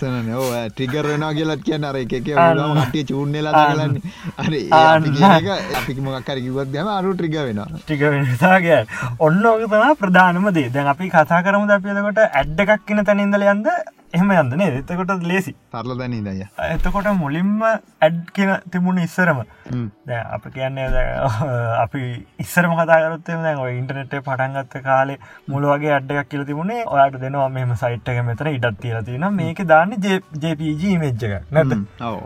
ටිගරෙනවා 0.71 1.33
කියලත් 1.33 1.61
කියන්න 1.67 1.85
අර 1.85 1.99
එක 1.99 2.15
ට 2.15 3.03
චූන්නලා 3.09 3.65
ගලන්න 3.67 3.95
අර 4.37 4.55
අපි 5.77 5.97
මොක්කර 6.01 6.41
කිවත් 6.41 6.73
ගම 6.73 6.91
අරු 6.97 7.13
ට්‍රිග 7.13 7.37
වෙන 7.39 7.61
ටික 7.77 8.01
වෙනසාගේ 8.07 8.81
ඔන්න 9.19 9.45
ඕක 9.45 9.69
තම 9.69 9.95
ප්‍රධානම 10.01 10.51
දේ. 10.51 10.69
දැන් 10.69 10.87
අපි 10.87 11.09
කතා 11.09 11.43
කරමු 11.43 11.69
අපියදකොට 11.71 12.23
ඇඩ්ඩ 12.25 12.67
එකක් 12.67 12.87
කියන 12.87 13.05
තැනින්දල 13.05 13.49
යන්ද 13.53 13.69
එහෙම 14.13 14.31
යන්නනේ 14.33 14.69
එතකොට 14.79 15.23
ලේසි. 15.23 15.53
සරල 15.71 15.93
දැනී 15.99 16.21
දය 16.23 16.33
එතකොට 16.67 17.07
මුලින්ම 17.17 17.51
ඇඩ් 17.63 18.17
කියන 18.35 18.51
තිබුණ 18.71 18.99
ඉස්සරම. 19.05 19.39
අප 20.35 20.45
කියන්නේ 20.55 20.87
අපි 21.83 22.01
ඉස්සරම 22.39 22.75
ඔය 23.61 23.71
ඉන්ටනෙට් 23.77 24.15
පටන්ගත්ත 24.19 24.75
කාලේ 24.83 25.17
මුළුවගේ 25.47 25.93
අඩ්ඩක් 25.97 26.29
කියල 26.31 26.45
තිබුණේ 26.45 26.85
ඔයාට 26.87 27.19
දෙනවා 27.23 27.49
මෙම 27.49 27.73
සයිට්ක 27.75 28.21
මෙතන 28.23 28.51
ඉඩත් 28.51 28.81
තියල 28.81 28.99
තියෙන 29.03 29.27
මේක 29.33 29.61
දාන්න 29.65 29.95
ජපG 29.97 30.97
මේජ්ජක 30.97 31.51
නැත 31.51 31.73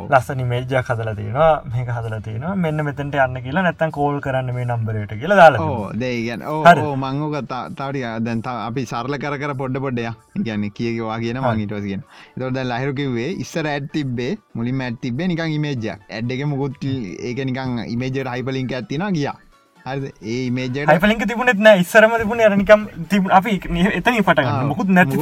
ලස්සනි 0.10 0.46
මේජ්ජ 0.46 0.76
හදල 0.80 1.14
තියෙනවා. 1.16 1.54
මේක 1.68 1.90
හදල 1.90 2.18
තියෙනවා. 2.22 2.56
මෙන්න 2.58 2.86
මෙතට 2.86 3.04
යන්න 3.06 3.42
කියලා 3.46 3.66
නැත්තන් 3.68 3.92
කෝල් 3.92 4.20
කරන්න 4.22 4.54
මේ 4.56 4.66
නම්බරට 4.66 5.16
කියලා 5.22 5.40
දාලා 5.42 5.92
දේගැන 5.96 6.48
ඕ 6.48 6.96
මංගෝක 6.98 7.38
තාටිය 7.48 8.06
දැන් 8.26 8.44
අපි 8.58 8.86
සරල 8.86 9.20
කර 9.20 9.56
පොඩ්ඩ 9.56 9.84
පොඩ්ඩය 9.86 10.10
ගැන 10.44 10.68
කියවා 10.72 11.20
කියන 11.20 11.42
මංගිට 11.44 11.75
ටස් 11.76 11.88
කියෙන 11.88 12.04
තොට 12.40 12.62
ලහිරකිවේ 12.66 13.30
ඉස්සර 13.46 13.66
ඇත් 13.68 13.90
තිබේ 13.94 14.32
මුලින් 14.56 14.82
ඇත් 14.82 15.02
තිබේ 15.02 15.28
නිකං 15.28 15.58
ඉමේජ 15.58 15.90
ඇඩ් 15.90 16.32
එක 16.32 16.46
මුකුත් 16.48 16.86
ඒක 16.86 17.42
නිකං 17.50 17.82
ඉමේජට 17.88 18.32
හයිපලින්ක 18.36 18.72
ඇත්තින 18.74 19.06
ගියා. 19.16 19.36
ඒ 19.86 20.50
මේජ 20.50 20.78
හයිපලින්ක 20.92 21.24
තිබුණෙත් 21.30 21.60
නෑ. 21.60 21.82
ඉස්සරම 21.84 22.14
තිබුණ 22.18 22.42
නිකම් 22.62 22.86
තිබ 23.12 23.30
අපි 23.32 23.52
එතන 24.00 24.18
පට 24.22 24.46
මුකුත් 24.70 24.90
නැති 24.90 25.18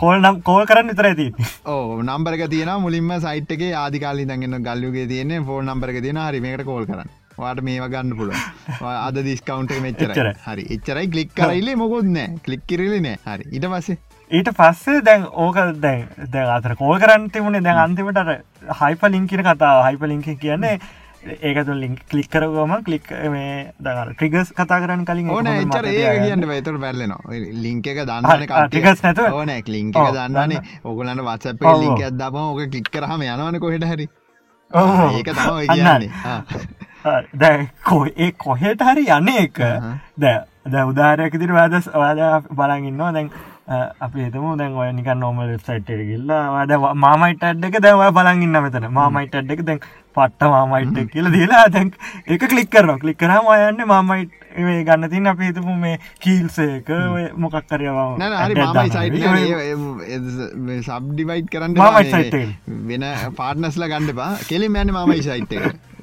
කෝල් 0.00 0.18
නම් 0.18 0.42
කෝල් 0.42 0.64
කරන්න 0.66 0.92
විතර 0.92 1.10
ඇති 1.10 1.28
ඕ 1.66 2.02
නම්බරක 2.02 2.44
තියන 2.50 2.74
මුලින්ම 2.80 3.14
සයිට්ක 3.20 3.64
ආදිකාලි 3.76 4.26
දඟන්න 4.26 4.68
ගල්ලුගේ 4.68 5.08
තියන 5.14 5.38
ෆෝන් 5.44 5.64
නම්බරක 5.66 6.02
තියෙන 6.02 6.22
හරිමකට 6.24 6.64
කෝල් 6.64 6.86
කරන්න 6.90 7.19
වාට 7.42 7.64
මේවා 7.68 7.90
ගන්න 7.94 8.16
පුළුව 8.18 8.86
අද 9.06 9.18
දිස්කවන්ට 9.28 9.82
මෙච්චර 9.86 10.14
හරි. 10.46 10.64
එච්චරයි 10.76 11.10
කලික් 11.16 11.34
කරයිල්ලේ 11.40 11.76
මොකොත් 11.82 12.08
නෑ. 12.16 12.38
කලික් 12.46 12.62
කිරලි 12.70 13.00
නෑ. 13.08 13.18
හරි. 13.26 13.50
ඉට 13.56 13.66
පස්සේ? 13.74 13.98
ඊට 14.30 14.48
පස්සේ 14.58 15.02
දැන් 15.10 15.26
ඕක 15.44 15.56
දැන් 15.84 16.08
දැ 16.32 16.46
අතර 16.56 16.74
කෝල් 16.78 16.98
කරන්න 17.02 17.28
තිබුණේ 17.34 17.66
දැන් 17.66 17.84
අන්තිමට 17.84 18.18
හයිප 18.80 19.06
ලිංකින 19.14 19.44
කතා 19.46 19.76
හයිප 19.88 20.02
ලිංක 20.12 20.28
කියන්නේ 20.44 20.78
ඒකතු 21.48 21.74
ලින්ක් 21.80 21.98
කලික් 22.10 22.28
කරගම 22.32 22.72
කලික් 22.86 23.10
මේ 23.34 23.56
දර 23.86 24.12
ට්‍රිගස් 24.14 24.52
කතා 24.60 24.78
කරන්න 24.84 25.02
කලින් 25.08 25.32
ඕන. 25.34 25.50
චර 25.74 25.88
ඒ 25.90 26.14
කියන්න 26.22 26.46
තුර 26.68 26.78
පැල්ලෙන 26.84 27.14
ලිංක 27.64 27.90
එක 27.92 28.00
දන්න 28.10 28.46
ටිකස් 28.70 29.02
නැත 29.08 29.20
ඕන. 29.26 29.52
ලිංක 29.74 29.98
දන්නන්නේ 29.98 30.62
ඔගලන්න 30.84 31.26
වත්සප 31.26 31.76
ලින්ක 31.82 32.06
ඇදම 32.08 32.40
ඕක 32.44 32.62
කලික් 32.70 32.88
කරහම 32.94 33.26
යනවන 33.26 33.60
කොහෙට 33.66 33.88
හරි. 33.92 34.08
ඒක 34.70 35.34
තම 35.34 35.58
කියන්නේ 35.74 36.10
දැ 37.34 37.68
කො 37.84 38.06
ඒ 38.06 38.30
කොහෙට 38.38 38.82
හරි 38.82 39.06
යන්න 39.08 39.28
එක 39.36 39.60
දැ 40.18 40.38
ද 40.66 40.84
උදාරයක් 40.84 41.38
දිර 41.40 41.52
වැදස් 41.52 41.88
වාද 41.94 42.18
බලගන්නවා 42.50 43.12
දැන් 43.12 43.30
අපි 43.70 44.20
එතම 44.26 44.46
දැන් 44.58 44.74
ඔය 44.74 44.90
නික 44.92 45.08
නොම 45.14 45.36
වෙබ්සයිට් 45.40 45.90
ගල්ලා 46.08 46.42
වද 46.54 46.78
මාමයිට 47.04 47.42
අඩ්ඩක 47.48 47.76
දැව 47.84 48.00
බලගන්න 48.16 48.56
මෙතන. 48.64 48.86
මාමයිට 48.98 49.34
අඩ්ඩක 49.40 49.62
දැන් 49.68 49.80
පට්ට 50.16 50.42
මාමයිට් 50.54 51.12
කියල 51.12 51.26
දලා 51.34 51.64
දැන් 51.70 51.92
එක 52.26 52.42
කලික් 52.50 52.70
කරන 52.74 52.98
කලික් 52.98 53.18
කරම 53.20 53.50
අයන්න 53.54 53.82
මාමයිට් 53.86 54.32
ඒ 54.58 54.82
ගන්න 54.88 55.10
තින් 55.10 55.30
අප 55.32 55.42
හිතපු 55.46 55.74
මේ 55.84 55.98
කීල්සේක 56.24 56.90
මොකක් 57.36 57.56
කරයවා 57.70 58.18
සබ්ඩිවයිට් 60.88 61.52
කරන්න 61.52 61.78
වෙන 62.88 63.06
පාර්නස්ල 63.36 63.86
ගණඩපා 63.92 64.32
කෙලි 64.48 64.68
මෑන 64.68 64.90
මාමයි 64.98 65.22
සයිට් 65.22 65.54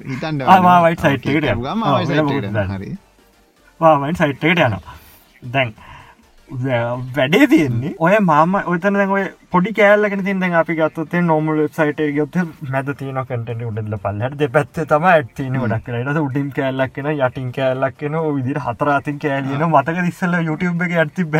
හිතන්ට 0.08 0.48
මාවයිට 0.64 1.04
සයිට් 1.04 1.28
හරි. 2.72 2.90
මාමයින් 3.80 4.16
සයිට්කට 4.16 4.44
යනවා. 4.46 4.96
දැන් 5.42 5.74
වැඩේ 6.50 7.46
තියෙන්නේ. 7.46 7.94
ඔය 7.98 8.18
මාම 8.20 8.54
ඔතන 8.66 8.96
ඔය 8.96 9.24
පොඩි 9.50 9.72
කෑල්ලක 9.72 10.14
තින් 10.24 10.42
අපි 10.60 10.74
ගත්තත 10.74 11.14
නොමල් 11.24 11.60
සයිට 11.70 12.00
ගොත් 12.16 12.36
මැද 12.70 12.88
තියන 12.98 13.20
කට 13.24 13.66
උඩල 13.68 13.96
පල්ලට 14.04 14.38
දෙ 14.38 14.48
පැත්ත 14.48 14.80
තම 14.88 15.08
ඇත්තින 15.12 15.58
ඩක් 15.58 15.84
කරට 15.86 16.20
උඩින් 16.22 16.50
කෑල්ලක්ෙන 16.52 17.10
යටින් 17.12 17.52
කෑල්ලක්ෙන 17.52 18.18
විදිර 18.36 18.60
හතරාතින් 18.66 19.18
කෑලියන 19.18 19.66
මතක 19.68 20.04
දිස්සල 20.08 20.38
YouTube 20.40 20.84
එක 20.84 20.96
ඇති 21.04 21.24
බ 21.26 21.34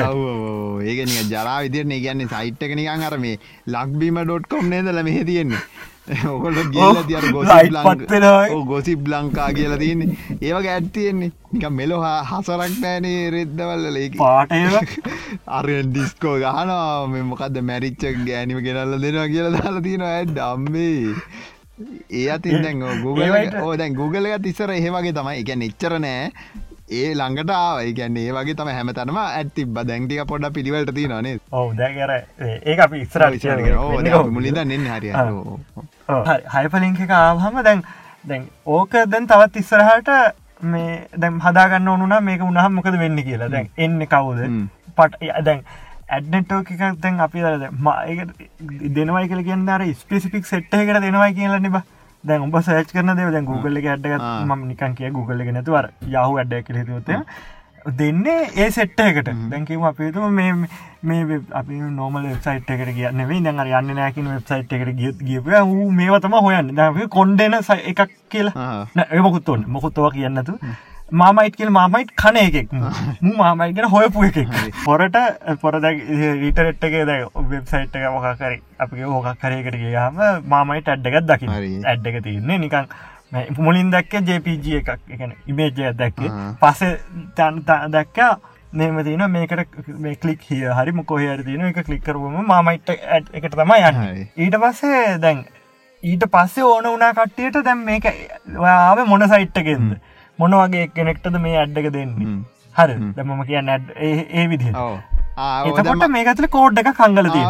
ඒකන 0.87 1.15
ජරා 1.31 1.61
විදිරන්නේ 1.63 2.01
ගැන්නේ 2.01 2.29
සයිට්ක 2.29 2.75
නිකන් 2.75 3.07
අරම 3.11 3.29
ලක්බීම.කොම් 3.67 4.69
නේදල 4.69 5.03
මෙහ 5.03 5.21
තියෙන්නේ 5.25 5.65
ඔකොල 6.09 6.59
ගිල 6.73 6.99
තිර 7.09 7.25
ගොසිබ් 8.65 9.09
ලංකා 9.09 9.49
කියලා 9.53 9.79
තියන්නේ. 9.79 10.17
ඒවගේ 10.41 10.73
ඇත්තියෙන්නේ 10.75 11.31
නික 11.53 11.67
මෙලො 11.71 11.99
හසරක් 12.03 12.79
නෑනේ 12.85 13.31
රෙද්දවල්ල 13.31 13.87
ලේ 13.97 14.09
පාටය 14.17 14.63
අරෙන් 15.59 15.91
ඩිස්කෝ 15.91 16.37
ගහනවා. 16.45 17.07
මෙ 17.09 17.23
මොකක්ද 17.33 17.61
මැරිච්චක් 17.71 18.25
ගෑනිම 18.29 18.63
ගෙනල්ල 18.67 18.99
දෙනවා 19.03 19.29
කියලා 19.29 19.55
දාලා 19.59 19.85
තියෙනවා 19.89 20.15
ඇඩ් 20.15 20.39
අම්බේ 20.45 20.95
ඒ 22.13 22.31
අතින් 22.31 22.63
දැන් 22.63 22.87
Google 23.03 23.45
ඕ 23.63 23.77
දැන් 23.77 24.01
එක 24.31 24.43
තිස්සර 24.43 24.71
එහෙවගේ 24.71 25.13
තමයි. 25.13 25.37
එක 25.43 25.69
එච්චර 25.69 25.99
නෑ. 25.99 26.33
ඒ 26.91 27.09
ළඟට 27.15 27.51
ආවයි 27.53 27.93
ගැන්නේ 27.93 28.25
ඒ 28.29 28.35
වගේ 28.35 28.55
තම 28.59 28.71
හැමතනම 28.71 29.19
ඇත්ති 29.23 29.65
බදැංටික 29.69 30.23
පොඩ 30.27 30.47
පිළිවලට 30.55 30.93
තිය 30.97 31.09
නේ 31.11 31.35
ඔව 31.53 31.75
දැකර 31.77 32.13
ඒ 32.13 32.77
අපි 32.81 33.01
ඉස්ර 33.05 33.25
මුලින්ද 34.31 34.61
නෙන්න 34.65 34.89
හරි 34.89 35.13
හයිපලිංක 36.09 37.01
එක 37.01 37.11
ආහම 37.11 37.63
දැන් 37.63 37.83
දැන් 38.25 38.47
ඕක 38.67 38.93
දැන් 39.07 39.27
තවත් 39.27 39.57
ඉස්සරහට 39.57 40.09
මේ 40.63 40.95
දැම් 41.17 41.41
හදාගන්න 41.41 41.89
ඕනුනා 41.89 42.21
මේක 42.23 42.41
උනහම් 42.43 42.73
මොකද 42.75 42.99
වෙන්න 42.99 43.23
කියලා. 43.23 43.49
දැන් 43.49 43.69
එන්න 43.77 44.07
කවුද? 44.07 44.41
පට 44.97 45.45
දැන් 45.45 45.63
ඇඩ්නටෝක 46.09 46.71
එකක් 46.73 46.99
දැන් 47.03 47.21
අපි 47.21 47.45
දරද 47.45 47.65
දෙනවයි 48.97 49.29
කල 49.29 49.45
කියන්න 49.45 49.69
අර 49.69 49.85
ස්පිසිපික් 49.95 50.47
සෙට්ට 50.47 50.75
එකට 50.75 51.01
දෙනවයි 51.05 51.35
කියලා 51.35 51.61
නිබා 51.61 51.85
දැන් 52.25 52.47
උඹ 52.47 52.57
සෑච් 52.63 52.91
කරන 52.93 53.15
දෙව 53.17 53.31
දැන් 53.33 53.45
Google 53.45 53.79
එක 53.79 53.91
ඇඩ්ඩ 53.93 54.25
ම 54.47 54.67
නිකන් 54.71 54.97
කිය 54.99 55.11
Google 55.11 55.45
එක 55.45 55.53
නැතුවර 55.53 55.91
යහු 56.09 56.39
ඇඩ්ඩ 56.39 56.65
කලෙතුවතය 56.67 57.21
දෙන්නේ 57.97 58.51
ඒ 58.57 58.70
සෙට්ට 58.70 59.01
එකට 59.01 59.30
දැකිම 59.51 59.84
අපිතුම 59.84 60.34
මේ 60.34 60.53
මේ 61.03 61.41
අපි 61.53 61.78
නොමල 61.95 62.24
වෙබ්සයිට් 62.24 62.70
එකට 62.74 62.93
කියන්න 62.97 63.24
වේ 63.28 63.41
දැන් 63.47 63.62
යන්න 63.80 63.97
නෑකින 63.97 64.28
වෙබ්සයිට් 64.28 64.72
එකට 64.72 64.93
ගියත් 64.99 65.22
ගියප 65.22 65.49
වූ 65.70 65.91
මේවතම 65.93 66.36
හොයන්න. 66.41 66.74
ද 66.76 67.09
කොන්්ඩන 67.09 67.59
එකක් 67.62 68.05
කියලා. 68.28 68.86
ඒමකුත්තුවන්න 69.11 69.66
මොකුත්තව 69.68 70.12
කියන්නතු 70.12 70.59
මාමයිට් 71.12 71.57
කියල 71.57 71.70
මාමයිට් 71.70 72.12
කන 72.14 72.36
එකෙක්. 72.36 72.72
මු 73.22 73.34
මාමයිට 73.34 73.76
ගෙන 73.76 73.91
හොයපු 73.91 74.24
එකෙක්. 74.24 74.49
පොරට 74.84 75.16
පොරද 75.61 75.84
රීටරෙට්ටගේ 75.84 77.05
ද 77.05 77.20
වෙබ්සයිට් 77.53 77.97
එක 77.97 78.11
මොකකරි 78.12 78.62
අපි 78.78 79.03
හෝකක් 79.03 79.39
කරයකට 79.41 79.78
ගයාම 79.84 80.18
මාමයිට 80.47 80.89
ඇඩ්ඩගත් 80.89 81.30
දකි 81.30 81.55
ඇඩ්ඩක 81.84 82.24
තියන්නේ 82.24 82.59
නිකං 82.59 82.93
මුලින් 83.59 83.91
දැක්ක 83.95 84.12
ජපG 84.29 84.66
එකක්. 84.81 84.91
එකන 85.14 85.33
ඉමේජය 85.47 85.93
දැක්ක. 86.03 86.20
පස 86.61 86.81
තන් 87.37 87.61
දැක්කා 87.95 88.31
නේම 88.72 88.99
තින 89.05 89.22
මේකට 89.35 89.79
මේ 90.07 90.16
කලික් 90.22 90.43
හිය 90.51 90.64
හරි 90.79 90.93
මොකොහර 90.93 91.43
තියන 91.45 91.64
එක 91.70 91.81
කලික්කරුවම 91.87 92.37
මාමයිට් 92.53 92.89
එකට 92.91 93.55
තමයි 93.55 93.81
යන්න. 93.91 94.03
ඊට 94.37 94.57
පස්සේ 94.64 95.18
දැන් 95.24 95.45
ඊට 96.03 96.24
පස්සේ 96.35 96.64
ඕන 96.70 96.89
වනා 96.95 97.12
කට්ටියට 97.18 97.61
දැම් 97.68 97.85
මේක 97.91 98.09
ආව 98.74 99.05
මොන 99.12 99.24
සයිට්ටගෙන්ද 99.35 99.99
මොන 100.39 100.57
වගේ 100.62 100.87
කෙනෙක්ටද 100.97 101.39
මේ 101.45 101.57
අඩ්ඩක 101.64 101.93
දෙන්නේ? 101.97 102.39
හරි. 102.76 102.97
දැමම 103.16 103.45
කියන්න 103.47 103.68
ඒ 104.09 104.47
විදි 104.53 104.72
එතකොට 105.68 106.09
මේකතල 106.16 106.47
කෝඩ් 106.57 106.79
එක 106.83 106.91
කංගල 107.01 107.31
තිය 107.37 107.45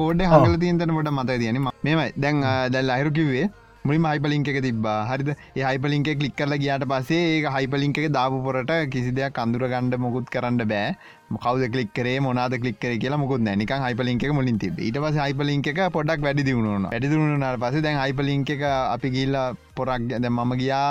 කෝඩ් 0.00 0.22
හඟල 0.28 0.56
තියන්තනට 0.64 1.10
මත 1.16 1.38
තියන 1.42 1.60
මෙම 1.88 2.00
දැන් 2.24 2.40
දැල් 2.76 2.90
අහිරු 2.96 3.12
කිවේ 3.18 3.46
මුලින් 3.84 4.04
හයිපලින්ක 4.06 4.48
එක 4.50 4.58
තිබා 4.66 4.98
හරිද? 5.08 5.30
ඒ 5.58 5.62
හයිපලින්ක 5.68 6.08
කලික් 6.20 6.34
කරලා 6.40 6.58
ගියාට 6.62 6.84
පසේ 6.90 7.22
ඒ 7.30 7.54
හයිපලින්ක 7.56 7.98
එක 8.00 8.06
දාපු 8.16 8.36
පොරට 8.46 8.72
කිසි 8.92 9.10
දෙයක් 9.18 9.40
අඳුර 9.44 9.64
ගණඩ 9.72 9.98
මොකුත් 10.04 10.28
කරන්න 10.34 10.60
බෑ. 10.72 10.92
මොකවද 11.34 11.64
කලික්කරේ 11.74 12.14
මොනාද 12.26 12.54
කලික්කර 12.62 12.92
කියලා 13.04 13.22
මුකුත් 13.24 13.42
නික 13.42 13.72
හයිපලින්ක 13.86 14.26
මුලින් 14.38 14.60
තිබ 14.64 14.78
ඊට 14.80 15.00
පස 15.04 15.18
හයිපලින්ක 15.24 15.72
එක 15.72 15.80
පොඩක් 15.96 16.22
වැඩි 16.28 16.46
දියුණුන 16.50 16.86
වැඩිදුුණුනාට 16.92 17.60
පස 17.64 17.82
දැන් 17.86 17.98
හයිපලින්ක 18.02 18.54
එක 18.56 18.62
අපි 18.68 19.10
ගිල්ලා 19.16 19.48
පොරක් 19.76 20.08
දැ 20.12 20.30
මම 20.30 20.54
ගියා 20.62 20.86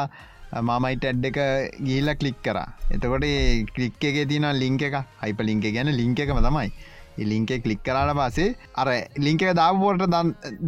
මමයිට 0.69 1.05
ඇඩ් 1.07 1.25
එක 1.25 1.37
ගිල්ල 1.89 2.09
කලික් 2.21 2.39
කර. 2.43 2.57
එතකොට 2.91 3.27
කලික් 3.75 4.03
එක 4.03 4.17
තින 4.31 4.47
ලිංක 4.63 4.81
එක 4.81 4.97
හයිප 5.23 5.39
ලිංක 5.49 5.63
ගැන 5.75 5.91
ලිංක 6.01 6.19
එකම 6.19 6.41
තමයි. 6.47 6.71
ලිංක 7.17 7.51
කලික් 7.63 7.83
කරාට 7.83 8.15
පසේ 8.19 8.55
අර 8.75 8.87
ලිංක 9.17 9.43
දාපුපොට 9.61 10.07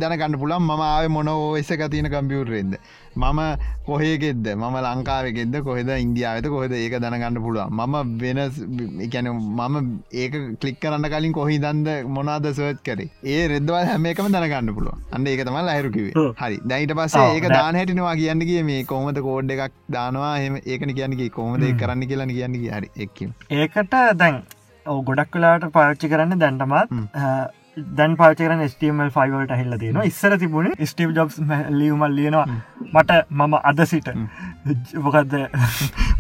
දැනකන්න 0.02 0.40
පුළන් 0.42 0.62
ම 0.62 0.84
ආව 0.90 1.08
මොන 1.10 1.28
ඕස 1.28 1.72
එක 1.72 1.88
තියන 1.92 2.10
කම්පියුටරෙන්ද 2.14 2.78
මම 3.16 3.40
කොහේගෙද 3.88 4.48
මම 4.56 4.76
ලංකාවගෙද 4.86 5.56
කොහෙද? 5.64 5.90
ඉන්දියාවත 6.06 6.48
කොහෙද? 6.54 6.74
ඒක 6.74 6.96
දැනගන්න 7.04 7.40
පුළුව 7.46 7.70
මම 7.70 7.96
වෙන 8.22 8.40
එකැන 9.06 9.30
මම 9.32 9.76
ඒක 10.24 10.34
කලික් 10.62 10.80
කරන්න 10.84 11.10
කලින් 11.14 11.34
කොහි 11.40 11.60
දන්ද 11.66 11.90
මොනාද 12.18 12.48
සර්ච් 12.52 12.82
කරේ? 12.88 13.10
ඒ 13.34 13.48
රෙදවල් 13.54 13.86
හැම 13.92 14.06
එකම 14.14 14.32
දැනගන්න 14.36 14.74
පුළුව 14.78 14.98
අන්න 15.12 15.28
ඒක 15.28 15.46
තමයි 15.50 15.64
අයරුකිවේ 15.76 16.26
හරි. 16.42 16.58
දැයිට 16.72 16.96
පස්සේ 17.00 17.30
ඒක 17.36 17.48
දාන 17.58 17.80
හැටිනවා 17.80 18.16
කියන්නගේ 18.22 18.64
මේ 18.72 18.82
කොමද 18.94 19.22
කෝඩ් 19.28 19.56
එකක් 19.56 19.78
දානවා? 19.98 20.34
එම 20.48 20.58
ඒකන 20.66 20.96
කියන්නගේ 20.98 21.30
කොමද 21.30 21.64
කරන්න 21.82 22.08
කියලා 22.10 22.30
කියන්න 22.34 22.60
හරි. 22.76 22.90
එක්කම්. 23.06 23.32
ඒකට 23.62 23.96
දැන් 24.24 24.44
ගොඩක් 24.86 25.32
කලාට 25.32 25.68
පාච්චි 25.72 26.10
කරන්න 26.10 26.40
දැන්ටමත් 26.40 26.90
දැන් 27.76 28.16
පාචකරන 28.16 28.62
ස්ටමල් 28.66 29.10
ෆයිවල්ට 29.10 29.54
හිල්ල 29.54 29.78
තියෙන 29.80 30.00
ඉස්සර 30.04 30.36
තිබුණ 30.38 30.74
ස්ටීව් 30.84 31.14
ජොබ්ස් 31.16 31.40
ලියවමල් 31.72 32.12
ලියනවා. 32.12 32.46
මට 32.88 33.16
මම 33.32 33.56
අද 33.62 33.82
සිට. 33.86 34.10
මොකක්ද 34.98 35.34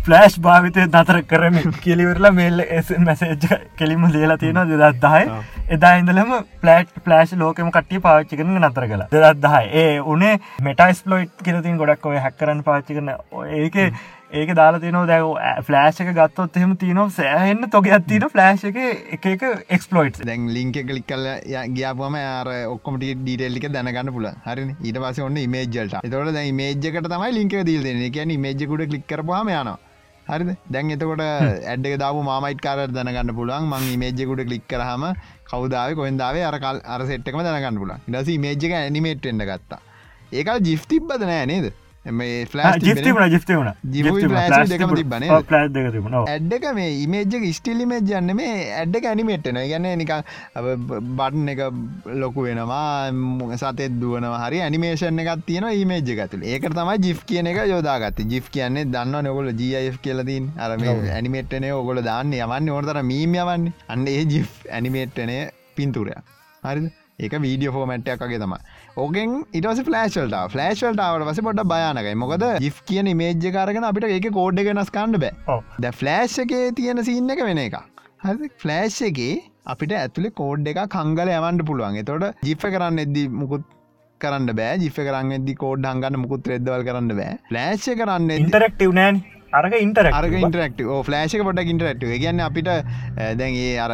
ෆලෑෂ් 0.05 0.39
භාවිතය 0.45 0.87
දතර 0.87 1.21
කරම 1.23 1.59
කිලිවරලා 1.79 2.31
මේල්ල 2.31 2.63
මැසේජ් 3.01 3.37
කෙලිම 3.77 4.07
ලියලා 4.09 4.37
තියෙන 4.37 4.61
දෙදත් 4.71 4.99
දහයි. 4.99 5.29
එදා 5.69 5.93
ඉඳලම 5.97 6.33
පලට් 6.61 7.05
ෆලෑශ් 7.05 7.35
ලෝකම 7.35 7.69
කට්ටිය 7.69 8.01
පාච්චි 8.01 8.41
කරන 8.41 8.57
නතර 8.61 8.87
කලා 8.87 9.07
දෙදත් 9.11 9.45
දහයි. 9.45 9.69
ඒ 9.75 9.99
උනේ 10.15 10.33
මෙටයිස් 10.63 11.05
ලොයිට් 11.05 11.37
කියලතින් 11.43 11.77
ගොඩක් 11.77 12.05
ඔය 12.05 12.17
හැකරන්න 12.19 12.63
පාච්චි 12.63 12.97
කරන 12.97 13.13
ඒක 13.53 13.79
ඒක 14.39 14.51
දාලා 14.57 14.81
තියනෝ 14.83 15.01
දැව 15.09 15.27
ෆලෑශක 15.65 16.07
ගත්තොත් 16.17 16.55
එහෙම 16.59 16.71
තියනවා. 16.83 17.09
සෑහෙන්න 17.17 17.65
තොගයක් 17.73 18.05
තින 18.11 18.23
ෆලෑශ 18.33 18.63
එක 18.69 19.25
එක 19.31 19.43
එක්ස්පලෝයිට් 19.75 20.17
දැන් 20.29 20.47
ලිංක 20.55 20.77
කලික් 20.87 21.05
කල 21.11 21.27
ගියාපුම 21.75 22.15
අර 22.21 22.49
ඔක්කොමට 22.71 23.05
ඩීටෙල්ලික 23.19 23.67
දැනගන්න 23.75 24.09
පුල 24.15 24.25
හරි 24.47 24.63
ඊට 24.87 24.97
පස 25.03 25.19
ඔන්න 25.27 25.37
මේජල්ට 25.55 25.93
තොට 26.15 26.31
දැ 26.37 26.51
මේජකට 26.61 27.09
තමයි 27.13 27.29
ලින්ක 27.37 27.53
දීල් 27.69 27.85
දෙන 27.89 28.01
කියන 28.15 28.33
මේජකුට 28.47 28.85
කලික් 28.93 29.05
කරපුහම 29.11 29.53
යනවා. 29.53 29.77
හරිද? 30.31 30.49
දැන් 30.73 30.89
එතකොට 30.95 31.23
ඇඩ්ඩක 31.27 31.95
දාපු 32.05 32.25
මාමයිට් 32.31 32.65
කාර 32.65 32.87
දැනගන්න 32.97 33.35
පුළුවන්. 33.41 33.69
මං 33.69 34.01
මේජකුට 34.05 34.43
කලික් 34.49 34.65
කරහම 34.73 35.07
කවදාව 35.51 35.93
කොන්දාවේ 36.01 36.49
අරකල් 36.49 36.81
අර 36.95 37.05
සෙට්කම 37.13 37.45
දැනගන්න 37.49 37.81
පුල 37.85 37.93
ඉදස 38.01 38.33
මේජක 38.47 38.67
ඇනිමේට්ෙන්ඩ 38.81 39.47
ගත්තා. 39.53 39.81
ඒකල් 40.33 40.65
ජිෆ් 40.71 40.89
තිබ්බද 40.89 41.29
නෑ 41.31 41.45
නේද 41.53 41.71
ඇඩ්ඩක 46.27 46.65
මේ 46.77 46.89
ඉමේජ්ජක 47.03 47.45
ස්ටිලිමේජ් 47.57 48.11
යන්න 48.19 48.33
මේ 48.39 48.55
ඇඩ්ඩක 48.79 49.05
ඇනිමේට්න 49.11 49.59
ගන්න 49.61 49.87
නික 50.01 50.11
බටන් 51.19 51.51
එක 51.53 51.61
ලොකු 52.23 52.43
වෙනවා 52.47 53.11
සතෙත් 53.61 53.95
දුවනවා. 54.01 54.41
හරි 54.45 54.59
ඇනිමේෂන් 54.65 55.21
එකක් 55.23 55.45
තියෙන 55.47 55.69
ඉමේජ් 55.83 56.11
ඇතුල 56.19 56.43
ඒක 56.43 56.67
තමයි 56.69 56.97
ජිෆ් 57.05 57.23
කියන 57.29 57.47
එක 57.47 57.61
යෝදාගත්ත. 57.71 58.19
ජිෆ් 58.33 58.49
කියන්නේ 58.51 58.89
දන්න 58.95 59.23
නොකොල 59.29 59.53
ජF 59.53 60.01
කියලතින් 60.03 60.51
අර 60.57 60.75
ඇනිමේට්න 60.75 61.69
ඔගොල 61.71 62.03
දාන්න 62.03 62.33
යවන්න 62.33 62.73
ඕනතර 62.75 62.99
මීම 63.03 63.39
යවන්න. 63.39 63.71
අන්න 63.87 64.07
ඒ 64.07 64.25
ජිෆ් 64.25 64.67
ඇනිමේට්නය 64.71 65.39
පින්තුරය 65.75 66.19
හරිද? 66.63 66.91
ඒක 67.19 67.33
වීඩියෝ 67.41 67.73
ෆෝමට්යක් 67.73 68.21
වගේ 68.21 68.39
තමයි 68.41 68.57
ඕගෙන් 69.01 69.31
ඉටස 69.57 69.79
ෆලෑශල්ට 69.87 70.35
ෆලෑශල්ටාවට 70.53 71.25
පස 71.29 71.39
පොට 71.45 71.61
භයානකයි. 71.71 72.13
මොකද 72.23 72.43
ජි් 72.65 72.69
කියන 72.89 73.09
මේජ්‍ය 73.21 73.51
කාරගෙන 73.55 73.87
අපිට 73.89 74.05
එක 74.17 74.27
කෝඩ් 74.37 74.61
ගෙනස් 74.67 74.91
කණ්ඩ 74.97 75.23
බෑ. 75.23 75.57
ද 75.83 75.91
ෆලෑශ් 75.99 76.37
එකේ 76.43 76.67
තියෙන 76.79 77.03
සින්න 77.09 77.33
එක 77.35 77.41
වෙන 77.47 77.61
එක 77.65 77.77
ෆලෑශ් 78.63 78.99
එකේ 79.09 79.35
අපිට 79.73 79.95
ඇතුළේ 80.01 80.35
කෝඩ් 80.41 80.69
එක 80.73 80.81
කංගල 80.97 81.33
යවන්ට 81.37 81.65
පුළුවන්. 81.69 81.97
තොට 82.09 82.45
ජිප්ප 82.49 82.67
කරන්න 82.75 83.03
එද්දි 83.05 83.23
මුකුත් 83.41 83.65
කරන්න 84.21 84.53
බෑ. 84.59 84.77
ජිප 84.85 84.99
කරන්න 85.07 85.37
එදදි 85.39 85.57
කෝඩ් 85.63 85.89
හංගන්න 85.91 86.21
මුකුත් 86.25 86.51
රෙද්දවල් 86.53 86.85
කරන්න 86.89 87.15
බෑ. 87.21 87.39
ෆලෑශ් 87.49 87.89
කරන්න 88.01 88.35
ඉන්ටරක්ටව 88.37 88.93
නෑන් 88.99 89.23
අරක 89.59 89.73
ඉන්ටර 89.77 90.07
අරක 90.19 90.33
ඉන්ටරක්ට 90.39 90.79
ෆලෑශක 91.07 91.41
පොට 91.47 91.59
ඉන්ටරක්ට 91.73 92.03
ගන්න 92.21 92.41
අපිට 92.45 92.69
දැන්ඒ 93.39 93.73
අර 93.83 93.93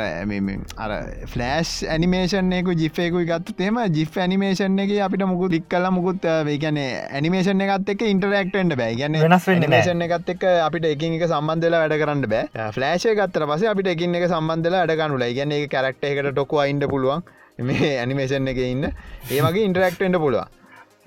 අර 0.85 0.91
ෆලෑස් 1.33 1.71
ඇනිමේෂන්යකු 1.95 2.75
ජිෆයකු 2.81 3.23
ගත් 3.31 3.55
තෙම 3.61 3.79
ජිෆ් 3.97 4.19
ඇනිමේෂන් 4.25 4.79
එක 4.83 4.93
අපිට 5.07 5.25
මුකු 5.31 5.49
දික් 5.55 5.65
කල 5.73 5.87
මුකුත් 5.97 6.27
වේගන 6.49 6.79
ඇනිමේෂන් 6.81 7.65
එකත් 7.65 7.91
එක් 7.95 8.05
ඉන්ටරක්ටෙන්ට 8.11 8.77
බෑ. 8.81 8.93
ගන්න 8.99 9.19
වෙනස් 9.25 9.49
නිමේෂන් 9.63 10.05
එකත් 10.07 10.31
එක් 10.35 10.45
අපිට 10.67 10.87
එකින් 10.93 11.17
එක 11.19 11.25
සම්බන්ධල 11.27 11.79
වැඩ 11.81 11.97
කරන්න 12.03 12.29
බෑ. 12.35 12.69
ෆලෑශය 12.77 13.15
ගත්තර 13.19 13.47
පස 13.51 13.67
අපිට 13.73 13.91
එකින් 13.95 14.15
එක 14.21 14.29
සම්බන්ධල 14.29 14.79
අඩගන්නු 14.83 15.19
ලයි 15.23 15.35
ගන්න 15.39 15.57
එක 15.57 15.67
කරක්ට 15.75 16.07
එකට 16.11 16.31
ටොකු 16.31 16.63
අයින්ට 16.63 16.87
පුළුවන්. 16.93 17.27
මේ 17.67 17.91
ඇනිමේෂන් 17.99 18.47
එක 18.53 18.63
ඉන්න. 18.63 18.87
ඒ 19.33 19.43
වගේ 19.43 19.67
ඉන්ටරක්ටෙන්ට 19.67 20.21
පුළුවන් 20.23 20.58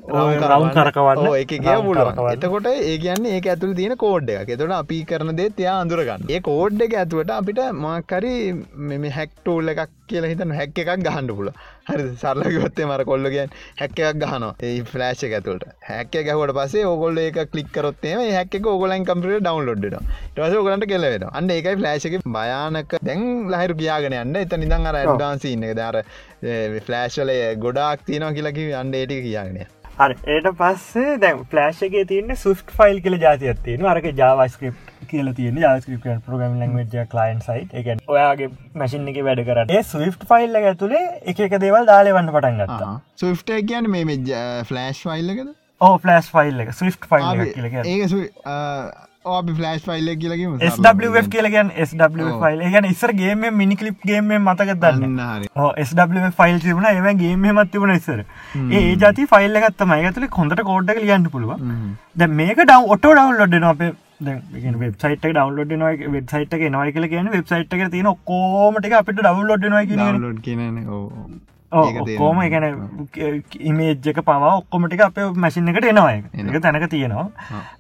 රවුන් 0.04 0.70
කරකවන්න. 0.70 1.26
එක 1.34 1.48
කිය 1.48 1.76
පුළුවන්. 1.80 2.18
එතකොට 2.32 2.66
ඒ 2.66 2.98
කියන්නේ 2.98 3.34
ඒ 3.34 3.42
ඇතුළ 3.46 3.74
තියෙන 3.74 3.96
කෝඩ් 3.96 4.30
එක 4.30 4.48
එතොට 4.48 4.72
අපි 4.72 4.98
කරන 5.04 5.34
දේ 5.36 5.50
තියා 5.52 5.76
අඳුරගන්න 5.80 6.26
ඒ 6.28 6.40
කෝඩ් 6.42 6.82
එක 6.82 6.94
ඇතුවට 6.94 7.30
අපිට 7.32 7.60
මාකරි 7.78 8.32
මෙම 8.84 9.04
හැක්ටෝල් 9.10 9.68
එකක් 9.68 9.92
කියලා 10.08 10.30
හිතන 10.32 10.54
හැක් 10.58 10.74
එකක් 10.76 10.90
ගහන්ඩ 10.98 11.34
පුල 11.38 11.50
හරි 11.88 12.06
සරලගොත්තේ 12.22 12.86
මර 12.86 13.04
කොල්ලගෙන් 13.04 13.54
හැක් 13.80 13.94
එකක් 14.00 14.18
ගහන 14.22 14.46
ඒ 14.60 14.72
ෆලෑශ 14.84 15.22
ඇතුළට. 15.28 15.68
හැක්ක 15.90 16.18
ගැහවට 16.20 16.56
පසේ 16.58 16.84
ඔගොල්ල 16.86 17.22
එක 17.22 17.38
කලික්කරොත්තේ 17.52 18.16
හැක් 18.38 18.58
ඔගොලන් 18.66 19.06
කම්පිට 19.06 19.38
ඩවන්ලෝඩ් 19.38 19.86
ටස 19.86 20.56
ඔගලන්ට 20.62 20.88
කෙලවෙන 20.94 21.28
අන්න 21.30 21.50
ඒකයි 21.50 21.76
ෆලෑශක 21.76 22.18
භයානක. 22.28 22.96
දැන් 23.02 23.22
ලහිරු 23.54 23.78
කියාගෙන 23.82 24.18
යන්න. 24.18 24.40
එත 24.42 24.58
නිදන් 24.58 24.90
අර 24.90 24.98
ඇඩ්ඩාන්සින්න 25.02 25.68
දර 25.72 26.02
ෆලෑශලය 26.88 27.38
ගොඩාක් 27.58 28.04
තියනවා 28.08 28.32
කියලකි 28.32 28.66
අන්ඩ 28.74 29.00
ඒටි 29.02 29.22
හරි. 29.98 30.16
ඒට 30.26 30.48
පස්සේ 30.60 31.18
දැන් 31.22 31.44
ෆලෑශ්ගේ 31.52 32.04
තියන්නේ 32.12 32.38
සුස්් 32.42 32.64
ෆයිල් 32.78 33.00
කියල 33.04 33.18
ජාතියත්තියෙන 33.24 33.86
අරක 33.92 34.08
ජාවස්ක්‍රප් 34.20 35.06
කියල 35.10 35.32
තියන 35.38 35.60
ජාස්ක්‍රප 35.64 36.06
ප්‍රගම 36.26 36.58
ලංවෙජ 36.60 37.06
කලයින් 37.14 37.40
සයි් 37.46 37.64
එක 37.80 38.10
ඔයාගේ 38.16 38.50
මැසින් 38.82 39.08
එක 39.14 39.22
වැඩ 39.28 39.44
කරට 39.48 39.74
ස්විෆ් 39.90 40.18
ෆයිල්ල 40.32 40.60
ඇතුළේ 40.62 41.06
එක 41.34 41.58
දේවල් 41.66 41.88
දාලවන්න 41.92 42.34
පටන් 42.36 42.62
ගත්තා. 42.62 42.92
සුෆ්ට 43.16 43.56
කියන්න 43.70 43.90
මේ 43.96 44.20
ෆලෑශ් 44.70 45.04
ෆයිල්ලකද 45.08 45.54
ඕ 45.80 45.94
ෆලස් 45.98 46.28
ෆයිල් 46.30 46.66
එක. 46.66 46.76
ස්විෆ් 46.78 46.98
ෆයිල් 47.08 47.46
ඒ 47.84 49.11
අපි 49.24 49.52
ෆලස් 49.54 49.82
ෆයිල්ල 49.84 50.08
කියලකිම 50.22 50.54
SWF 50.68 51.26
කියලගන් 51.34 51.68
SW 51.84 52.28
ෆයිල් 52.40 52.62
ගැන 52.74 52.88
ඉස්සර 52.90 53.12
ගේම 53.14 53.44
මිනි 53.58 53.76
කලිප් 53.76 54.06
ගේම 54.10 54.32
මතක 54.36 54.76
දන්න? 54.76 55.20
SW 55.84 56.30
ෆයිල් 56.38 56.58
තිබුණ. 56.60 56.86
ඒව 56.86 57.10
ගේම 57.20 57.44
මත් 57.48 57.66
තිබුණ 57.72 57.94
ඉස්සර. 57.94 58.24
ඒ 58.78 58.96
ජති 58.96 59.28
ෆයිල්ල 59.34 59.60
ගත්තම 59.64 59.94
ඇතුල 59.98 60.28
කොඳට 60.38 60.64
කෝඩ්ඩ 60.70 61.02
ලියන්න 61.02 61.28
පුළුව 61.30 61.54
ද 62.16 62.30
මේක 62.32 62.64
ඩව 62.64 62.96
ඔටෝ 62.96 63.14
ඩවන්ලොඩ් 63.14 63.70
අපේ 63.70 63.92
වෙබ්සයිට 64.82 65.24
ඩවන්ලෝඩ් 65.24 65.78
නොයි 65.78 66.12
වෙබ්සයිට 66.16 66.58
නොයි 66.76 66.98
කියල 66.98 67.08
කියන 67.14 67.32
වෙබ්සයිට් 67.36 67.78
එක 67.78 67.88
තියෙන 67.94 68.12
කෝමට 68.24 68.92
අපිට 69.00 69.22
ඩවන්ලෝඩ් 69.22 69.70
නොයි 69.70 69.86
කියන 69.86 70.04
ඔක්කෝම 71.72 72.38
ගැන 72.52 72.66
ඉමේජ්ක 73.62 74.20
පවා 74.22 74.50
ඔක්කොමටික 74.52 75.02
අප 75.06 75.18
මැසින් 75.36 75.70
එකට 75.72 75.86
එනවා 75.86 76.12
එක 76.12 76.58
තැනක 76.60 76.86
තියෙනවා. 76.90 77.26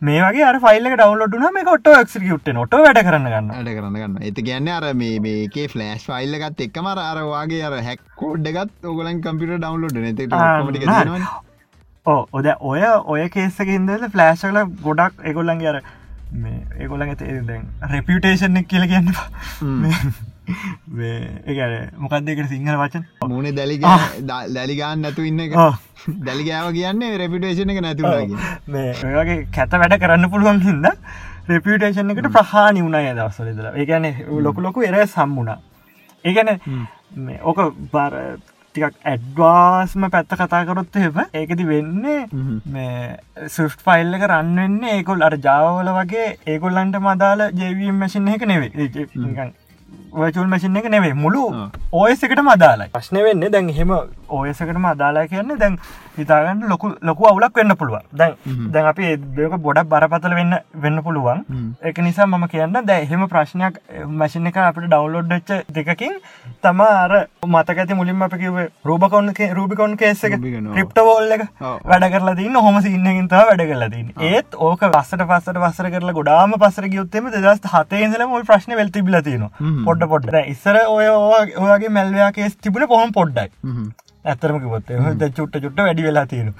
මේ 0.02 0.22
වගේ 0.22 0.44
අර 0.44 0.58
ෆයිල්ල 0.60 0.88
ඩවන්ලෝඩ්න 0.88 1.46
මේ 1.52 1.68
ොට 1.68 1.90
ක්සිකුට් 2.04 2.52
නොට 2.54 2.76
වැඩ 2.78 3.00
කරන්න 3.02 3.28
ගන්න 3.28 3.54
වැඩ 3.54 3.72
කරන්න 3.72 3.98
ගන්න 3.98 4.18
ඇති 4.22 4.46
ගැන්න 4.48 4.72
අර 4.72 4.88
මේකේ 4.96 5.68
ෆලෑස් 5.68 6.04
ෆයිල්ලගත් 6.06 6.66
එක්කම 6.66 6.90
අර 6.94 7.22
වගේ 7.26 7.62
අර 7.62 7.78
හැක්කෝඩ්ඩගත් 7.82 8.92
ඔගලන් 8.92 9.22
කම්පිට 9.22 9.56
ඩවන්ලෝඩ් 9.56 9.96
නත 10.04 10.28
ඕ 12.06 12.20
ඔද 12.32 12.46
ඔය 12.66 12.84
ඔය 13.06 13.28
කේසකින්දල 13.30 14.08
ෆලෑශල 14.10 14.62
ගොඩක් 14.82 15.20
එකොල්ලන්ගේ 15.24 15.72
අර 15.72 15.82
ඒගොල්ලන් 16.78 17.08
ඇත 17.08 17.24
දැන් 17.46 17.70
රෙපියටේෂන් 17.90 18.56
එක් 18.56 18.68
කියල 18.68 18.86
කියන්න 18.88 19.12
ඒගැන 21.46 21.90
මොකක්දකට 21.98 22.48
සිංහල 22.48 22.76
වචන්? 22.76 23.08
මුණ 23.26 23.54
දැලි 23.54 23.80
දැලිගාන් 24.26 25.02
නැතු 25.02 25.24
ඉන්න 25.24 25.40
එක. 25.40 25.58
දැලිගාව 26.20 26.72
කියන්නේ 26.72 27.18
රෙපිටේෂන 27.18 27.70
එක 27.70 27.82
නැතුව 27.82 28.06
මේගේ 28.68 29.36
කැත 29.50 29.76
වැඩ 29.76 29.98
කරන්න 29.98 30.30
පුළුවන් 30.30 30.62
හිද 30.62 30.88
රෙපියටේෂන් 31.48 32.10
එකට 32.10 32.30
ප්‍රහානි 32.30 32.82
වුණය 32.82 33.04
දවසලදල 33.10 33.68
ඒගැන 33.74 34.08
ලොකු 34.40 34.60
ලොකු 34.60 34.84
එර 34.84 34.98
සම්මුණ 35.06 35.54
ඒගැන 36.24 36.58
ඕක 37.42 37.62
බර 37.92 38.18
ටිකක් 38.74 38.94
ඇඩ්වාස්ම 39.04 40.06
පැත්ත 40.08 40.34
කතා 40.34 40.62
කරොත් 40.64 40.96
එම 40.98 41.18
ඒකති 41.32 41.66
වෙන්නේ 41.66 42.20
මේ 42.66 43.48
සුෆ් 43.48 43.74
ෆයිල් 43.80 44.14
එක 44.16 44.24
රන්වෙන්නේ 44.26 44.94
ඒකොල් 44.94 45.22
අර 45.22 45.36
ජාවල 45.38 45.90
වගේ 45.92 46.28
ඒකොල්ලන්ට 46.46 46.96
මදාල 47.00 47.50
ජවම් 47.52 47.98
මැසින් 47.98 48.30
එක 48.30 48.46
නෙවේ 48.46 48.88
වචුල් 50.12 50.46
මසින් 50.46 50.76
එක 50.76 50.88
නෙවේ 50.88 51.14
මුළු 51.16 51.44
ඕයස 51.92 52.22
එකට 52.22 52.42
මදාලා 52.42 52.88
ප්‍රශ්න 52.88 53.22
වෙන්න 53.24 53.46
දැන් 53.48 53.72
හෙම 53.72 53.92
ඕයසකටම 54.30 54.86
අදාලා 54.90 55.26
කියන්නේ 55.30 55.58
දැන් 55.62 55.76
හිතාගන්න 56.16 56.64
ලොකු 56.70 56.90
ලොකු 57.02 57.28
අවුලක් 57.30 57.58
වෙන්න 57.60 57.74
පුළුවන්. 57.76 58.04
දැන් 58.12 58.34
දැන් 58.72 58.88
අපි 58.90 59.10
දෙක 59.36 59.56
ගොඩක් 59.66 59.88
බරපතල 59.92 60.34
වෙන්න 60.38 60.54
වෙන්න 60.76 61.02
පුළුවන්. 61.06 61.42
එක 61.82 61.98
නිසා 62.06 62.26
මම 62.26 62.46
කියන්න 62.48 62.78
දැ 62.82 62.98
එහෙම 63.04 63.24
ප්‍රශ්නයක් 63.28 63.78
මැසින් 64.20 64.50
එක 64.50 64.58
අපට 64.64 64.84
ඩවන්ලෝඩ් 64.84 65.34
ච්ච 65.40 65.60
දෙකකින් 65.70 66.16
තම 66.62 66.82
අර 66.86 67.12
මතකඇති 67.48 67.98
මුලින්ම 68.00 68.24
අපි 68.28 68.40
කිව 68.44 68.58
රූබකොන්න 68.84 69.32
රූබිකොන් 69.52 69.96
කේස 69.96 70.24
එක 70.24 70.38
ක්‍රිප්ටවෝල් 70.40 71.36
එක 71.38 71.46
වැඩ 71.62 72.08
කරලා 72.14 72.36
තින්න 72.36 72.60
හොම 72.68 72.80
සින්නකින්ත 72.82 73.36
වැඩ 73.40 73.64
කරලා 73.64 73.90
තින් 73.96 74.12
ඒත් 74.30 74.58
ඕක 74.60 74.86
වස්සට 74.88 75.26
පස්සට 75.26 75.62
වස්සර 75.64 75.90
කරලා 75.96 76.16
ගොඩාම 76.20 76.58
පසර 76.58 76.88
ගයුත්තෙම 76.88 77.30
දෙදස් 77.36 77.70
හතේ 77.74 78.04
ඉදල 78.08 78.26
මොල් 78.26 78.48
ප්‍රශ්න 78.50 78.76
වෙල්තිබිල 78.80 79.20
තින 79.22 79.48
පොඩ්ඩ 80.06 80.30
පොඩ්ඩ. 80.30 80.48
ඉස්සර 80.54 80.76
ඔය 80.86 81.08
ඔයාගේ 81.08 81.92
මැල්වයා 81.98 82.30
කේස් 82.32 82.56
තිබුණ 82.56 82.88
පොහොම 82.88 83.12
පොඩ්ඩයි? 83.12 83.50
ඇතරම 84.24 84.58
ද 85.20 85.28
චුට්ට 85.36 85.56
චුට්ට 85.62 85.80
වැඩි 85.80 86.04
වෙලා 86.06 86.26
තියෙන 86.26 86.52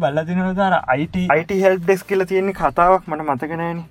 බල්ල 0.00 0.20
තින 0.28 0.40
තර 0.58 0.76
අයිට 0.94 1.18
අයිට 1.34 1.52
හෙල් 1.64 1.76
ඩෙස් 1.80 2.04
කියල 2.04 2.24
තියෙන්නේ 2.30 2.56
කතාවක් 2.60 3.08
මට 3.08 3.26
මතකනෑන 3.26 3.82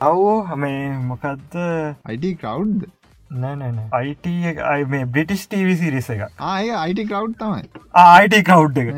අවෝ 0.00 0.34
හමේ 0.50 0.82
මොකක්ද 1.06 1.56
අයිට 2.04 2.26
කවුඩ් 2.42 2.84
නෑනෑ 3.30 3.86
අයිට 3.92 4.26
මේ 4.88 5.04
බ්‍රිටිස් 5.06 5.42
ටීවි 5.46 5.74
සිරිස 5.76 6.06
එක 6.10 6.20
ආය 6.50 6.70
අයිට 6.72 7.00
කව් 7.10 7.26
තමයි. 7.40 7.64
ආයිට 7.94 8.36
කව් 8.42 8.78
එක. 8.78 8.88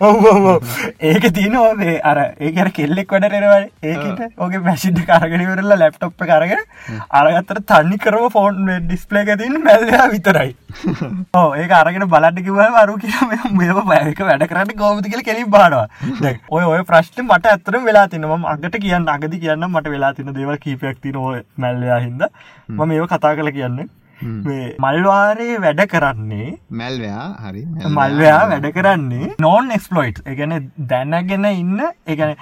ඔ 0.00 0.54
ඒක 1.00 1.26
තියනවා 1.36 1.74
මේ 1.74 1.94
අර 2.02 2.18
ඒකර 2.40 2.70
කෙල්ලෙක් 2.78 3.14
වැඩරෙනවයි 3.14 3.92
ඒකට 3.92 4.38
ඕගේ 4.38 4.62
මැසිිට 4.64 4.98
කරගෙනවරලා 5.04 5.78
ලැප්ටොප් 5.78 6.16
කරගෙන 6.22 6.64
අරගත්තර 7.12 7.62
තන්නි 7.64 7.98
කරව 7.98 8.26
ෆෝන් 8.32 8.58
ඩිස්පලේ 8.66 9.36
තින් 9.36 9.60
මැල්ලයා 9.62 10.10
විතරයි. 10.10 10.56
ඕ 11.38 11.46
ඒ 11.54 11.68
අරගෙන 11.72 12.06
බලට 12.08 12.42
කිව 12.42 12.58
අරු 12.82 12.98
කිය 12.98 13.14
මේ 13.28 13.70
පයක 14.08 14.24
වැඩ 14.24 14.46
කරන්න 14.48 14.74
ගෝමති 14.76 15.14
කියල 15.14 15.22
කෙලින් 15.22 15.50
බානවා. 15.50 15.86
ඔය 16.50 16.64
ඔය 16.64 16.82
ප්‍රශ්ට 16.90 17.22
මට 17.22 17.54
ඇතර 17.54 17.78
වෙලා 17.86 18.06
තිනම 18.08 18.46
අගට 18.46 18.80
කියන්න 18.80 19.08
අගදි 19.08 19.42
කියන්න 19.46 19.70
මට 19.70 19.94
වෙලා 19.96 20.12
තින 20.18 20.34
දේව 20.34 20.52
කීපයක් 20.58 21.00
තින 21.00 21.22
ඔය 21.22 21.40
මැල්ලයා 21.56 22.02
හිද 22.06 22.28
ම 22.70 22.86
මේ 22.88 23.06
කතා 23.06 23.34
කළ 23.36 23.51
කියන්න. 23.56 23.82
මල්වාරයේ 24.84 25.58
වැඩ 25.64 25.80
කරන්නේ 25.92 26.50
මැල්වයා 26.80 27.26
හරි 27.44 27.62
මල්වයා. 27.98 28.42
වැඩ 28.52 28.68
කරන්නේ 28.76 29.30
නෝන් 29.44 29.70
එක්ස්පලොයිට් 29.76 30.20
එකන 30.32 30.52
දැනගෙන 30.92 31.46
ඉන්න 31.52 31.80
එකන 32.14 32.34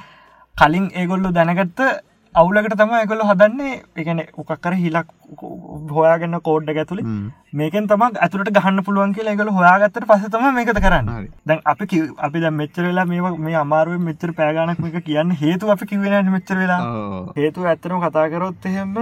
කලින් 0.57 0.87
ඒගොල්ලු 1.03 1.33
දැනගත්ත 1.39 1.81
අවුලකට 2.35 2.74
තම 2.78 2.93
ඇකොල 2.97 3.22
හදන්නේ. 3.28 3.83
එකන 4.01 4.20
උකක්කර 4.41 4.74
හිලක් 4.83 5.09
හොයාගන්න 5.97 6.37
කෝඩ්ඩ 6.49 6.78
ඇතුළි 6.83 7.05
මේකෙන් 7.61 7.89
තම 7.91 8.03
ඇතුට 8.07 8.51
ගහන්න 8.59 8.85
පුළුවන් 8.89 9.14
කියලා 9.16 9.35
එකල 9.37 9.51
හොයාගත්තට 9.57 10.07
පසතම 10.11 10.45
මේකත 10.59 10.81
කරන්න. 10.85 11.09
දැන් 11.47 11.61
අපි 11.72 12.03
අපි 12.26 12.43
ද 12.45 12.53
මෙච්චරලා 12.61 13.07
මේ 13.12 13.33
මේ 13.47 13.57
අමාරුව 13.62 14.05
මෙච්චර 14.09 14.33
පෑගනක් 14.41 14.85
මේක 14.85 14.99
කියන්න 15.09 15.35
හේතු 15.43 15.72
අපි 15.74 15.91
කිවෙන 15.93 16.31
මෙච්චර 16.37 16.57
වෙලා. 16.62 16.81
හේතු 17.41 17.66
ඇත්තනම 17.72 18.05
කතාකරොත් 18.05 18.70
එහෙම 18.72 18.95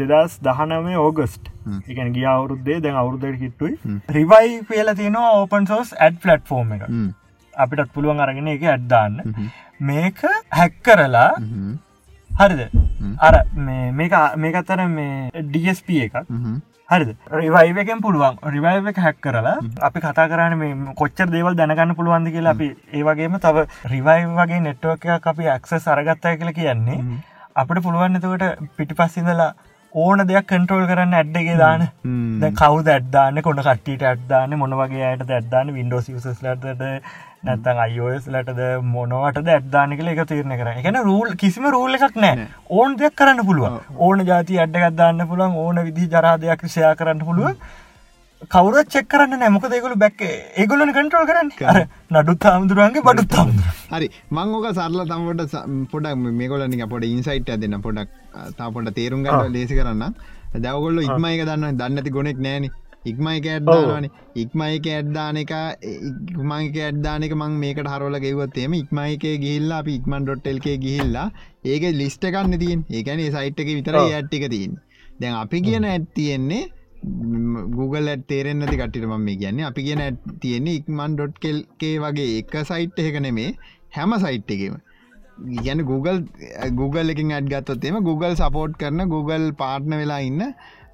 දෙදස් 0.00 0.36
දහනවේ 0.48 0.98
ඕගස්ට්. 1.06 1.48
එකන 1.88 2.12
ගිය 2.18 2.26
අවුරුද්දේ 2.34 2.80
දැන් 2.84 3.00
අවුරුද්දට 3.04 3.40
කිට්ටුයි. 3.44 3.78
රිවයි 4.18 4.60
කියලා 4.68 4.98
තියෙනවා 5.00 5.32
ඕපන් 5.40 5.70
සෝස් 5.72 5.94
ඇඩ් 5.98 6.20
ෆලට්ෆෝර්ම් 6.24 6.76
එක. 6.76 6.84
අපිටත් 7.54 7.92
පුළුවන් 7.94 8.20
අරගෙන 8.26 8.52
එක 8.56 8.62
ඇඩ්දාන්න 8.74 9.16
මේක 9.88 10.20
හැක් 10.58 10.76
කරලා 10.88 11.30
හරිද? 12.40 12.60
අර 13.20 13.34
මේක 13.92 14.12
මේක 14.36 14.54
අත්තර 14.56 14.84
මේ 14.88 15.30
ඩස්ප 15.46 15.88
එකක්. 16.00 16.14
හරිද? 16.90 17.10
රිවයිවකෙන් 17.32 18.00
පුළුවන්. 18.02 18.38
රිවයිව 18.48 18.88
එක 18.88 18.96
හැක් 18.98 19.20
කරලා 19.20 19.56
අපි 19.80 20.00
කතා 20.00 20.28
කරන්න 20.28 20.58
මේ 20.58 20.94
කොච්චර 20.94 21.28
දේවල් 21.30 21.54
දැනගන්න 21.54 21.96
පුළුවන්ද 21.98 22.32
කියලා 22.36 22.54
අපි 22.56 22.68
ඒවගේම 22.92 23.36
තව 23.40 23.66
රිවයි 23.88 24.30
වගේ 24.38 24.62
නෙට්ුවක් 24.62 25.06
එක 25.08 25.26
අපි 25.26 25.48
ඇක්ස 25.48 25.76
සරගත්තය 25.78 26.36
කියලා 26.38 26.58
කියන්නේ 26.60 26.98
අපට 27.56 27.82
පුළුවන් 27.82 28.16
එතකට 28.16 28.64
පිටි 28.76 28.94
පස්සිඳලා 28.94 29.52
ඕන 29.92 30.24
දෙයක් 30.28 30.46
කන්ට්‍රෝල් 30.50 30.86
කරන්න 30.86 31.16
ඇඩ්ඩගේ 31.16 31.56
දාන 31.58 31.82
කවු 32.60 32.78
ඇඩ්දාන්න 32.88 33.42
කොඩ 33.42 33.60
කට්ටිට 33.60 34.06
ඇඩ්දාන්න 34.10 34.56
මොන 34.58 34.76
වගේ 34.78 35.04
අයට 35.10 35.28
ඇඩ්දාන්න 35.30 35.74
වින්ඩෝස් 35.74 36.08
ලට 36.40 36.78
නැත්තන් 37.44 37.78
අයෝස් 37.84 38.26
ලටද 38.32 38.60
මොනවට 38.90 39.48
ඇත්දාන 39.52 39.94
කල 39.98 40.10
එක 40.10 40.20
තීරණ 40.30 40.56
කර 40.58 40.68
එකන 40.72 40.98
රූල් 41.06 41.30
කිසිම 41.40 41.64
රූල් 41.74 41.94
එකක් 41.98 42.18
නෑ. 42.24 42.48
ඕන් 42.70 42.98
දෙයක් 42.98 43.14
කරන්න 43.20 43.46
පුළුව 43.48 43.80
ඕන 43.98 44.26
ජාති 44.28 44.60
අඩ්ඩගත්දාන්න 44.64 45.24
පුළුවන් 45.30 45.56
ඕන 45.62 45.80
විදි 45.86 46.10
ජරාදයක් 46.12 46.62
ෂයා 46.66 46.92
කරන්න 47.00 47.24
පුළුව 47.28 47.56
කවර 48.54 48.84
චෙක් 48.92 49.08
කරන්න 49.08 49.42
නෑමක 49.42 49.66
දෙකුළු 49.72 49.96
බැක් 50.02 50.22
ඒගොලන 50.22 50.92
කටරල් 50.92 51.26
කරන්න. 51.30 51.50
නඩුත් 52.12 52.46
හාමුදුරුවන්ගේ 52.48 53.06
බඩුත් 53.08 53.34
හාමුදුර 53.38 53.66
හරි. 53.90 54.08
මංගෝක 54.30 54.68
සරල 54.70 55.02
තමට 55.10 55.58
පොඩක් 55.92 56.22
මේගොලනික 56.40 56.86
පොඩ 56.94 57.08
ඉන්සයිට් 57.10 57.50
දෙන්න 57.64 57.80
පොඩක් 57.80 58.10
තාපොට 58.60 58.94
තේරුම් 58.94 59.26
ගන්න 59.26 59.52
ලේසි 59.56 59.80
කරන්න 59.80 60.14
දැවගොල්ල 60.60 61.02
ඉක්මයික 61.02 61.44
දන්න 61.48 61.78
දන්නති 61.80 62.14
ගොනෙක් 62.18 62.38
නෑනේ 62.38 62.72
ඉක්මයික 63.10 63.46
ඇඩ්දානන 63.54 64.08
ඉක්මයික 64.42 64.86
ඇඩ්දාන 64.96 65.40
එක 65.42 65.52
ඉක්මයික 65.92 66.76
ඇඩ්දානක 66.86 67.34
මං 67.38 67.56
මේකට 67.64 67.90
හරෝල 67.94 68.18
ගෙවත්තේම 68.26 68.78
ඉක්මයික 68.82 69.26
ගිල්ලා 69.44 69.80
අපි 69.84 69.96
ඉක්මන් 70.00 70.28
ඩොට්ටල්කේ 70.28 70.76
ගිහිල්ලා 70.84 71.26
ඒක 71.72 71.88
ලිස්ට 72.00 72.28
කන්න 72.28 72.62
තින් 72.62 72.86
ඒකන 73.00 73.24
සයිට් 73.38 73.64
එක 73.64 73.74
විතර 73.78 73.98
ඇට්ටික 74.02 74.46
තින් 74.54 74.78
දැන් 75.20 75.40
අපි 75.42 75.66
කියන 75.66 75.88
ඇත් 75.88 76.06
තියෙන්නේ 76.18 76.62
Google 77.76 78.10
ඇත් 78.10 78.22
තේරෙන් 78.30 78.62
ඇති 78.62 78.78
කටිට 78.80 79.06
මම 79.06 79.24
මේ 79.28 79.36
කියන්නේ. 79.36 79.66
අපි 79.70 79.82
කියන 79.86 80.02
තියෙන්නේ 80.42 80.78
ඉක්මන් 80.80 81.16
ඩොට්කෙල්කේ 81.16 81.94
වගේ 82.04 82.38
එක 82.40 82.54
සයිට් 82.70 82.98
එක 83.04 83.18
නෙමේ 83.26 83.48
හැම 83.96 84.14
සයිට් 84.24 84.52
එකම. 84.56 84.76
ගැන 85.64 85.82
Google 85.90 86.20
Google 86.80 87.14
එකින් 87.14 87.32
ඇඩ්ගත්තොත්තේම 87.32 87.98
Google 88.08 88.36
සපෝට් 88.36 88.78
කරන 88.82 89.08
Google 89.14 89.48
පාට්න 89.62 89.98
වෙලා 90.02 90.20
ඉන්න 90.28 90.44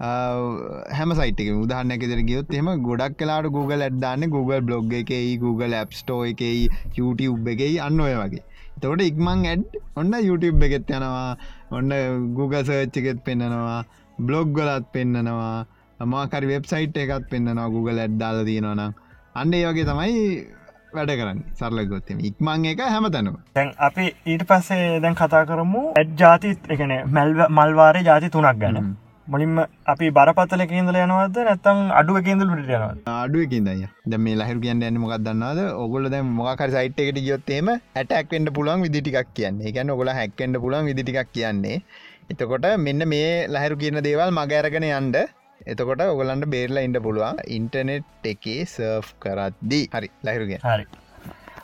හැම 0.00 1.12
සයිටක 1.18 1.48
උදාහන්නක 1.64 2.02
දෙර 2.10 2.20
ගියොත් 2.28 2.52
එම 2.54 2.68
ගොඩක් 2.88 3.16
කලාට 3.20 3.48
Google 3.56 3.82
ඇඩ්දාන්න 3.86 4.30
Google 4.34 4.60
බ්ලොග් 4.68 4.92
එකයි 5.00 5.38
Google 5.44 5.74
ඇප් 5.78 5.96
ස්ටෝ 6.00 6.20
එකයි 6.32 6.68
YouTube 6.98 7.50
එකයි 7.54 7.78
අන්න 7.86 8.00
ඔය 8.00 8.14
වගේ. 8.20 8.44
තොට 8.82 9.02
ඉක්මං 9.02 9.42
ඇඩ් 9.52 9.64
ඔන්න 9.96 10.14
YouTube 10.28 10.62
එකෙත් 10.66 10.92
යනවා 10.98 11.36
ඔන්න 11.78 11.90
Google 12.36 12.62
සර්ච් 12.68 13.00
එකෙත් 13.02 13.24
පෙන්න්නනවා 13.26 13.80
බ්ලොග් 14.28 14.54
ගලත් 14.58 14.86
පෙන්න්නනවා 14.94 16.06
මාකරි 16.12 16.46
වෙබ්සයිට් 16.52 17.02
එකත් 17.04 17.26
පෙන්න්නවා 17.32 17.66
Google 17.74 18.04
ඇඩ්දාල 18.04 18.44
තියෙනවනම් 18.50 18.94
අන්න 19.34 19.58
ඒ 19.58 19.64
වගේ 19.66 19.88
තමයි 19.90 20.22
වැඩ 20.94 21.12
කරන්න. 21.18 21.42
සරලගොත්තම 21.58 22.22
ඉක්මං 22.30 22.70
එක 22.70 22.84
හැම 22.94 23.10
තැනවා 23.16 23.42
තැන් 23.58 23.74
අපි 23.88 24.06
ඊට 24.30 24.46
පස්සේ 24.52 25.02
දැන් 25.02 25.18
කතා 25.24 25.42
කරමු 25.50 25.84
ඇඩ් 25.98 26.14
ජාතිත් 26.22 26.72
එකන 26.76 26.96
මැල්ව 27.18 27.44
මල්වාරය 27.58 28.06
ජාති 28.12 28.34
තුනක් 28.36 28.62
ගැන 28.62 28.78
මුලින්ම 29.32 29.56
අපි 29.92 30.06
බරපතල 30.16 30.62
කේන්දල 30.70 30.96
යනවද 31.00 31.38
නැත්තම් 31.46 31.78
අඩුව 32.00 32.18
කේන්දල 32.26 32.50
ට 32.50 32.76
යනවා 32.76 33.16
අඩුවකින්දය 33.24 33.74
ද 34.12 34.20
මේ 34.26 34.36
ලහිරු 34.40 34.60
කියන්න 34.62 34.84
යන්න 34.88 35.00
මොකක් 35.02 35.16
දන්නද 35.26 35.60
ඔගොල 35.84 36.08
දැ 36.14 36.22
මොකර 36.38 36.70
සයිට් 36.74 37.02
එකට 37.04 37.18
ගියොත්තේම 37.26 37.68
ඇටක්ෙන්ට 37.72 38.50
පුලන් 38.58 38.84
විදිටිකක් 38.86 39.34
කියන්නේ. 39.38 39.74
ගැන 39.76 39.92
ඔගොල 39.94 40.10
හැක්කෙන්ට 40.18 40.60
පුලන් 40.64 40.88
විදිටිකක් 40.88 41.34
කියන්නේ. 41.34 41.82
එතකොට 42.32 42.68
මෙන්න 42.86 43.08
මේ 43.14 43.34
ලහිරු 43.48 43.76
කියන 43.82 44.00
දේවල් 44.08 44.32
මගඇරගෙන 44.38 44.88
යන්ඩ 44.90 45.18
එතකොට 45.66 46.04
ඔගලන්ට 46.06 46.48
බේරලා 46.54 46.86
ඉන්න 46.88 46.96
පුළුවන්. 47.06 47.44
ඉන්ටනෙට් 47.58 48.30
එකේ 48.32 48.64
සර්ෆ් 48.66 49.12
කරද්දී. 49.24 49.84
හරි 49.94 50.08
ලහිරුගේ 50.24 50.62
හරි 50.64 50.88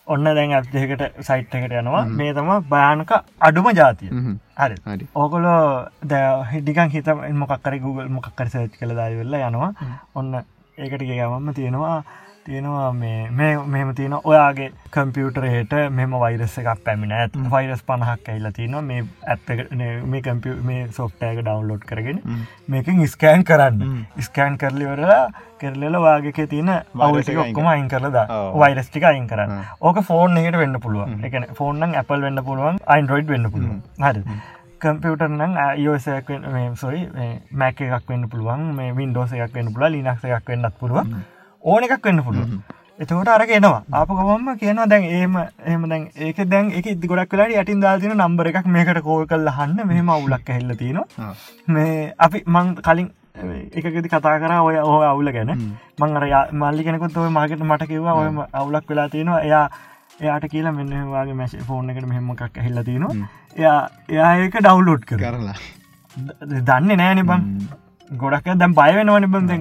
ඔන්න 0.06 0.24
දැන් 0.24 0.52
ඇ්දකට 0.52 1.02
සයිට් 1.28 1.54
එකට 1.58 1.76
යනවා. 1.80 2.04
මේ 2.18 2.32
තම 2.36 2.50
භයානක 2.72 3.12
අඩුම 3.40 3.68
ජාතිය. 3.78 4.10
හරි. 4.58 5.06
ඕකොලෝ 5.14 5.88
ද 6.10 6.12
හිඩිකන් 6.52 6.90
හිත 6.94 7.08
මොකක්කර 7.42 7.78
Google 7.84 8.08
මොකක්කර 8.16 8.48
සච් 8.48 8.76
කළ 8.80 8.94
දායි 8.98 9.16
වෙල්ලා 9.20 9.48
යනවා. 9.48 9.70
ඔන්න 10.14 10.34
ඒකට 10.78 11.06
ගමම 11.08 11.52
තියෙනවා 11.54 12.04
තියෙනවා 12.46 12.92
මේ 12.92 13.58
මෙම 13.66 13.90
තියෙන 13.98 14.14
ඔයාගේ 14.20 14.68
කම්පියුටරයට 14.94 15.72
මෙම 15.90 16.16
වෛරස 16.22 16.56
එකක් 16.58 16.82
පැමිණ 16.84 17.14
ඇත්. 17.18 17.36
වෛරස් 17.50 17.82
පණහක් 17.88 18.28
ඇල්ල 18.32 18.50
තියෙන 18.58 18.76
මේ 18.84 19.04
ඇප් 19.26 19.52
මේ 20.12 20.22
කම්පිය 20.26 20.54
මේ 20.68 20.86
සොෆ්ටෑක 20.98 21.40
ඩවන්ලෝඩ් 21.40 21.84
කරගෙන 21.90 22.18
මේකින් 22.68 23.02
ස්කෑන් 23.08 23.44
කරන්න. 23.44 23.84
ස්කෑන් 24.20 24.58
කරලිවරලා 24.58 25.22
කරලල 25.60 26.00
වාගේක 26.06 26.42
තියෙන 26.50 26.72
අවුලටික 26.98 27.40
ඔක්කොම 27.44 27.70
අයින් 27.74 27.88
කරලද 27.88 28.18
වෛරස්ටික 28.64 29.08
අයින් 29.12 29.28
කරන්න. 29.28 29.54
ඕක 29.80 30.02
ෆෝන් 30.10 30.36
එකට 30.38 30.60
වෙන්න 30.64 30.80
පුළුවන්. 30.80 31.24
එක 31.24 31.56
ෆෝන්නන් 31.60 31.96
ඇපල් 32.02 32.28
වෙන්න 32.28 32.44
පුළුවන් 32.44 32.82
අයින්ඩරෝයිඩ් 32.86 33.34
වෙන්න 33.36 33.50
පුළුවන්. 33.50 33.80
හරි. 34.00 34.24
කම්පියටර්නම් 34.82 35.54
අයෝසයක් 35.60 36.30
සොයි 36.76 37.06
මැක 37.60 37.80
එකක් 37.80 38.10
වෙන්න 38.10 38.28
පුළුවන් 38.28 38.74
මේ 38.80 38.96
වින්ඩෝස 38.98 39.32
එකක් 39.32 39.54
වෙන්න 39.54 39.72
පුල 39.74 39.86
ලිනක්ස 39.94 40.26
එකක් 40.28 40.52
වෙන්නත් 40.52 40.76
පුළුවන් 40.80 41.14
ඕන 41.72 41.84
එකක් 41.86 42.06
වෙන්න 42.08 42.24
පුළුව 42.28 42.48
එතකොට 43.02 43.28
අරක 43.28 43.50
එනවා. 43.58 43.82
ආපකවම්ම 43.98 44.48
කියනවා 44.60 44.86
දැන් 44.92 45.04
ඒම 45.16 45.36
එහම 45.70 45.88
දැන් 45.92 46.02
ඒක 46.26 46.38
දැන් 46.52 46.70
එක 46.78 46.86
ගොඩක් 47.10 47.32
වෙලාට 47.34 47.56
යටින් 47.62 47.80
දාතින 47.84 48.14
නම්බර 48.16 48.50
එකක් 48.50 48.68
මේකට 48.76 49.00
කෝල් 49.08 49.26
කල් 49.32 49.50
හන්න 49.58 49.88
මෙහම 49.90 50.10
අවුලක් 50.16 50.50
ඇහෙල්ල 50.50 50.76
තියෙනවා. 50.82 51.30
මේ 51.74 52.12
අපි 52.26 52.44
මං 52.46 52.74
කලින් 52.88 53.10
එකගෙදි 53.78 54.08
කතා 54.12 54.38
කර 54.42 54.54
ඔය 54.68 54.78
ඕ 54.82 55.00
අවුල 55.10 55.32
ගැන. 55.36 55.50
මං 55.98 56.16
අර 56.18 56.24
මල්ලි 56.62 56.86
කෙනෙකුත් 56.86 57.18
ඔය 57.24 57.34
මාකට 57.38 57.66
මට 57.70 57.90
කිවවා 57.92 58.14
ඔය 58.20 58.28
අවුලක් 58.60 58.88
වෙලා 58.90 59.08
තියෙනවා. 59.14 59.42
එයා 59.48 59.66
එයාට 60.20 60.46
කියලා 60.50 60.76
මෙන්නවාගේ 60.80 61.38
මැශ 61.40 61.56
ෆෝන් 61.68 61.90
එකට 61.90 62.06
මෙහෙම 62.10 62.30
එකක් 62.34 62.58
ඇහිල්ල 62.58 62.82
තියෙනවා. 62.90 63.30
එයා 63.56 63.78
එයා 64.08 64.34
ඒක 64.42 64.60
ඩව්ලෝඩ් 64.60 65.08
කරලා. 65.10 65.56
දන්න 66.68 67.00
නෑනෙ 67.00 67.24
බං 67.30 67.42
ගොඩක් 68.10 68.48
දැම් 68.58 68.74
බයවෙනවන 68.74 69.26
බඳ 69.32 69.52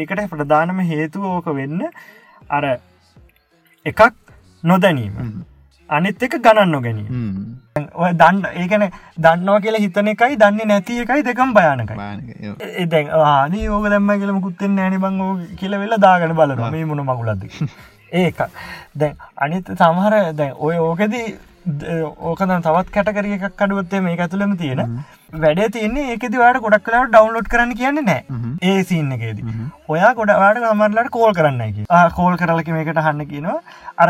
ඒකට 0.00 0.30
ප්‍රධානම 0.32 0.80
හේතුව 0.90 1.24
ඕක 1.26 1.46
වෙන්න 1.60 1.82
අර 2.48 2.64
එකක් 3.86 4.00
නොදැනීම. 4.64 5.44
අනිත් 5.90 6.22
එක 6.22 6.34
ගණන් 6.44 6.70
නොගැනීම. 6.70 7.58
ඔය 7.94 8.10
දන්න 8.12 8.44
ඒකන 8.54 8.84
දන්නවා 9.18 9.60
කියලා 9.60 9.82
හිතන 9.84 10.08
එකයි 10.14 10.38
දන්නේ 10.42 10.66
නැති 10.70 11.00
එකයි 11.04 11.22
දෙකම් 11.28 11.52
භයානකයි. 11.58 12.54
එදැන් 12.84 13.12
ආදී 13.20 13.68
ඕක 13.68 13.86
දැම්ම 13.90 14.10
කියලම 14.22 14.40
කුත්තෙන් 14.46 14.74
නෑන 14.76 14.98
බංගෝ 15.04 15.30
කියල 15.60 15.78
වෙලා 15.82 16.02
දාගන 16.06 16.34
බලන 16.40 16.64
මේ 16.72 16.84
මුණ 16.84 17.04
මගුලද 17.10 17.46
ඒක 18.12 18.38
දැන් 18.96 19.14
අනිත් 19.36 19.70
සමහර 19.78 20.14
දැන් 20.34 20.52
ඔය 20.58 20.76
ඕකෙදී 20.78 21.26
ඕකන 21.68 22.52
තවත් 22.66 22.94
කැටකරිය 22.94 23.36
එකක් 23.36 23.62
අඩුවත්තේ 23.66 24.00
මේ 24.06 24.16
ඇතුළම 24.24 24.56
තියෙන. 24.62 24.82
වැඩ 25.42 25.60
තියන්නේ 25.76 26.08
ඒකෙද 26.14 26.38
වාට 26.42 26.60
ගොඩක් 26.64 26.84
කලාට 26.86 27.12
ඩවන්ලෝඩ් 27.12 27.52
කරන්න 27.52 27.76
කියන්න 27.80 28.02
නෑ 28.08 28.22
ඒ 28.62 28.82
සින්න 28.90 29.12
එකේද. 29.18 29.44
ඔයා 29.88 30.14
ගොඩවාට 30.18 30.64
අමරලට 30.72 31.12
කෝල් 31.16 31.32
කරන්න 31.38 31.86
කෝල් 32.18 32.36
කරලක 32.42 32.74
මේකට 32.76 33.02
හන්න 33.06 33.30
කියනවා. 33.32 33.60
අර 33.96 34.08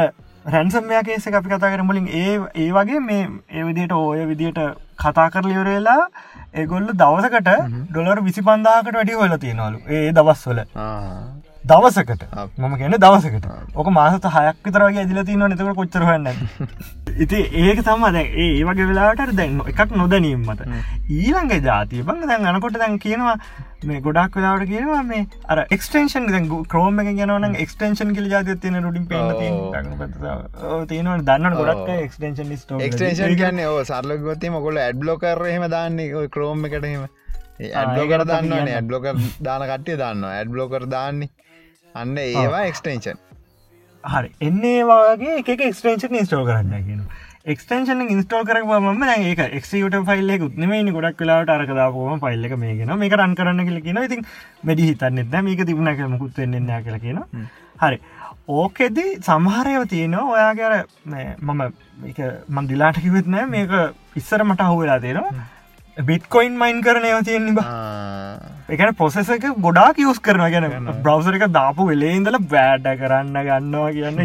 රැන්සම්මයාකේස 0.55 1.27
අපි 1.29 1.49
කතා 1.49 1.73
කර 1.73 1.83
මුලින් 1.89 2.07
ඒ 2.21 2.35
ඒ 2.65 2.69
වගේ 2.77 3.01
මේ 3.09 3.25
ඒ 3.51 3.65
විදියට 3.69 3.97
ඕය 3.97 4.27
විදියට 4.31 4.61
කතා 4.99 5.27
කරලිවරේලා 5.35 6.01
ඒගොල්ල 6.55 6.89
දවසකට 7.03 7.51
ඩොලර් 7.91 8.23
විසි 8.29 8.47
පන්දාකට 8.47 8.95
වැඩි 8.99 9.19
හොල 9.21 9.37
තියෙනවලු. 9.45 9.79
ඒ 9.89 10.13
දවස්වල 10.13 10.63
දවසකට. 11.65 12.23
මම 12.57 12.77
කියන 12.77 12.97
දවසකට. 12.97 13.47
ඕක 13.75 13.89
මාසත 13.91 14.25
හයක් 14.27 14.59
විතරගේ 14.65 15.01
ඇදිල 15.01 15.25
තින 15.25 15.43
නතක 15.45 15.75
කොච්චරහන්න 15.75 16.29
ඉති 17.25 17.39
ඒක 17.55 17.81
තම 17.83 18.05
දැ 18.11 18.25
ඒ 18.39 18.65
වගේ 18.65 18.87
වෙලාට 18.87 19.33
දැන් 19.35 19.61
එකක් 19.67 19.91
නොදැනීම 19.93 20.45
මත. 20.45 20.69
ඊළඟ 21.11 21.53
ජාතිය 21.63 22.03
බංග 22.03 22.27
දැන් 22.27 22.47
අනකොට 22.47 22.79
දැන් 22.79 22.99
කියනවා 22.99 23.37
මේ 23.85 24.01
ගොඩක් 24.01 24.35
වෙලාට 24.35 24.65
කියනවා 24.67 25.03
මේ 25.05 25.27
අර 25.47 25.65
එක්ස්ටේෂන් 25.69 26.29
දැ 26.29 26.43
ක්‍රෝම 26.67 27.01
එක 27.01 27.11
යනවන 27.17 27.57
එක්ස්ටේෂන් 27.57 28.15
කිල 28.15 28.31
ජාතිය 28.31 28.57
තියෙන 28.57 28.83
රුඩින් 28.83 29.07
පේ 29.07 29.23
තියෙනවා 30.87 31.19
දන්න 31.23 31.59
ගොඩක් 31.59 31.93
එක්ස්ටේෂන් 31.97 32.55
එක්ස්ටේෂන් 32.81 33.37
කියන්න 33.37 33.65
ඕ 33.67 33.83
සරලගොත්තේ 33.85 34.51
මොකොල 34.51 34.79
ඇඩ්ලෝකරහෙම 34.79 35.69
දාන්නේ 35.71 36.29
ක්‍රෝම 36.29 36.65
එකටහෙම 36.65 37.09
ඇඩ්ලෝකර 37.75 38.25
දන්න 38.25 38.73
ඇඩ්ලෝකර් 38.73 39.21
දාන 39.43 39.67
කට්ටිය 39.67 39.99
දන්න 39.99 40.27
ඇඩ්ලෝකර් 40.31 40.89
දාන්නේ 40.89 41.47
අන්න 42.03 42.18
ඒවා 42.24 42.64
එක්ස්ටේෂන් 42.72 43.18
හරි. 44.05 44.28
එන්නේ 44.49 44.82
වගේ 44.90 45.38
එක 45.40 45.49
එක්ස්ටේෂන් 45.68 46.20
ඉස්ටෝ 46.20 46.44
කරන්න 46.49 46.84
කියන 46.88 47.01
එක්ස්ටේෂන් 47.55 48.03
ඉස්ටෝ 48.14 48.42
කර 48.49 48.61
ම 48.64 49.03
ඒක 49.09 49.40
එක්ට 49.40 49.96
ෆයිල්ල 50.11 50.34
ුත්නම 50.49 50.92
ගොඩක් 50.96 51.24
වෙලාට 51.24 51.53
අරකදාපුම 51.57 52.20
ෆයිල්ල 52.24 52.44
එක 52.49 52.57
මේගෙන 52.64 52.94
මේක 53.03 53.16
රන් 53.18 53.34
කරන්න 53.40 53.66
කියල 53.68 53.80
කියන 53.86 54.03
ඉතින් 54.05 54.24
මැඩි 54.62 54.88
හිතන්නෙත් 54.90 55.36
මේක 55.49 55.64
තිබුණ 55.66 55.94
කර 55.96 56.09
මුකුත් 56.14 56.40
වෙන්න 56.44 56.72
කියල 56.86 56.99
කියන 57.05 57.20
හරි. 57.82 57.99
ඕකෙද 58.49 58.99
සමහරයව 59.28 59.82
තියෙනවා. 59.88 60.30
ඔයාගර 60.34 60.72
මම 61.42 61.62
මන්දිලාට 62.49 63.01
කිවෙත්නෑ 63.05 63.46
මේක 63.55 63.72
ඉස්සර 64.16 64.44
මට 64.44 64.61
අහුවෙලා 64.66 65.01
තියෙනවා 65.01 65.32
බිට්කොයින් 65.99 66.53
මයින් 66.55 66.82
කරනය 66.82 67.11
තියෙන්නේ 67.24 67.55
බ. 67.55 67.62
එකන 68.68 68.94
පොසෙස 68.94 69.28
එක 69.28 69.46
ගොඩාක් 69.59 69.99
යස් 70.01 70.20
කරන 70.20 70.44
ගැන 70.53 70.66
බ්‍රවසර 71.03 71.38
එක 71.38 71.46
දාපු 71.53 71.86
වෙලේ 71.88 72.12
ඉඳල 72.16 72.38
බෑඩ 72.51 72.86
කරන්න 73.01 73.38
ගන්නවා 73.40 73.90
කියන්න 73.92 74.20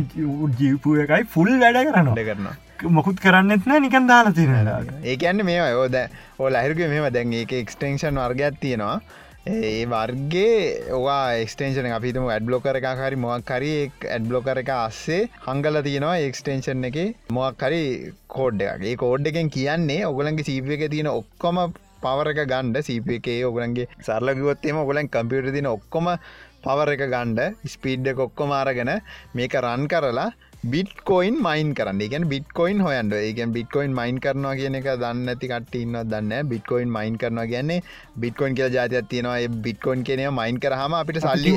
ජීපු 0.59 0.95
එකයි 1.03 1.23
ෆුල් 1.25 1.49
වැඩ 1.55 1.79
කරන්න 1.87 2.13
කරන්න 2.19 2.91
මොකුත් 2.91 3.19
කරන්නෙත්න 3.19 3.75
නිකන් 3.79 4.07
දාලා 4.07 4.33
තිරෙන 4.33 4.69
ඒකන්න 5.03 5.45
මේ 5.45 5.57
යෝද 5.71 5.95
ඕ 6.37 6.49
අහිරක 6.53 6.83
මෙම 6.85 7.09
දැන් 7.09 7.33
ඒක 7.33 7.53
එක්ස්ටේෂන් 7.55 8.19
වර්ගයක් 8.19 8.59
තියෙනවා 8.59 8.99
ඒ 9.45 9.85
වර්ගේ 9.85 10.59
ඕවා 10.89 11.35
එක්ස්ටේෂන 11.37 11.87
අපිතම 11.89 12.27
ඇඩ්බලෝකර 12.27 12.77
එක 12.79 12.85
හරි 12.99 13.17
මොක්කරි 13.17 13.71
ඇඩ්බලෝකර 14.09 14.61
එක 14.61 14.69
අස්සේ 14.73 15.17
හංගල 15.45 15.79
තියෙනවා 15.81 16.21
එක්ස්ටේෂන් 16.21 16.87
එක 16.89 16.99
මොක්කරි 17.29 17.81
කෝඩ් 18.29 18.63
එකගේ 18.67 18.93
කෝඩ් 18.95 19.27
එකෙන් 19.27 19.49
කියන්නේ 19.49 19.99
ඔගලන්ගේ 20.05 20.47
සීප 20.49 20.71
එක 20.77 20.85
තියෙන 20.87 21.11
ඔක්කොම 21.11 21.59
පවරක 21.99 22.39
ගණ්ඩ 22.43 22.87
සීපේ 22.87 23.35
ඔගලන්ගේ 23.43 23.89
සරලගවත්තේම 24.01 24.79
ඔගලන් 24.79 25.11
කම්පියට 25.11 25.51
තින 25.51 25.67
ඔක්කොම 25.67 26.07
පවර 26.63 26.95
එක 26.95 27.05
ගණ්ඩ 27.07 27.69
ස්පීඩ් 27.69 28.07
එක 28.07 28.19
ඔක්කොම 28.19 28.55
අරගෙන 28.55 28.93
මේක 29.33 29.59
රන් 29.59 29.89
කරලා 29.91 30.29
බිට්කොයින් 30.63 31.35
මයින් 31.43 31.73
කරන්න. 31.75 31.99
ගැන 32.11 32.25
බිට්කොයින් 32.31 32.79
හොයන්ට 32.79 33.13
ඒගන් 33.13 33.51
බිට්කොයින් 33.55 33.95
මයින් 33.97 34.19
කරනවා 34.23 34.53
කියන 34.55 34.77
එක 34.79 34.85
දන්න 35.01 35.31
ඇති 35.31 35.49
කටඉන්න 35.51 35.97
දන්න 36.11 36.47
බිට්කොයින් 36.51 36.93
මයින් 36.97 37.17
කරනවා 37.17 37.45
කියන්නේ 37.47 37.81
බිට්කොයින් 38.15 38.55
කියල 38.55 38.71
ජාතියක් 38.71 39.09
තියෙනවා. 39.09 39.49
බිට්කොයින් 39.65 40.05
කියනය 40.07 40.29
මයින් 40.31 40.59
කරහම 40.63 40.95
අපිට 41.01 41.19
සල්ලි 41.19 41.51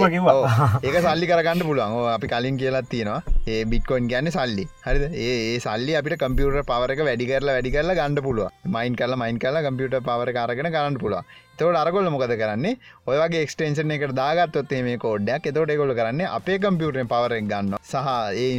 ඒක 0.82 0.98
සල්ලි 1.06 1.30
කරගන්න 1.30 1.62
පුළුවන්. 1.62 1.94
අපි 2.16 2.32
කලින් 2.34 2.58
කියලත් 2.58 2.90
තියෙනවා. 2.90 3.22
ඒ 3.46 3.64
බිට්කොයින් 3.64 4.10
ගැන්න 4.10 4.32
සල්ලි. 4.38 4.66
හරි 4.86 5.08
ඒ 5.26 5.58
සල්ලි 5.60 5.94
අපිට 5.94 6.18
කම්පියුට 6.18 6.66
පවරක 6.66 7.06
වැඩි 7.10 7.30
කරලා 7.30 7.56
වැඩි 7.58 7.74
කරලා 7.76 7.98
ගන්න 8.00 8.22
පුළුව 8.28 8.50
මයින් 8.76 8.98
කරලා 8.98 9.22
මයින් 9.24 9.38
කරලා 9.38 9.66
කම්පියට 9.68 10.00
පවර 10.02 10.32
කාරගෙන 10.38 10.72
කරන්න 10.74 10.98
පුළුව 10.98 11.22
තවට 11.56 11.82
අරගොල්ල 11.82 12.10
මොකද 12.10 12.36
කරන්නේ? 12.36 12.76
ඔයගේ 13.06 13.42
එක්ස්ටේෂන් 13.44 13.92
එකට 13.92 14.14
දාගත්තොත්තේ 14.16 14.82
මේ 14.82 14.98
කෝඩ්ඩයක් 14.98 15.48
එතවට 15.48 15.72
එකොල 15.72 15.92
කරන්න 15.94 16.22
අපේ 16.30 16.58
කම්පියුටෙන් 16.58 17.08
පවරෙක් 17.08 17.46
ගන්න 17.46 17.76
සහ 17.80 18.08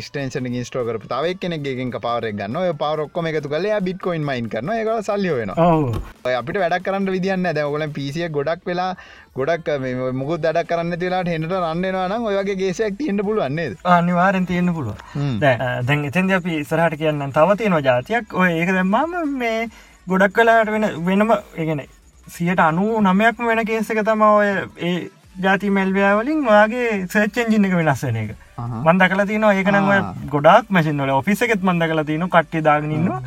ස්ටේෂන 0.02 0.48
ඉස්ටෝ 0.54 0.84
කර 0.88 1.00
තාවක් 1.08 1.42
කෙනෙක්ගෙන් 1.42 1.92
පවරක් 1.98 2.38
ගන්න 2.38 2.58
ඔය 2.58 2.72
පවරොක්කොම 2.76 3.28
එකතු 3.30 3.50
කලේ 3.50 3.80
බිට්කොයින් 3.82 4.24
මයින් 4.24 4.48
කරන 4.50 4.72
එක 4.74 4.92
සල්ලි 5.02 5.34
වෙන 5.34 5.52
ඔය 5.56 6.34
අපිට 6.34 6.62
වැඩක් 6.64 6.86
කරන්න 6.86 7.10
විදින්න 7.10 7.50
දැවගල 7.50 7.88
පිසිය 7.92 8.30
ගොඩක් 8.30 8.64
වෙලා 8.66 8.90
ගොඩක් 9.36 9.74
මුකුත් 10.14 10.42
දඩක් 10.42 10.70
කරන්න 10.70 11.00
තිලාට 11.00 11.28
හෙට 11.28 11.50
රන්නවා 11.50 12.08
නම් 12.08 12.30
ඔයගේ 12.32 12.56
ගේසයක් 12.56 12.98
තියන්න 12.98 13.24
පුළුවන්නේ 13.24 13.76
අනිවාරෙන් 13.96 14.48
තියන්න 14.48 14.74
පුළුව 14.74 14.98
දැන් 15.42 16.08
එතන්ද 16.08 16.38
අපි 16.40 16.64
සරහට 16.64 16.98
කියන්න 16.98 17.28
තව 17.32 17.60
තියෙනවා 17.60 17.84
ජාතියක් 17.84 18.34
ඔය 18.36 18.50
ඒක 18.54 18.74
දැම්මාම 18.74 19.38
මේ 19.38 19.70
ගොඩක් 20.08 20.36
කලාට 20.36 20.74
වෙන 20.74 20.90
වෙනම 21.06 21.32
ඒගෙන 21.36 21.86
සියට 22.28 22.60
අනු 22.62 22.86
නමයක්ම 23.02 23.48
වෙන 23.50 23.62
කේසක 23.66 24.02
තම 24.04 24.22
ඔය 24.24 24.50
ඒ 24.82 24.96
ජාති 25.40 25.70
මැල්වයාවලින් 25.70 26.44
වාගේ 26.46 26.90
සර්ච්චෙන්ජින්න 27.08 27.66
එක 27.66 27.76
වෙනස්සන 27.80 28.16
එක. 28.18 28.32
මන්ද 28.58 29.10
කල 29.10 29.26
තින 29.26 29.44
ඒකනව 29.46 29.92
ගොඩක් 30.32 30.70
මැසින්වල 30.70 31.12
ඔෆිස 31.12 31.42
එකෙත් 31.42 31.64
මන්ද 31.64 31.90
කල 31.90 32.04
තින 32.04 32.28
කට්ටි 32.28 32.64
දාගනින්නවා 32.64 33.22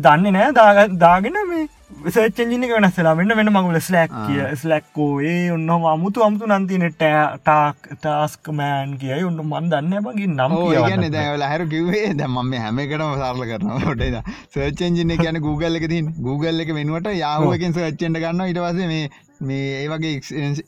දන්නේ 0.00 0.32
නෑ 0.32 0.88
දාගෙන 0.98 1.38
මේ 1.48 1.66
සච්චෙන්ජිනක 2.06 2.72
වෙනස්සලා 2.72 3.12
වෙන්න 3.14 3.32
වෙන 3.36 3.50
මගුල 3.52 3.78
ස්ලැක් 3.80 4.12
කිය. 4.18 4.40
ස්ලැක්කෝ 4.56 5.20
ඒ 5.22 5.50
ඔන්න 5.52 5.68
අමුතු 5.90 6.24
අමුතු 6.26 6.48
නන්තිනට 6.48 6.96
ටාක් 6.96 7.88
ටාස්ක 7.94 8.50
මෑන් 8.52 8.96
කියයි 8.98 9.24
ඔන්න 9.24 9.40
මන් 9.44 9.70
දන්න 9.70 10.04
මගේ 10.06 10.28
නම් 10.28 10.56
කියන්න 10.66 11.08
දැවල 11.12 11.44
හැර 11.44 11.66
කිවේ 11.68 12.04
දැ 12.14 12.28
ම 12.28 12.52
හැමකටම 12.56 13.16
සාර්ල 13.22 13.44
කරනට 13.46 14.20
සර්චෙන්ජින 14.50 15.16
කියන 15.16 15.40
Google 15.40 15.76
එක 15.76 15.88
තින් 15.88 16.12
Google 16.20 16.64
එක 16.64 16.72
වෙනුවට 16.74 17.12
යාහුවකින් 17.14 17.76
සච්චෙන්ට 17.76 18.18
ගන්න 18.18 18.46
ඉටවස 18.46 18.80
මේ 18.86 19.10
මේ 19.42 19.68
ඒවගේ 19.76 20.16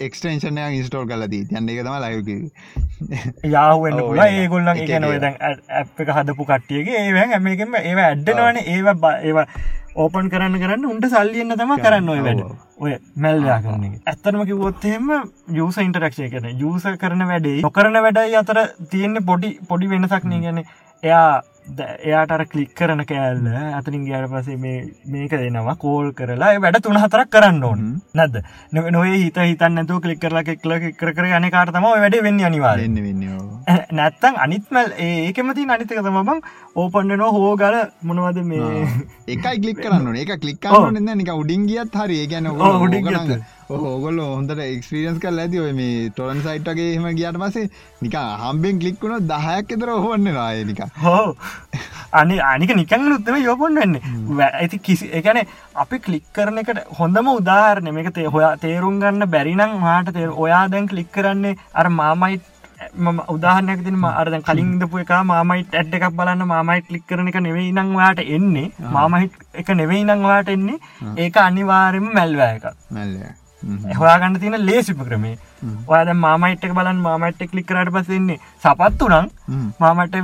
එක්ස්ටේෂනය 0.01 0.63
ඉස්ටෝල් 0.77 1.09
කලදී 1.09 1.45
යන්න 1.51 1.73
එක 1.73 1.83
තම 1.83 1.97
ලයක 2.05 3.53
යාහුවෙන්න්න 3.53 4.01
පුලා 4.03 4.29
ඒගොල්ලන් 4.39 4.73
එකන 4.77 5.09
ඇප් 5.09 6.01
එක 6.05 6.17
හදපු 6.17 6.47
කට්ටියගේ 6.47 7.05
ඒව 7.05 7.23
හැමකම 7.25 7.79
ඒව 7.83 8.03
ඇඩ්ඩනවන 8.03 8.61
ඒව 8.67 8.93
ඒවා 8.93 9.47
ඕපන් 9.95 10.31
කරන්න 10.33 10.59
කරන්න 10.63 10.89
උන්ට 10.91 11.07
සල්ලියන්න 11.15 11.57
තම 11.61 11.73
කරන්න 11.85 12.09
ඔය 12.09 12.21
වැඩ. 12.27 12.43
ඔය 12.79 12.93
මැල්යා 13.17 13.61
කරන 13.67 13.85
ඇත්තරම 14.07 14.45
කිවොත්තෙම 14.51 15.13
යස 15.13 15.79
ඉන්ටරක්ෂය 15.87 16.31
කන 16.33 16.51
යස 16.53 16.87
කරන 17.05 17.29
වැඩේ 17.31 17.61
නොකරන 17.63 18.03
වැඩයි 18.07 18.37
අතර 18.43 18.61
තියෙන්නේ 18.91 19.29
පොඩි 19.31 19.57
පොඩි 19.69 19.93
වෙනසක් 19.95 20.29
නේ 20.33 20.45
ගැන 20.45 20.63
එයා 21.03 21.43
එයාට 22.05 22.33
කලික් 22.53 22.73
කරන 22.79 23.03
කෑල්ල 23.07 23.47
අතරින් 23.79 24.07
ගයාට 24.07 24.33
පසේ 24.33 24.57
මේක 25.13 25.35
දෙනවා 25.35 25.77
කෝල් 25.85 26.09
කරලා 26.19 26.59
වැඩ 26.65 26.81
තුන 26.83 26.99
හතරක් 27.03 27.31
කරන්න 27.35 27.63
ඕන. 27.65 27.83
නැද 28.15 28.41
නොේ 28.97 29.15
හිත 29.15 29.39
හිතන්න 29.43 29.83
ඇතු 29.83 30.01
කලික් 30.01 30.21
කරලා 30.25 30.43
කෙක්ල 30.49 30.75
කර 30.99 31.13
කර 31.15 31.29
යන 31.39 31.51
කාරතම 31.55 31.87
වැඩ 31.87 32.19
වෙන්න 32.27 32.43
අනිවාරන්න 32.49 32.99
නැත්තං 33.93 34.41
අනිත්මල් 34.47 34.91
ඒකමති 35.07 35.69
අනිතක 35.77 35.95
තම 36.09 36.19
බං 36.77 36.81
ඕපන්ඩනෝ 36.81 37.31
හෝගල 37.33 37.75
මොනවද 38.09 38.39
මේ? 38.51 38.87
එකයි 39.29 39.57
කලික් 39.63 39.81
කරන්න 39.85 40.17
එක 40.17 40.31
කලික් 40.43 40.59
කරන්න 40.63 41.11
නික 41.19 41.31
උඩින් 41.35 41.67
ගියත් 41.69 41.97
හරි. 42.01 42.27
ගැන 42.27 42.47
උඩින් 42.47 43.43
ඕගොල්ල 43.71 44.21
හොඳට 44.21 44.63
එක්ස්පිරියන්ස් 44.65 45.19
කල් 45.21 45.39
ඇති. 45.45 45.61
ඔය 45.61 45.73
මේ 45.73 46.11
ටොරන් 46.11 46.41
සයිට්ගේ 46.47 46.95
එහම 46.95 47.09
ගියට 47.19 47.41
පසේ 47.43 47.69
නික 48.03 48.17
හම්බෙන් 48.45 48.81
කලික්ුණ 48.83 49.29
දහයක් 49.33 49.75
එතර 49.77 49.91
ඔහොන්න 49.97 50.33
රාය 50.39 50.65
නික 50.71 50.81
හෝ 51.03 51.35
අනි 52.21 52.39
අනික 52.53 52.73
නිකන් 52.81 53.05
නුත්තම 53.11 53.37
යොපොන් 53.43 53.81
වෙන්න. 53.83 53.99
ඇති 54.49 54.79
කිසි 54.89 55.11
එකන 55.21 55.43
අපි 55.85 56.01
කලික් 56.07 56.25
කරන 56.39 56.63
එකට 56.65 56.81
හොඳම 57.01 57.29
උදාහරණ 57.35 57.93
මේක 57.99 58.11
තේ 58.19 58.33
හොයා 58.37 58.55
තේරුම් 58.65 58.99
ගන්න 59.05 59.29
බැරිනම් 59.37 59.77
හට 59.85 60.17
තේ 60.19 60.33
ඔයා 60.47 60.65
දැන් 60.75 60.89
කලික් 60.95 61.13
කරන්නේ 61.19 61.55
අර 61.75 61.87
මාමයිට් 62.01 62.52
මම 62.95 63.21
උදාහනයක් 63.29 63.85
තින 63.85 63.97
අරද 64.05 64.35
කලින් 64.43 64.79
දපු 64.79 64.99
එක 64.99 65.13
මාමයිට 65.25 65.75
ඇඩ් 65.75 65.95
එකක් 65.95 66.09
බලන්න 66.13 66.47
මාමයිට් 66.47 66.91
ලික් 66.91 67.07
කරන 67.07 67.29
එක 67.29 67.39
නෙවෙයි 67.41 67.73
නංවාට 67.73 68.25
එන්නේ. 68.29 68.73
මාමහිට් 68.91 69.37
එක 69.55 69.69
නෙවෙයි 69.75 70.05
නංවාට 70.05 70.49
එන්නේ. 70.49 70.81
ඒක 71.17 71.37
අනිවාරෙම 71.39 72.11
මැල්වෑ 72.13 72.57
එක 72.57 72.67
මැල්ලෑ 72.91 73.33
හොයාගන්න 73.99 74.39
තියෙන 74.41 74.67
ලේසිප 74.67 75.01
ක්‍රමේ 75.01 75.35
ඔයාද 75.87 76.11
මාමයිට් 76.17 76.65
එක 76.65 76.75
බලන් 76.75 77.01
මාමයිට් 77.01 77.43
එක් 77.43 77.55
ලික්කරට 77.55 77.93
පසෙන්නේ 77.97 78.39
සපත්තු 78.59 79.09
නං 79.09 79.29
මාමට 79.81 80.17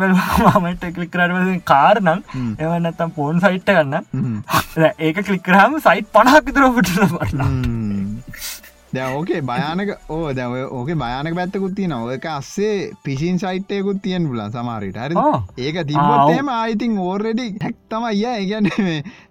මාමට 0.44 0.86
කලික්කරට 0.90 1.34
පස 1.34 1.62
කාරනං 1.64 2.24
එවන්නත්තම් 2.58 3.14
පෝන් 3.14 3.40
සයිට්ට 3.40 3.70
ගන්න. 3.70 4.42
ඒක 5.06 5.22
කලික්කරහම 5.24 5.78
සයිට් 5.80 6.10
පණහක් 6.12 6.44
විතරපට 6.46 6.92
පටලා 7.14 7.50
දැ 8.90 9.08
ඕකේ 9.10 9.40
භයානක 9.42 9.90
ඕ 10.08 10.32
දැව 10.32 10.54
ඕක 10.70 10.90
භයානක 10.96 11.36
පැත්තකුත් 11.38 11.74
තියන 11.74 11.94
ඔක 11.94 12.26
අස්සේ 12.30 12.74
පිසින් 13.04 13.38
සයිට්යකුත් 13.38 14.00
තියෙන් 14.02 14.28
පුලන් 14.30 14.52
සමාරයට 14.52 14.98
හරි 14.98 15.24
ඒක 15.58 15.80
තිබත්තේම 15.84 16.50
ආයිතින් 16.54 16.98
ඕර්රෙඩි 17.00 17.46
හැක්තම 17.58 18.08
අය 18.10 18.24
ඒගැන 18.32 18.70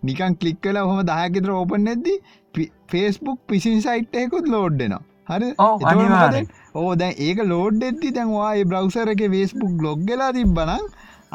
නිකන් 0.04 0.38
කලික් 0.40 0.60
කල 0.62 0.82
හොම 0.84 1.04
දහකිතර 1.04 1.54
ඕපන් 1.54 1.88
නැද්දි 1.88 2.16
ෆේස්බුක් 2.88 3.40
පිසින් 3.48 3.82
සයිට්යකුත් 3.82 4.48
ලෝඩ්ඩෙනවා 4.48 5.04
හරි 5.32 5.50
ඕ 6.76 6.92
දැන් 6.96 7.20
ඒක 7.22 7.44
ලෝඩ් 7.46 7.82
එද්දි 7.84 8.14
දැන්වා 8.14 8.54
බ්‍රවසර 8.66 9.16
එක 9.16 9.26
වේස්බුක් 9.30 9.76
ලොග් 9.82 10.08
ගලා 10.08 10.32
තිබ්බන 10.34 10.72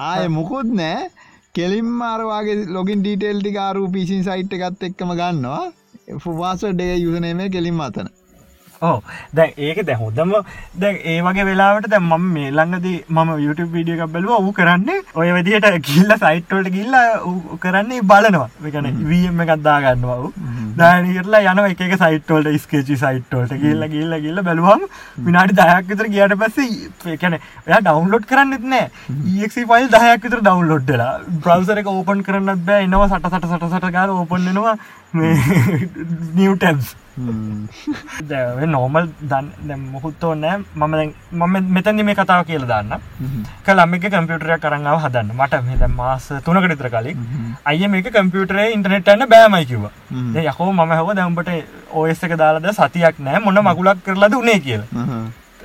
ආය 0.03 0.29
මුකුත් 0.31 0.71
නෑ. 0.73 1.11
කෙලින් 1.55 1.89
මාරවාගේ 1.97 2.59
ලොගින් 2.69 3.01
ඩීටේල් 3.01 3.41
ටිකාරු 3.41 3.89
පිසින් 3.93 4.23
සයිට් 4.25 4.55
එකත් 4.59 4.85
එක්කම 4.89 5.11
ගන්නවා 5.13 5.65
ෆවාස 6.09 6.67
ඩේ 6.73 6.99
යුසනේම 7.05 7.41
කෙලින් 7.55 7.81
අතන. 7.87 8.09
ඕ 8.83 8.95
දැ 9.39 9.49
ඒක 9.67 9.81
දැ 9.89 9.97
හොදම 10.01 10.33
දැ 10.83 10.93
ඒ 11.11 11.19
වගේ 11.27 11.45
වෙලාවට 11.49 11.89
දැ 11.91 12.01
මම 12.01 12.25
මේ 12.37 12.51
ළඟදී 12.59 12.97
මම 13.17 13.29
YouTube 13.45 13.73
වීඩිය 13.75 13.97
එකක් 13.97 14.13
බැලුව. 14.15 14.47
ඌ 14.47 14.53
කරන්නේ 14.53 15.03
ඔය 15.21 15.29
විදිහට 15.37 15.77
කිල්ල 15.89 16.15
සයිට්වලට 16.23 16.73
ගිල්ල 16.77 16.97
කරන්නේ 17.65 18.01
බලනවා. 18.11 18.49
එකන 18.71 18.89
වීම 19.11 19.43
එකක්දා 19.45 19.77
ගන්නවා 19.85 20.19
වූ 20.23 20.33
දානරලා 20.81 21.53
යන 21.53 21.61
එක 21.69 21.95
සයිටෝල්ට 22.03 22.59
ස්කේචි 22.65 22.97
සයිට්ෝල්ට 23.05 23.55
කියල්ල 23.63 23.87
ගිල්ල 23.95 24.17
ගිල්ල 24.25 24.43
බැලුවම් 24.49 24.83
විනාඩි 25.29 25.59
දයක් 25.61 25.93
විතර 25.93 26.11
ගියට 26.17 26.35
පස්සේ 26.43 27.15
එකන 27.15 27.39
එය 27.39 27.79
ඩවන්ලෝඩ් 27.79 28.27
කරන්නෙත් 28.33 28.67
නෑ. 28.73 28.89
ඒක් 29.43 29.55
ෆයිල් 29.71 29.89
දහයක් 29.95 30.27
විතර 30.27 30.43
ඩවන්ලෝඩ්ලා 30.43 31.13
බ්‍රවසර 31.47 31.85
එක 31.85 31.93
ඕපන් 31.95 32.27
කරන්න 32.27 32.67
බෑ. 32.71 32.83
එනවා 32.89 33.09
සට 33.13 33.33
සට 33.33 33.53
සට 33.53 33.71
සට 33.71 33.95
ගාර 33.99 34.17
ඕපන්නවා 34.17 34.75
නිවටැබ්ස් 36.37 36.97
නෝමල් 38.67 39.07
දන් 39.23 39.49
මොකුත් 39.87 40.25
ඕනෑ 40.25 40.57
මම 40.75 40.95
මම 41.33 41.57
මෙතැදි 41.69 42.03
මේ 42.03 42.15
කතාව 42.15 42.45
කියල 42.47 42.65
දන්න 42.65 43.03
කළම 43.65 43.95
එක 43.95 44.07
කම්පියුටරය 44.07 44.57
කරංගාව 44.59 44.99
හදන්න. 45.05 45.35
මට 45.35 45.61
මෙද 45.63 45.85
මාස 45.91 46.29
තුනකටිතර 46.41 46.89
කලින් 46.89 47.19
අය 47.65 47.85
මේක 47.89 48.09
කම්පියුටරේ 48.09 48.73
ඉන්ටනෙට්න්න 48.73 49.29
බෑමයි 49.29 49.67
කිව 49.67 49.85
යකෝ 50.47 50.73
මම 50.73 50.93
හව 50.93 51.09
දැම්බට 51.15 51.53
ඔයස 51.93 52.25
එක 52.25 52.37
දාලද 52.39 52.73
සතියක් 52.73 53.21
නෑ 53.21 53.39
මොන්න 53.41 53.63
මකුලක් 53.63 54.03
කරලද 54.03 54.35
උනේ 54.35 54.61
කියල. 54.61 54.83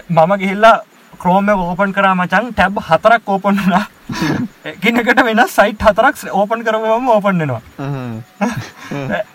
මම 0.10 0.32
ගිහිල්ලා 0.36 0.76
ක්‍රෝම 1.14 1.48
ඕපන් 1.50 1.94
කරා 1.94 2.16
මචන් 2.16 2.52
ටැබ් 2.52 2.76
හතරක් 2.88 3.24
ඕපන් 3.28 3.58
වනා 3.60 3.86
එකනකට 4.72 5.24
වෙන 5.24 5.42
සයිට් 5.50 5.82
හතරක් 5.82 6.28
ඕපන් 6.32 6.64
කරවම 6.64 7.08
ඕපන්නවා 7.10 7.62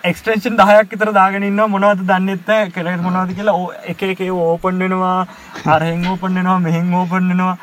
එක්ස්ටේෂන් 0.04 0.58
දහයක් 0.58 0.90
විතර 0.90 1.12
දාගෙනන්න 1.12 1.62
මොනවද 1.68 2.02
දන්නෙත්ත 2.08 2.50
කෙර 2.74 2.90
මොනවද 3.00 3.36
කියලා 3.36 3.58
එක 3.84 4.02
එක 4.04 4.26
ඕපන් 4.30 4.82
වෙනවා. 4.84 5.26
අරහෙන් 5.68 6.06
ඕපන් 6.06 6.34
වෙනවා 6.34 6.58
මෙහෙන් 6.60 6.92
ඕපන් 6.94 7.32
වෙනවා. 7.32 7.56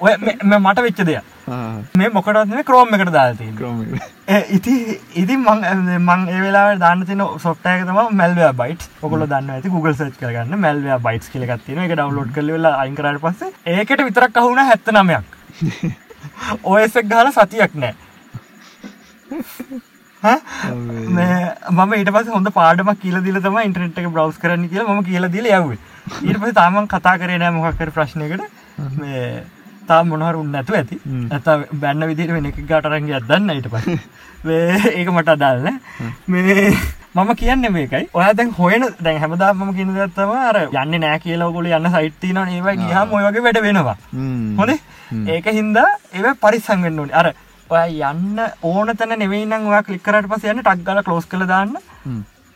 ඔය 0.00 0.16
මට 0.16 0.78
වෙච්ච 0.80 1.04
දෙයක්. 1.04 1.36
මේ 1.94 2.08
මොකටත්න 2.10 2.62
ක්‍රෝම් 2.64 2.94
එකට 2.94 3.12
දාති 3.12 3.46
ඉති 4.56 4.74
ඉති 5.14 5.36
මං 5.36 5.64
මං 5.98 6.26
ඒවෙලා 6.28 6.66
දාන්න 6.78 7.04
තින 7.06 7.22
සොට්ටයක 7.38 7.84
තම 7.88 8.00
මැල්වයා 8.20 8.52
බයිට් 8.54 8.86
ඔකොල 9.02 9.24
දන්න 9.24 9.50
ඇති 9.56 9.72
Google 9.74 9.94
සච් 9.94 10.14
කරගන්න 10.20 10.62
මැල්වයා 10.64 11.00
බයිට් 11.00 11.30
කියලගත්තින 11.32 11.82
එක 11.86 11.94
ඩවලෝඩ් 11.94 12.32
කලවෙලා 12.36 12.74
අයිකරට 12.84 13.20
පස්ස 13.24 13.42
ඒකට 13.74 14.04
විතරක් 14.04 14.40
අහුුණ 14.42 14.62
හැත්ත 14.62 14.94
නමයක් 14.94 15.26
ඔයසක් 16.64 17.04
ගහල 17.12 17.32
සතියක් 17.32 17.78
නෑ 17.84 17.94
මම 20.22 21.92
ඊට 21.96 22.10
පස 22.14 22.28
හොඳ 22.34 22.50
පාඩම 22.58 22.90
කියල 23.02 23.16
දිල 23.24 23.40
තම 23.40 23.56
ඉන්ටනෙට් 23.62 23.98
එක 24.02 24.10
බ්‍රවස් 24.12 24.36
කරන්න 24.42 24.68
කියල 24.68 24.84
ම 24.86 25.00
කියල 25.04 25.28
දිල 25.36 25.46
යව 25.48 25.72
ඊට 25.72 26.38
පස 26.42 26.52
තාමන් 26.60 26.88
කතා 26.88 27.16
කරේ 27.18 27.38
නෑ 27.38 27.56
මොකක්කර 27.56 27.90
ප්‍රශ්නයකට. 27.90 28.44
මේ 28.98 29.42
තා 29.88 30.02
මොනහරුන් 30.04 30.52
නැතු 30.52 30.76
ඇති. 30.76 31.00
ඇත 31.30 31.48
බැන්න 31.72 32.08
විදිට 32.12 32.32
වෙන 32.36 32.46
එක 32.52 32.60
ගටරගේ 32.60 33.16
අදන්න 33.20 33.50
ඊට 33.56 33.68
පස 33.72 33.88
ඒක 34.98 35.08
මට 35.08 35.28
අදාල්න 35.36 35.80
මේ 36.26 36.70
මම 37.14 37.30
කියන්න 37.40 37.64
මේකයි. 37.72 38.06
ඔය 38.12 38.28
දැන් 38.36 38.52
හොයන 38.58 38.84
දැන් 39.00 39.20
හැමදා 39.24 39.52
මම 39.54 39.72
කියන 39.76 39.94
දත්තම 39.96 40.32
අර 40.36 40.58
යන්න 40.68 41.00
නෑ 41.00 41.18
කියලවගොල 41.24 41.66
යන්න 41.72 41.92
සයිට්තින 41.96 42.38
ඒවා 42.46 42.76
ගහම 42.76 43.16
ඔයගේ 43.20 43.42
වැඩ 43.46 43.62
වෙනවා. 43.68 43.96
හොනේ 44.60 44.78
ඒක 45.36 45.46
හින්දා 45.60 45.88
ඒ 46.12 46.34
පරිසංගෙන්න්න 46.44 47.00
ඕනි. 47.00 47.12
අර 47.12 47.32
ඔය 47.70 48.02
යන්න 48.02 48.42
ඕන 48.64 48.92
තැන 49.00 49.16
නෙවෙයිනම් 49.22 49.70
ඔයා 49.70 49.86
කලික්කරට 49.88 50.28
පස 50.30 50.44
යන්න 50.52 50.62
ටක් 50.62 50.84
ගල 50.86 51.02
කලෝස් 51.08 51.26
කළ 51.32 51.46
දාන්න. 51.50 51.74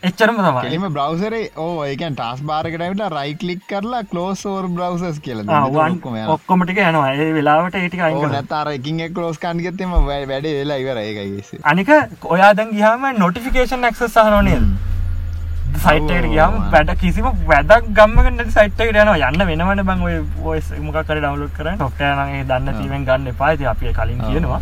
එච්චරම 0.03 0.39
තම 0.45 0.57
එම 0.77 0.87
බ්‍රවසරේ 0.95 1.43
ඕ 1.65 1.75
ඒකන් 1.85 2.17
ටස් 2.21 2.41
බාරකටට 2.49 3.05
රයි 3.15 3.35
කලික් 3.43 3.61
කරලා 3.71 4.03
කලෝස් 4.13 4.43
ෝර් 4.53 4.67
බ්‍රවසස් 4.79 5.21
කියල 5.27 5.43
ඔක්කොමටික 6.37 6.81
යනවා. 6.87 7.13
ඒ 7.13 7.29
වෙලාවට 7.39 7.79
ඒටික 7.83 8.03
නතර 8.33 8.73
එකින් 8.73 9.05
කලෝස් 9.19 9.39
කන්ගත්තම 9.45 9.95
වැඩ 10.09 10.33
වෙලා 10.33 10.81
ඉවර 10.85 10.99
ඒකයි 11.05 11.61
අනික 11.75 11.95
ඔයා 12.37 12.51
දැන් 12.61 12.75
ගහම 12.75 13.07
නොටිෆිකේෂන් 13.23 13.89
ක්සස් 13.93 14.19
සහනෝනය 14.19 14.59
සයිටට 15.77 16.27
ගියම් 16.33 16.59
වැඩ 16.73 16.91
කිසිම 17.01 17.27
වැදක් 17.49 17.87
ගම්මකට 17.97 18.53
සයිට්ට 18.57 18.85
යන 18.85 19.11
යන්න 19.15 19.47
වෙනවන 19.49 19.83
බං 19.89 20.05
ඔය 20.51 20.61
මොකර 20.87 21.03
ඩවලුත් 21.09 21.55
කර 21.57 21.71
ටොක්ටයනගේ 21.73 22.45
දන්න 22.51 22.79
තීවෙන් 22.79 23.07
ගන්න 23.09 23.39
පාති 23.41 23.67
අපිය 23.73 23.93
කලින් 23.97 24.21
කියනවා 24.23 24.61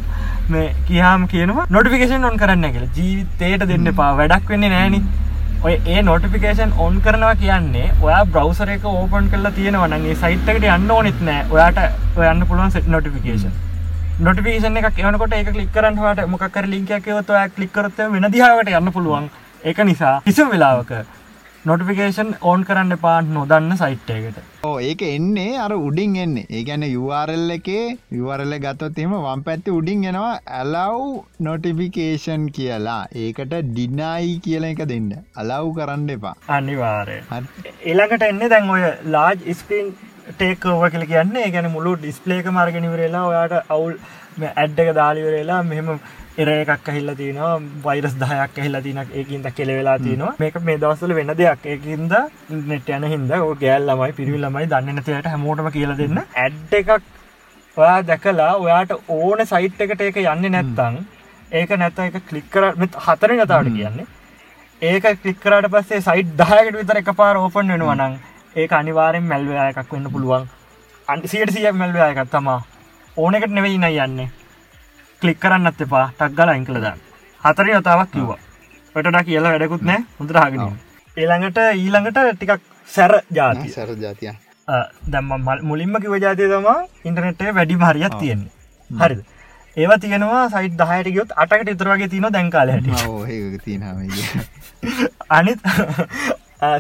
මේ 0.54 0.68
කියහම 0.88 1.26
කියනවා 1.32 1.66
නොටිෆිකේෂන් 1.76 2.28
ඔන් 2.30 2.38
කරන්න 2.42 2.70
කියලා. 2.76 2.92
ජීවිතයට 2.98 3.66
දෙන්න 3.72 3.92
පා 4.00 4.10
වැඩක් 4.20 4.48
වෙන්නේ 4.54 4.72
නෑනිි. 4.74 5.02
ඔය 5.66 5.74
ඒ 5.94 6.02
නොටිෆිකේෂන් 6.08 6.72
ඔන් 6.84 6.96
කරනවා 7.04 7.34
කියන්නේ 7.42 7.88
ඔයා 8.06 8.22
බ්‍රවසර 8.36 8.72
එක 8.76 8.86
ඕපන් 8.92 9.28
කරලා 9.34 9.52
තියෙනවනගේ 9.58 10.16
සයිට්කට 10.22 10.66
යන්න 10.76 10.90
ඕනෙත් 10.96 11.20
නෑ. 11.28 11.44
ඔයාට 11.54 11.78
ඔයන්න 12.22 12.46
පුළුවන් 12.48 12.74
සෙට් 12.76 12.88
නොටිෆිකේෂන් 12.96 13.52
නොටිෆිකේෂන් 14.20 14.80
එක 14.80 15.00
එවනකොට 15.04 15.38
එක 15.38 15.52
කලික් 15.54 15.72
කරන්නට 15.76 16.26
මොකර 16.34 16.68
ලින්කයක් 16.74 17.08
ඔත 17.20 17.32
කලික්කරත 17.56 18.04
වෙන 18.14 18.30
දිහාවට 18.36 18.76
යන්න 18.80 18.92
පුළුවන්. 18.98 19.30
එක 19.70 19.78
නිසා 19.88 20.14
කිසිම 20.24 20.48
වෙලාවක 20.52 20.92
නොටිෆිකේෂන් 21.68 22.30
ඕන් 22.50 22.62
කරන්න 22.68 22.94
පාට 23.02 23.28
නොදන්න 23.34 23.74
සයිට්ටයකට 23.80 24.38
ඕ 24.68 24.72
ඒක 24.86 25.02
එන්නේ 25.08 25.50
අර 25.64 25.72
උඩින් 25.76 26.14
එන්නේ. 26.22 26.46
ඒගැන 26.50 26.84
URL 26.86 27.52
එකේ 27.56 27.84
URL 28.20 28.54
ගත්තොත්ම 28.64 29.12
වම් 29.18 29.44
පැත්ති 29.48 29.74
උඩින් 29.76 30.02
එනවා 30.10 30.32
ඇලව් 30.60 31.04
නොටිෆිකේෂන් 31.48 32.46
කියලා. 32.56 33.02
ඒකට 33.24 33.54
ඩිනයි 33.68 34.32
කියල 34.46 34.66
එක 34.70 34.82
දෙන්න. 34.92 35.10
අලව් 35.42 35.68
කරන්න 35.76 36.10
එපා. 36.16 36.34
අනිවාරය 36.56 37.20
එළඟට 37.84 38.26
එන්න 38.30 38.42
දැන් 38.54 38.74
ඔය 38.76 38.82
ලාජ් 39.16 39.54
ස්පීන් 39.60 39.94
ටේකෝව 40.32 40.82
කියල 40.96 41.06
කියන්නේ 41.12 41.52
ගැන 41.56 41.70
මුළු 41.76 41.94
ඩිස්පලේක 42.00 42.50
මාර්ගනිවරලා 42.58 43.22
ඔයාට 43.30 43.72
අවුල් 43.76 43.94
ඇඩ්ඩක 44.50 44.92
දාලිවරලා 44.98 45.62
මෙහෙම 45.70 45.94
එර 46.40 46.48
එකක් 46.48 46.86
ඇහිල්ල 46.88 47.12
තිනවා 47.16 47.54
වයිරස් 47.86 48.14
දහයක් 48.20 48.58
ඇහිල්ල 48.58 48.76
තිනක් 48.84 49.10
ඒකින්ද 49.20 49.46
කෙලවෙලා 49.56 49.96
තිනවා 50.04 50.30
මේක 50.38 50.54
මේ 50.68 50.78
දවසල 50.82 51.12
වෙන 51.18 51.32
දෙයක්. 51.40 51.66
ඒකින්ද 51.72 52.14
නෙට 52.70 52.88
යන 52.88 53.04
හිද 53.12 53.32
ගෑල් 53.62 53.84
ලමයි 53.88 54.12
පිරිල් 54.18 54.46
ලමයි 54.46 54.70
දන්න 54.72 54.96
නැතියට 54.96 55.28
හැමෝටම 55.32 55.68
කියල 55.76 55.92
දෙන්න. 56.00 56.22
ඇඩ් 56.44 56.72
එකක් 56.80 56.90
ඔයා 57.76 58.00
දැකලා 58.10 58.56
ඔයාට 58.64 58.96
ඕන 59.08 59.46
සයිට් 59.52 59.80
එකට 59.80 60.00
ඒක 60.08 60.16
යන්න 60.24 60.50
නැත්තං 60.56 60.98
ඒක 61.52 61.76
නැත 61.84 62.02
එක 62.08 62.18
කලික්කර 62.32 62.70
හතර 63.06 63.36
නතාවට 63.36 63.72
කියන්නේ. 63.76 64.06
ඒක 64.82 65.04
කලික්කරට 65.22 65.72
පස්සේ 65.74 66.04
සයිට් 66.10 66.36
දායකට 66.42 66.80
විතර 66.80 67.04
එක 67.04 67.16
පාර 67.22 67.36
ඕපන් 67.36 67.76
වෙනවනං 67.76 68.20
ඒක 68.56 68.78
අනිවාරෙන් 68.82 69.28
මැල්වයා 69.30 69.70
එකක් 69.70 69.92
වෙන්න 69.92 70.12
පුළුවන්. 70.14 70.48
අන්සිට 71.08 71.52
සිය 71.52 71.72
මැල්වයා 71.72 72.12
එකත් 72.12 72.30
තමා. 72.36 72.62
ඕනකට 73.16 73.52
නෙවෙයි 73.58 73.78
නයි 73.78 73.98
යන්නේ 74.04 74.32
කලික් 75.22 75.38
කරන්නත් 75.42 75.84
එපා. 75.86 76.06
ටක් 76.18 76.32
ගල 76.38 76.50
අංකලදන්න 76.54 76.98
හතර 77.42 77.66
යතාවක් 77.72 78.10
කිව්වා. 78.14 78.40
පටඩා 78.94 79.24
කියලා 79.28 79.52
වැඩකුත් 79.54 79.84
නෑ 79.90 80.00
හොඳට 80.18 80.38
හගෙන 80.44 80.62
ඒළඟට 81.16 81.58
ඊළඟට 81.82 82.18
ටිකක් 82.38 82.62
සැර 82.88 83.12
ජාති 83.38 83.68
සැර 83.76 83.90
ජාතිය. 84.04 84.32
දැම්ම 85.12 85.30
මුලින්ම 85.70 85.94
කිව 86.02 86.14
ජාතිය 86.24 86.48
තමා 86.54 86.80
ඉන්ටනෙට්ේ 87.04 87.54
වැඩි 87.58 87.76
මහරියක් 87.84 88.14
තියෙන්නේ. 88.20 88.52
හරිද? 88.90 89.22
ඒවා 89.76 89.98
තියෙනවා 89.98 90.42
සයිට් 90.54 90.74
දහයට 90.80 91.08
ගයොත් 91.14 91.30
අටකට 91.42 91.68
ඉතුරගේ 91.74 92.08
තින 92.14 92.26
දැන්කාල 92.34 92.72
හැට 92.72 92.86
අනිත් 95.36 95.60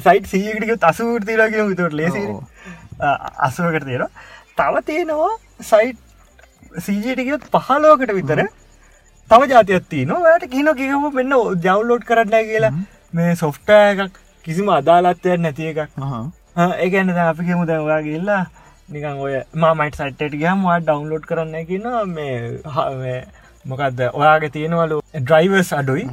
සයිට් 0.06 0.26
සීකටික 0.32 0.84
අසුට 0.90 1.24
තිරගෙන 1.30 1.70
විතුට 1.70 1.96
ලේසි 2.00 2.24
අසුවකට 3.48 3.86
තියෙන 3.88 4.04
තව 4.60 4.74
තියෙනවා 4.90 5.32
සයිට් 5.70 6.01
සීජටිකත් 6.86 7.44
පහලෝකට 7.54 8.12
විතර 8.18 8.40
තව 9.30 9.40
ජාතියත්ති 9.52 10.04
නොවට 10.10 10.44
කියන 10.52 10.68
කිකම 10.80 11.04
මෙන්න 11.18 11.34
ජවලෝඩ් 11.66 12.04
කරන්න 12.08 12.48
කියලා. 12.50 12.72
මේ 13.12 13.36
සොෆ්ට 13.42 13.70
එකක් 13.76 14.18
කිසිම 14.46 14.68
අදාලත්වයක් 14.78 15.40
නැති 15.40 15.70
එකක්. 15.72 15.96
ඒගන්න 16.84 17.10
අපි 17.28 17.46
කිමු 17.48 17.64
දැවවා 17.70 18.02
ගල්ලා 18.06 18.44
නිකන් 18.88 19.20
ඔය 19.26 19.34
මාමයිට 19.64 19.98
සට්ට 20.00 20.38
ගහම 20.42 20.64
ඩවන්ලෝඩ් 20.86 21.24
කරන්න 21.30 21.66
කියන 21.68 21.86
මේ 22.14 23.18
මොකක්ද 23.64 24.00
ඔයාගේ 24.12 24.54
තියෙනවලු 24.56 25.02
ඩ්‍රයිවර්ස් 25.14 25.72
අඩුයි. 25.80 26.06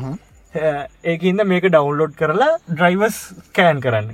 ඒකන්ද 1.12 1.46
මේක 1.54 1.66
ඩවන්ලෝඩ් 1.70 2.14
කරලා 2.20 2.54
ඩ්‍රයිවර්ස් 2.68 3.18
කෑන් 3.58 3.82
කරන්න 3.86 4.12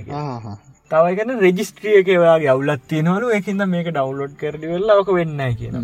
තවයිගන 0.90 1.30
රෙජිස්ට්‍රිය 1.40 1.94
එක 2.00 2.08
වයාගේ 2.14 2.50
අවුලත් 2.52 2.82
තියෙනවලු. 2.90 3.30
එකහිද 3.36 3.62
මේක 3.66 3.88
ඩවලෝඩ් 3.88 4.34
කරඩි 4.42 4.70
වෙල්ලා 4.72 4.98
ඕක 5.00 5.10
වෙන්න 5.16 5.42
කියන 5.60 5.76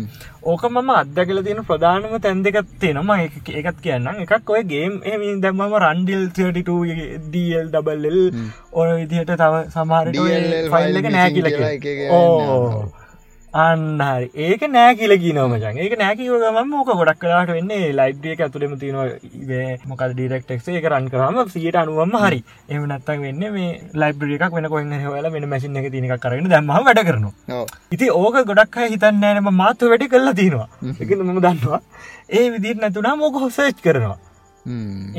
ඕක 0.43 0.63
මම 0.69 0.91
අදකල 0.93 1.41
තියෙන 1.47 1.61
ප්‍රධානම 1.69 2.15
තැන් 2.21 2.43
දෙකත් 2.45 2.71
තියෙනම 2.79 3.11
එකත් 3.17 3.83
කියන්න 3.83 4.07
එකක් 4.25 4.49
ඔය 4.49 4.63
ගේම් 4.71 4.97
එම 5.05 5.27
දැම්මම 5.43 5.77
රන්ඩිල් 5.81 6.25
32 6.31 6.97
ඩල් 7.27 7.69
ඩබල්ල් 7.69 8.19
ඕන 8.73 8.95
විදිහට 8.97 9.35
තව 9.37 9.63
සමහරට 9.75 10.19
ෆයිල් 10.73 11.01
එක 11.01 11.09
නෑ 11.11 11.29
කියල 11.35 11.49
ඕ 12.11 13.02
අන්නහරි 13.53 14.27
ඒක 14.45 14.61
නෑ 14.75 14.93
කියල 14.99 15.13
කියනවමචන් 15.23 15.75
ඒක 15.77 15.93
නෑකිව 15.99 16.45
ම 16.51 16.69
මොක 16.69 16.87
ගොඩක් 16.99 17.19
කලාට 17.21 17.51
වෙන්නේ 17.55 17.91
ලයිබ්ිය 17.99 18.33
ඇතුළෙම 18.35 18.73
තියෙනවා. 18.81 19.77
මොකල් 19.91 20.13
ඩිරෙක්ටෙක් 20.13 20.69
එක 20.79 20.87
රන් 20.89 21.09
කරම 21.13 21.37
සියට 21.53 21.77
අනුවම 21.81 22.15
හරි. 22.23 22.39
එම 22.69 22.87
නත්තන් 22.87 23.21
වෙන්න 23.25 23.43
මේ 23.55 23.69
ලයිබ්‍රිය 23.93 24.39
එකක් 24.39 24.55
වෙන 24.57 24.69
කොන්න 24.73 24.95
හල 25.03 25.29
වෙන 25.35 25.45
මැසින් 25.51 25.77
එක 25.77 25.91
තිනක 25.93 26.15
කරන 26.23 26.49
දැම 26.49 26.73
වැඩ 26.87 27.03
කරන 27.09 27.29
ඉති 27.91 28.09
ඕක 28.09 28.39
ගොඩක් 28.49 28.79
හිතන්න 28.95 29.21
නෑනම 29.25 29.51
මාත්තු 29.61 29.91
වැඩි 29.93 30.09
කල්ලා 30.15 30.33
තියෙනවා. 30.33 30.67
එක 30.99 31.13
මම 31.19 31.41
දන්නවා. 31.45 31.81
ඒ 32.37 32.49
විදිර 32.55 32.81
නැතුනා 32.81 33.15
මොක 33.21 33.37
හොසේච් 33.45 33.85
කරනවා. 33.85 34.17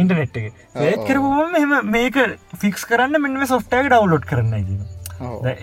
ඉන්ටනෙට් 0.01 0.37
එක. 0.43 0.53
ඒත් 0.89 1.07
කරපුම 1.07 1.55
මෙම 1.55 1.95
මේක 1.95 2.19
ෆික්ස් 2.59 2.91
කරන්න 2.91 3.23
මෙම 3.23 3.47
සොෆ්ටෑක 3.55 3.93
ඩවලෝඩ් 3.95 4.27
කරන්න 4.33 4.59
කියනවා 4.59 4.94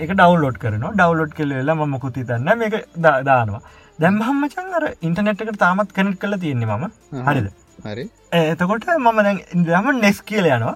එක 0.06 0.12
ඩවලෝඩ් 0.14 0.58
කරන 0.64 0.86
ඩවලෝඩ් 0.88 1.38
කෙලවෙලා 1.40 1.78
ම 1.78 1.94
මුකුති 1.96 2.26
තන්න 2.32 2.58
මේක 2.64 2.76
දානවා. 3.06 3.62
දැම්හම් 4.00 4.44
මචන් 4.44 4.76
අර 4.80 4.90
ඉන්ටනෙට් 5.08 5.46
එකට 5.46 5.62
තාමත් 5.64 5.96
කනෙට් 6.00 6.20
කල 6.26 6.38
තියෙන්නේ 6.44 6.78
මම. 6.78 6.92
හරිද? 7.30 7.48
හරි. 7.86 8.06
එතකොට 8.42 8.92
මම 8.98 9.24
දම 9.70 9.96
නෙස් 10.04 10.22
කියල 10.34 10.52
යනවා. 10.52 10.76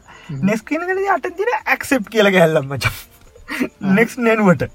නෙස් 0.49 0.65
කියන 0.71 0.87
කල 0.89 1.03
අට 1.17 1.29
දින 1.41 1.53
ඇක්සෙප් 1.75 2.09
කියල 2.15 2.31
ගැල්ලම් 2.37 2.73
මච. 2.73 2.95
නෙක්ස් 3.99 4.17
නෙනුවට. 4.29 4.71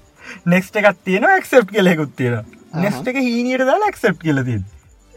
නෙක්ස්ට 0.46 0.76
එකත් 0.76 0.98
තියෙන 1.04 1.24
ඇක්සෙප් 1.28 1.70
කියලෙකුත් 1.70 2.12
තියෙන 2.16 2.44
නෙස්ට 2.82 3.08
එක 3.10 3.16
හීනයට 3.16 3.64
දාලා 3.66 3.88
ඇක්සෙප් 3.90 4.18
කියලතිී 4.22 4.60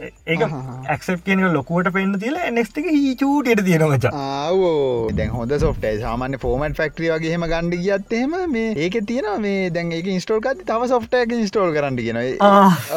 ඒක 0.01 0.41
ඇක්සප් 0.43 1.19
කියන 1.25 1.41
ලොකුවට 1.53 1.89
පෙන්න්න 1.95 2.17
තිල 2.19 2.37
නෙක්ට 2.55 2.77
එක 2.81 2.87
චූටට 3.21 3.63
තියෙනමච 3.67 4.07
ආවෝ. 4.11 5.11
දැන් 5.17 5.29
හොඳ 5.29 5.53
සොෆ්ට 5.63 5.85
සාමාන්‍ය 6.01 6.39
ෆෝමට 6.43 6.79
ෆක්ට්‍රිය 6.79 7.11
වගේම 7.15 7.45
ගණඩ 7.51 7.83
ගත්තේම 7.83 8.33
මේ 8.53 8.73
ඒක 8.85 8.97
තියෙන 9.11 9.29
මේ 9.41 9.69
දැන් 9.75 9.91
ඒක 9.97 10.09
ඉස්ටෝල් 10.15 10.41
කති 10.41 10.65
තම 10.69 10.87
සොෆ්ට 10.93 11.19
එක 11.21 11.35
ඉස්ටෝල් 11.37 11.75
කරන්න 11.75 11.99
කියෙන 11.99 12.19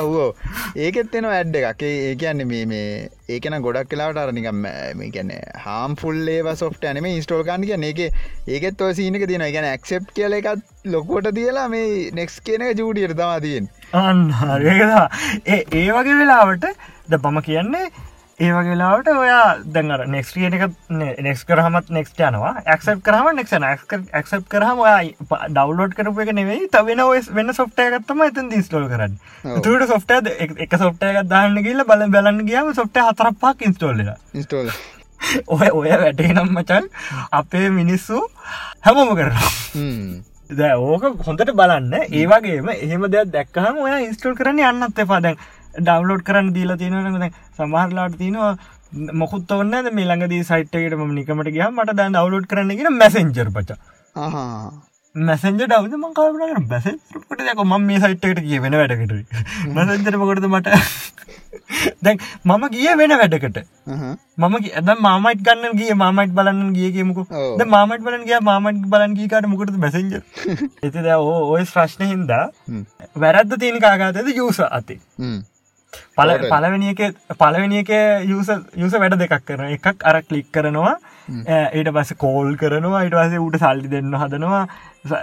ඔවෝ 0.03 0.31
ඒකෙත් 0.77 1.15
එෙන 1.21 1.29
ඇඩ්ඩ 1.33 1.61
එකක්. 1.63 1.83
ඒ 1.83 2.15
කියන්න 2.23 2.47
මේ 2.47 2.65
මේ 2.67 3.11
ඒකන 3.29 3.59
ගොඩක් 3.67 3.93
කලාට 3.93 4.23
අරනිකම් 4.23 4.63
මේ 4.63 5.11
ගැන 5.17 5.35
හාම් 5.67 5.99
ෆුල්ලේ 6.03 6.57
සොෆ්ට 6.63 6.89
ඇනම 6.93 7.11
ඉස්ටෝල් 7.13 7.45
කාන්න 7.45 7.69
කියන්න. 7.69 7.85
එක 7.85 8.01
ඒකෙත් 8.49 8.81
ඔය 8.81 8.95
සීනක 8.95 9.29
තියෙන 9.29 9.47
ගැන 9.53 9.69
ඇක්සප් 9.73 10.11
කියල 10.17 10.39
එකත් 10.41 10.65
ලොකුවට 10.87 11.35
තියලා 11.35 11.69
මේ 11.69 12.11
නෙක්ස් 12.15 12.41
කියන 12.47 12.63
එක 12.67 12.79
ජූඩියට 12.81 13.17
තමා 13.19 13.41
තියෙන් 13.41 13.69
අන්න 13.99 14.27
හරිකදා 14.41 15.07
ඒ 15.47 15.63
ඒ 15.73 15.87
වගේ 15.91 16.19
වෙලාවට 16.21 16.69
ද 17.09 17.19
බම 17.19 17.41
කියන්නේ 17.49 17.87
ඒ 18.41 18.49
වගේලාවට 18.53 19.07
ඔයා 19.11 19.45
දැන්ර 19.75 20.03
නෙක්ස්ටියට 20.13 20.57
එක 20.57 20.65
නෙක්ස් 21.25 21.45
කරහමත් 21.49 21.87
නෙක්ස්ට 21.97 22.19
යනවා. 22.21 22.51
ඇක්සප් 22.67 22.99
කරහම 23.07 23.31
නෙක්න 23.39 23.65
ඇක්සප් 23.65 24.43
කරහම 24.53 24.83
ඩවලෝඩ් 25.55 25.95
කරපු 25.97 26.25
එක 26.25 26.33
නෙවෙයි 26.37 26.69
තවෙන 26.75 27.01
ඔස් 27.07 27.31
වෙන්න 27.33 27.55
සොෆ්ටය 27.55 27.87
ගත්තම 27.95 28.21
ඇතන් 28.27 28.53
දිස්ටෝල් 28.53 28.91
කරන්න. 28.91 29.17
තුට 29.63 29.87
සොෆ්ට 29.89 30.13
එක 30.67 30.77
සොෆ්ටය 30.77 31.11
එකක් 31.15 31.25
දාන්න 31.31 31.57
කියල 31.65 31.81
බල 31.89 32.05
බලන්න 32.13 32.45
ගියාම 32.45 32.71
හතරපක් 32.77 33.67
ඉස්ටෝල්ල 33.71 34.05
ඉස්ටෝල් 34.35 34.71
ඔය 35.49 35.69
ඔය 35.73 35.91
වැටේ 35.97 36.33
නම් 36.35 36.53
මචන් 36.53 36.93
අපේ 37.33 37.71
මිනිස්සු 37.73 38.21
හැමෝම 38.81 39.17
කරනවා 39.17 39.51
දැ 40.51 40.75
ඕක 40.77 41.05
හොඳට 41.27 41.53
බලන්න. 41.61 41.93
ඒවගේම 42.13 42.69
එහෙම 42.71 43.07
දෙයක් 43.11 43.33
දැක්කහම 43.35 43.83
ඔය 43.83 44.09
ඉස්ටෝල් 44.09 44.39
කරන්න 44.39 44.63
යන්නත් 44.71 45.05
එපාදැන් 45.05 45.37
ඩවලෝඩ් 45.79 46.23
කරන්න 46.23 46.55
දීලා 46.55 46.79
තියෙනවන 46.79 47.31
සමහරලාට 47.59 48.19
තියෙනවා 48.19 48.57
මොකුත් 49.13 49.51
ඔන්න 49.53 49.75
මේ 49.93 50.07
ළඟදී 50.07 50.45
සයිට්කට 50.51 50.97
ම 50.97 51.15
නිකමට 51.15 51.53
ගිය 51.53 51.67
මට 51.71 51.97
දැන් 52.01 52.21
අවලෝඩ් 52.23 52.47
කරන්න 52.47 52.77
කියෙන 52.79 53.01
මැසෙන්ජර් 53.03 53.51
පච. 53.51 53.81
මැසෙන්ජ 55.17 55.61
ඩවද 55.61 55.97
මංකාවන 55.97 56.67
බැසට 56.69 57.15
දක 57.41 57.65
ම 57.65 57.73
මේ 57.83 58.01
සයිට්කට 58.01 58.41
කිය 58.41 58.61
වෙන 58.61 58.75
වැඩකට? 58.75 59.13
මැසෙන්ජරපකොටද 59.73 60.47
මට? 60.49 60.69
දැන් 62.03 62.21
මම 62.45 62.67
ගිය 62.69 62.93
වෙන 63.01 63.17
වැඩකට. 63.17 63.59
මම 64.37 64.57
ඇද 64.57 64.93
මාමයිට 65.01 65.41
ගන්න 65.41 65.81
ගේ 65.81 65.95
මාමයිට 65.95 66.37
බලන්න 66.37 66.77
ගියකෙමක 66.77 67.23
ද 67.57 67.65
මාමට 67.67 68.05
බලන් 68.05 68.29
ගිය 68.29 68.41
මාමට 68.43 68.85
බලන් 68.87 69.17
ගීකාට 69.17 69.49
මොකට 69.49 69.75
මැසෙන්ජ 69.79 70.21
එති 70.83 71.01
ද 71.01 71.17
ඔය 71.17 71.65
ශ්‍රශ්න 71.65 72.07
හින්දා 72.07 72.45
වැරද්ද 73.17 73.59
තියෙන 73.59 73.81
කාගතද 73.81 74.33
යුස 74.37 74.61
අති 74.71 75.01
පල 76.15 76.37
පලවෙනික 76.45 77.05
පලවෙනික 77.35 77.91
යස 78.29 78.51
යුස 78.77 78.93
වැඩ 78.95 79.21
දෙකක් 79.23 79.45
කරන 79.45 79.73
එකක් 79.73 80.05
අර 80.05 80.21
කලික් 80.23 80.53
කරනවා 80.53 80.99
ඊට 81.29 81.91
පස 81.97 82.13
කෝල් 82.25 82.53
කරනවා 82.57 83.03
පස 83.09 83.35
උට 83.39 83.59
සල්ලි 83.65 83.91
දෙන්න 83.95 84.15
හදනවා 84.23 84.63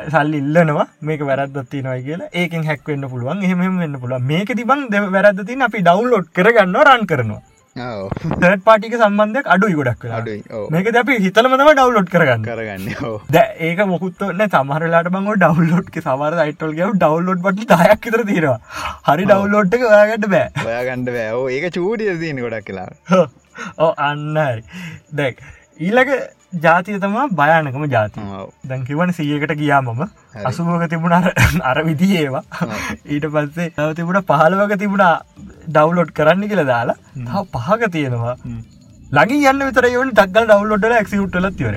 සල්ලි 0.09 0.43
ඉල්ලනවා 0.43 0.87
මේක 1.01 1.23
වැරදත්ති 1.29 1.85
නොයි 1.87 2.03
කියලා. 2.03 2.29
ඒකෙන් 2.33 2.67
හැක්වෙන්න 2.69 3.09
පුළුවන් 3.13 3.47
එහෙම 3.47 3.63
වෙන්න 3.79 3.97
පුළුව 4.03 4.29
මේක 4.33 4.53
තිබන් 4.59 4.85
දෙ 4.93 5.07
වැරදතින් 5.17 5.67
අපි 5.69 5.87
ඩවන්ලෝඩ් 5.89 6.29
කරගන්න 6.37 6.79
රන් 6.83 7.09
කරනවා. 7.13 7.41
තර්ට 8.41 8.63
පාටික 8.65 8.95
සම්බන්ධයක් 8.95 9.47
අඩුයි 9.53 9.77
ගොඩක් 9.77 10.03
මේක 10.69 10.89
අපි 10.95 11.13
හිතලම 11.23 11.55
තම 11.59 11.71
ඩවලෝඩ් 11.71 12.09
කරගන්න. 12.11 12.43
කරගන්න 12.47 12.85
ද 13.29 13.45
ඒක 13.67 13.79
මොකුත්වන්න 13.93 14.43
සමහරලාට 14.47 15.09
බංග 15.15 15.29
ඩවලෝඩ් 15.37 15.89
සමර 16.01 16.37
අයිටල් 16.45 16.75
ගව 16.79 16.91
ඩවලෝඩ් 16.97 17.41
පට 17.47 17.79
දයක් 17.85 18.11
තර 18.11 18.25
තියෙනවා. 18.29 18.59
හරි 19.07 19.25
ඩවලෝඩ් 19.25 19.73
එක 19.73 19.87
ඔයාගට 19.89 20.29
බෑ. 20.35 20.51
ඔයාගණඩ 20.67 21.15
බෑ. 21.17 21.41
ඒක 21.55 21.73
චූටිය 21.73 22.19
තියන 22.21 22.43
ගොඩක් 22.45 22.69
කියලා 22.69 23.25
ඕ 23.79 23.91
අන්නරි 24.09 24.63
දැක් 25.13 25.41
ඊලක 25.79 26.09
ජාතිය 26.61 26.99
තමා 26.99 27.27
භයානකම 27.31 27.85
ජාති 27.87 28.21
දැන්කිවන 28.67 29.11
සියකට 29.11 29.53
ගියා 29.55 29.81
මම. 29.81 30.01
අසුභෝක 30.43 30.85
තිබුණ 30.89 31.13
අර 31.63 31.77
විදි 31.89 32.09
ඒවා. 32.17 32.43
ඊට 33.07 33.25
පස්සේ 33.27 33.69
නව 33.69 33.89
තිබුණ 33.95 34.21
පහළවක 34.23 34.77
තිබුණා 34.77 35.15
ඩව්ලෝඩ් 35.67 36.11
කරන්න 36.11 36.47
කියල 36.47 36.63
දාලා 36.65 36.97
තව 37.21 37.43
පහක 37.55 37.91
තියෙනවා. 37.91 38.35
ලගින් 39.11 39.47
යන්න 39.49 39.65
විතර 39.67 39.89
යවන 39.89 40.13
දක්ගල් 40.13 40.47
ඩව්ලෝඩ්ල 40.47 40.95
ක්සිට්ටල 41.01 41.49
තිවර 41.51 41.75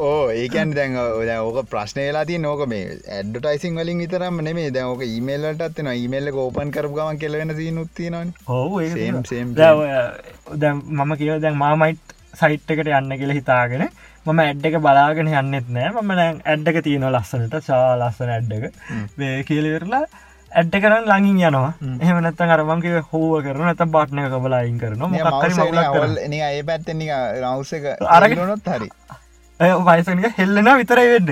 ඕ 0.00 0.30
ඒකන් 0.32 0.74
දැන් 0.74 0.96
ඕක 1.38 1.58
ප්‍රශ්නයලා 1.70 2.24
ති 2.26 2.38
නෝක 2.38 2.62
මේ 2.72 2.84
ඇඩ්ටයිසින් 3.16 3.74
වලින් 3.76 4.02
විතරම 4.04 4.40
නෙමේ 4.48 4.70
දැක 4.70 5.02
ඊමේල්ලටත් 5.08 5.82
න 5.84 5.90
ඊමේල්ල 5.94 6.30
ඕපන් 6.44 6.70
කරපුගම 6.76 7.18
කෙලවෙන 7.18 7.54
දී 7.56 7.72
නුත්තිනන 7.72 8.32
හෝ 8.46 8.80
දැන් 10.56 10.82
මම 10.98 11.16
කියව 11.16 11.40
දැන් 11.42 11.56
මාමයිට් 11.56 12.16
සයිට් 12.36 12.70
එකට 12.70 12.88
යන්න 12.92 13.18
කියල 13.20 13.34
හිතාගෙන 13.38 13.86
මම 14.26 14.40
ඇඩ් 14.40 14.66
එක 14.68 14.76
බලාගෙන 14.84 15.28
යන්නෙත් 15.34 15.68
නෑ. 15.70 15.90
මම 15.92 16.10
ඇඩ්ඩක 16.46 16.82
තියෙන 16.84 17.06
ලස්සනට 17.10 17.60
සා 17.64 17.96
ලස්සන 17.98 18.34
ඇඩ්ඩක 18.36 18.74
වේ 19.18 19.38
කියලවෙරලා 19.44 20.04
ඇඩ්ඩ 20.50 20.76
කරන්න 20.82 21.08
ලඟින් 21.10 21.40
යනවා. 21.48 21.72
එහමනත්ත 22.04 22.40
අරමන්ගේ 22.56 23.02
හෝව 23.10 23.32
කරන 23.46 23.70
ඇත 23.72 23.82
බාට්නය 23.96 24.28
කබලායින් 24.34 24.78
කරන 24.82 25.02
ඒ 25.16 26.62
පැත්ත 26.62 26.88
රවස 27.42 27.72
අරගෙනනොත් 28.16 28.70
හරි. 28.74 28.88
වයිසනික 29.60 30.38
හෙල්ලෙන 30.38 30.70
විතරයි 30.78 31.08
වෙන්න. 31.12 31.30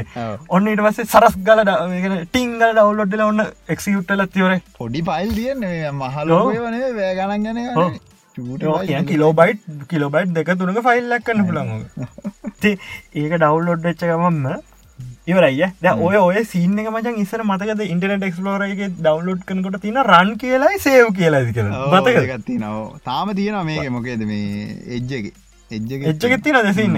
ඔන්න 0.56 0.68
ඉට 0.72 0.82
පස්සේ 0.86 1.08
සරස් 1.12 1.36
ගල 1.46 1.64
ටිංගල් 2.26 2.64
ඩවලොඩ්ල 2.70 3.24
ඔන්න 3.26 3.44
එක්සියුට්ටල 3.74 4.24
තිවර 4.34 4.54
පොඩි 4.78 5.02
පයිල් 5.08 5.34
තියන්න 5.38 5.66
මහලෝ 6.02 6.44
වන 6.58 6.78
වෑගණන් 7.00 7.46
ගැන 7.48 7.98
කිලෝබයිට් 9.06 9.62
කිලෝබයිට් 9.88 10.34
දෙක 10.34 10.50
තුනක 10.58 10.82
ෆයිල්ලක් 10.88 11.24
කන්න 11.26 11.46
පුළන් 11.48 11.70
ඒක 13.14 13.32
ඩවලෝඩ් 13.36 13.88
වෙච්චකමම 13.88 14.44
ඉවරයි 15.28 15.66
ද 15.82 15.90
ඔය 16.06 16.16
ඔය 16.18 16.38
සිීන 16.50 16.78
එක 16.82 16.88
මචන් 16.90 17.18
ඉස්සර 17.22 17.42
මතකද 17.44 17.82
ඉන්ටනෙට 17.94 18.24
එක්ස්ලෝරගේ 18.28 18.88
ඩවන්ලෝඩ් 18.94 19.42
කනකොට 19.48 19.76
තින 19.82 19.98
රන් 20.02 20.30
කියලායි 20.42 20.80
සේව් 20.86 21.10
කියල 21.18 21.36
මතකගත්ති 21.42 22.56
නව 22.62 22.78
තාම 23.04 23.34
තියෙන 23.40 23.60
මේක. 23.68 23.90
මොකේද 23.96 24.24
මේ 24.30 24.72
එජ්ජගේ 24.96 25.32
එජ්ජ 25.70 26.08
එච්චගෙත් 26.12 26.42
තින 26.46 26.58
දෙසින්න 26.68 26.96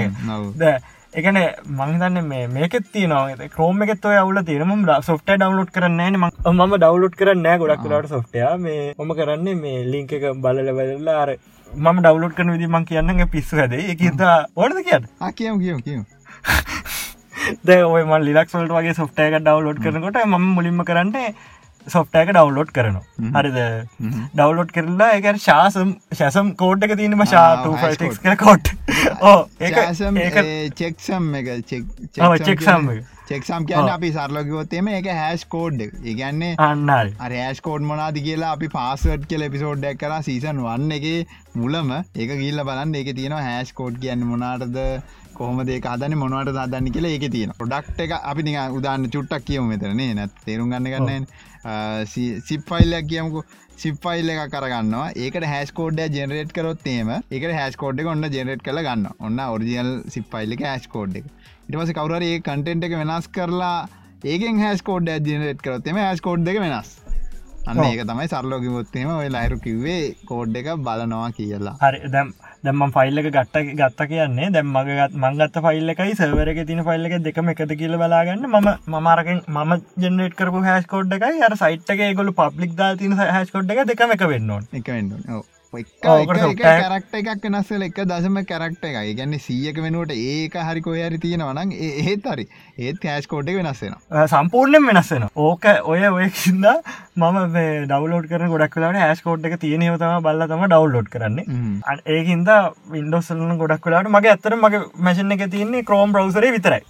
ද 0.63 0.73
එකන 1.21 1.39
මංහිතන්න 1.79 2.21
මේ 2.25 2.47
මේකෙත් 2.57 2.87
තියනවා. 2.93 3.49
ක්‍රෝම 3.55 3.83
එකත් 3.83 4.07
අවුල 4.13 4.39
තිරම 4.51 4.71
සොෆ්ට 5.09 5.33
ඩවලෝඩ් 5.35 5.73
කරන්න 5.77 6.19
ම 6.21 6.27
ම 6.53 6.77
ඩවලෝඩ් 6.77 7.19
කරන්න 7.21 7.49
ගොඩක් 7.65 7.89
ලට 7.91 8.13
සොෆ්ටය 8.15 8.47
මේ 8.67 8.95
මම 8.97 9.13
කරන්නේ 9.21 9.57
මේ 9.65 9.83
ලිංක 9.95 10.15
එක 10.21 10.29
බලල 10.47 10.71
වෙල්ලා 10.79 11.19
අර 11.25 11.35
මම 11.73 11.99
ඩවලෝඩ් 12.07 12.39
කන 12.39 12.55
විදි 12.55 12.71
මං 12.71 12.87
කියන්න 12.93 13.27
පිස්සු 13.35 13.59
හද 13.59 13.83
එකත 13.91 14.25
ඕනද 14.55 14.83
කියන්න? 14.87 15.11
කියම් 15.35 15.59
කියම් 15.65 15.83
කියම් 15.89 16.07
දැ 17.65 17.81
ඔයම 17.85 18.13
ලිලක්ස්වල්ට 18.23 18.77
වගේ 18.77 18.95
සොෆ්ටයක 18.95 19.39
ඩවලෝඩ් 19.39 19.83
කරනකොට 19.83 20.21
ම 20.25 20.37
මුලින්ම 20.51 20.85
කරන්න 20.85 21.35
සොෆ්ටයක 21.87 22.31
ඩවලෝඩ් 22.31 22.73
කරනවා. 22.73 23.05
හරිද? 23.37 23.59
ඩවලෝඩ් 24.35 24.73
කරලා 24.73 25.13
එක 25.19 25.29
ශාසම් 25.39 25.95
ශසම් 26.13 26.53
කෝඩ් 26.57 26.85
එක 26.85 26.97
තියනම 26.97 27.25
කර 27.25 28.37
කොට් 28.37 28.73
ඕ 29.23 29.39
ඒ 29.61 29.71
චෙක්සම් 29.73 31.35
එක 31.35 31.49
චෙක්සම් 31.63 32.91
චෙක්සම් 33.29 33.67
කියන්න 33.67 33.89
අපි 33.89 34.13
සරලකිවොත්තේම 34.13 34.89
එක. 34.91 35.07
හැස් 35.15 35.45
කෝඩ් 35.47 35.85
ඉගන්නේ 36.05 36.55
අන්න 36.59 36.87
රෑස් 36.89 37.61
කෝඩ් 37.61 37.83
මොනාද 37.85 38.19
කියලා 38.19 38.53
අපි 38.53 38.69
පාසට් 38.69 39.29
කියල 39.29 39.47
එපිසෝඩ්ඩක් 39.49 40.03
කර 40.03 40.19
සීසන් 40.23 40.61
වන්න 40.67 40.93
එක 40.93 41.39
මුලම 41.55 41.95
ඒක 41.95 42.37
ගිල්ල 42.37 42.61
බලන්න. 42.63 42.95
එක 42.95 43.15
තියෙනවා 43.15 43.43
හැස් 43.43 43.73
කෝඩ් 43.73 43.99
කියන්න 43.99 44.27
මොනාටද 44.27 44.79
කොහොම 45.41 45.63
දේ 45.71 45.81
අදන්න 45.95 46.19
මොනවට 46.23 46.53
දන්න 46.75 46.93
කියලා 46.97 47.15
ඒක 47.17 47.27
තියෙන 47.37 47.57
ොඩක්් 47.67 48.05
එක 48.07 48.15
අපි 48.19 48.47
නික 48.49 48.79
උදාන්න 48.81 49.09
චුට්ටක් 49.17 49.49
කියව 49.51 49.67
මෙතරනේ 49.73 50.13
නැත් 50.21 50.39
තේරුම් 50.47 50.73
ගන්න 50.75 50.93
ගන්න 50.95 51.27
සිප්ෆයිල්ලක් 52.49 53.11
කියමුකු. 53.13 53.43
සිප්ෆයිල් 53.83 54.31
එක 54.33 54.41
කරගන්නවා 54.55 55.05
ඒකට 55.25 55.45
හැස්කෝඩ්ඩ 55.51 56.17
ජෙනරේට් 56.19 56.51
කරොත් 56.57 56.83
ඒම 56.95 57.13
එක 57.37 57.45
හැස්කෝඩ් 57.59 58.03
ඔන්න 58.15 58.27
ජෙනරේට් 58.35 58.65
කළ 58.67 58.83
ගන්න 58.87 59.07
ඔන්න 59.29 59.41
ඔරිජියල් 59.45 59.91
සිප්ෆයිල් 60.15 60.57
එක 60.57 60.65
හැස්කෝඩ් 60.71 61.17
එක. 61.21 61.31
ඉටමස 61.69 61.93
කවර 61.99 62.27
ඒ 62.29 62.43
කටෙන්ට් 62.49 62.85
එක 62.89 62.97
වෙනස් 63.01 63.29
කරලා 63.37 63.79
ඒකෙන් 64.33 64.61
හැස්කෝඩ් 64.65 65.09
ජනරේට් 65.29 65.63
කරොත්තම 65.65 66.01
හැස්කෝඩ් 66.05 66.51
එක 66.53 66.61
වෙනස්. 66.65 66.91
අන්න 67.71 67.81
ඒක 67.87 68.05
තමයි 68.11 68.29
සරලෝකිවොත්තේම 68.33 69.11
ඔය 69.17 69.29
ලයිරු 69.37 69.59
කිව්වේ 69.67 70.03
කෝඩ් 70.29 70.61
එක 70.61 70.69
බලනවා 70.87 71.31
කියලා. 71.39 71.77
හරි. 71.81 72.01
දැම් 72.17 72.35
දැම්ම 72.65 72.93
ෆයිල්ල 72.95 73.21
එක 73.21 73.29
ගට්ට 73.35 73.77
ගත්ත 73.79 74.07
කියන්නේ 74.09 74.49
දැම් 74.57 74.73
මගත් 74.75 75.21
මංගත්ත 75.23 75.61
ෆයිල්ල 75.67 75.93
එකයි 75.95 76.17
සවරක 76.19 76.61
තින 76.71 76.83
ෆයිල්ල 76.89 77.09
එක 77.09 77.17
දෙකම 77.29 77.53
එකද 77.53 77.73
කියල 77.83 77.97
බලාගන්න. 78.03 78.45
ම 78.49 78.69
මමාරකෙන් 78.97 79.41
මම 79.49 79.73
ජෙනට 80.05 80.37
කරපු 80.41 80.67
හැස්කෝඩ් 80.67 81.17
එකයි. 81.19 81.41
අර 81.47 81.57
සයිට් 81.63 81.95
එක 81.95 82.05
ගොලු 82.19 82.37
පබ්ලික් 82.43 82.77
දා 82.83 82.93
තින 82.97 83.17
හැස්කෝඩ් 83.23 83.73
එක 83.77 83.87
දෙකම 83.93 84.15
එක 84.19 84.29
වෙන්න 84.35 84.53
එක 84.81 84.93
වෙන්න 84.97 85.17
කරක්ට 85.73 87.13
එකක් 87.19 87.45
වෙනස්සල 87.45 87.83
එක 87.87 87.99
දසම 88.03 88.39
කරක්ට 88.45 88.85
එකයි 88.85 89.13
ගැන්න 89.15 89.37
සියක 89.39 89.77
වෙනුවට 89.79 90.13
ඒක 90.13 90.55
හරි 90.61 90.81
කොහරි 90.83 91.19
තියෙනවනං 91.19 91.73
ඒත් 91.73 92.25
හරි. 92.27 92.47
ඒත් 92.79 93.05
එක 93.05 93.59
වෙනස්සෙන 93.59 93.95
සම්පූර්ණයෙන් 94.27 94.89
වෙනස්සෙන 94.89 95.27
ඕක 95.37 95.67
ඔය 95.85 96.03
ඔයකින්ද 96.09 96.67
මම 97.17 97.39
ඩවලෝඩ් 97.87 98.27
කරන 98.29 98.51
ගොඩක් 98.51 98.75
වෙලාට 98.77 98.99
හැස්කෝඩ් 99.01 99.47
එක 99.47 99.61
තියෙනව 99.61 99.99
තම 100.01 100.25
බල්ල 100.25 100.47
තම 100.47 100.65
ඩවලෝඩ් 100.67 101.09
කරන්නේ. 101.09 101.47
ඒහින්ද 102.07 102.51
වින්ඩෝසල්න 102.91 103.59
ගොඩක් 103.59 103.87
වෙලාට 103.87 104.11
මගේ 104.11 104.33
ඇත්තර 104.33 104.57
මගේ 104.57 104.89
මැසින 104.99 105.37
එක 105.37 105.47
තියන්නේ 105.53 105.85
ක්‍රෝම් 105.85 106.13
බ්‍රවසරේ 106.13 106.51
විතරයි. 106.57 106.83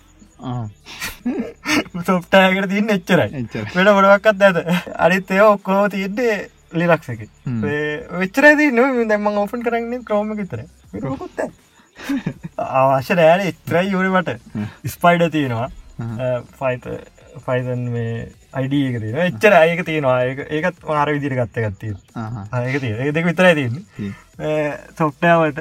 සොප්ටයකට 2.01 2.71
තියන්න 2.73 2.97
එච්චරයි. 2.97 3.45
වැඩ 3.75 3.93
ගොඩක්ත් 3.93 4.49
ඇත 4.49 4.59
අරිත් 4.99 5.37
ඒ 5.37 5.45
ඔක්කෝ 5.45 5.85
තියන්නේ 5.91 6.39
ලිලක්සක 6.73 7.23
වෙච්චරද 8.23 8.61
න 8.71 9.09
දැම 9.13 9.27
ඔෆන් 9.45 9.65
කරන්න 9.67 10.05
ක්‍රෝම 10.09 10.35
විතර 10.41 10.61
අවශ්‍ය 12.59 13.15
රෑල 13.21 13.47
එත්‍රයි 13.53 13.91
යුරවට 13.95 14.31
ස්පයිඩ 14.95 15.25
තියෙනවා. 15.33 15.69
ෆයිත 16.61 16.87
ෆයිතන් 17.47 17.83
මේ 17.95 18.15
අයිඩක 18.61 18.97
තින 19.03 19.19
එච්චර 19.27 19.53
අයක 19.59 19.83
තියෙනවා. 19.89 20.17
ඒකත් 20.57 20.81
මාර 20.87 21.09
විදිර 21.17 21.35
ගත්ත 21.41 21.67
ගත්තිය 21.67 21.95
ඒක 22.63 22.81
තිය 22.85 22.95
ඒ 22.95 23.13
දෙක 23.19 23.29
විතරයි 23.31 23.55
තියන්නේ. 23.59 23.85
සොප්ටාවට 24.99 25.61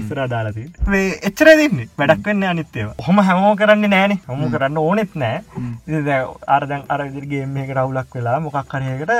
ඉස්සර 0.00 0.18
දාලති 0.32 0.64
මේ 0.94 1.18
එච්චර 1.28 1.48
දෙන්නේ 1.60 1.88
වැඩක් 2.00 2.26
වෙන්න 2.30 2.48
අනිත්තේව 2.54 2.88
හොම 3.06 3.18
හැමෝ 3.28 3.54
කරන්න 3.60 3.90
නෑන 3.94 4.18
හොම. 4.30 4.42
කරන්න 4.54 4.76
ඕනෙත් 4.86 5.12
නෑ 5.22 5.36
අරදන් 6.56 6.82
අර 6.88 7.00
විදිරගේ 7.06 7.46
මේක 7.56 7.70
රවුලක් 7.78 8.18
වෙලා 8.18 8.38
මොකක් 8.46 8.68
කරයකට 8.74 9.12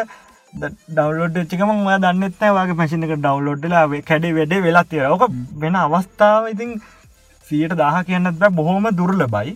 ඩවලෝඩ් 0.53 1.37
චිකම 1.47 1.75
දන්නත් 1.99 2.41
වගේ 2.53 2.79
පැසින 2.79 3.05
එක 3.05 3.13
ඩවලෝඩ්ලා 3.17 3.85
කැඩේ 4.05 4.33
වැඩ 4.35 4.57
වෙලා 4.63 4.87
තිර 4.87 5.05
ඕක 5.07 5.29
වෙන 5.57 5.77
අවස්ථාව 5.79 6.49
ඉතින් 6.51 6.73
සියට 7.47 7.73
දහ 7.73 7.99
කියන්නත් 8.07 8.39
බෑ. 8.39 8.51
බොහොම 8.51 8.89
දුරල 8.93 9.23
බයි 9.27 9.55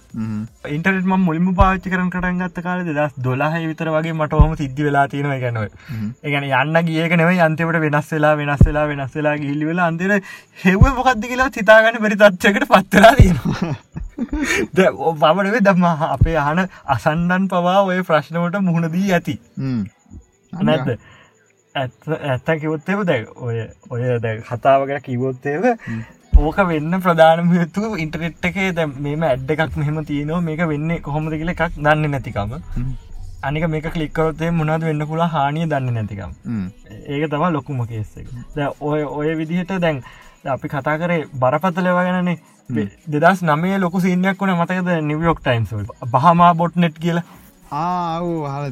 ඉන්ටරට 0.68 1.06
ම 1.06 1.14
මුලිම 1.20 1.48
පාච්චි 1.54 1.92
කරන 1.92 2.10
කටන් 2.10 2.40
ගත්ත 2.42 2.64
කාල 2.66 2.84
දස් 2.88 3.16
දොලාහ 3.18 3.52
විතර 3.62 3.90
වගේ 3.96 4.14
මට 4.14 4.40
හොම 4.42 4.54
සිද්ධ 4.56 4.80
වෙලා 4.80 5.06
තියෙනවා. 5.08 5.38
ගැනව 5.38 5.62
ඒගැන 6.22 6.48
යන්න 6.52 6.86
ගියක 6.88 7.16
නෙව 7.16 7.32
අන්තිවට 7.40 7.80
වෙනස් 7.86 8.14
වෙලා 8.14 8.34
වෙනස් 8.36 8.64
වෙලා 8.68 8.86
වෙනස් 8.86 9.18
වෙලා 9.18 9.34
ගිල්ලි 9.38 9.70
වෙලා 9.70 9.90
අන්තිර 9.92 10.14
හෙව 10.62 10.86
මොකක්ද 10.90 11.26
කියලා 11.26 11.50
සිතාගන්න 11.50 12.00
පරි 12.04 12.20
තත්වකට 12.22 12.70
පත්තරා 12.72 13.14
තියෙනවා. 13.16 13.74
බවනවේ 15.20 15.60
දම්ම 15.60 16.06
අපේ 16.08 16.38
අහන 16.38 16.64
අසන්ඩන් 16.88 17.50
පවා 17.50 17.82
ඔය 17.82 18.00
ප්‍රශ්නවට 18.02 18.62
මුහුණදී 18.62 19.12
ඇති 19.12 19.36
නැද්ද 20.60 20.90
ඇත් 21.74 22.10
ඇත්ත 22.24 22.50
කිවොත්තේව 22.60 23.00
දැ 23.04 23.22
ඔය 23.36 23.62
ඔය 23.90 24.02
දැ 24.20 24.36
කතාවගෙන 24.42 25.02
කිවොත්තේව 25.02 25.64
ඕක 26.40 26.58
වෙන්න 26.66 27.00
ප්‍රධානමතු 27.00 27.88
ඉන්ටනෙට් 27.98 28.46
එකේ 28.50 28.68
දැ 28.72 28.86
මෙම 29.00 29.24
ඇඩ් 29.24 29.50
එකක් 29.50 29.76
මෙහෙම 29.76 29.98
තියනවා 30.04 30.40
මේක 30.42 30.62
වෙන්න 30.70 30.94
කොහොමද 31.02 31.34
කියල 31.34 31.52
එකක් 31.54 31.64
දන්න 31.76 32.10
නැතිකම 32.10 32.54
අනික 33.42 33.68
මේක 33.68 33.90
කලික්කරොත්තේ 33.90 34.50
මොනද 34.52 34.82
වෙන්න 34.82 35.06
පුලා 35.06 35.28
හානිය 35.28 35.66
දන්න 35.66 35.94
නැතිකම් 35.94 36.32
ඒක 37.08 37.30
තම 37.30 37.46
ලොකුම 37.52 37.84
කේස්සක 37.86 38.34
ද 38.56 38.68
ඔය 38.82 39.02
ඔය 39.02 39.36
විදිහට 39.36 39.78
දැන් 39.80 40.02
අපි 40.48 40.68
කතා 40.68 40.98
කරේ 40.98 41.22
බරපතලවගෙනනේ 41.36 42.38
දෙදස් 43.08 43.42
නමේ 43.44 43.78
ලොකු 43.78 44.00
සිීනයක් 44.00 44.40
වන 44.40 44.56
මතකද 44.56 45.00
නිවියෝක් 45.02 45.40
ටයිම්ස් 45.40 45.72
බහමා 46.12 46.52
බොට් 46.54 46.76
නෙට් 46.76 46.98
කියලා 46.98 47.24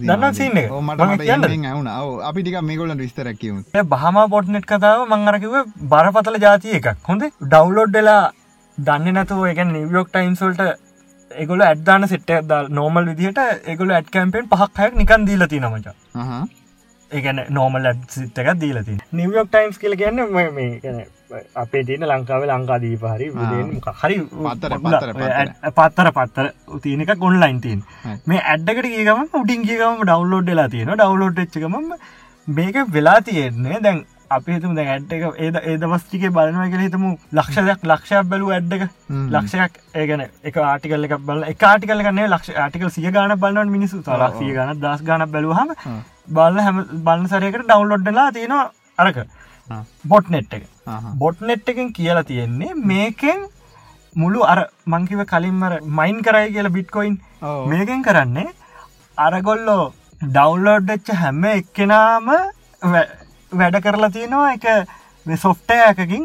දන්න 0.05 0.34
සින්න 0.34 0.59
මට 0.80 1.26
ඇවුන 1.64 1.88
අපි 2.22 2.43
ටික 2.43 2.61
මේකොලට 2.62 2.99
විස්තරැකිව 2.99 3.82
බහම 3.88 4.18
පොට්නෙට් 4.30 4.66
කතාව 4.66 5.05
මංගරකිව 5.09 5.55
බරපතල 5.88 6.38
ජාතිය 6.40 6.78
එකක්. 6.78 6.88
හොඳ? 7.09 7.22
ඩව්ලෝඩ්ඩලා 7.45 8.22
දන්න 8.78 9.14
නැතුව 9.14 9.45
එක 9.47 9.62
නිවියෝක් 9.66 10.09
ටයින්සල්ට 10.11 10.62
එගොල 11.30 11.61
ඇඩ්දාන 11.62 12.09
සෙට්ට 12.09 12.53
නෝමල් 12.70 13.09
විදිහට 13.11 13.40
එගොල 13.66 13.90
ඇඩ් 13.90 14.11
කැම්පෙන් 14.11 14.49
පහක් 14.49 14.78
හයක් 14.78 14.95
නිකන් 14.95 15.26
දීලති 15.26 15.61
නමච 15.61 15.88
ඒගැන 17.11 17.43
නෝමල් 17.51 17.88
ඇඩ් 17.90 18.05
සිත්තක 18.11 18.53
දීලති 18.61 18.99
නිවියෝක් 19.12 19.51
ටයිම්ස් 19.51 19.78
කියල 19.78 19.97
කියන්න 19.97 20.22
මේ 20.30 21.07
අපේ 21.62 21.85
තියෙන 21.89 22.07
ලංකාව 22.11 22.47
ලංකාදීප 22.51 23.05
හරි 23.12 23.28
හරි 24.01 24.16
පත්තර 25.78 26.11
පත්තර 26.18 26.47
තියනක 26.87 27.12
ගොන්ලයින් 27.24 27.61
තින් 27.66 27.85
මේ 28.26 28.41
ඇඩ්ඩකට 28.55 28.91
ඒකම 28.93 29.39
උඩින් 29.43 29.68
කියකම 29.68 30.03
ඩවන්ලෝඩ් 30.09 30.51
ලා 30.61 30.68
තියෙන 30.74 30.93
ඩවන්ලෝඩ් 30.95 31.45
එච්චකම 31.45 31.78
මේක 32.49 32.76
වෙලා 32.93 33.20
තියෙන්නේ. 33.22 33.80
දැන් 33.83 34.05
අපේතුම 34.37 34.74
දැ 34.76 34.87
ඇඩ් 34.95 35.12
එක 35.14 35.24
ඒද 35.45 35.57
ඒදවස්ටික 35.72 36.24
බලනවා 36.37 36.68
කියල 36.72 36.83
හිතම 36.85 37.05
ලක්ෂයක් 37.39 37.85
ලක්ෂයක් 37.91 38.28
බැලූ 38.30 38.51
ඇඩ් 38.57 38.72
එක. 38.76 38.83
ලක්ෂයක් 39.37 39.72
ඒගන 39.95 40.24
එක 40.51 40.57
ආටිකල්ල 40.57 41.09
එක 41.09 41.14
බල 41.28 41.45
එක 41.53 41.62
ආටිකල 41.70 42.03
කන්නේ 42.07 42.30
ලක්ෂ 42.30 42.57
ආටිකල් 42.64 42.91
සිය 42.97 43.11
ගාන 43.16 43.37
බලන්න 43.45 43.70
මිනිසු 43.76 44.03
ලක්සිය 44.24 44.53
ගන 44.57 44.80
දස් 44.85 45.05
ගන 45.09 45.26
බැලූහම 45.37 45.76
බල්ල 46.28 46.61
හැම. 46.66 46.83
බලන්න 47.07 47.28
සරයකට 47.28 47.66
ඩවන්ලෝඩ්ලා 47.68 48.28
තියෙනවා. 48.33 48.70
අරක 48.99 49.18
බොට් 50.04 50.30
නෙට් 50.30 50.54
එක. 50.56 50.64
බොට් 51.20 51.40
නෙට් 51.40 51.68
එකෙන් 51.68 51.92
කියලා 51.98 52.24
තියෙන්නේ 52.30 52.74
මේකෙන් 52.90 53.40
මුළු 54.16 54.40
අර 54.52 54.58
මංකිව 54.86 55.20
කලින්මර 55.32 55.72
මයින් 55.98 56.18
කරයි 56.26 56.52
කියලා 56.54 56.76
බිට්කොයින් 56.76 57.14
මේකෙන් 57.70 58.02
කරන්නේ 58.02 58.48
අරගොල්ලෝ 59.18 59.92
ඩව්ලෝඩ්ච්ච 60.22 61.08
හැම 61.22 61.44
එක්කෙනාම 61.44 62.28
වැඩ 63.52 63.76
කරලා 63.84 64.10
තියෙනවා. 64.10 64.52
එක 64.56 65.38
සොෆ්ටය 65.44 65.76
එකකින් 65.90 66.24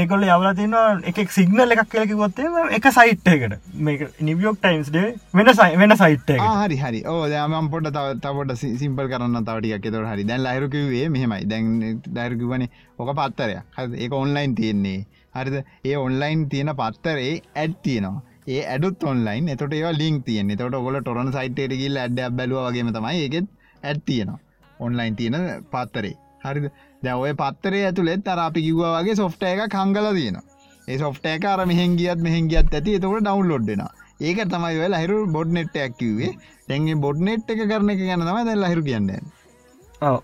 ඒකොල 0.00 0.24
යවල 0.26 0.48
තින 0.56 0.74
එක 1.10 1.18
සිගනල් 1.34 1.72
එකක් 1.74 1.88
කියලකිවොත්තේ 1.92 2.64
එක 2.76 2.88
සයිට් 2.96 3.28
එකට 3.32 3.54
මේ 3.86 4.08
නිවියෝක් 4.28 4.58
ටයිම්ස් 4.60 4.90
ඩේ 4.92 5.14
වෙන 5.38 5.50
සයි 5.60 5.78
වෙන 5.82 5.96
සයිට් 6.02 6.32
හරි 6.36 6.76
හරි. 6.82 7.00
ඕ 7.12 7.22
දම 7.32 7.70
පොට 7.72 7.88
තවට 7.92 8.56
සිම්පල් 8.82 9.08
කරන්න 9.12 9.46
තවටියක් 9.48 9.88
එතවට 9.90 10.10
හරි. 10.12 10.26
දැන් 10.30 10.44
ලයිරකිවේ 10.46 11.08
මෙහෙමයි. 11.14 11.48
දැන් 11.52 12.02
දයිරකිවන 12.18 12.66
ඕක 12.98 13.12
පත්තරය 13.20 13.56
ඒ 14.04 14.08
ඔන්ලයින් 14.20 14.54
තියෙන්නේ. 14.54 15.06
හරිද? 15.34 15.56
ඒ 15.84 15.96
ඔන්ලයින් 15.96 16.48
තියෙන 16.48 16.72
පත්තරේ 16.80 17.32
ඇඩ් 17.56 17.80
තියෙනවා. 17.82 18.22
ඒ 18.48 18.60
ඇඩුත් 18.66 19.08
ඔන්ලයින් 19.12 19.48
එතට 19.54 19.72
ඒ 19.72 19.94
ලින්ක් 20.00 20.24
තියන 20.28 20.52
තොට 20.58 20.76
ගොල 20.86 21.00
ටොරන් 21.00 21.32
සයිට් 21.32 21.64
ගිල් 21.74 21.96
ඇඩ 22.04 22.20
බැලුවගේම 22.38 22.92
තමයි 22.92 23.24
ඒකෙත් 23.24 23.48
ඇඩ් 23.82 24.04
තියෙනවා. 24.04 24.38
ඔන්ලයින් 24.80 25.16
තියෙන 25.16 25.40
පත්තරේ. 25.72 26.16
හරිද? 26.44 26.70
දැ 27.06 27.16
ඔය 27.16 27.32
පත්තරේ 27.34 27.84
ඇතුළෙත් 27.86 28.28
අර 28.28 28.42
අපි 28.44 28.66
කිව්වා 28.66 28.92
වගේ 28.96 29.16
සොෆ්ට 29.16 29.46
එක 29.50 29.62
කංගල 29.70 30.10
තියෙන 30.14 30.42
ඒ 30.88 30.98
සොෆ්ට 30.98 31.24
එක 31.26 31.46
අර 31.46 31.64
මෙහෙන් 31.66 31.96
ගියත් 31.98 32.20
මෙහෙන් 32.20 32.50
ගියත් 32.50 32.68
ඇති. 32.70 32.98
එතකට 32.98 33.22
ඩවන්ලෝඩ්න 33.22 33.86
ඒක 34.20 34.38
තමයි 34.48 34.76
වෙලා 34.76 35.00
හිරු 35.00 35.16
බොඩ් 35.28 35.50
නෙට් 35.52 35.74
ඇක්කිවේ 35.78 36.32
තැන්ගේ 36.68 37.00
බොඩ් 37.00 37.18
නෙට් 37.22 37.50
එක 37.50 37.64
කරන 37.64 37.92
එක 37.94 38.00
ගැන 38.02 38.22
තම 38.22 38.38
දැල්ලා 38.48 38.72
හිරු 38.72 38.84
කියන්න. 38.84 39.10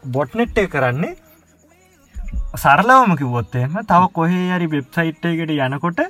බොට් 0.08 0.34
නෙට්ටේ 0.34 0.68
කරන්නේ 0.68 1.14
සරලවම 2.56 3.16
කිවොත්තේම 3.16 3.78
තව 3.84 4.12
කොහේ 4.12 4.52
අරි 4.52 4.66
වෙබ්සයිට් 4.68 5.24
එකට 5.24 5.52
යනකොට 5.58 6.00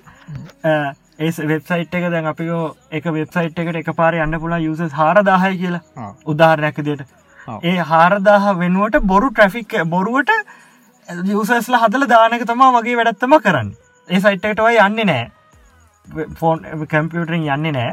ඒ 1.20 1.30
වෙබ්සයිට් 1.46 1.94
එක 1.94 2.06
දැන් 2.10 2.26
අපිෝ 2.26 2.62
එක 2.92 3.04
වෙබ්සයිට් 3.10 3.58
එකට 3.58 3.76
එක 3.76 3.90
පාර 3.96 4.14
යන්න 4.16 4.40
පුලා 4.40 4.58
යුස 4.60 4.80
හාරදාහය 4.92 5.52
කියලා 5.56 6.08
උදාහරණැක 6.26 6.82
දෙයට 6.82 7.06
ඒ 7.64 7.76
හාරදාහ 7.84 8.56
වෙනුවට 8.56 9.06
බොරු 9.06 9.30
ට්‍රෆික් 9.30 9.78
බොරුවට 9.86 10.32
යසස්ල 11.34 11.76
හදල 11.82 12.04
දානක 12.14 12.44
තමා 12.50 12.72
වගේ 12.78 12.96
වැඩත්තම 13.00 13.36
කරන්න. 13.44 13.68
ඒ 14.08 14.20
සයිට්ටවයි 14.24 14.80
යන්නේ 14.86 15.06
නෑ. 15.10 15.24
ෆෝන් 16.40 16.58
කැම්පියටරින් 16.94 17.46
යන්නේ 17.56 17.72
නෑ. 17.78 17.92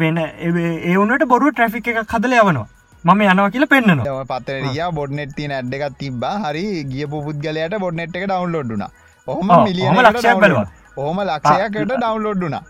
වෙන 0.00 0.16
ඒවනට 0.18 1.24
බොරු 1.34 1.52
ට්‍රෆික් 1.52 1.86
එක 1.92 2.00
කදල 2.12 2.34
යවනවා. 2.40 2.66
මම 3.04 3.20
යනවා 3.24 3.50
කියල 3.54 3.66
පෙන්න්න 3.72 4.00
පතරිය 4.30 4.80
බොඩ්නෙට් 4.98 5.32
තින 5.38 5.52
ඇඩ් 5.58 5.74
එකක් 5.76 5.98
තිබා 6.00 6.36
හරි 6.44 6.64
ගිය 6.92 7.06
පුද්ගලයට 7.12 7.76
බොඩ්නෙට් 7.84 8.16
එක 8.18 8.24
ඩවන්ලෝඩ්න 8.26 8.82
ඔහම 9.28 9.50
මිලියන 9.66 10.00
ලක්ෂයක් 10.06 10.40
බලවා. 10.42 10.66
ඕම 11.04 11.18
ලක්ෂයකට 11.28 11.92
ඩවන්ලෝඩ්ඩුනා 11.92 12.62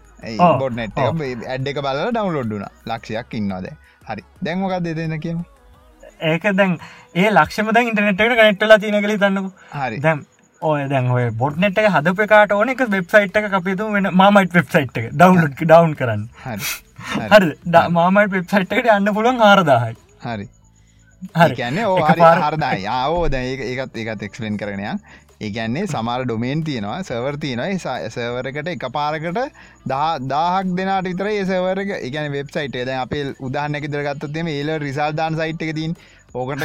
බොඩ්නෙට් 0.62 0.98
ඇඩ් 1.02 1.68
එක 1.72 1.80
බල 1.86 2.00
ඩවන්ලෝඩ්ඩුන 2.10 2.64
ලක්ෂයක් 2.92 3.36
ඉන්නවාද 3.40 3.66
හරි. 4.08 4.22
දැන්මොකක් 4.44 4.76
දෙදන්න 4.86 5.16
කියම 5.24 5.38
ඒක 6.20 6.48
දැන් 6.54 6.78
ඒ 7.14 7.28
ලක්ෂම 7.30 7.72
දැන් 7.72 7.88
ඉන්ටනෙට්ට 7.88 8.24
කනෙට්ටලා 8.32 8.78
තියන 8.78 8.98
කලි 9.02 9.18
තන්නක 9.18 9.52
හරි. 9.72 10.00
දැම් 10.00 10.24
ඔය 10.62 10.88
දැන් 10.88 11.10
ඔය 11.10 11.30
බොඩ්නෙට් 11.32 11.78
එක 11.78 11.92
හදපකාට 11.92 12.52
ඕන 12.52 12.68
එක 12.68 12.82
වෙබ්සයිට් 12.88 13.36
එක 13.36 13.52
අපිතු 13.52 13.92
වෙන 13.92 14.10
මාමයිට් 14.12 14.54
වෙබ්සයිට් 14.54 14.96
එක. 14.96 15.12
ඩවන්ලෝඩ් 15.12 15.56
ඩවන් 15.62 15.94
කරන්න. 15.94 16.28
හරි. 16.44 17.52
මාමයිට 17.98 18.32
වෙබ්සයිට් 18.32 18.72
එකට 18.72 18.92
යන්න 18.96 19.14
පුළුවන් 19.14 19.42
ආරදාහයි 19.42 19.96
හරි. 20.22 20.48
හරි. 21.34 21.54
කියන්න 21.54 21.78
ඕ 21.84 22.00
හරදායි 22.02 22.86
ආවෝද 22.88 23.34
ඒකත් 23.34 23.96
ඒකත් 23.96 24.22
එක්ස්පලෙන් 24.22 24.56
කරනයක් 24.56 25.00
ඒගැන්නේ 25.40 25.86
සමාර 25.86 26.24
ඩොමේන් 26.24 26.64
තියෙනවා 26.64 26.98
සවර් 27.02 27.36
තියෙනවා. 27.36 28.00
සවරකට 28.08 28.68
එක 28.68 28.84
පාරකට 28.92 29.40
දාහක් 29.86 30.68
දෙනට 30.78 31.08
විතර 31.08 31.28
ඒසවර 31.28 31.80
එකන 31.98 32.28
වෙබ්සයිට 32.32 32.76
ද 32.80 32.94
අපේ 32.96 33.24
උදාහන්නක 33.40 33.88
දරගත්තත්ම 33.88 34.48
ඒල 34.48 34.70
රිසල්දාන් 34.80 35.36
සයිට් 35.36 35.62
එක 35.62 35.74
තින් 35.74 35.96
ඕකට 36.34 36.62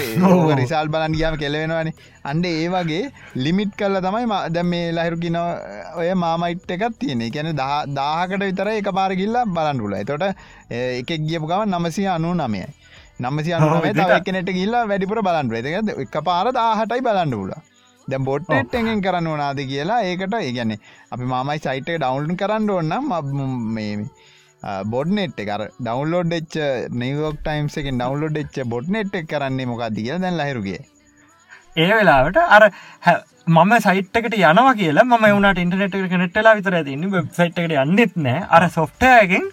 රිසාල් 0.59 0.87
බලන් 0.89 1.13
ගියාම 1.13 1.37
කෙලවෙනවානේ. 1.37 1.95
අන්ඩ 2.23 2.45
ඒ 2.45 2.67
වගේ 2.69 3.03
ලිමිට් 3.37 3.73
කල්ල 3.77 3.99
තමයි 3.99 4.27
දැ 4.49 4.63
මේ 4.65 4.91
ලහිරුකින 4.91 5.37
ඔය 5.37 6.09
මාමයිට් 6.15 6.71
එකත් 6.71 6.99
තියෙන 6.99 7.25
ගැන 7.29 7.51
දාහකට 7.95 8.43
විතර 8.43 8.71
එක 8.73 8.91
පාරකිල්ලා 8.99 9.47
බලන්ඩුල 9.47 9.97
තොට 10.05 10.27
එකක් 10.71 11.11
ගියපු 11.27 11.51
ගම 11.51 11.67
නමසි 11.69 12.07
අනු 12.07 12.31
නමයයි. 12.35 12.69
නමසි 13.21 13.53
අනුනේ 13.53 13.93
තව 13.93 14.11
එකනෙට 14.13 14.49
ගිල්ලා 14.51 14.85
වැඩිපුර 14.85 15.21
බලන්ඩුව 15.21 15.99
එක 16.05 16.17
පාර 16.23 16.47
දාහටයි 16.53 17.01
බලන්ඩුල 17.01 17.51
දැ 18.07 18.19
බොට්ටෙට් 18.21 18.75
එගෙන් 18.75 19.01
කරන්න 19.01 19.27
ඕනාද 19.27 19.61
කියලා 19.65 20.01
ඒකට 20.03 20.37
ඒගැන්නේ 20.39 20.79
අපි 21.11 21.25
මාමයි 21.25 21.59
සයිට් 21.59 21.89
ඩවන්් 21.93 22.37
කරන්න 22.37 22.69
ඕන්නම් 22.71 23.11
මේ 23.71 23.91
බොඩ්නෙට් 24.87 25.39
එකර 25.39 25.65
ඩවන්ලෝඩ් 25.79 26.33
එච්ච 26.33 26.57
නිවෝක් 26.95 27.37
ටයිම්ස් 27.39 27.77
එක 27.77 27.91
ඩවන්ලෝඩ් 27.91 28.41
එච්ච 28.43 28.63
බොඩ්නෙට් 28.67 29.15
එක 29.15 29.29
කරන්නේ 29.29 29.65
මොකක්ද 29.65 29.95
කිය 29.97 30.17
දැන් 30.17 30.37
ලහිරුගේ 30.37 30.81
ඒ 31.77 31.91
වෙලාවට 31.91 32.37
අර 32.49 32.67
මම 33.47 33.73
සයිට්කට 33.79 34.35
යනවා 34.35 34.75
කියලා 34.75 35.05
ම 35.05 35.25
වුණට 35.27 35.59
ඉන්ටනෙට් 35.59 35.95
එක 35.97 36.13
නෙට්ටලා 36.17 36.55
විතර 36.55 36.77
තින්න 36.83 37.09
වෙබ්සයිට් 37.11 37.57
එකට 37.57 37.77
යන්නෙත් 37.77 38.13
නෑ 38.17 38.45
අර 38.49 38.69
සොෆ්ටයගෙන් 38.71 39.49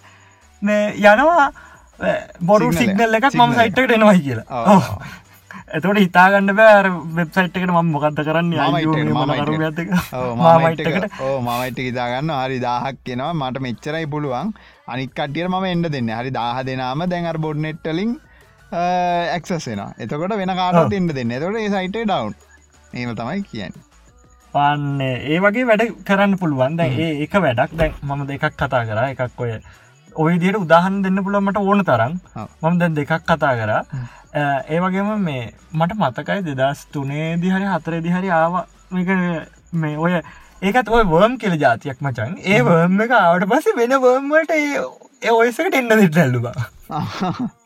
යනවා 0.61 1.47
බොරු 2.43 2.71
සිගනල් 2.73 3.15
එකක් 3.15 3.31
මම 3.33 3.55
සයිට්කට 3.55 3.97
එනවයි 3.97 4.21
කියලා 4.21 4.67
එතට 5.77 5.99
හිතාගන්න 6.03 6.51
බෑ 6.59 6.89
වෙබ්සයිට් 7.17 7.57
එකට 7.59 7.71
ම 7.73 7.91
මොකක්ද 7.95 8.19
කරන්න? 8.27 8.49
මාමයිටකට 10.45 11.19
මමයිට 11.47 11.79
හිතාගන්න. 11.87 12.31
හරි 12.43 12.57
දාහක් 12.67 12.97
කෙනවා 13.09 13.33
මට 13.41 13.63
මෙච්චරයි 13.65 14.05
පුළුවන්. 14.13 14.53
අනික් 14.93 15.11
කටියට 15.19 15.51
ම 15.51 15.55
එන්ඩ 15.73 15.91
දෙන්න. 15.95 16.09
හරි 16.19 16.31
දාහ 16.39 16.57
දෙනාම 16.69 17.05
දැන්ර 17.13 17.37
බොඩ්නෙට්ටලින් 17.45 18.11
ඇක්සස්සෙන 18.71 19.81
එතකොට 20.05 20.33
වෙන 20.41 20.55
කාට 20.61 20.93
එන්න 20.99 21.07
දෙන්න 21.19 21.35
තොට 21.43 21.59
ඒ 21.61 21.69
සයිට 21.75 21.95
ඩවන්් 21.97 22.33
ඒම 22.93 23.11
තමයි 23.19 23.41
කියන්න. 23.51 23.73
පන්න 24.53 25.01
ඒ 25.05 25.37
වගේ 25.45 25.65
වැඩ 25.69 25.83
කරන්න 26.07 26.33
පුළුවන්. 26.41 26.77
දැ 26.79 26.89
ඒ 27.05 27.11
එක 27.25 27.33
වැඩක්. 27.45 27.71
දැන් 27.79 27.93
මම 28.09 28.21
දෙකක් 28.31 28.45
කතා 28.57 28.83
කර. 28.89 28.99
එකක් 29.13 29.41
ඔය 29.45 29.51
ඔය 30.19 30.33
දියට 30.37 30.57
උදාහන් 30.57 31.01
දෙන්න 31.03 31.23
පුළමට 31.25 31.59
ඕන 31.59 31.83
තරම්. 31.83 32.13
මම 32.61 32.79
දැන් 32.79 32.95
දෙකක් 32.95 33.13
කතා 33.23 33.53
කරා. 33.55 33.81
ඒ 34.67 34.79
වගේම 34.79 35.13
මේ 35.21 35.45
මට 35.73 35.97
මතකයි 35.99 36.41
දෙදස් 36.51 36.85
තුනේ 36.93 37.29
දිහරි 37.37 37.65
හතර 37.67 38.01
දිහරි 38.01 38.29
ආව. 38.33 38.61
මේ 39.73 39.97
ඔය 39.97 40.21
ඒකත් 40.61 40.89
ඔය 40.89 41.03
වර්ම් 41.05 41.37
කියල 41.37 41.55
ජාතියක් 41.57 42.01
මචන් 42.01 42.35
ඒ 42.45 42.59
වර්ම් 42.63 43.01
එක 43.01 43.13
ආවට 43.13 43.47
පස 43.51 43.69
වෙන 43.77 43.95
වර්ම්මට 43.97 44.51
ඒ 44.55 45.31
ඔයසකට 45.33 45.79
එන්න 45.79 45.93
දෙට 45.93 46.17
ඇල්ලුවා 46.17 46.67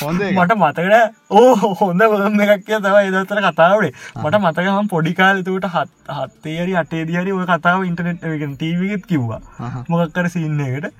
හොඳ 0.00 0.20
මට 0.28 0.56
මතකට 0.60 0.94
ඕ 1.40 1.74
හොඳ 1.80 2.06
වර්ම් 2.12 2.38
එකක් 2.46 2.64
කිය 2.68 2.78
තව 2.86 3.02
එදතර 3.08 3.42
කතාවේ 3.48 3.92
මට 4.22 4.42
මතකම 4.44 4.92
පොඩිකාලතුට 4.94 5.66
හත් 5.74 5.90
හත්තේරි 6.20 6.78
අටේ 6.84 7.04
දිහරි 7.10 7.36
ඔය 7.40 7.50
කතාව 7.50 7.84
ඉන්ටනෙට් 7.90 8.24
ටීවිගත් 8.54 9.04
කිව්වා. 9.10 9.42
මොකක්කර 9.88 10.26
සින්නකට 10.32 10.90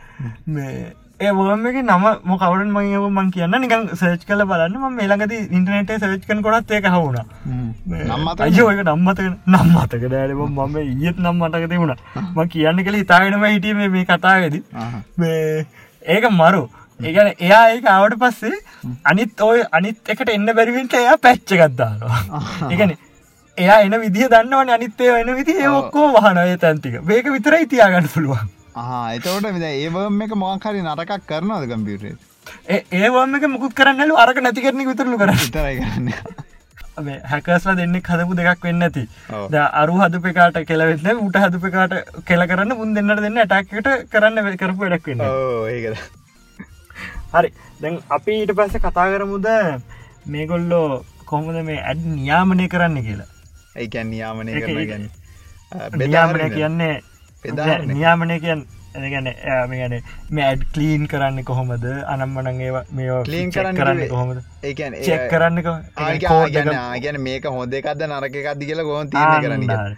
මේ 0.46 0.92
ඒ 1.24 1.32
වර්ම 1.38 1.66
එක 1.70 1.76
නම 1.80 2.04
මොකවරන් 2.30 2.70
මගේ 2.74 3.00
මං 3.08 3.28
කියන්න. 3.34 3.54
නිකන් 3.64 3.84
සර්ච් 4.00 4.22
කල 4.28 4.42
බලන්න. 4.50 4.74
ම 4.80 4.96
මේලඟති 4.98 5.36
ඉන්ටනෙටේ 5.58 5.98
සර්ච් 6.02 6.26
කන 6.28 6.42
කොත් 6.46 6.72
ඒක 6.78 6.88
හවුණ 6.94 7.18
අයෝක 8.46 8.82
නම්මතක 8.84 9.28
නම්මතක 9.54 10.04
දෑලම 10.14 10.42
මම 10.48 10.76
ඒත් 10.82 11.18
නම් 11.24 11.42
මටක 11.42 11.70
තිබුණ 11.72 11.94
ම 12.34 12.48
කියන්න 12.54 12.84
කළ 12.86 13.00
ඉතාගෙනම 13.02 13.46
හිටිය 13.46 13.74
මේ 13.78 14.04
කතාවෙද. 14.10 14.56
මේ 15.18 15.66
ඒක 16.16 16.24
මරු 16.40 16.64
ඒගැන 17.00 17.32
එයා 17.38 17.64
ඒක 17.70 17.86
ආවට 17.86 18.20
පස්සේ 18.20 18.60
අනිත් 19.04 19.40
ඔය 19.40 19.64
අනිත් 19.72 20.14
එකට 20.14 20.36
එන්න 20.36 20.54
බැරිවිට 20.58 21.00
එයා 21.00 21.16
පැච්ච 21.18 21.54
ගත්දානවා 21.54 22.20
ඒගැන 22.70 22.96
එයා 23.58 23.80
එන 23.86 23.96
විදිහ 24.00 24.28
දන්නවන 24.28 24.70
අනිත්තේ 24.76 25.16
එන 25.16 25.32
විදි 25.36 25.54
ඔක්කෝ 25.70 26.06
වහනය 26.16 26.54
තැන්තික 26.58 27.00
මේක 27.10 27.26
විතරයි 27.34 27.66
තියාගන්න 27.66 28.08
පුළුවන්. 28.14 28.48
එතවට 29.14 29.52
විද 29.56 29.66
ඒවම් 29.66 30.22
එක 30.26 30.32
මොහකරි 30.36 30.80
නරකක් 30.82 31.28
කරනවද 31.28 31.68
කම්පියුටේ 31.72 32.16
ඒවම 33.00 33.36
එක 33.38 33.46
මුකුත් 33.52 33.76
කරන්නලු 33.80 34.18
අරක 34.24 34.40
නැති 34.40 34.64
කරන 34.66 34.82
විතරලු 34.88 35.20
කර 35.20 35.32
තරගන්න 35.36 36.10
හැකස්ලා 37.30 37.76
දෙන්න 37.76 37.96
හදපු 38.00 38.36
දෙකක් 38.40 38.66
වෙන්න 38.66 38.88
ඇති. 38.88 39.06
ද 39.50 39.62
අරු 39.82 39.94
හදපකාට 40.02 40.60
කෙලවෙන්න 40.66 41.22
උට 41.22 41.40
හදපකාට 41.44 41.96
කෙල 42.24 42.46
කරන්න 42.50 42.76
මුන් 42.80 42.98
දෙන්නට 42.98 43.24
දෙන්න 43.24 43.40
ඇටක්කට 43.44 43.88
කරන්න 44.12 44.52
කරපු 44.56 44.84
වැඩක් 44.84 45.10
වෙන්න 45.12 45.24
ඒ 45.70 45.96
හරි. 47.34 47.50
දැන් 47.82 47.94
අපි 48.16 48.32
ඊට 48.40 48.52
පස්ස 48.58 48.82
කතා 48.84 49.06
කරමුද 49.12 49.48
මේගොල්ලෝ 50.34 50.88
කොහොමද 51.30 51.58
මේ 51.70 51.80
ඇඩ් 51.90 52.06
නියාමනය 52.18 52.68
කරන්න 52.74 53.02
කියලා? 53.08 53.28
ඒකැන් 53.82 54.08
නියාමනය 54.14 54.52
කරන 54.60 54.86
ගැන 54.92 55.04
බෙදාමනය 56.00 56.48
කියන්නේ. 56.56 56.94
නියාමනය 57.90 58.36
කියන් 58.44 58.60
ගැන 59.12 59.26
ගැන 59.72 59.94
මෑඩ් 60.38 60.64
කලීන් 60.74 61.04
කරන්න 61.12 61.44
කොහොමද? 61.50 61.86
අනම්මනන් 62.12 62.60
ඒවා 62.66 62.84
මේ 62.98 63.20
ලීන් 63.34 63.50
කරන්න 63.56 63.76
කරන්න 63.80 64.08
කොහොමද? 64.14 64.38
ඒකන 64.70 64.98
චෙක් 65.06 65.28
කරන්නක 65.32 65.68
ගැන 67.04 67.22
මේක 67.28 67.44
හොද 67.58 67.78
එකක්ද 67.80 68.04
නරක 68.10 68.42
එකක්ද 68.42 68.66
කියලා 68.68 68.90
ගොන් 68.90 69.10
තිය 69.14 69.24
කරන්න 69.46 69.96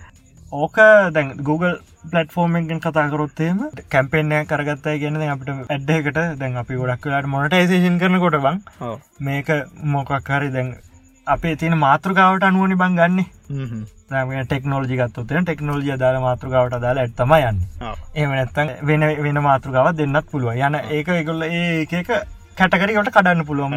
ඕක 0.53 0.77
දැන් 1.13 1.33
Google 1.39 1.79
පලටෆෝර්මෙන්ගෙන් 2.05 2.81
කතාකරොත්තේම 2.81 3.63
කැම්පෙන්ය 3.91 4.45
කරගත්තයි 4.47 4.99
ගෙන 5.01 5.17
අපට 5.29 5.49
ඇඩ්ඩකට 5.49 6.39
දැන් 6.39 6.57
අපි 6.57 6.77
ගොඩක් 6.77 7.07
වෙලාට 7.07 7.27
මොනටයිසේෂන් 7.27 7.99
කරන 7.99 8.21
කොට 8.21 8.39
බං 8.41 8.61
මේක 9.21 9.49
මොකක් 9.85 10.13
හරි 10.29 10.51
දැන් 10.51 10.77
අපේ 11.27 11.57
තියෙන 11.57 11.79
මාතෘකාවට 11.79 12.45
අනුවනි 12.45 12.77
බං 12.77 12.95
ගන්නේ. 12.95 13.27
ටෙක්නෝජි 14.45 14.97
ගත්තුතෙන 14.97 15.45
ටෙක්නෝජිය 15.45 15.99
දාල 15.99 16.21
මාතෘකාවට 16.21 16.79
දාලා 16.81 17.03
ඇත්තම 17.03 17.35
යන්න. 17.41 17.61
එම 18.15 18.31
නැත්තන් 18.31 18.71
වෙන 18.83 19.07
වෙන 19.23 19.43
මාතෘකාව 19.43 19.97
දෙන්නත් 19.97 20.31
පුළුව 20.31 20.55
යන 20.55 20.79
ඒක 20.79 21.09
එකගොල්ල 21.11 21.43
ඒ 21.43 21.83
එක 21.83 22.13
කැටකරිකට 22.57 23.11
කඩන්න 23.11 23.45
පුළුවන් 23.45 23.75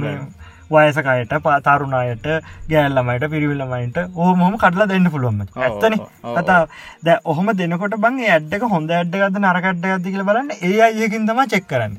වයසකයට 0.70 1.34
පාතරුණායට 1.46 2.28
ගෑල්ලමයිට 2.72 3.26
පිරිවිල්ලමයින්ට 3.34 3.98
ඕහොම 4.16 4.58
කටලා 4.58 4.90
දෙන්න 4.92 5.12
පුළුවම 5.14 5.42
ඇත්තන? 5.46 5.96
කතා 6.36 6.60
ද 7.06 7.18
ඔහොම 7.26 7.54
දෙනකොට 7.62 7.98
බං 8.04 8.20
ඇඩ්ඩක 8.28 8.68
හොඳ 8.76 8.92
ඇඩ්ඩගද 8.92 9.40
නරකට්ඩ 9.46 9.90
ඇති 9.94 10.14
කියල 10.14 10.28
බලන්න 10.30 10.52
ඒ 10.62 10.76
අයකින් 10.90 11.26
තම 11.30 11.42
චෙක් 11.56 11.66
කරන්න. 11.72 11.98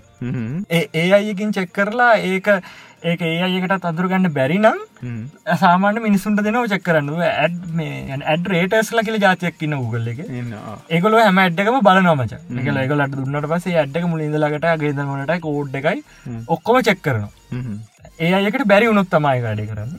ඒ 0.70 1.08
අයකින් 1.18 1.52
චෙක් 1.52 1.72
කරලා 1.72 2.14
ඒක 2.30 2.48
ඒක 3.02 3.22
ඒ 3.26 3.36
අයකට 3.44 3.84
අතුරගන්න 3.90 4.28
බැරි 4.36 4.56
නම් 4.60 4.80
සාමාන්‍ය 5.60 6.00
මිනිසුන්ට 6.06 6.42
දෙනව 6.46 6.66
චක් 6.72 6.82
කරන්න. 6.88 7.08
ඇඩ් 7.26 7.54
ඇඩ් 8.32 8.50
රේටස්ල 8.54 9.00
කියල 9.06 9.16
ජාතියක් 9.24 9.62
ඉන්න 9.66 9.76
ගුගල්ල 9.82 10.10
එක. 10.12 10.20
ඒගොල 10.90 11.16
හැම 11.20 11.40
ඇඩ්ඩකම 11.44 11.78
බලනමච 11.86 12.34
එකල 12.62 12.82
ඒගොලට 12.82 13.16
දුන්නට 13.20 13.48
පසේ 13.54 13.78
ඇඩ්ඩක 13.82 14.10
මුලින්දලකට 14.12 14.68
ගේදමට 14.82 15.32
කෝඩ් 15.46 15.80
එකයි 15.80 16.04
ඔක්කොම 16.56 16.82
චෙක් 16.90 17.00
කරනවා 17.06 17.32
ඒ 18.20 18.32
අයකට 18.38 18.64
බැරි 18.70 18.88
උනුත් 18.92 19.08
තමයි 19.12 19.40
වැඩි 19.44 19.64
කරන්න. 19.68 19.92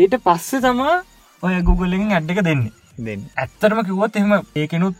ඊට 0.00 0.14
පස්සේ 0.26 0.60
තමා 0.64 0.96
ඔය 1.42 1.56
ගුගල්ලින් 1.68 2.12
ඇඩ්ඩක 2.12 2.42
දෙන්නේ. 2.48 2.72
දෙන්න. 3.06 3.22
ඇත්තරම 3.42 3.80
කිව්වොත් 3.88 4.16
එහෙම 4.20 4.32
ඒකෙනුත් 4.62 4.96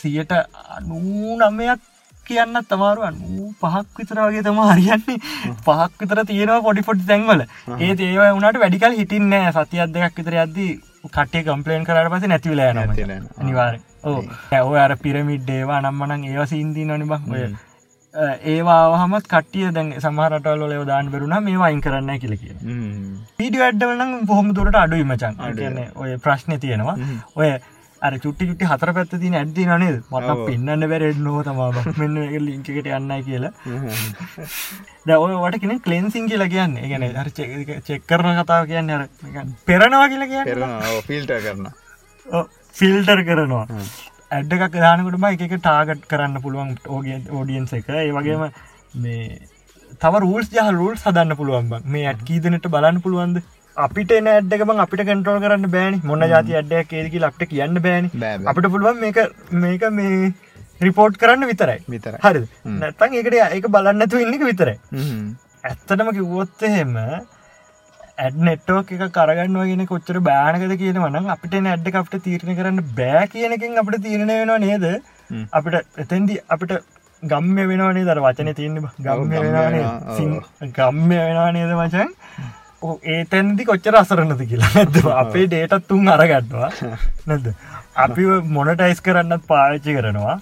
සියට 0.00 0.32
අනූ 0.76 1.38
නම්මයක් 1.40 1.80
කියන්න 2.26 2.60
තමාරුවන් 2.70 3.16
පහක් 3.62 3.98
විතර 3.98 4.20
වගේ 4.26 4.44
තම 4.46 4.60
හරියන්නේ. 4.70 5.18
පහක් 5.66 5.92
විතර 6.00 6.24
තියෙනවා 6.30 6.62
පොඩි 6.68 6.86
පොඩි 6.88 7.08
තැන්වල. 7.10 7.46
ඒ 7.80 7.92
ඒවා 8.08 8.32
වුණට 8.36 8.60
වැඩිකල් 8.64 8.98
හිටින්න 9.00 9.34
සතියක් 9.56 9.94
දෙකක් 9.96 10.20
විතර 10.20 10.40
අද්දී 10.46 10.72
කටේ 11.12 11.44
කම්පලේන් 11.46 11.84
කරට 11.88 12.10
පස 12.12 12.32
නැතිවලා 12.32 12.70
යන 12.72 13.12
අනිවාර 13.40 13.78
ඕ 14.04 14.20
ඇව 14.58 14.74
අර 14.86 14.92
පිරමිඩ් 15.04 15.48
ඒවා 15.58 15.80
නම්මනං 15.84 16.32
ඒවා 16.32 16.52
සින්දී 16.52 16.90
නොනිබක් 16.90 17.32
ඔය 18.14 18.32
ඒවා 18.52 18.80
හමත් 19.02 19.26
කටිය 19.32 19.68
දැන් 19.76 19.88
සමහරටවල 20.00 20.64
ලයවදාන් 20.72 21.12
බරුණ 21.12 21.36
මේ 21.46 21.60
වයින් 21.62 21.80
කරන්න 21.84 22.18
කියල 22.22 22.34
කිය 22.42 22.52
පීඩි 23.38 23.62
වැඩ්ඩවලනම් 23.62 24.12
බොහොම 24.30 24.50
දුරට 24.58 24.76
අඩුයි 24.82 25.06
මචන් 25.12 25.40
කියන්න 25.60 25.80
ඔය 26.02 26.10
ප්‍රශ්න 26.26 26.60
තියෙනවා. 26.64 26.96
ඔය 27.40 27.48
අර 28.02 28.12
චුට්ටි 28.22 28.48
චුට්ටි 28.48 28.68
හතර 28.70 28.90
පැත්ත 28.96 29.12
තින 29.24 29.34
ඇත්ති 29.40 29.66
නනේද 29.66 29.96
මට 30.12 30.36
පෙන්න්න 30.48 30.86
බැරෙඩ් 30.92 31.20
නෝ 31.26 31.42
තම 31.46 31.60
මෙන්න 32.00 32.16
ලිංකට 32.46 32.70
යන්නයි 32.70 33.20
කියලා. 33.28 33.52
ද 35.06 35.10
ඔය 35.16 35.34
වට 35.34 35.60
කෙන 35.62 35.80
කලෙන්සිං 35.86 36.30
කියලා 36.32 36.50
කියන්න. 36.54 36.74
ගැන 36.90 37.04
චෙක් 37.88 38.02
කරන 38.10 38.40
කතාව 38.40 38.66
කියන්න 38.70 38.94
අර 38.96 39.06
පෙරනවා 39.70 40.08
කියලා 40.12 40.30
කිය 40.32 40.42
ෆිල්ට 41.10 41.32
කරන 41.46 41.70
ෆිල්ටර් 42.76 43.20
කරනවා 43.28 43.66
ඇඩ්ඩ 44.30 44.54
එකක් 44.68 44.78
දානකට 44.84 45.18
බයි 45.24 45.48
එක 45.48 45.56
ටාගට් 45.56 46.06
කරන්න 46.12 46.42
පුළුවන් 46.44 46.70
ඕග 46.94 47.06
ෝඩියන්ස 47.38 47.74
එක. 47.78 47.88
ඒ 47.88 48.12
වගේම 48.16 48.46
මේ 49.02 49.42
තව 50.02 50.22
රූල්ස් 50.24 50.48
ජහ 50.54 50.70
රුල් 50.78 50.94
සදන්න 50.96 51.36
පුළුවන් 51.40 51.68
මේ 51.96 52.06
ඇත් 52.12 52.24
කීදනට 52.30 52.70
බලන්න 52.76 53.02
පුළුවන්ද? 53.04 53.42
අපිට 53.76 54.10
ඇඩ්ක 54.16 54.64
බං 54.70 54.82
අපිට 54.86 55.04
කටරෝල් 55.06 55.40
කරන්න 55.44 55.70
බෑනි. 55.76 56.00
මොන්න 56.08 56.26
ජාති 56.32 56.58
අඩ්ඩයක් 56.60 56.92
ඒදකි 56.98 57.22
ලක්ට 57.22 57.50
කියන්න 57.52 57.80
බෑනි. 57.86 58.10
අපිට 58.50 58.70
පුළුවන් 58.74 59.00
මේක 59.04 59.18
මේක 59.64 59.86
මේ 60.00 60.32
රිපෝට් 60.86 61.20
කරන්න 61.22 61.48
විතරයි. 61.50 61.80
විතර 61.94 62.18
හරි 62.24 62.44
නැත්තන් 62.82 63.16
ඒකට 63.20 63.38
ඒක 63.40 63.70
බලන්නතු 63.76 64.22
ඉන්නක 64.24 64.44
විතරයි. 64.50 64.78
ඇත්තටම 65.64 66.10
කිව්වොත්තහෙම 66.18 66.94
ඇඩ් 68.18 68.36
නෙට්ටෝ 68.46 68.80
එක 68.80 69.04
කරගන්නවගෙන 69.12 69.86
කොච්චර 69.86 70.18
බෑනකද 70.28 70.74
කියන 70.80 70.98
වනම් 71.04 71.30
අපිට 71.34 71.54
ඇඩ්ඩ 71.60 71.96
අපට 72.00 72.18
තීරණ 72.26 72.58
කරන්න 72.58 72.82
බෑ 72.98 73.24
කියනකින් 73.28 73.80
අපට 73.82 73.96
තීරණය 74.04 74.34
වෙනවා 74.40 74.58
නේද? 74.64 74.84
අපිට 75.52 76.02
එතැන්දි 76.04 76.38
අපිට 76.48 76.74
ගම්ම 77.22 77.58
වෙනවානේ 77.70 78.04
දර 78.04 78.20
වචන 78.26 78.52
තියන්න 78.54 78.82
ගම්ම 79.06 79.32
වෙනවානේ 79.36 80.70
ගම්ම 80.72 81.08
වෙනවා 81.10 81.50
නේද? 81.52 81.74
වචන්? 81.80 82.14
ඒතැන්දි 83.08 83.64
කොච්චර 83.64 83.98
අසරන්නද 84.02 84.46
කියලා 84.46 84.72
නැද 84.78 84.96
අපේ 85.16 85.46
ඩේටත් 85.48 85.88
තුන් 85.88 86.14
අරගටවා 86.14 86.70
නැද 87.26 87.52
අපි 87.96 88.30
මොනටයිස් 88.56 89.02
කරන්නත් 89.02 89.46
පාච්චි 89.50 89.98
කරනවා. 89.98 90.38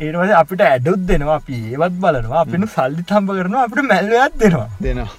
ඒවද 0.00 0.32
අපිට 0.42 0.62
ඇඩුත් 0.62 1.06
දෙනවා 1.10 1.40
අපි 1.42 1.62
ඒවත් 1.74 1.98
බලනවා. 2.04 2.44
අපිනු 2.44 2.70
සල්ලි 2.76 3.02
තම්ප 3.04 3.38
කරනවා 3.40 3.66
අපිට 3.66 3.90
මැල්ලයක් 3.92 4.38
දෙනවා. 4.42 4.68
දෙනවා. 4.80 5.10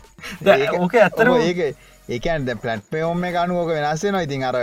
ඕක 0.79 0.93
ඇත්තර 0.95 1.31
ඒක 1.39 1.59
ඒකන්ද 2.09 2.49
පලට්පයෝම 2.57 3.25
ගනුවෝක 3.29 3.67
වෙනස්සේ 3.69 4.11
නවා 4.11 4.21
ඉතින් 4.21 4.43
අර 4.43 4.55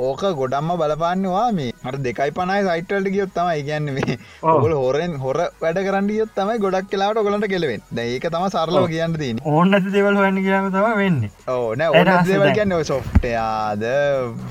ඕක 0.00 0.22
ගොඩම්ම 0.38 0.70
බලපාන්නවා 0.80 1.46
මේ 1.52 1.72
අට 1.84 1.98
දෙකයි 2.06 2.30
පනයි 2.32 2.60
සයිටල්ට 2.66 3.10
ගියොත් 3.14 3.34
තමයි. 3.34 3.62
ගැන්න 3.64 3.88
මේ 3.96 4.18
ඔගල 4.44 4.74
හොරෙන් 4.74 5.16
හොර 5.18 5.38
වැඩ 5.60 5.80
කරන්න 5.80 6.08
ගියොත් 6.10 6.32
තමයි 6.36 6.58
ගොඩක් 6.58 6.90
කියලාට 6.90 7.20
ඔගලට 7.22 7.48
කෙලවෙන් 7.54 7.82
ඒක 8.04 8.26
තම 8.28 8.46
සරලව 8.48 8.88
කියන්න 8.88 9.16
තින 9.16 9.40
ඕන්න 9.44 9.78
දෙවල් 9.88 10.18
හන්න 10.18 10.40
කියම 10.46 10.70
තම 10.70 10.88
වෙන්නේ. 11.00 11.30
ඕන 11.48 11.84
ඕන 11.88 12.12
දෙවල් 12.26 12.52
කියන්න 12.58 12.76
සොෆ්ටයාද 12.84 13.84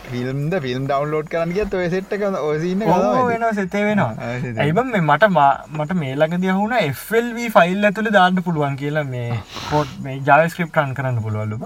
ෆිල්ම්ද 0.10 0.60
ෆිල්ම් 0.66 0.88
ඩවන්ලෝඩ් 0.88 1.32
කරන්න 1.34 1.56
ගියත් 1.58 1.74
ඔය 1.76 1.90
සෙට්ක 1.90 2.28
ඔසින්න 2.44 2.86
වෙන 3.30 3.48
සතේ 3.60 3.84
වෙනවා 3.86 4.30
ඇයිබම් 4.58 4.94
මේ 4.94 5.04
මට 5.04 5.32
මට 5.34 6.00
මේලක 6.02 6.38
දියහුණ 6.44 6.78
එල්ව 6.80 7.42
ෆයිල් 7.56 7.90
ඇතුළ 7.90 8.12
දාන්න 8.18 8.42
පුළුවන් 8.46 8.78
කියලා 8.78 9.06
මේ 9.08 9.40
පොට් 9.70 9.94
මේ 10.04 10.18
ජාස්ක්‍රප්ටන් 10.28 10.96
කරන්න 10.98 11.22
පුළුවල්ලු 11.26 11.58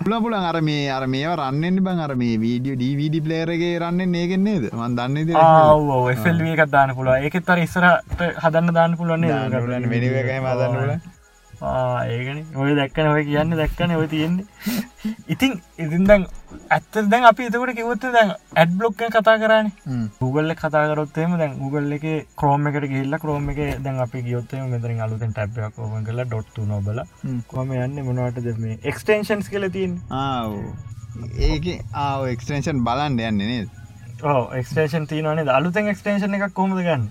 පුල 0.00 0.16
පුලන් 0.24 0.38
අර 0.42 0.60
මේ 0.68 0.88
අර 0.90 1.04
මේ 1.14 1.34
රන්නෙන් 1.34 1.82
බං 1.86 2.04
අර 2.06 2.14
මේ 2.22 2.40
වීඩියෝ 2.44 2.78
ඩීවී 2.80 3.09
ඩිඩි 3.10 3.24
ප්ලේරගේ 3.26 3.78
රන්න 3.80 4.18
ඒගෙන්නේද 4.22 4.66
වන් 4.72 4.98
දන්න 4.98 5.22
ෆෙල්ව 6.24 6.50
එකක් 6.56 6.66
දාන්න 6.74 6.96
පුළුව 6.98 7.28
ඒකත් 7.28 7.46
තර 7.46 7.64
ඉස්සරට 7.66 8.26
හදන්න 8.42 8.76
දාන්න 8.80 8.98
පුළුවන්නේ 9.00 9.88
මෙනි 9.94 10.12
හදන්නල 10.18 11.00
ඒකන. 11.60 12.38
ඔය 12.56 12.74
දැක්කන 12.76 13.08
ඔය 13.08 13.24
කියන්න 13.24 13.56
දැක්කන 13.56 13.90
ඔය 13.96 14.06
තියෙන්නේ. 14.08 14.46
ඉතින් 15.28 15.60
ඉතින් 15.78 16.06
දැන් 16.06 16.22
ඇත්ත 16.70 16.98
දැන් 17.10 17.26
අපි 17.30 17.48
එතකට 17.48 17.74
කිවොත්ත 17.76 18.06
දැන් 18.14 18.32
ඇඩ් 18.56 18.72
බ්ලොක්ක 18.78 19.02
කතා 19.16 19.36
කරන්න 19.42 19.68
ගුගල්ල 20.20 20.54
කතාකරොත්තේම 20.54 21.36
දැන් 21.38 21.58
ගුගල් 21.60 21.92
එක 21.98 22.06
ක්‍රෝම 22.34 22.70
එකට 22.70 22.88
ගල්ල 22.92 23.18
ක්‍රෝම 23.24 23.50
එක 23.52 23.60
දැන් 23.84 24.00
අපි 24.06 24.22
ගියොත්තම 24.28 24.70
මෙතරින් 24.74 25.04
අලුතෙන් 25.06 25.34
ටැබ්යක් 25.34 25.78
ඕපන් 25.78 26.06
කලා 26.06 26.24
ඩොට්තු 26.24 26.64
නොබල 26.66 27.02
කොම 27.48 27.76
යන්න 27.76 28.04
මොනවට 28.08 28.40
දෙම 28.46 28.64
එක්ස්ටේන්ෂන්ස් 28.82 29.52
කල 29.52 29.68
තින් 29.70 30.00
ඒක 31.38 31.70
ආව 31.94 32.26
එක්ස්ටේෂන් 32.32 32.84
බලන්ඩ 32.86 33.24
යන්න 33.28 33.42
නේද? 33.52 33.68
ඕ 34.24 34.42
එක්ස්ටේෂන් 34.60 35.08
තියනේ 35.10 35.48
අලුතෙන් 35.56 35.90
එක්ස්ටේෂන් 35.94 36.36
එකක් 36.38 36.54
කොමද 36.54 36.78
ගන්න? 36.78 37.08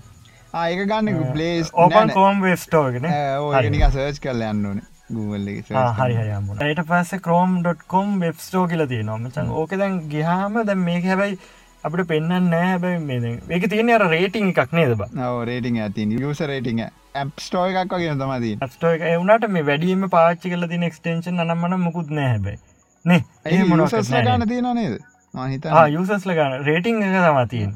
ආයක 0.52 0.86
ගන්න 0.86 1.32
පලේස් 1.34 1.70
ඕපන් 1.74 2.14
කෝම් 2.14 2.40
වෙස්ටෝගෙන 2.46 3.06
නික 3.06 3.84
සර්ච් 3.90 4.20
කරල 4.24 4.42
යන්නන 4.48 4.80
හරි 5.10 6.72
යට 6.72 6.82
පස්ස 6.88 7.22
කරෝම්.කොම් 7.24 8.18
වෙබ්ස්ටෝ 8.24 8.66
කියල 8.72 8.86
තිය 8.92 9.02
නොමචන් 9.06 9.50
ඕක 9.62 9.74
දැන් 9.80 9.98
ගහාම 10.12 10.60
දැන් 10.66 10.84
මේක 10.86 11.04
හැබැයි 11.04 11.38
අපට 11.84 12.02
පෙන්න්න 12.08 12.50
නෑ. 12.50 12.78
බැ 12.78 12.98
මේ 13.00 13.34
ඒක 13.48 13.68
තියෙන 13.70 13.92
අර 13.96 14.06
රේටිං 14.14 14.50
එකක් 14.54 14.74
නේද 14.78 14.96
බ? 14.96 15.06
රේටිං 15.50 15.78
ඇති 15.84 16.08
යස 16.20 16.42
රේටිං 16.52 16.82
ඇප්ස්ටෝ 17.14 17.66
එකක්. 17.70 17.94
වගේ 17.94 18.14
තමදී 18.14 18.58
ස්ටෝ 18.74 18.92
එක. 18.96 19.06
එවනට 19.14 19.48
මේ 19.48 19.66
වැඩීම 19.70 20.08
පාච්චි 20.16 20.52
කල 20.52 20.66
තින 20.72 20.86
එක්ස්ටේෂන් 20.90 21.40
නම්මන 21.46 21.80
මුකුත් 21.86 22.10
නෑ 22.10 22.28
හැබයි 22.34 22.58
නේ 23.04 23.20
ඒ 23.46 23.64
මොනසස්ල 23.64 24.16
ගන්න 24.16 24.48
තියෙන 24.48 24.70
නේද? 24.74 24.96
මහිත 25.34 25.64
යුසස්ල 25.92 26.32
ගන්න. 26.38 26.64
රේටිං 26.64 27.02
එක 27.02 27.14
තමතියෙන් 27.26 27.72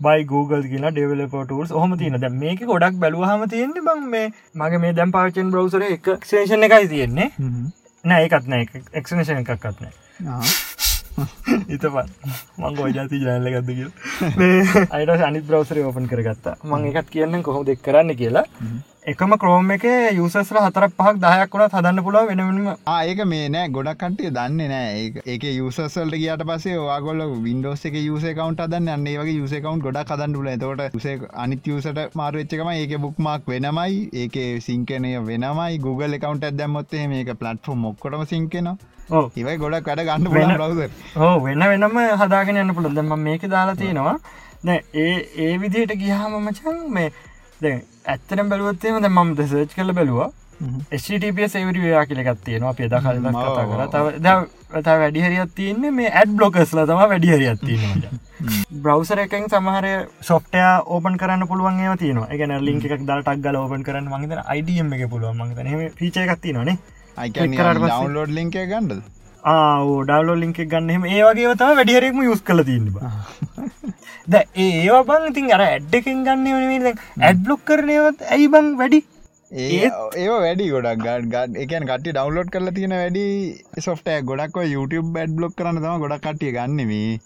බයි 0.00 0.24
Google 0.32 0.62
කියලා 0.72 0.90
ඩෙවලපටස් 0.90 1.72
හොම 1.82 1.96
තියන 1.98 2.18
ද 2.20 2.32
මේක 2.42 2.64
ගොඩක් 2.72 2.98
බැලුවහම 3.04 3.46
තියෙන්නේ 3.54 3.86
බං 3.88 4.04
මේ 4.14 4.26
මගේ 4.54 4.82
මේ 4.84 4.92
දැම් 4.98 5.14
පාචන් 5.16 5.50
බ්‍රවසර 5.54 5.86
එක 5.88 6.12
ක්ෂේෂණ 6.24 6.68
එකයි 6.68 6.88
තියෙන්නේ. 6.94 7.30
නෑ 8.04 8.28
එකත් 8.28 8.48
නෑ. 8.48 8.84
එක්ෂනේෂන 9.00 9.42
එකක්ත්නෑ 9.42 9.92
ඉතපත් 11.68 12.08
මං 12.58 12.76
ගෝජාති 12.78 13.20
ජනල්ල 13.22 13.50
ගත්ද 13.54 13.70
කිය 13.78 13.90
අයිට 14.90 15.26
අනි 15.28 15.40
බ්‍රවසර 15.48 15.82
ඕපන් 15.84 16.08
කරගත්තා. 16.12 16.56
මං 16.64 16.88
එකත් 16.90 17.10
කියන්න 17.14 17.42
කොහොම 17.48 17.66
දෙක් 17.68 17.82
කරන්න 17.86 18.16
කියලා 18.20 18.46
එකම 19.02 19.32
ක්‍රෝම් 19.34 19.70
එක 19.74 19.84
යුසස්ල 20.14 20.58
හතර 20.58 20.84
පහක් 20.90 21.12
දහයක් 21.22 21.54
වුණත් 21.54 21.72
හදන්න 21.76 22.02
පුළුව 22.06 22.28
වෙනම. 22.30 22.68
ඒක 22.88 23.22
මේ 23.26 23.48
නෑ 23.50 23.70
ගොඩක් 23.76 23.98
කටේ 24.02 24.30
දන්නේ 24.36 24.68
නෑ. 24.72 25.22
ඒක 25.26 25.46
යුසල්ට 25.46 26.14
කියට 26.14 26.44
පසේ 26.50 26.76
වාගොල 26.78 27.22
වින්ඩෝස් 27.46 27.82
එක 27.90 27.96
යුස 27.98 28.22
කවන්ට 28.22 28.68
දන්න 28.70 28.92
අන්නේ 28.94 29.16
වගේ 29.18 29.34
යුස 29.40 29.54
කවන්් 29.56 29.82
ගොඩක් 29.86 30.12
හදන්නුල 30.14 30.52
තොට 30.62 31.02
සේ 31.02 31.18
අනිත් 31.34 31.66
යුසට 31.66 31.98
මාරච්චකම 32.14 32.70
ඒක 32.74 32.94
බුක්මක් 33.06 33.48
වෙනමයි. 33.48 34.08
ඒක 34.14 34.62
සිංකනය 34.62 35.12
වෙනමයි. 35.26 35.78
Google 35.78 36.14
එකකවන්ට 36.20 36.46
ඇදැම්මොත්තේ 36.50 37.08
මේක 37.08 37.34
පලට්ෆෝම් 37.40 37.82
මොක්කොටම 37.86 38.22
සිංකෙනවා 38.34 38.76
ඒවයි 39.34 39.58
ගොඩක් 39.64 39.90
වැඩ 39.92 40.04
ගන්න 40.06 40.30
බවද 40.30 40.90
හෝ 41.16 41.36
වෙන 41.42 41.66
වෙනම 41.72 41.98
හදාගෙන 42.22 42.62
යන්න 42.62 42.76
පුළුදම 42.76 43.16
මේක 43.26 43.50
දාලා 43.50 43.74
තියෙනවා. 43.74 44.18
ඒ 44.64 45.14
ඒ 45.46 45.54
විදියට 45.58 45.98
ගියාම 45.98 46.38
මචන් 46.44 46.86
මේ 46.90 47.10
දැ 47.60 47.80
ඇත්තනම් 48.04 48.48
බැලුවත්තේම 48.52 49.02
දැ 49.02 49.10
ම 49.10 49.36
සර්ච් 49.50 49.74
කල 49.76 49.92
බැලවා. 49.92 50.30
ස්ටප 51.02 51.38
සේවරයා 51.52 52.02
කියලකත් 52.06 52.42
තියෙනවා. 52.44 52.72
අපේ 52.74 52.88
දකල් 52.88 53.16
කතා 53.22 53.64
කර. 53.70 53.80
තව 53.94 54.42
ත 54.80 54.88
වැඩිහරියක් 55.00 55.50
තියන්නේ 55.56 55.90
මේ 55.96 56.10
ඇඩ් 56.20 56.30
බ්ලොකස්ල 56.36 56.82
තම 56.90 57.00
වැඩිහරියක් 57.12 57.60
තියෙනවා 57.66 58.12
බ්‍රවසර 58.84 59.18
එකෙන් 59.24 59.48
සමහර 59.52 59.86
සොෆ්ටය 60.28 60.62
ඕපන් 60.96 61.18
කරන්න 61.22 61.46
පුළුවන් 61.50 61.80
ඒව 61.84 61.96
තියන 62.02 62.20
එකන 62.34 62.54
ලින්ක 62.68 62.86
එකක් 62.88 63.04
දල 63.08 63.22
ටක් 63.26 63.42
ගල 63.46 63.58
ඕපන් 63.62 63.82
කරන්න 63.88 64.08
මගේත 64.12 64.44
අයිඩියම් 64.54 64.92
එක 64.96 65.04
පුළුවන්. 65.12 65.36
මගතන 65.42 65.98
පිච 65.98 66.16
එකක් 66.24 66.40
තියනේ 66.44 66.76
ඩවන්ලෝඩ් 67.16 68.32
ලින්ක 68.38 68.56
ගන්නඩ 68.70 69.02
ඩවලෝ 69.44 70.36
ලින්ක 70.36 70.58
ගන්නම 70.64 71.04
ඒ 71.06 71.22
වගේ 71.22 71.54
තම 71.54 71.78
වැඩිහරෙක්ම 71.78 72.20
යුස් 72.22 72.42
කල 72.42 72.62
තින්නවා 72.62 73.10
ද 74.32 74.42
ඒවා 74.56 75.02
බං 75.04 75.24
ඉතින් 75.30 75.48
අර 75.56 75.62
ඇඩ්ඩකින් 75.62 76.22
ගන්න 76.26 76.46
වන 76.76 76.86
ඇඩ් 77.22 77.42
බ්ලොක් 77.42 77.64
කරනයවත් 77.64 78.22
ඇයි 78.28 78.46
බං 78.48 78.68
වැඩි? 78.78 79.00
ඒ 79.52 79.90
ඒ 80.16 80.28
වැඩි 80.36 80.70
ගොඩක් 80.70 81.02
ගඩ 81.02 81.26
ගඩ 81.26 81.58
එකන් 81.64 81.88
කට 81.90 82.06
ඩවන්ලෝඩ් 82.06 82.52
කරලා 82.54 82.76
තියෙන 82.78 82.94
වැඩි 82.94 83.24
සොෆ්ටය 83.80 84.16
ගොඩක් 84.22 84.62
YouTube 84.66 85.10
බැඩ් 85.10 85.34
බ්ලොක් 85.34 85.58
කරන 85.58 85.82
තම 85.82 85.98
ගොඩක් 85.98 86.24
කටිය 86.28 86.54
ගන්නෙමේ 86.54 87.18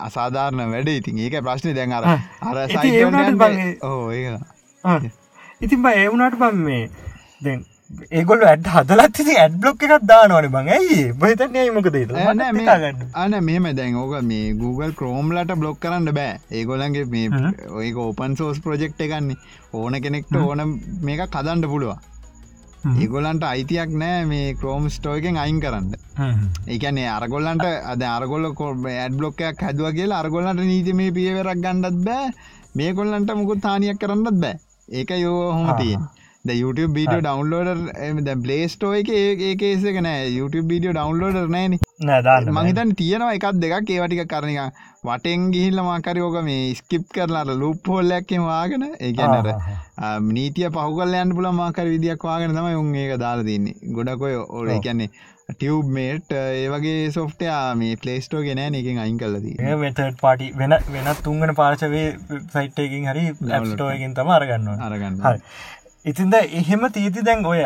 අසාධාරණ 0.00 0.74
වැඩ 0.74 0.90
ඉතින්. 0.90 1.18
ඒක 1.18 1.38
ප්‍රශ්නය 1.42 1.74
දැන් 1.74 1.92
අර 1.92 2.04
අර 2.04 2.56
ඕ 3.84 4.10
ඒ 4.12 5.10
ඉතින් 5.60 5.82
බ 5.82 5.86
ඒවුණට 5.94 6.38
බම් 6.38 6.64
මේ 6.64 6.84
දැන් 7.40 7.64
ඒගොල 7.90 8.42
ඇඩ් 8.46 8.66
හදලත් 8.72 9.18
ඇඩ් 9.42 9.54
බ්ලොක් 9.60 9.84
එකක් 9.84 10.02
දානවන 10.10 10.48
බං 10.54 10.66
ඇයි? 10.74 10.98
බහිතන්නේ 11.20 11.70
මොකද 11.76 11.94
අන 13.22 13.36
මෙම 13.46 13.68
දැන් 13.78 13.96
ඕක 14.02 14.12
මේ 14.30 14.52
Google 14.62 14.92
ක්‍රෝම්ලට 14.98 15.54
බ්ලොක් 15.62 15.80
කරන්න 15.84 16.12
බෑ. 16.18 16.34
ඒගොලන්ගේ 16.58 17.06
මේ 17.14 17.54
ඔය 17.78 17.88
ඕපන් 18.04 18.36
සෝස් 18.40 18.60
ප්‍රජෙක්් 18.66 19.00
එකන්නේ 19.06 19.36
ඕන 19.72 19.96
කෙනෙක්ට 20.04 20.36
ඕන 20.42 20.60
මේක 21.08 21.24
කදන්ඩ 21.36 21.70
පුළුවන්. 21.72 22.04
ඒගොලන්ට 23.04 23.48
අයිතියක් 23.52 23.96
නෑ 24.02 24.20
මේ 24.34 24.52
ක්‍රෝම් 24.60 24.90
ස්ටෝයකෙන් 24.96 25.40
අයින් 25.44 25.60
කරන්න. 25.64 25.88
ඒකනේ 26.68 27.08
අරගොල්ලන්ට 27.16 27.66
අද 27.94 28.06
අරගොල්ල 28.10 28.52
ඇඩ් 28.92 29.18
බ්ලොක්කයක් 29.22 29.64
හැදුව 29.68 29.92
කියලා 29.96 30.20
අරගොල්ලන්ට 30.26 30.60
නීති 30.72 30.92
මේ 31.00 31.16
පියවරක් 31.16 31.64
ගණ්ඩත් 31.64 32.04
බෑ. 32.04 32.30
මේ 32.76 32.92
කොල්ලන්ට 33.00 33.34
මුකුත් 33.40 33.64
තානියක් 33.64 33.98
කරන්නත් 34.04 34.40
බෑ. 34.44 34.60
ඒක 34.88 35.10
යෝ 35.24 35.52
හොම 35.56 35.72
තියෙන් 35.80 36.06
YouTube 36.54 36.92
බීඩියෝ 36.96 37.22
ඩවන්ලෝඩර් 37.22 38.24
දැ 38.26 38.36
පලේස්ටෝ 38.44 38.92
එක 39.00 39.10
ඒකේසක 39.12 40.00
නෑ. 40.06 40.26
YouTube 40.38 40.68
බීඩියෝ 40.72 40.94
ඩවන්ලෝඩර් 40.98 41.48
නෑන. 41.56 41.78
මහිතන් 42.58 42.94
තියෙනවා 43.00 43.32
එකක් 43.38 43.46
දෙකක් 43.64 43.94
ඒවටික 43.96 44.30
කරනික 44.32 44.84
වටෙන් 45.04 45.48
ගිහිල්ල 45.54 45.80
මාකරි 45.88 46.26
ඕක 46.26 46.36
මේ 46.50 46.74
ස්කිප් 46.80 47.08
කරලාට 47.14 47.54
ලුප් 47.62 47.88
හොල්ලැක්කෙම 47.94 48.44
වාගෙන 48.50 48.84
ඒගැනට 48.90 49.48
නීතිය 50.34 50.70
පහුගල්ලයන් 50.76 51.34
පුල 51.38 51.50
මාකර 51.62 51.88
විදියක් 51.94 52.28
වාගෙන 52.30 52.54
තම 52.58 52.70
උන් 52.82 52.94
ඒක 52.94 53.18
දාලා 53.24 53.48
තින්නේ. 53.50 53.80
ගොඩකොය 53.96 54.36
ඔල 54.60 54.70
කියන්නේ 54.86 55.10
ටියව්මේට් 55.50 56.32
ඒවගේ 56.36 57.12
සොෆ්ටයා 57.12 57.60
මේ 57.82 57.94
පලේස්ටෝ 58.02 58.40
ගෙන 58.46 58.58
එකින් 58.80 58.98
අයින් 59.04 59.20
කලදී 59.20 59.76
වෙතට 59.82 60.18
පාටි 60.20 60.48
වෙන 60.58 60.74
වෙනත් 60.94 61.22
තුන්ගන 61.24 61.54
පාර්ශවේ 61.60 62.04
සයිට්ටයකින් 62.54 63.08
හරි 63.10 63.22
ලස්ටෝයකින් 63.30 64.12
තම 64.18 64.32
අරගන්න 64.34 64.68
අරගන්න 64.88 65.16
ඉතින්ද 66.08 66.34
එහෙම 66.40 66.88
තීති 66.96 67.26
දැන් 67.28 67.46
ඔය 67.52 67.60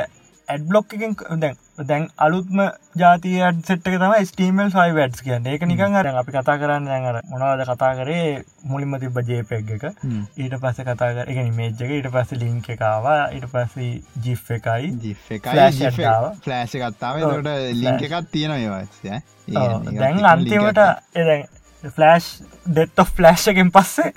ඇඩ්බ්ලොක් 0.48 0.94
එකෙන් 0.96 1.12
දැන් 1.42 1.54
දැන් 1.88 2.06
අලුත්ම 2.24 2.60
ජාතිය 3.00 3.38
සෙට්ක 3.68 3.86
තම 4.02 4.14
ස්ටීමල් 4.30 4.70
ෆයි 4.74 4.94
වැඩ්ස් 4.96 5.22
කියන්න. 5.26 5.46
ඒක 5.52 5.62
නිකන් 5.70 5.96
අර 6.00 6.08
අපි 6.22 6.34
කතා 6.36 6.56
කරන්න 6.62 6.88
දැන්ර 6.90 7.20
මොනවද 7.30 7.62
කතා 7.70 7.92
කරේ? 8.00 8.42
මුලින්ම 8.72 8.98
තිබ 9.04 9.16
ජේපෙක් 9.30 9.70
එක. 9.76 9.86
ඊට 10.36 10.58
පස්ස 10.64 10.82
කතා 10.88 11.10
කර 11.16 11.30
එක. 11.32 11.40
මේජ්ක 11.60 11.80
ඊට 11.86 12.10
පස්ස 12.16 12.36
ලිංක 12.42 12.68
එකවා 12.74 13.16
ඊට 13.30 13.48
පස්ස 13.54 13.74
ජි් 14.26 14.36
එකයි. 14.58 15.14
ෆලෑශ 16.44 16.76
කත්තාව 16.84 17.24
ට 17.40 17.56
ලිංක 17.82 18.06
එකත් 18.10 18.30
තියෙන 18.36 18.56
ඒවාය 18.58 18.86
දැන් 20.02 20.24
අන්තිමට 20.34 20.80
එ 21.14 21.40
ෆලෑශ් 21.90 22.28
ඩෙත් 22.66 23.00
ඔ 23.02 23.04
ෆලෑශ්කෙන් 23.10 23.70
පස්සේ 23.74 24.10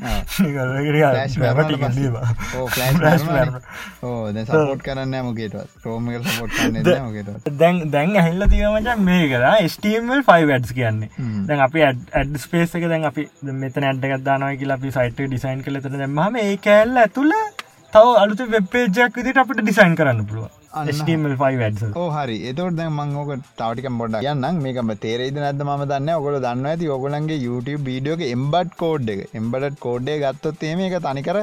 සපෝට් 4.46 4.84
කරන්න 4.86 5.16
මගේට 5.30 5.56
රෝම 5.86 6.10
සපෝට් 6.28 6.54
දැන් 7.62 7.82
දැන් 7.92 8.16
ඇහිල්ල 8.16 8.48
තියමච 8.54 8.90
මේ 9.02 9.28
කලා 9.32 9.56
ස්ටීමල් 9.68 10.22
ෆයි 10.30 10.50
වැඩ්ස් 10.52 10.74
කියන්නේ. 10.80 11.10
දැන් 11.48 11.66
අපි 11.68 11.84
ඇඩ් 11.84 12.38
ස්පේස 12.38 12.76
එක 12.76 12.88
දැන් 12.92 13.10
අපි 13.12 13.28
මෙතන 13.64 13.90
ඇඩ්ඩගත් 13.92 14.26
දානව 14.26 14.58
කියලා 14.60 14.78
අපි 14.82 14.94
සයිට 14.98 15.24
ඩිසයින් 15.24 15.64
කලතන 15.66 15.98
දැම්ම 16.04 16.42
ඒ 16.44 16.58
කෑල්ල 16.68 17.02
ඇතුළ 17.06 17.34
තව 17.94 18.06
අලුත 18.22 18.46
වෙබ්පේජයක් 18.54 19.18
විදිට 19.18 19.42
අපිට 19.42 19.64
ඩිසයින් 19.64 19.98
කරන්න 19.98 20.26
පුළුව 20.30 20.50
වැඩ 21.62 21.84
ඕ 22.02 22.08
හරි. 22.16 22.38
එතවට 22.50 22.78
දැන් 22.80 22.94
මං 22.94 23.14
ඕක 23.22 23.32
තවටික 23.60 23.88
පොඩ 24.02 24.18
යන්න 24.32 24.62
මේකම 24.66 24.92
තේරේද 25.06 25.40
නැද 25.44 25.64
ම 25.66 25.84
දන්න 25.92 26.12
ඔගොල 26.18 26.38
දන්න 26.46 26.70
ඇති. 26.72 26.92
ඔගොලන්ගේ 26.98 27.40
YouTube 27.46 27.84
වීඩියෝක 27.90 28.24
එම්බඩ් 28.28 28.76
කෝඩ් 28.82 29.14
එක. 29.16 29.22
එම්බඩ 29.40 29.80
කෝඩ්ඩේ 29.86 30.20
ගත්තොත් 30.24 30.66
ඒම 30.70 30.84
එක 30.88 30.98
තනිකර 31.08 31.40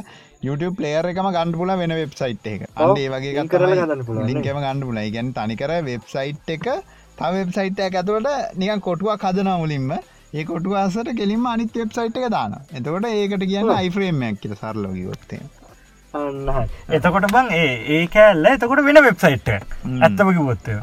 YouTube 0.48 0.74
පලේර් 0.80 1.10
එකම 1.12 1.28
ගණඩපුල 1.36 1.74
වෙන 1.82 1.96
වෙබ්සයිට් 2.00 2.48
එක 2.54 2.66
අන්ඩේ 2.86 3.10
වගේ 3.14 3.34
ලින්කම 4.30 4.58
ගණඩපුල 4.64 5.02
ගැන් 5.16 5.34
තනිකර 5.38 5.74
වෙබ්සයිට් 5.90 6.56
එක 6.56 6.66
තව 7.18 7.32
වෙබ්සයිට් 7.38 7.84
එක 7.88 8.00
ඇතුවට 8.00 8.58
නිකන් 8.62 8.84
කොටුවක් 8.88 9.28
හදන 9.28 9.52
මුලින්ම. 9.62 9.92
ඒ 10.34 10.44
කොටු 10.44 10.76
අසට 10.82 11.08
කෙලින්ම 11.18 11.48
අනිත් 11.48 11.74
වෙබ්සයිට් 11.78 12.20
එක 12.20 12.30
දාන 12.34 12.54
එතකොට 12.78 13.08
ඒකට 13.08 13.42
කියන්න 13.50 13.72
අයිෆ්‍රේම්මයක් 13.72 14.38
කියල 14.42 14.54
සරලෝගිවොත්තේ 14.60 15.40
එතකොට 16.90 17.28
බං 17.32 17.52
ඒ 17.52 17.68
ඒ 17.90 18.02
කෑල්ල 18.08 18.48
එතකොට 18.48 18.84
වෙන 18.84 19.00
වෙබ්සයිට් 19.02 19.48
ඇත්තම 19.50 20.28
කිවොත්තය 20.30 20.74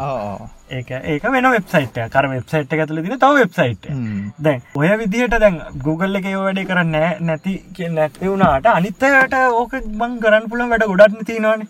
ඒක. 0.71 0.89
ඒක 1.05 1.23
වෙන 1.25 1.47
වෙබ්සයිට් 1.51 1.99
කර 2.09 2.27
වෙබ්සයිට් 2.27 2.73
ඇතුල 2.75 3.01
දින 3.01 3.15
තව 3.15 3.31
වෙබ්සයිට් 3.37 3.87
දැන් 4.39 4.61
ඔය 4.75 4.91
විදිහට 5.01 5.37
දැන් 5.37 5.61
Google 5.83 6.19
එක 6.19 6.29
වැඩි 6.35 6.65
කරන්න 6.65 6.97
නැති 7.21 7.55
නැති 7.91 8.25
වුණට 8.25 8.69
අනිත්තයට 8.73 9.37
ඕක 9.53 9.73
බං 9.95 10.19
කරන්න 10.19 10.49
පුළන් 10.49 10.69
වැඩ 10.69 10.87
ගොඩක් 10.93 11.25
තිනවාන 11.25 11.65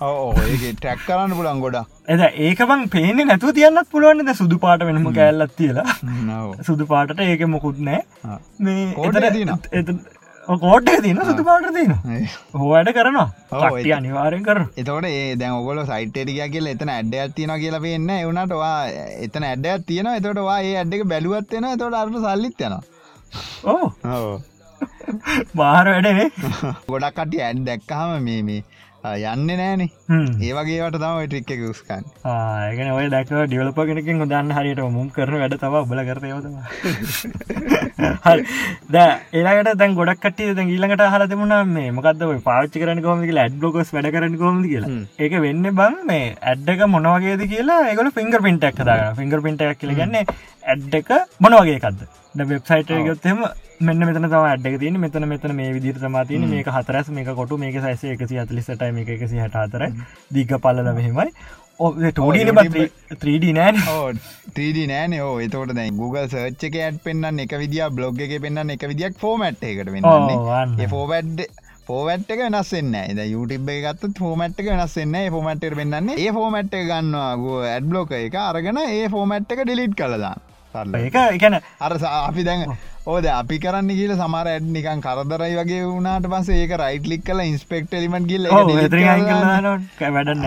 ටැක් 0.75 1.07
කරන්න 1.07 1.35
පුළන් 1.35 1.63
ගොඩ 1.65 1.79
එද 2.07 2.23
ඒක 2.41 2.61
බං 2.65 2.85
පේන 2.89 3.19
නැතු 3.23 3.51
තියන්නත් 3.53 3.91
පුළුවන්ද 3.91 4.33
සුදු 4.35 4.59
පාට 4.59 4.83
වෙනම 4.83 5.09
කෑල්ලත් 5.13 5.55
තියලා. 5.55 5.97
සුදු 6.63 6.87
පාටට 6.87 7.21
ඒක 7.21 7.43
මොකුත් 7.47 7.79
නෑ. 7.81 8.01
මේ 8.59 8.87
එත 10.49 10.59
කෝට් 10.59 10.89
තින 11.03 11.19
සතු 11.23 11.43
පාට 11.43 11.67
තින 11.73 11.91
හෝවැඩ 12.53 12.89
කරනවා. 12.91 13.27
ටි 13.71 13.93
අනිවාරෙන් 13.93 14.43
කර 14.43 14.59
එතකොට 14.75 15.07
ඒ 15.07 15.35
දැන් 15.35 15.53
ඔගොල 15.53 15.81
සයිට්ටිය 15.85 16.47
කියල 16.49 16.67
එතන 16.67 16.89
ඇඩ්ඩයක් 16.89 17.35
තියෙන 17.35 17.53
කියලා 17.59 17.81
පෙන්න්න 17.81 18.09
එවනටවා 18.15 18.77
එතන 19.25 19.45
ඇඩ්ඩයක් 19.45 19.85
තියෙන 19.87 20.09
එතොටවා 20.11 20.59
ඒ 20.61 20.75
ඇඩ්ඩක 20.75 21.05
බැලුවත්වෙන 21.07 21.69
තොට 21.77 21.95
අරට 21.95 22.17
සල්ලිත් 22.19 22.61
යන 22.61 22.75
ඕ 23.65 23.85
බාර 25.55 25.85
වැඩනේ 25.87 26.27
ගොඩක් 26.87 27.15
කටි 27.17 27.41
ඇඩ් 27.41 27.63
දැක්කහම 27.65 28.17
මේ 28.23 28.41
මේ 28.43 28.61
යන්න 29.03 29.47
නෑන 29.49 29.81
ඒවගේට 30.41 30.95
තම 30.95 31.19
ටික් 31.25 31.51
එක 31.55 31.61
ස්කන් 31.73 32.03
ඒගෙන 32.25 32.91
ඔය 32.91 33.05
දැක 33.09 33.29
ඩියලප 33.31 33.79
කෙනකින් 33.89 34.23
දන්න 34.23 34.51
හරියට 34.51 34.81
මුම් 34.91 35.07
කරන 35.09 35.39
වැඩ 35.39 35.55
තම 35.61 35.75
බල 35.89 36.01
කරයවත 36.09 36.45
ද 38.89 39.05
ඒලාට 39.33 39.71
දැන් 39.79 39.95
ගොඩක් 39.95 40.19
කට 40.25 40.49
ද 40.51 40.67
ඊලට 40.67 41.05
හල 41.07 41.27
තිමුණ 41.31 41.55
මේ 41.69 41.91
මොකද 41.91 42.25
පාච්චි 42.43 42.83
කරන 42.83 43.01
කොම 43.01 43.23
කියලා 43.23 43.47
ඇඩ් 43.47 43.59
බ්ලොකස් 43.61 43.93
වැඩ 43.95 44.11
කරන 44.11 44.37
කොම 44.37 44.61
කියලා. 44.63 44.91
ඒක 45.17 45.33
වෙන්න 45.39 45.71
බං 45.71 45.99
මේ 46.05 46.35
ඇඩ්ඩක 46.43 46.85
මොනවගේද 46.89 47.47
කියලා 47.47 47.81
ඒගොල 47.89 48.11
ෆිංගර් 48.11 48.41
පින්ටක් 48.41 48.83
දා 48.83 49.13
ෆිංගර් 49.15 49.41
පින්ටක් 49.41 49.79
කියලගන්නේ 49.79 50.25
ඇඩ් 50.69 50.95
එක 50.95 51.11
මොනවගේකක්ද 51.39 52.03
ඩ 52.35 52.47
වෙබ්සයිට 52.47 52.91
ගොත්තෙම 53.05 53.41
මෙන්න 53.81 54.05
මෙතන 54.05 54.25
තම 54.25 54.45
අඩ්ඩක 54.47 54.75
තියන 54.79 54.99
මෙතන 54.99 55.25
මෙතන 55.27 55.55
මේ 55.55 55.71
විදිර 55.71 55.97
තමාතින 55.99 56.45
මේක 56.49 56.69
හතරස් 56.71 57.09
මේක 57.11 57.31
කොටු 57.35 57.57
මේක 57.59 57.79
සයිස 57.79 58.03
එකසි 58.11 58.39
අතලිසට 58.39 58.85
මේක 58.93 59.09
එකසි 59.11 59.39
හට 59.39 59.63
අතර 59.63 59.89
දිග 60.31 60.53
පල්ල 60.59 60.85
මෙහෙමයි 60.91 61.33
ත්‍රීඩ 61.79 63.45
නෑන. 63.51 63.77
3D 64.51 64.85
නෑන. 64.87 65.13
ඕ 65.21 65.39
එතකොට 65.39 65.71
දැයි 65.71 65.93
Google 65.93 66.25
සර්ච් 66.25 66.67
එක 66.67 66.75
ඇඩ් 66.77 66.99
පෙන්න්න 67.01 67.39
එක 67.39 67.55
විදිිය 67.55 67.87
බ්ලොග් 67.91 68.19
එක 68.19 68.35
පෙන්න්න 68.41 68.75
එක 68.75 68.83
විදික් 68.85 69.15
ෆෝමට් 69.17 69.63
එකට 69.63 69.91
වෙන්න 69.93 70.89
ෆෝවැඩ් 70.89 71.45
ෆෝවැට් 71.87 72.27
එක 72.29 72.41
වෙනස්සෙන්න 72.41 72.91
ද 73.15 73.27
YouTube 73.27 73.71
එකත් 73.77 74.03
ෆෝමට් 74.19 74.59
එක 74.59 74.67
වෙනස්සෙන්න 74.67 75.17
ෆෝමට්ට 75.31 75.77
වෙන්නන්නේ 75.77 76.19
ඒ 76.19 76.35
ෆෝමට් 76.35 76.75
එක 76.75 76.91
ගන්නවා 76.91 77.63
ඇඩ් 77.69 77.89
බ්ලෝක 77.89 78.11
එක 78.19 78.37
අරගෙන 78.41 78.83
ඒ 78.83 79.07
ෆෝමට් 79.09 79.55
එක 79.55 79.63
ඩිලිට් 79.63 79.95
කළදාන්න 79.97 80.48
ඒක 81.01 81.17
එකන 81.17 81.59
අර 81.79 81.91
අපි 82.11 82.43
දැන් 82.43 82.63
ඕද 83.07 83.25
අපි 83.33 83.59
කරන්න 83.59 83.91
කියල 83.99 84.13
සමර 84.15 84.47
ඇඩ් 84.53 84.71
නිකන් 84.75 85.03
කරදරයි 85.05 85.59
වගේ 85.59 85.83
වුණට 85.83 86.29
පස 86.29 86.49
ඒක 86.55 86.73
රයිට්ලික් 86.83 87.23
කල 87.25 87.43
ඉන්ස්පෙක්ට 87.45 87.93
ලිමට 87.95 88.27
ගිල්ල 88.27 88.49
වැඩන්න 90.09 90.45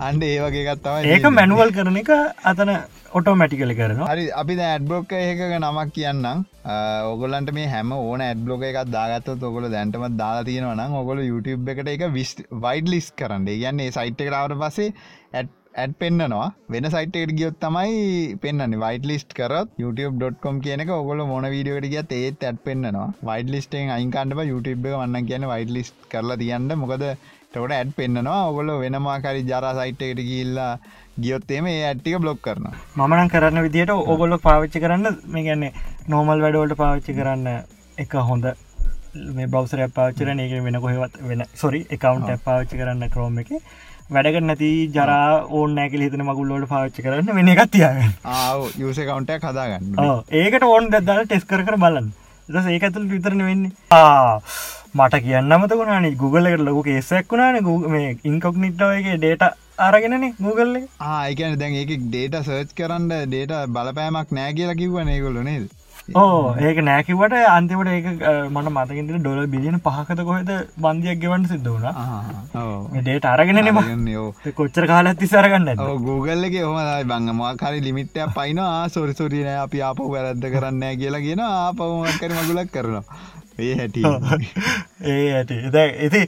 අන්ඩ 0.00 0.22
ඒ 0.24 0.38
වගේ 0.40 0.64
ගත්තව 0.68 1.12
ඒක 1.14 1.28
මැනුවල් 1.32 1.72
කරන 1.72 2.00
එක 2.02 2.10
අතන 2.44 2.72
ඔටෝමැටිකල 3.18 3.72
කරන 3.78 4.02
හරි 4.06 4.24
අපි 4.42 4.54
ඇඩ්බලොක් 4.66 5.12
ඒක 5.18 5.40
නමක් 5.58 5.92
කියන්නම්. 5.96 6.44
ඔගොලන්ට 7.12 7.52
මේ 7.52 7.68
හැම 7.68 7.92
ඕන 7.92 8.20
ඇඩ්බලොක 8.20 8.62
එකක් 8.68 8.78
දාගත්ත 8.94 9.46
ඔොල 9.50 9.68
දැන්ටම 9.74 10.04
දාලා 10.16 10.44
තියෙනවනම් 10.44 10.98
ඔගොල 11.00 11.22
YouTube 11.22 11.72
එකට 11.74 11.90
එක 11.94 12.04
විස් 12.18 12.34
වයිඩ් 12.66 12.92
ලිස් 12.94 13.08
කරන්න 13.12 13.48
යන්නේ 13.48 13.90
සයිට් 13.96 14.20
එකරාවට 14.20 14.60
පසේ 14.62 14.92
ඇඩ් 15.32 15.50
ඇඩ් 15.72 15.92
පෙන්න්නනවා 15.98 16.46
වෙන 16.68 16.86
සයිටට 16.92 17.32
ගියොත් 17.38 17.56
තමයි 17.64 18.36
පෙන්න්න 18.42 18.72
වයිට 18.82 19.04
ලිස්ට 19.10 19.34
කරත් 19.38 19.68
youtube.com 19.78 20.56
කියනක 20.64 20.90
ඔගොල 20.92 21.20
මොන 21.26 21.44
වීඩියෝට 21.54 21.86
ගියත් 21.92 22.12
ඒත් 22.12 22.42
ඇඩ් 22.42 22.58
පෙන්න්නවා. 22.64 23.08
වයිඩ 23.22 23.52
ලිස්ටෙන් 23.54 23.92
අයින්කන්ට 23.96 24.40
YouTube 24.44 24.88
වන්න 24.94 25.28
කියන 25.28 25.46
වයිඩ 25.52 25.70
ලිස්් 25.76 25.92
කරලා 26.08 26.36
තියන්න. 26.36 26.72
මොකද 26.76 27.04
ටොට 27.52 27.72
ඇඩ් 27.72 27.92
පෙන්න්නවා. 27.98 28.40
ඔගොල 28.50 28.72
වෙනමාකාරි 28.82 29.44
ජරා 29.50 29.74
සයිට්කට 29.78 30.22
ගිල්ලා 30.30 30.72
ගියොත්තේම 31.18 31.66
ඒ 31.66 31.84
ඇට්ටික 31.84 32.18
බ්ලොක් 32.24 32.40
කරන 32.42 32.66
මමනන් 32.96 33.30
කරන්න 33.34 33.62
විදියට 33.66 33.92
ඔගොල්ල 34.14 34.38
පාවිච්චි 34.46 34.82
කරන්න 34.84 35.20
මේ 35.26 35.44
ගැන්නේ 35.44 35.72
නෝමල් 36.08 36.42
වැඩවලට 36.44 36.80
පාවිච්චි 36.82 37.14
කරන්න 37.14 37.46
එක 37.98 38.18
හොඳ 38.30 38.50
මේ 39.36 39.46
බවසර 39.46 39.86
පාචරන 39.96 40.42
ඒක 40.42 40.56
වෙන 40.66 40.80
කොහෙවත් 40.84 41.22
වෙන 41.30 41.46
සොරි 41.54 41.80
එකකවන්් 41.96 42.42
පාවිච්චි 42.44 42.82
කරන්න 42.82 43.12
ක්‍රෝම 43.14 43.38
එක 43.44 43.54
වැඩකට 44.14 44.46
නැති 44.46 44.68
ජරා 44.94 45.46
ඕන 45.56 45.74
නැකල 45.78 46.02
හිතන 46.04 46.22
මගුල්ලෝට 46.28 46.66
පාච්චි 46.72 47.04
කරන්න 47.04 47.36
වෙන 47.38 47.50
එකත් 47.52 47.70
තියාගන්න. 47.76 48.12
ආව 48.36 48.60
යස 48.84 48.98
කවන්ට 48.98 49.36
කදාගන්න 49.44 50.00
ඒකට 50.40 50.66
ඕන් 50.68 50.90
දැදල 50.94 51.22
ටෙස් 51.24 51.46
කර 51.50 51.62
කර 51.68 51.76
බලන්න. 51.84 52.08
දස 52.48 52.66
ඒක 52.74 52.86
ඇතුළ 52.88 53.08
විතරන 53.12 53.42
වෙන්නේ. 53.48 53.72
මට 54.98 55.20
කියන්න 55.26 55.56
මතකුණන 55.58 56.08
Google 56.22 56.50
එකට 56.50 56.64
ලොක 56.68 56.80
කේසයක් 56.88 57.34
වුණන. 57.34 57.90
මේ 57.94 58.16
ඉන්කොක්නිට්ටවගේ 58.30 59.18
ඩේට 59.18 59.44
අරගෙනන 59.88 60.24
Google 60.44 60.80
ආයකන 61.10 61.54
දැන් 61.60 61.76
ඒක 61.82 61.92
ඩේට 62.06 62.40
සර්ච් 62.46 62.72
කරන්න 62.78 63.12
ඩේට 63.28 63.54
බලපෑමක් 63.76 64.34
නෑ 64.38 64.56
කියලා 64.58 64.80
කිව්වන 64.80 65.12
ඒගොල්ල 65.14 65.38
නේද 65.50 65.70
ඕ 66.12 66.54
ඒක 66.58 66.78
නෑකිවට 66.82 67.34
අන්තිමට 67.48 67.88
ඒක 67.88 68.06
මට 68.50 68.70
මතකින්ට 68.70 69.12
ඩොල 69.16 69.46
බිලියන 69.46 69.78
පහකත 69.78 70.24
කොහෙද 70.24 70.50
බන්ධයක් 70.76 71.20
ගෙවන්න 71.22 71.46
සිද්ධ 71.46 71.68
වුණ. 71.68 71.86
ඩේට 72.96 73.24
අරගෙන 73.24 73.60
කොච්චර 74.56 74.86
කාලත් 74.86 75.18
තිසරගන්න 75.18 75.70
Googleගේ 76.06 76.62
හොමයි 76.62 77.04
බංග 77.04 77.30
මකාරි 77.32 77.80
ලිමිට්ටය 77.80 78.26
පයිනවා 78.34 78.88
සොරිසොරින 78.88 79.50
අපි 79.56 79.82
ආප 79.82 80.02
වැරද්ද 80.06 80.46
කරන්න 80.46 80.82
කියලා 80.96 81.20
කියෙන 81.20 81.44
ආපවමක්කර 81.46 82.34
මගුලක් 82.38 82.72
කරනවා 82.72 83.04
ඒ 83.60 83.76
හැටි. 83.76 84.02
ඒ 85.12 85.28
ඇති 85.34 85.56
එති 86.00 86.20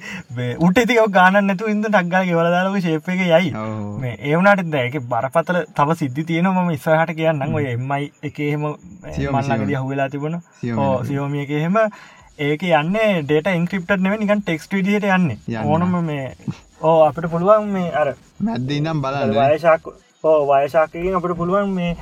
උට 0.61 0.79
ඇති 0.79 0.99
ගාන 1.11 1.39
නැතු 1.43 1.69
ඉද 1.69 1.85
ටක්ගා 1.87 2.23
ගෙවලදාලක 2.25 2.81
ශේප 2.81 3.09
එක 3.09 3.23
යයි. 3.25 3.53
මේ 4.01 4.17
ඒවනට 4.23 4.65
දැක 4.71 4.99
බරපතල 5.09 5.61
තව 5.75 5.97
සිද්ධි 5.97 6.25
තියෙන 6.25 6.51
ම 6.51 6.73
ඉස්සහට 6.73 7.15
කියන්න 7.15 7.47
ඔය 7.53 7.69
එම්මයි 7.75 8.11
එකහෙම 8.23 8.67
මන්නගද 8.67 9.77
හුවෙලා 9.77 10.09
තිබුණ. 10.09 10.41
සියෝමිය 11.05 11.47
එක. 11.47 11.51
එහෙම. 11.53 11.79
ඒක 12.41 12.63
යන්න 12.65 12.97
ඩේට 13.23 13.49
ඉන්ක්‍රප්ට 13.53 14.01
නෙව 14.01 14.19
නිකන් 14.19 14.43
ටෙක්ස්ට 14.43 14.73
විදිහට 14.73 15.09
යන්න. 15.11 15.33
ඕනම 15.65 15.99
මේ 16.05 16.29
ඕ 16.83 17.03
අපිට 17.07 17.31
පුළුවන් 17.31 17.69
මේ 17.71 17.91
අර 17.95 18.09
මැද්ද 18.41 18.71
ඉනම් 18.73 19.03
බල 19.03 19.35
වයශක් 19.37 19.85
ඕ 20.25 20.39
වයශාකකින් 20.49 21.19
අපට 21.19 21.37
පුළුවන් 21.37 21.71
මේ 21.71 21.93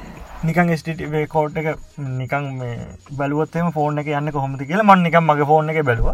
නිකන් 0.43 0.73
ස්ටේ 0.77 1.27
කෝට් 1.27 1.57
එක 1.61 1.69
නිකන් 1.99 2.51
මේ 2.59 2.79
බලුවත්තම 3.19 3.71
ෆෝර්න 3.77 4.01
එක 4.03 4.11
යන්න 4.19 4.33
කොහොමති 4.33 4.67
කියලා 4.67 4.89
මන් 4.89 5.07
නිකම් 5.07 5.25
මගේ 5.27 5.49
ෆෝර්න 5.51 5.71
එක 5.71 5.81
බැලුව. 5.85 6.09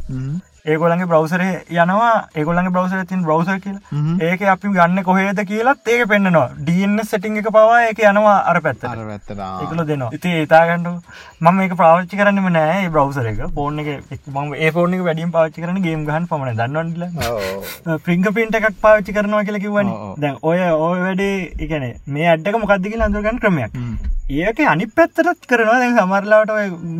ඒගොලගේ 0.66 1.06
බ්‍රවසර 1.10 1.42
යනවා 1.74 2.14
ඒගොලගේ 2.34 2.72
බ්‍රවසර 2.76 3.04
තින් 3.10 3.22
බ්‍රවසර් 3.26 3.58
කියල. 3.64 3.76
ඒක 4.28 4.42
අපි 4.54 4.72
ගන්න 4.76 5.04
කොහේද 5.08 5.42
කියලත් 5.50 5.90
ඒක 5.94 6.02
පෙන්න්නවා. 6.12 6.48
ඩන්න 6.60 7.04
සටිං 7.04 7.38
එක 7.42 7.50
පවා 7.56 7.78
ඒක 7.84 8.02
යනවා 8.10 8.34
අර 8.50 8.60
පැත්ත 8.64 8.82
එකල 9.64 9.84
දෙනවා. 9.92 10.10
ඉති 10.12 10.34
ඒතාගන්නඩු 10.40 10.94
මම 11.40 11.62
ඒක 11.66 11.76
ප්‍රාච්චි 11.82 12.20
කරන්නම 12.22 12.50
නෑ 12.58 12.90
බ්‍රවසර 12.90 13.30
එක. 13.32 13.44
ෆෝර්න 13.54 13.78
එක 13.84 14.26
ම 14.28 14.54
ඒ 14.56 14.72
ෆෝර්න 14.72 14.98
එක 14.98 15.06
වැඩියම් 15.08 15.32
පාච්චි 15.38 15.62
කරන 15.62 15.80
ගේම් 15.86 16.04
ගහන් 16.10 16.28
පමණ 16.32 16.60
දන්නවටල 16.60 18.02
ප්‍රිංක 18.08 18.28
පින්ට 18.34 18.60
එකක් 18.60 18.82
පාච්චි 18.82 19.16
කරනවා 19.20 19.46
කියල 19.46 19.62
කිවන 19.62 19.94
දැන් 20.18 20.42
ඔය 20.42 20.58
ඔය 20.66 21.00
වැඩේ 21.06 21.40
එකන 21.66 21.88
මේ 22.08 22.30
අඩ්ඩක 22.34 22.62
මොකක්දිකි 22.64 23.02
අඳුරගන්න 23.08 23.42
ක්‍රමයක් 23.44 23.82
ඒක 24.28 24.58
අනි 24.60 24.86
පැත්තරත් 24.86 25.46
කරනවා. 25.46 25.78
දැන් 25.80 25.98
සමරලාට 25.98 26.50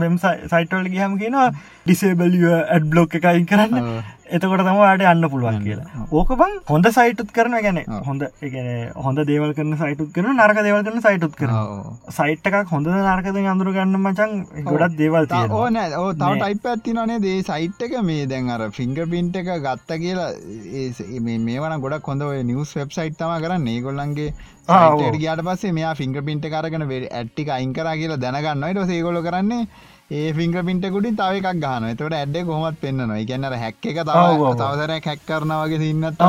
මෙම් 0.02 0.18
සයිටවල 0.18 0.88
ගහම 0.92 1.16
කියනවා 1.22 1.48
ඩිසේබලිය 1.86 2.46
ඇඩ් 2.54 2.86
බ්ලොක් 2.92 3.16
එකයි 3.18 3.42
කරන්න. 3.50 4.04
එතකොට 4.28 4.62
තම 4.66 4.80
අට 4.84 5.02
අන්න 5.10 5.24
පුළුවන් 5.32 5.58
කියලා. 5.66 6.06
ඕක 6.12 6.30
බං 6.40 6.54
හොඳ 6.70 6.86
සයිටුත් 6.96 7.30
කරන 7.36 7.54
ගැන 7.66 7.78
හොඳ 8.06 8.22
එකන 8.46 8.68
හොඳ 9.04 9.20
දේවල් 9.30 9.52
කරන 9.58 9.76
සයිටුත් 9.82 10.10
කරන 10.16 10.34
නරක 10.34 10.60
දේවල් 10.66 10.82
කරන 10.86 11.04
සයිටුත් 11.06 11.36
කරන 11.40 11.54
සයිට් 12.18 12.50
එකක් 12.50 12.72
හොඳ 12.74 12.90
නරකද 12.92 13.38
අඳුර 13.52 13.70
ගන්න 13.76 14.00
මචන් 14.00 14.34
ගොඩත් 14.70 14.98
දේවල් 15.02 15.30
ඕන 15.60 15.78
ඕ 16.00 16.10
තව 16.14 16.32
ටයිප 16.34 16.68
ඇත්තිනනේ 16.72 17.20
දේ 17.20 17.38
සයිට් 17.42 17.86
එක 17.88 17.96
මේ 18.10 18.26
දැන් 18.26 18.50
අර 18.50 18.66
ෆිංග 18.72 18.98
පින්ට 19.14 19.40
එක 19.42 19.52
ගත්ත 19.64 20.00
කියලා 20.04 20.28
මේ 21.46 21.64
වන 21.64 21.80
ගොඩක් 21.86 22.12
හොඳ 22.12 22.28
නිවස් 22.50 22.76
වෙබ්සයිට් 22.80 23.18
තම 23.18 23.34
කරන්න. 23.42 23.68
ඒගොල්ලන්ගේ 23.68 24.30
ගට 25.16 25.42
පස්සේ 25.46 25.72
මෙයා 25.72 25.94
ෆිංග 25.94 26.16
පින්ට 26.28 26.46
කරගන 26.54 26.88
ඇට්ටික 26.90 27.52
අයිංකර 27.56 27.90
කියලා 27.94 28.22
දැනගන්න 28.24 28.72
ට 28.72 28.88
සේගොල 28.90 29.20
කරන්නේ 29.22 29.68
ඒ 30.10 30.32
ෆිංග 30.32 30.52
පින්ටකුටින් 30.66 31.16
තව 31.18 31.38
එකක් 31.38 31.60
ගහන 31.62 31.84
එතට 31.86 32.02
ඇඩ්ඩ 32.16 32.44
කොමත් 32.48 32.76
පෙන්න්නවා. 32.82 33.22
ගැන්නර 33.28 33.54
හැක් 33.62 33.86
එක 33.90 33.96
තව 34.00 34.50
තවසර 34.60 34.90
හැක් 34.94 35.22
කරනවගේ 35.30 35.78
සින්නත් 35.80 36.20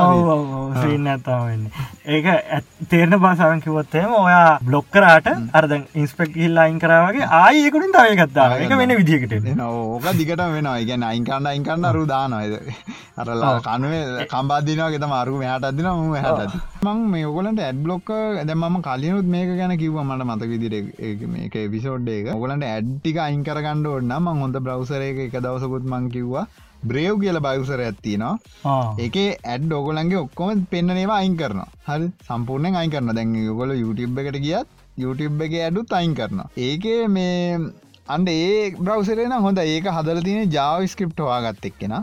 සින්නත්තාවන්න 0.83 1.67
ඒක 2.07 2.25
තේරන 2.91 3.13
බාසාවන් 3.25 3.61
කිවොත්තේම 3.65 4.15
ඔයා 4.21 4.57
බ්ලොක්කරට 4.69 5.29
අරද 5.53 5.75
ඉන්ස්පෙක් 5.95 6.33
හිල්ලා 6.43 6.63
අයින් 6.63 6.79
කරාවගේ 6.83 7.27
ආයකුටින් 7.41 7.93
තව 7.97 8.15
එකත්තා 8.15 8.47
එක 8.57 8.73
වෙන 8.81 8.95
විදිකට 9.01 9.35
ඕක 9.67 10.07
දිගට 10.21 10.41
වෙනවා. 10.55 10.81
ගැන 10.89 11.03
අයින් 11.03 11.29
කරන්න 11.29 11.51
අයින් 11.51 11.67
කරන්න 11.69 11.93
රු 11.93 12.03
දානොයද 12.13 12.57
අරලා 13.17 13.53
කනුවේ 13.67 14.25
කම්බාදිනවාගේ 14.33 15.03
තම 15.05 15.15
අරු 15.19 15.37
මෙහට 15.43 15.69
අදින 15.69 15.91
ම 15.91 16.17
හට 16.23 16.63
මං 16.87 17.05
මේ 17.13 17.29
ඔගලන්ට 17.29 17.63
ඇඩ් 17.67 17.83
බ්ලොක්ක 17.85 18.09
දැම 18.49 18.81
කලියනුත් 18.89 19.31
මේක 19.35 19.53
ගැන 19.61 19.77
කිව්ව 19.77 20.01
මට 20.03 20.29
මත 20.29 20.51
විදිර 20.55 20.75
මේක 21.37 21.61
විසෝඩ් 21.75 22.11
එක. 22.17 22.33
ඔගලන්ට 22.35 22.69
ඇඩ්ටික 22.73 23.23
අයින් 23.27 23.45
කරගන්න 23.67 23.85
ඕන්න 23.87 24.13
ම 24.19 24.41
හොඳ 24.41 24.57
බ්‍රවසර 24.59 25.01
එක 25.03 25.19
එක 25.19 25.35
දවසකුත් 25.39 25.85
මං 25.85 26.09
කිව්වා 26.09 26.45
බ්‍රේව් 26.83 27.15
කියල 27.21 27.39
බයුසර 27.39 27.79
ඇත්තිනවා 27.79 28.75
ඒක 28.99 29.17
ඇඩ් 29.45 29.71
ඔගොලන්ගේ 29.71 30.19
ඔක්කොම 30.19 30.65
පෙන්න්නනවා 30.65 31.17
අයින් 31.17 31.37
කරන 31.37 31.61
හරි? 31.87 32.07
සම්පූර්ණයෙන් 32.27 32.75
අයින් 32.75 32.91
කරන 32.91 33.13
දැන් 33.13 33.33
ගොල 33.53 33.73
YouTube 33.75 34.21
එකට 34.23 34.39
ගියත් 34.39 34.67
YouTube 34.97 35.41
එක 35.41 35.57
ඇඩුත් 35.59 35.91
අයින් 35.91 36.15
කරන 36.15 36.43
ඒක 36.59 36.85
මේ 37.09 37.57
අන්ඩ 38.07 38.29
ඒ 38.29 38.71
බ්‍රවසරේන 38.79 39.35
හොඳ 39.39 39.63
ඒක 39.65 39.89
හදල 39.89 40.21
තියෙන 40.21 40.51
ජාව 40.51 40.87
ස්ක්‍රප්ට 40.87 41.23
වාගත් 41.23 41.67
එක්කෙන 41.71 41.97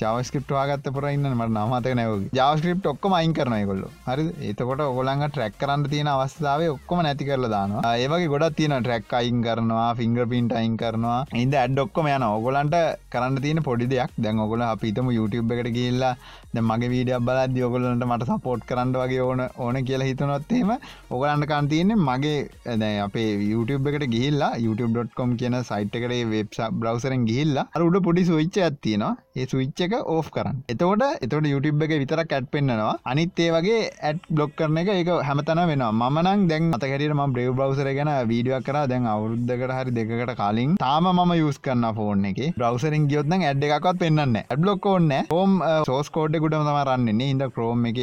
ජවස්ක්‍රප් 0.00 0.50
වාගත්ත 0.54 0.88
පරන්න 0.96 1.24
මට 1.28 1.50
නමතක 1.52 1.94
නැව 1.98 2.12
ජවස්ක්‍රප් 2.38 2.84
ඔක්කම 2.90 3.14
අයින් 3.18 3.32
කරනය 3.36 3.62
කොල්ල 3.70 3.82
හරි 4.06 4.24
ඒතකොට 4.48 4.82
ඔගොලඟ 4.84 5.24
ට්‍රැක් 5.26 5.54
කරන්න 5.62 5.86
තියෙන 5.92 6.10
අවස්ථාව 6.12 6.62
ඔක්කොම 6.74 7.02
නැති 7.06 7.26
කරල 7.28 7.48
දානවා. 7.54 7.82
ඒවගේ 8.02 8.30
ගොඩත් 8.32 8.56
තියෙන 8.58 8.74
ට්‍රැක් 8.78 9.14
අයින් 9.20 9.42
කරනවා 9.46 9.88
ෆිංග 10.00 10.18
පින්ට 10.32 10.52
අයින් 10.60 10.76
කරනවා. 10.82 11.20
ඉද 11.42 11.54
ඇඩ් 11.62 11.82
ඔක්කොම 11.84 12.06
යන 12.14 12.26
ඔගොලන්ට 12.28 12.76
කරන්න 13.12 13.42
තියෙන 13.44 13.62
පොඩි 13.68 13.90
දෙයක්. 13.94 14.14
දැන් 14.24 14.38
ඔගොල 14.44 14.62
අපිතම 14.68 15.10
YouTube 15.18 15.50
එකට 15.56 15.72
කියල්ලා 15.78 16.14
ද 16.47 16.47
මගේ 16.54 16.88
වීඩිය 16.88 17.18
බල 17.20 17.62
ඔගොලන්ට 17.62 18.04
මට 18.06 18.28
සපෝට් 18.30 18.62
කරන්න 18.64 18.94
වගේ 18.94 19.20
ඕන 19.20 19.40
ඕන 19.58 19.76
කියලා 19.84 20.08
හිතනොත්තේම 20.08 20.70
ඔගලන්ට 21.10 21.48
කන්තියන්නේ 21.50 21.98
මගේ 21.98 22.76
දැ 22.82 22.94
අපේ 23.00 23.28
YouTube 23.44 23.90
එකට 23.90 24.08
ගිහිල්ලා 24.14 24.52
youtube.com 24.58 25.36
කියන 25.36 25.56
සයිට් 25.62 25.94
එකට 25.94 26.16
වෙබ් 26.32 26.58
බ්‍රවසරෙන් 26.80 27.26
ගිහිල්ලා 27.30 27.68
අරුඩ 27.74 27.98
පොඩි 28.02 28.24
සවිච්ච 28.24 28.58
ඇත්තිනවා 28.58 29.14
ඒ 29.36 29.46
සවිච්ච 29.46 29.80
එක 29.86 29.92
ඕෆ් 30.14 30.28
කරන්න. 30.30 30.56
එතකොට 30.68 31.02
එතට 31.24 31.34
YouTube 31.46 31.84
එක 31.84 31.92
විතර 32.02 32.22
කැට් 32.24 32.48
පෙන්න්නවා. 32.50 32.94
අනිත් 33.04 33.38
ඒ 33.38 33.50
වගේ 33.56 33.82
ඇඩ් 34.02 34.20
බ්ලොක් 34.30 34.54
කරන 34.58 34.80
එක 34.82 34.90
එක 34.94 35.10
හැමතන 35.28 35.62
වෙන 35.70 35.84
මනං 36.08 36.46
දැන් 36.50 36.72
අතකට 36.76 37.04
ම 37.08 37.22
බ්‍රව් 37.34 37.54
බ්‍රවසර 37.58 37.90
ගැන 37.98 38.10
වීඩියක් 38.30 38.66
කර. 38.68 38.78
දැන් 38.92 39.06
අවුරුද්ධකට 39.06 39.74
හරි 39.76 39.94
දෙකට 39.98 40.34
කාලින් 40.40 40.76
තාම 40.76 41.10
ම 41.12 41.34
යස් 41.36 41.60
කරන්න 41.60 41.94
ෆෝන් 41.94 42.24
එක. 42.30 42.40
බ්‍රවසරින් 42.58 43.06
ගියොත්න 43.12 43.36
ඇඩ් 43.40 43.68
එකක්ත් 43.68 44.00
පෙන්න්න 44.02 44.40
ඇඩ් 44.40 44.64
බ්ලොක් 44.64 44.86
ඕන්න 44.86 45.14
හෝම් 45.30 45.60
සෝස් 45.86 46.10
කෝඩ් 46.38 46.54
ගුඩම 46.54 46.66
තමරන්නේ 46.66 47.30
ඉද 47.30 47.44
ක්‍රෝම් 47.50 47.84
එක 47.86 47.98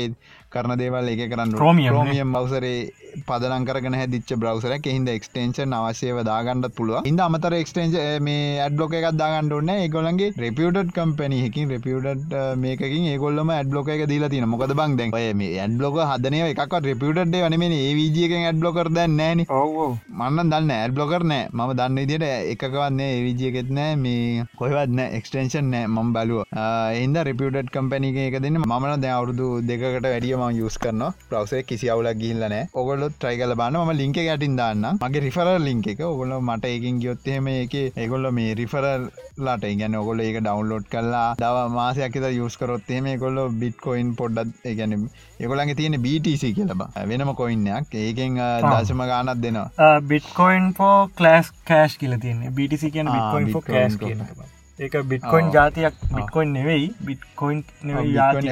කරන 0.49 0.77
දේවල් 0.77 1.09
එක 1.09 1.25
කරන්න 1.27 1.55
රෝමියම් 1.55 2.33
බවසරේ 2.33 2.79
පදලන් 3.27 3.67
කරන 3.67 3.99
හැදිච්ච 3.99 4.35
බ්‍රවසර 4.35 4.77
හිද 4.85 5.09
එක්ස්ටේෂන් 5.09 5.77
අවශ්‍යව 5.79 6.21
දාගන්නත් 6.29 6.71
පුළුව 6.77 7.09
ඉද 7.11 7.19
අමතර 7.19 7.57
එක්ස්ටේන්ජ 7.59 7.97
මේ 8.21 8.45
ඇඩ්ලොක 8.65 8.97
එකක් 8.99 9.09
දාගන්නඩන්න 9.21 9.73
ඒගොලන්ගේ 9.75 10.31
රෙපියට් 10.37 10.93
කම්පනයකින් 10.95 11.73
රෙපියට් 11.75 12.35
මේකින් 12.57 13.07
ඒගොල්ලම 13.13 13.49
ඇඩ්ලොක 13.51 13.89
එක 13.89 14.05
දීලා 14.09 14.29
තින 14.29 14.47
මොකද 14.49 14.73
බං 14.73 14.97
දැන්? 14.99 15.11
මේ 15.37 15.59
ඇඩ්ලොක 15.59 15.99
හදනය 16.01 16.41
එකක් 16.45 16.75
රෙපියට් 16.83 17.35
වනම 17.35 17.63
ඒවිජියකෙන් 17.69 18.45
ඇඩ්ලොකර 18.49 18.89
දැන්නෑන 18.97 19.45
මන්න 19.45 20.51
දන්න 20.51 20.71
ඇඩ්ලොකර 20.71 21.23
නෑ. 21.31 21.49
ම 21.51 21.73
දන්න 21.73 22.09
දිට 22.11 22.25
එකකවන්නේ 22.53 23.09
ඒවිජියකෙත් 23.15 23.69
නෑ 23.77 23.95
මේ 23.97 24.45
කොහවත්න 24.59 25.01
එක්ස්ටේෂන් 25.05 25.71
නෑ 25.73 25.87
මම් 25.87 26.13
බලුව. 26.15 26.43
එන්ද 27.01 27.21
රෙපියට් 27.29 27.71
කම්පැනික 27.71 28.17
එක 28.27 28.39
දෙන්න. 28.41 28.61
මන 28.61 29.01
දැ 29.01 29.13
අවුදු 29.13 29.49
දෙකට 29.63 30.05
වැඩියම 30.05 30.45
යස් 30.65 30.77
කරන 30.77 31.05
ප්‍රවසේ 31.29 31.63
කිසි 31.63 31.89
අවුලක් 31.89 32.19
ගිල්ලනෑ 32.21 32.69
ඔගොල 32.73 33.04
ඔගොල්ලොත් 33.05 33.15
ට්‍රයි 33.15 33.37
කල 33.39 33.53
බන්න 33.53 33.77
ම 33.79 33.91
ලින්ක 33.93 34.17
ගැටින් 34.17 34.55
දාන්න 34.57 34.85
මගේ 34.97 35.21
රිෆර 35.25 35.49
ලින්ක 35.59 35.87
එක. 35.91 35.99
ඔගොල 36.03 36.31
මට 36.39 36.71
එකින් 36.75 36.99
ගයොත්තේම 36.99 37.47
එක 37.49 37.75
ඒගොල්ල 37.95 38.29
මේ 38.31 38.55
රිෆරල්ලාට 38.59 39.65
ගැන 39.81 39.97
ඔගොල 40.01 40.19
ඒක 40.19 40.39
ඩවන්ලෝඩ් 40.39 40.87
කල්ලා 40.93 41.27
දව 41.41 41.65
මාසයක් 41.75 42.17
යස් 42.21 42.57
කරොත්තේම 42.57 43.09
කොල්ල 43.19 43.41
බිට්කොයින් 43.61 44.15
පොඩ්ඩත් 44.15 44.65
ඒගැන 44.65 44.97
ඒගොලන්ගේ 45.39 45.77
තියෙන 45.81 45.99
BTC 46.01 46.53
කියලබ 46.57 46.85
වෙනම 47.05 47.33
කොයින්නයක් 47.35 47.95
ඒකෙන් 47.95 48.41
දශම 48.65 49.05
ගානත් 49.11 49.37
දෙනවා. 49.37 49.93
බිට්කොයින් 50.03 50.73
පෝ 50.73 50.97
කලස් 51.15 51.53
කෑශ් 51.65 51.99
කියල 52.01 52.17
තියන්න. 52.17 52.49
BTC 52.51 52.91
කියන 52.91 53.13
බිටකොයින් 53.13 53.55
ෝ 53.55 53.63
කෑස් 53.63 54.01
කියන 54.01 54.25
ඒක 54.79 54.99
බිට්කොයින් 55.05 55.53
ජාතියක් 55.53 56.01
බිට්කොයින් 56.09 56.53
නෙවෙයි 56.53 56.91
බිට්කොයින් 57.05 57.63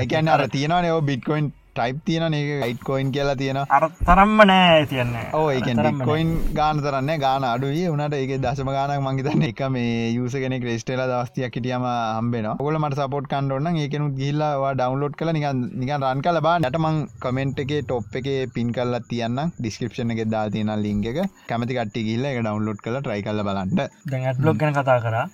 ගැන 0.09 0.29
අර 0.29 0.47
තියෙනවා 0.49 0.81
නෝ 0.83 1.01
බිට්කොයින් 1.03 1.51
ටයිප් 1.75 1.99
තියෙන 2.05 2.33
එක 2.37 2.49
යිට් 2.63 2.81
කොයින් 2.87 3.11
කියලා 3.11 3.35
තියෙන 3.37 3.59
අර 3.75 3.85
තරම්ම 4.01 4.41
නෑ 4.45 4.83
තියන්න 4.91 5.13
ඕ 5.33 5.45
එක 5.51 5.69
කොයින් 6.03 6.33
ගාන 6.53 6.81
තරන්න 6.83 7.11
ගාන 7.23 7.45
අඩුවේ 7.45 7.87
වනට 7.87 8.19
ඒක 8.19 8.33
දශම 8.43 8.69
ගානක් 8.75 9.03
මංගේතන්න 9.05 9.45
එක 9.47 9.63
මේ 9.75 10.11
යුස 10.13 10.35
කෙනෙ 10.43 10.57
ක්‍රේස්ටේල 10.63 11.03
දවස්තියක් 11.03 11.57
හිටියම 11.59 11.87
හම්බෙන 11.87 12.49
ඔගල 12.53 12.79
මට 12.81 12.99
සපෝට් 13.01 13.29
කන්ඩොන්න 13.33 13.81
ඒකනු 13.83 14.09
ගිල්ලවා 14.21 14.73
ඩවන්ලෝඩ් 14.75 15.17
කල 15.19 15.33
නිකන් 15.37 15.63
නිකන් 15.75 15.97
රන් 16.01 16.25
කල 16.25 16.41
බා 16.47 16.55
නටමං 16.61 16.99
කමෙන්ට් 17.23 17.63
එක 17.65 17.73
ටොප් 17.81 18.19
එක 18.21 18.29
පින් 18.55 18.73
කල්ල 18.77 18.99
තියන්න 19.09 19.45
ඩිස්ක්‍රපෂන 19.57 20.13
එක 20.15 20.25
දා 20.29 20.45
තියෙන 20.49 20.73
ලිංග 20.85 21.05
එක. 21.11 21.19
කැමති 21.49 21.79
කට්ටි 21.79 22.05
ගිල්ල 22.09 22.29
එක 22.29 22.41
ඩවන්ලෝඩ් 22.41 22.83
කල 22.85 22.99
ට්‍රයි 22.99 23.25
කල 23.25 23.47
බලන්නට 23.47 23.81
දැ 24.11 24.35
ලොක් 24.41 24.61
ගැන 24.61 24.77
කතා 24.77 24.99
කරා. 25.05 25.25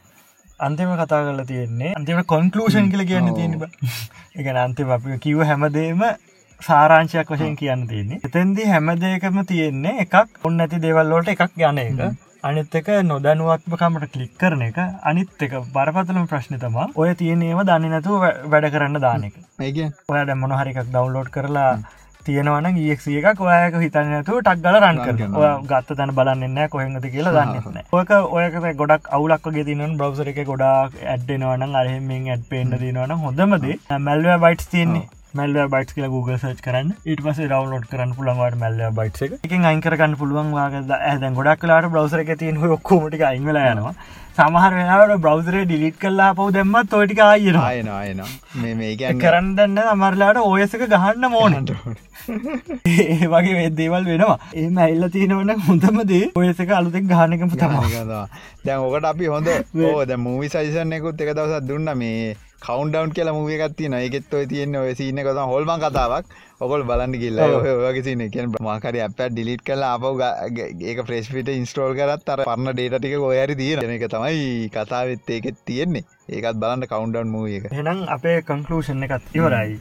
අන්තිම 0.59 0.89
කතා 0.95 1.21
කරලා 1.25 1.45
තියෙන්නේ 1.51 1.93
අන්තිම 1.95 2.23
කොන්කලූෂන් 2.31 2.89
කියල 2.91 3.05
කියන්න 3.09 3.29
තියෙන 3.35 3.53
එක 4.35 4.47
අන්තිම 4.63 4.89
අපි 4.95 5.19
කිව්ව 5.25 5.45
හැමදේම 5.49 6.01
සාරංශයක් 6.61 7.29
වශයෙන් 7.29 7.55
කියන්න 7.55 7.85
තියන්නේ. 7.87 8.19
එතැන්දි 8.23 8.65
හැම 8.71 8.89
දෙයකම 9.01 9.37
තියෙන්නේ 9.45 9.93
එකක් 10.03 10.17
ඔන්න 10.43 10.59
ඇති 10.59 10.81
දෙවල්ලෝට 10.81 11.31
එකක් 11.33 11.45
යන 11.61 11.79
එක. 11.79 12.01
අනිත් 12.43 12.75
එක 12.75 12.89
නොදැනුවත්මකමට 13.03 14.11
කලික් 14.13 14.33
කරන 14.37 14.65
එක. 14.67 14.77
අනිත් 15.03 15.47
එක 15.47 15.55
බරපතලම 15.73 16.27
ප්‍රශ්න 16.27 16.59
තමා 16.59 16.89
ඔය 16.95 17.15
තියනේම 17.15 17.63
දන්න 17.63 17.95
නැතුව 17.95 18.27
වැඩ 18.47 18.69
කරන්න 18.73 19.01
දාන 19.01 19.29
එක. 19.29 19.39
ඒ 19.61 19.89
ඔයාට 20.07 20.35
මොනහරිකක් 20.37 20.83
ඩවන්ලෝඩ් 20.83 21.33
කරලා 21.35 21.71
තියෙනවන 22.25 22.65
ඒක්සිය 22.69 23.19
එකක් 23.21 23.41
ඔයක 23.43 23.75
හිතන්නතු 23.81 24.39
ටක් 24.39 24.63
ගල 24.63 24.77
රන් 24.79 24.97
කරන 25.03 25.37
ඔය 25.39 25.51
ගත්ත 25.69 25.95
තැන 25.99 26.11
බලන්නන්න 26.17 26.59
කොහෙද 26.73 27.05
කියලා 27.13 27.33
දන්නන්න 27.37 27.85
ඔයක 27.91 28.11
ඔයක 28.33 28.57
ගොඩක් 28.81 29.07
අවුලක්ගේ 29.17 29.63
තින 29.69 29.85
බ්‍රවසර 29.97 30.31
එක 30.31 30.41
ගොඩක් 30.49 30.99
ඇඩ්ඩෙනවන 31.05 31.79
අරහෙමින් 31.81 32.27
ඇඩ් 32.33 32.43
පේන්න 32.51 32.75
දෙනවන 32.75 33.15
හොඳමද 33.23 33.71
මැල්ව 34.07 34.35
බයිට් 34.43 34.67
තියන්නේ 34.73 35.07
මැල්ව 35.33 35.71
බයිට් 35.71 35.91
කියල 35.95 36.07
Google 36.09 36.37
සච් 36.37 36.63
කරන්න. 36.65 36.93
ඊට 37.05 37.21
පස 37.21 37.41
ඩවලෝඩ් 37.41 37.85
කරන්න 37.89 38.15
පුළන්වට 38.17 38.57
මැල්ල 38.57 38.79
බයිට් 38.93 39.21
එක. 39.21 39.35
එකින් 39.43 39.65
අයිකරන්න 39.65 40.15
පුළුවන් 40.17 40.49
වාගද 40.53 40.95
ඇද 40.95 41.27
ගොඩක් 41.35 41.61
කලාට 41.61 41.91
බ්‍රවසර 41.91 42.23
එක 42.23 42.33
තියන 42.39 42.57
ඔක්කෝමටි 42.69 43.21
අයිංගල 43.23 43.61
යනවා. 43.63 43.93
සමහර 44.37 44.73
වෙනට 44.73 45.21
බ්‍රවසරේ 45.21 45.63
ඩිලිට් 45.65 45.97
කල්ලා 46.01 46.33
පව 46.33 46.51
දෙම්මත් 46.55 46.89
තොටික 46.89 47.21
අයන 47.21 47.57
අයන 47.91 48.21
කරන්න 49.19 49.49
දන්න 49.55 49.79
අමරලාට 49.93 50.41
ඔයසක 50.43 50.85
ගහන්න 50.87 51.29
මෝනට 51.29 51.73
ඒ 52.93 53.27
වගේ 53.27 53.55
වෙදේවල් 53.57 54.05
වෙනවා. 54.05 54.37
ඒ 54.55 54.67
ඇල්ල 54.79 55.07
තියෙනවන 55.11 55.55
හොඳමදේ 55.67 56.23
ඔයසක 56.35 56.75
අලුතෙක් 56.79 57.07
ගානකම 57.07 57.55
තම 57.55 57.79
දැන් 58.65 58.79
ඕකට 58.79 59.09
අපි 59.11 59.33
හොඳ 59.33 59.49
ඕද 59.85 60.13
මූවි 60.19 60.49
සයිසන්නයකුත් 60.49 61.21
එක 61.21 61.33
දවසත් 61.33 61.67
දුන්න. 61.67 61.91
මේ 61.95 62.35
කවන්ඩවන් 62.65 63.11
කියලා 63.17 63.33
මුවගත් 63.37 63.75
තියන 63.79 63.95
එකෙත් 63.97 64.33
ඔය 64.37 64.45
තියන්න 64.51 64.75
ඔය 64.83 64.93
සින්න 64.99 65.21
කොත 65.27 65.39
හොල්ම 65.51 65.71
කතාවක්. 65.83 66.25
ඔකොල් 66.65 66.81
බලන්න 66.87 67.15
කිල්ල 67.21 67.37
ඔයගේ 67.39 68.03
සින 68.07 68.21
කියෙන් 68.31 68.49
මාකර 68.67 68.95
අප 69.03 69.19
ඩිලිට් 69.19 69.63
කල 69.67 69.83
අපව 69.89 70.23
ඒක 70.89 70.99
ප්‍රේස්්පිට 71.07 71.51
ඉන්ස්ටෝල් 71.53 71.93
කරත් 71.99 72.33
අර 72.33 72.43
පරන්න 72.49 72.73
ඩේටටික 72.75 73.23
ඔයරි 73.29 73.55
තියෙන 73.61 73.93
එක 73.95 74.03
තමයි 74.15 74.67
කතාවෙත් 74.73 75.31
ඒකෙත් 75.35 75.61
තියෙන්නේ. 75.69 76.03
ඒකත් 76.29 76.59
බලන්න 76.63 76.89
කවන්ඩවන් 76.91 77.31
මූ 77.35 77.45
එක. 77.47 77.71
හෙනම් 77.79 78.03
අපේ 78.17 78.41
කංකලූෂණ 78.49 79.07
එකත් 79.07 79.39
ඉවරයි. 79.39 79.79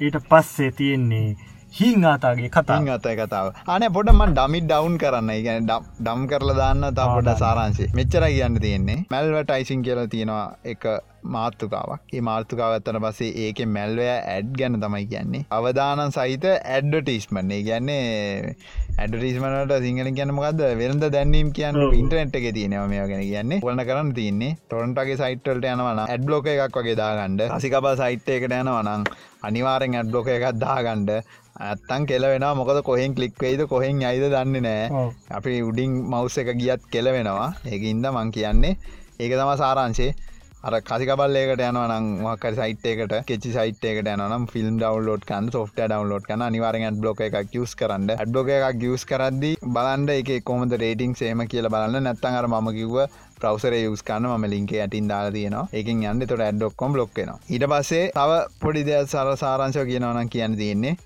ඊට 0.00 0.16
පස්සේ 0.30 0.70
තියෙන්නේ 0.78 1.34
හිං 1.78 2.04
ආතාගේ 2.08 2.50
කතාන් 2.56 2.84
අතයි 2.96 3.16
කතාව. 3.20 3.46
අන 3.74 3.84
පොඩමන් 3.96 4.34
ඩමිට 4.36 4.68
ඩවන්් 4.68 4.98
කරන්න. 5.02 5.32
ගැන 5.46 5.66
ඩම් 5.70 6.20
කරලා 6.32 6.58
දාන්න 6.60 6.86
තා 6.98 7.08
පොඩ 7.14 7.30
සාරංශය 7.42 7.88
මෙච්චර 7.98 8.26
කියන්න 8.28 8.60
තියෙන්නේ. 8.66 9.00
මැල්වට 9.14 9.52
යිසින් 9.62 9.82
කියලා 9.88 10.06
තියෙනවා 10.14 10.46
එක 10.72 10.86
මාර්තුකාවක් 11.34 12.14
ඒ 12.16 12.22
මාර්තුකාවත්තන 12.28 13.00
පසේ 13.04 13.32
ඒක 13.46 13.64
මැල්වය 13.76 14.06
ඇඩ් 14.12 14.54
ගැන 14.60 14.78
තමයි 14.84 15.04
කියන්නේ. 15.12 15.44
අවදානන් 15.58 16.14
සහිත 16.18 16.46
ඇඩ්ඩටිස්මන්නේ 16.52 17.60
ගැන්නේ 17.68 18.56
ඇඩටිස්මනට 18.98 19.76
සිංහල 19.86 20.10
කියනමකද 20.18 20.64
වෙරද 20.82 21.04
දැන්නීම් 21.16 21.52
කියන්න 21.58 21.82
ඉන්ටනෙට් 22.00 22.40
එක 22.40 22.50
තියනව 22.58 22.88
මේ 22.94 23.06
ගැන 23.12 23.24
කියන්නේ. 23.26 23.62
වලන 23.66 23.86
කරන්න 23.90 24.16
තියන්නේ 24.18 24.56
ටොරන්ටගේ 24.68 25.20
සයිටල්ට 25.22 25.70
යනවන 25.74 26.04
ඇඩ්ලෝක 26.08 26.50
එකක් 26.56 26.82
වගේ 26.82 26.98
දාගන්ඩ 27.04 27.48
සිකබ 27.66 27.94
සයිට් 28.02 28.36
එකට 28.36 28.60
යනවනං 28.62 29.08
අනිවාරෙන් 29.48 29.96
ඇඩ්ලෝක 30.02 30.30
එකක් 30.36 30.52
දාගන්ඩ 30.60 31.18
ඇත්තන් 31.56 32.06
කෙලවෙන 32.06 32.44
මොකද 32.58 32.82
කොහෙන් 32.82 33.14
කලික් 33.14 33.34
වෙයිද 33.40 33.60
කොහෙන් 33.68 34.02
අයිද 34.02 34.24
දන්නේ 34.32 34.60
නෑ 34.60 35.10
අපි 35.30 35.62
උඩින් 35.62 35.92
මවස් 36.10 36.38
එක 36.42 36.48
ගියත් 36.58 36.82
කෙලවෙනවා. 36.90 37.54
ඒක 37.72 37.82
ඉන්ද 37.82 38.06
මං 38.10 38.32
කියන්නේ 38.32 38.76
ඒක 39.20 39.32
තම 39.32 39.52
සාරංශේ. 39.62 40.14
අර 40.64 40.74
කසිකබල්ලේකට 40.80 41.62
යනවනම් 41.62 42.08
මක්කර 42.24 42.54
සයිට්කට 42.58 43.14
කෙචි 43.28 43.52
සයිට්කට 43.54 44.10
යනම් 44.14 44.48
ෆිල්ම් 44.52 44.80
ඩවන්ලෝඩ් 44.80 45.28
කන් 45.30 45.52
සොෆ්ට 45.54 45.78
ඩවන්ලෝඩ් 45.78 46.26
කන 46.26 46.42
අනිවාරෙන් 46.48 46.98
බ්ලොක 46.98 47.22
එකක් 47.28 47.54
යස් 47.54 47.76
කරන්න. 47.78 48.10
ඇඩ්බෝක 48.16 48.50
එකක් 48.56 48.80
ගියස් 48.82 49.06
කරද්දි 49.06 49.52
බලන්ඩ 49.62 50.10
එක 50.16 50.34
කොමද 50.50 50.74
රේටිං 50.82 51.14
සේම 51.14 51.46
කියල 51.46 51.70
බලන්න. 51.70 52.02
නැත්තන් 52.02 52.40
අර 52.40 52.50
ම 52.50 52.74
කිව්ව 52.74 52.98
ප්‍රවසර 53.38 53.78
යස් 53.78 54.02
කන්න 54.02 54.30
ම 54.34 54.50
ලින්ක 54.50 54.74
ඇටින් 54.74 55.06
දාලා 55.06 55.36
තියනවා. 55.38 55.66
ඒකින් 55.72 56.02
යන්න. 56.02 56.26
තොට 56.26 56.46
ඇඩ්ඩොක්කොම් 56.50 56.98
බ්ලොක්කෙන 56.98 57.34
ඊට 57.48 57.70
පස්සේ 57.70 58.12
තව 58.18 58.44
පොඩි 58.60 58.88
දෙයක් 58.90 59.06
සර 59.06 59.36
සාරංශය 59.38 59.90
කියනවනම් 59.92 60.32
කියන්න 60.34 60.62
තියෙන්නේ 60.62 60.96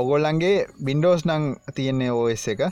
ඔගොල්ලන්ගේ 0.00 0.66
බින්ඩෝස් 0.86 1.26
නං 1.26 1.44
තියෙන්නේ 1.76 2.10
ඕස් 2.20 2.46
එක. 2.54 2.62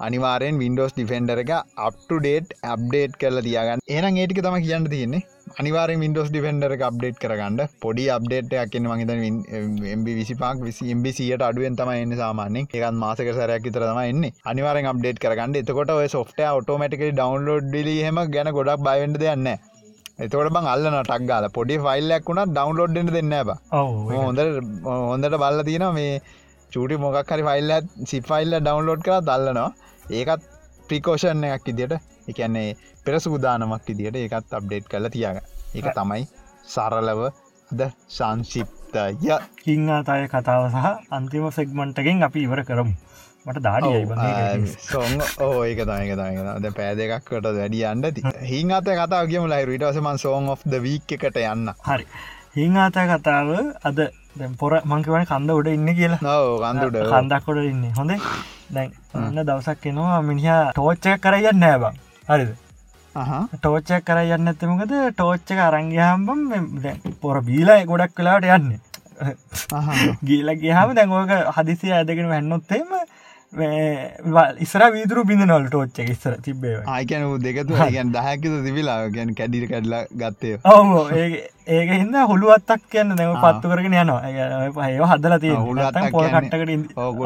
අනිවාරෙන් 0.00 0.60
වින්ඩෝස් 0.62 0.92
ඩිෆෙන්ඩර 0.94 1.40
එක 1.42 1.50
අප්ට 1.56 2.12
ඩේට් 2.12 2.54
අප්ඩේට් 2.74 3.18
කරලා 3.20 3.44
තියාගන්න. 3.46 3.82
ඒනම් 3.88 4.20
ඒටික 4.22 4.40
තම 4.46 4.56
කියන්න 4.66 4.88
තියෙන්නේ. 4.94 5.24
අනිවාර 5.60 5.90
මින්ඩෝස් 6.02 6.28
ඩිෆෙන්ඩර 6.30 6.74
එක 6.76 6.84
අප්ඩේට් 6.88 7.18
කරගන්න. 7.24 7.60
පොඩි 7.84 8.06
අප්ඩේට් 8.16 8.54
එකන්න 8.62 8.88
මහිත 8.92 10.06
විසිපාක් 10.20 10.62
විසි 10.66 10.90
එම්බිසියට 10.94 11.44
අඩුවෙන් 11.48 11.76
තම 11.80 11.90
එන්න 11.96 12.16
සාමානෙන් 12.22 12.68
එකත් 12.68 13.00
මාසක 13.02 13.32
සරයක් 13.38 13.66
විතරම 13.68 14.00
එන්න. 14.04 14.30
අනිවාරෙන් 14.52 14.90
අප්ඩේට් 14.92 15.20
කරගන්න. 15.24 15.58
එතකොට 15.62 15.92
ඔය 15.96 16.08
සොෆ්ට 16.16 16.40
ඔටෝමටික 16.46 17.04
ඩවන්ලෝඩ් 17.10 17.76
ලිහෙම 17.88 18.22
ගැන 18.36 18.52
ගොඩක් 18.58 18.86
බයිවෙන්ට 18.88 19.20
දෙයන්න 19.24 19.50
එතකොට 20.20 20.52
බං 20.52 20.66
අල්ලන 20.66 20.96
ටක් 20.98 21.22
ගාල. 21.24 21.44
පොඩි 21.50 21.76
ෆයිල්ලක් 21.78 22.28
වුණ 22.28 22.42
ඩවන්ලෝඩ්ඩ 22.48 23.12
දෙන්න 23.16 23.34
බ 23.42 23.50
හොඳ 23.72 24.40
හොඳට 24.84 25.36
බල්ල 25.36 25.60
තියෙන 25.64 25.86
මේ 25.94 26.14
චූටි 26.72 26.98
මොකක් 26.98 27.30
හරි 27.30 27.44
ෆයිල්ල 27.48 27.72
සිෆයිල්ල 28.06 28.56
ඩවන්ලෝඩ් 28.58 29.04
කර 29.06 29.20
දල්ලනවා 29.22 29.68
ඒකත් 30.12 30.48
ප්‍රිකෝෂන් 30.88 31.46
එකක් 31.48 31.70
ඉදිට 31.72 31.94
එකන්නේ 32.28 32.68
පෙර 33.04 33.20
සූදානමක් 33.20 33.92
ඉදිට 33.94 34.18
ඒකත් 34.18 34.58
අප්ඩේට් 34.58 34.90
කල 34.92 35.08
තියාග 35.10 35.40
ඒක 35.74 35.88
තමයි 35.96 36.24
සරලව 36.66 37.22
ද 37.70 37.90
සංශිප්තය 38.10 39.06
හිංආතාය 39.64 40.26
කතාව 40.28 40.64
සහ 40.70 40.88
අන්තිම 41.10 41.46
සෙක්මන්ටගෙන් 41.52 42.26
අපි 42.28 42.46
ඉවර 42.46 42.62
කරමු 42.64 42.94
මට 43.46 43.62
දාඩිය 43.62 44.66
සොන් 44.82 45.22
ඕ 45.40 45.64
ඒක 45.64 45.82
තමක 45.82 46.16
තමද 46.18 46.72
පෑ 46.76 46.94
දෙකක්කට 46.98 47.46
වැඩිය 47.50 47.84
අන්නති 47.88 48.24
හිං 48.44 48.72
අත 48.72 48.90
කතාව 48.92 49.30
කියම 49.30 49.48
ලයි 49.48 49.64
රිටසමන් 49.66 50.18
සෝන් 50.18 50.48
of 50.48 50.64
ද 50.66 50.82
වීක් 50.84 51.14
එකට 51.16 51.38
යන්න. 51.42 51.72
හරි. 51.86 52.06
හිං 52.54 52.76
ආතා 52.76 53.06
කතාව 53.10 53.52
අද 53.82 54.00
පොර 54.58 54.76
මංකවන 54.84 55.24
කන්ද 55.26 55.56
උඩ 55.56 55.70
ඉන්න 55.72 55.92
කියලා. 55.94 56.20
නව 56.20 56.58
කන්දුට 56.64 57.12
කන්දක්කොට 57.12 57.62
ඉන්න. 57.64 57.84
හොඳ? 57.96 58.12
දැන් 58.70 58.92
ඔන්න 59.14 59.40
දවසක් 59.42 59.86
එනවා 59.86 60.20
මිනිහා 60.22 60.60
ටෝච්චක 60.72 61.16
කරයන්න 61.20 61.58
නෑබ 61.58 61.88
හරිද? 62.28 62.52
ටෝච්චක් 63.56 64.04
කර 64.04 64.22
යන්න 64.26 64.52
ඇතමකද 64.52 64.94
ටෝච්චක 65.14 65.58
අරංගහම්බම් 65.62 66.44
පොර 67.20 67.42
බීලා 67.42 67.80
ගොඩක් 67.86 68.14
කලාට 68.14 68.46
යන්න. 68.50 68.78
ගීල 70.24 70.48
ගහම 70.56 70.92
දැන්ෝක 70.96 71.32
හදිසි 71.56 71.92
ඇදගෙන 71.92 72.28
වැන්නොත්තේම 72.28 72.92
ඉස්සර 73.52 74.82
වීදුරු 74.94 75.24
බිඳ 75.26 75.42
නොල් 75.50 75.64
ටෝච්ච 75.66 75.98
ඉස්සර 76.04 76.34
තිබේ 76.42 76.74
ආයකැන 76.86 77.24
දෙකතු 77.42 77.74
ගැන් 77.74 78.12
දහැකිත 78.14 78.52
තිබිලා 78.66 78.98
ගැන 79.10 79.34
කැඩිට 79.34 79.70
කැඩලා 79.72 80.02
ගත්තය 80.20 80.50
ඔහු 80.72 81.00
ඒක 81.10 81.90
හිද 81.90 82.14
හොළුවත්තක් 82.30 82.82
කියන්න 82.92 83.16
දෙම 83.18 83.32
පත්තු 83.42 83.72
කරගෙන 83.72 83.96
යනවා. 84.02 84.20
ඒ 84.86 84.98
හදල 85.10 85.34
තිය 85.42 85.54
හොලටකට 85.56 86.06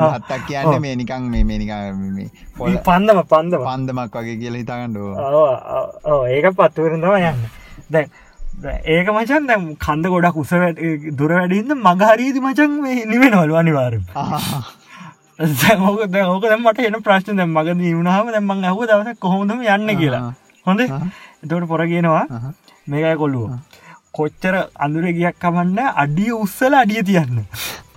හත්තක් 0.06 0.46
කියන්න 0.48 0.80
මේ 0.80 0.94
නිකං 0.96 1.28
මේ 1.34 1.44
මේනික 1.44 1.72
පොල් 2.56 2.78
පන්දම 2.88 3.20
පන්ද 3.32 3.60
පන්දමක් 3.66 4.16
වගේ 4.20 4.38
කියල 4.42 4.56
හිතගන්නඩ 4.60 4.96
ඒක 6.36 6.46
පත්තුවරදම 6.60 7.04
යන්න. 7.18 7.44
දැන් 7.90 8.08
ඒක 8.94 9.12
මචන් 9.12 9.50
දැම් 9.50 9.68
කන්ද 9.76 10.14
ගොඩක් 10.14 10.40
උස 10.44 10.54
දුර 11.20 11.36
වැඩින්ද 11.36 11.76
මගහරීදි 11.82 12.40
මචන් 12.46 12.80
නිවෙනවල් 13.12 13.54
අනිවාරම් 13.62 14.08
ඕක 15.86 16.16
ඕක 16.24 16.44
මට 16.56 16.78
එන 16.80 16.98
ප්‍රශ්න. 17.02 17.36
දැම් 17.36 17.52
මග 17.52 17.78
දීමනාම 17.78 18.28
දැම්මන් 18.30 18.64
ඇහු 18.64 18.86
දවස 18.86 19.18
කොහොමදම 19.18 19.62
යන්න 19.66 19.96
කියලා. 19.96 20.34
හොඳ? 20.66 20.80
එතවට 20.80 21.68
පොරගෙනවා 21.68 22.26
මේකයි 22.86 23.16
කොල්ලුව 23.16 23.50
කොච්චර 24.12 24.54
අඳුර 24.78 25.06
ගියක් 25.12 25.40
කමන්න 25.40 25.80
අඩිය 25.96 26.30
උත්සල 26.34 26.74
අඩිය 26.74 27.02
තියන්න. 27.04 27.42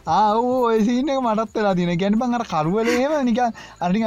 ඔයසින 0.07 1.09
මටත්වෙලා 1.15 1.75
තින 1.75 1.93
ගැන 1.95 2.15
බං 2.15 2.33
අර 2.33 2.45
කරුවලේම 2.45 3.13
නික 3.25 3.39
අනික 3.81 4.03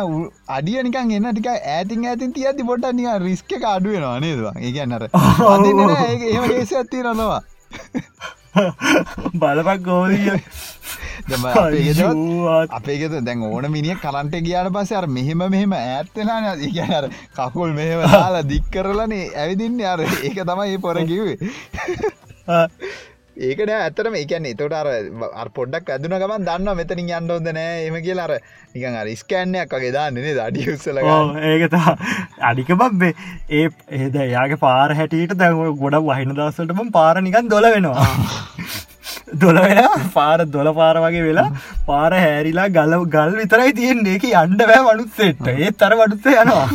අඩිය 0.49 0.83
නිකන් 0.83 1.13
එන්න 1.13 1.31
ටික 1.31 1.49
ඇතින් 1.49 2.07
ඇතින් 2.07 2.33
තියති 2.33 2.65
පොට 2.65 2.91
නික 2.93 3.09
රිස්ක 3.21 3.53
අඩුවෙනවා 3.67 4.19
නේදවා 4.19 4.55
ඒ 4.59 4.73
කියන්නර 4.73 5.07
ඒම 6.27 6.51
ඒස 6.51 6.73
ඇත්ති 6.75 7.03
රනවා 7.05 7.41
බලපක් 9.41 9.81
ගෝලිය. 9.85 10.41
අපේගෙත 12.79 13.15
දැන් 13.27 13.43
ඕන 13.47 13.67
මිනිිය 13.71 13.97
කරන්ට 14.03 14.35
ගියාට 14.47 14.73
පස්ස 14.75 14.93
අර 15.01 15.07
මෙහෙම 15.07 15.43
මෙහෙම 15.55 15.73
ඇත්තෙන 15.77 16.31
ඉගර 16.69 17.05
කකුල් 17.37 17.71
මෙහෙම 17.79 18.01
දාලා 18.15 18.43
දික් 18.43 18.65
කරලනේ 18.73 19.31
ඇවිදින්න. 19.43 19.81
අර 19.93 20.01
ඒක 20.01 20.39
තමයි 20.51 20.79
පොර 20.87 20.97
කිවේ 21.11 21.37
ඒකට 23.39 23.71
ඇතරම 23.71 24.15
එකන 24.15 24.47
තොට 24.57 24.75
අර 24.75 25.49
පොඩ්ඩක් 25.51 25.91
ඇදන 25.91 26.15
ගමන් 26.15 26.45
දන්න 26.45 26.77
මෙතනින් 26.77 27.11
යන්න 27.11 27.31
ොද 27.31 27.47
නෑ 27.49 27.87
එම 27.87 27.97
කියලා. 28.03 28.27
අර 28.27 28.35
නිකන් 28.75 28.97
අර 28.97 29.09
ස්කෑන්නයක් 29.15 29.71
වගේ 29.71 29.93
දාන්නනේ 29.93 30.35
දඩි 30.35 30.67
උත්සල 30.73 30.99
ඒකත 30.99 31.77
අඩික 32.43 32.75
බබ්බේ. 32.75 33.15
ඒ 33.51 33.69
ඒද 33.99 34.21
යාගේ 34.27 34.59
පාර 34.59 34.95
හැටියට 34.95 35.37
දැව 35.37 35.63
ගොඩ 35.79 35.99
වහින 36.03 36.35
දවසටම 36.35 36.93
පාර 36.93 37.23
නිකන් 37.23 37.49
දොල 37.49 37.71
වෙනවා. 37.71 38.07
දොල 39.41 39.59
වෙන 39.59 40.11
පාර 40.13 40.39
දොල 40.49 40.73
පාර 40.75 40.95
වගේ 40.99 41.23
වෙලා 41.23 41.51
පාර 41.87 42.13
හැරිලා 42.15 42.69
ගල 42.71 42.97
ගල් 43.09 43.37
විතරයි 43.37 43.75
තියෙන්නේ. 43.75 44.17
එක 44.17 44.31
අන්ඩ 44.37 44.65
බෑ 44.65 44.87
වනුත්සෙට්ට 44.89 45.53
ඒ 45.57 45.71
තර 45.75 45.97
වඩුත්ස 45.97 46.33
යනවා 46.37 46.67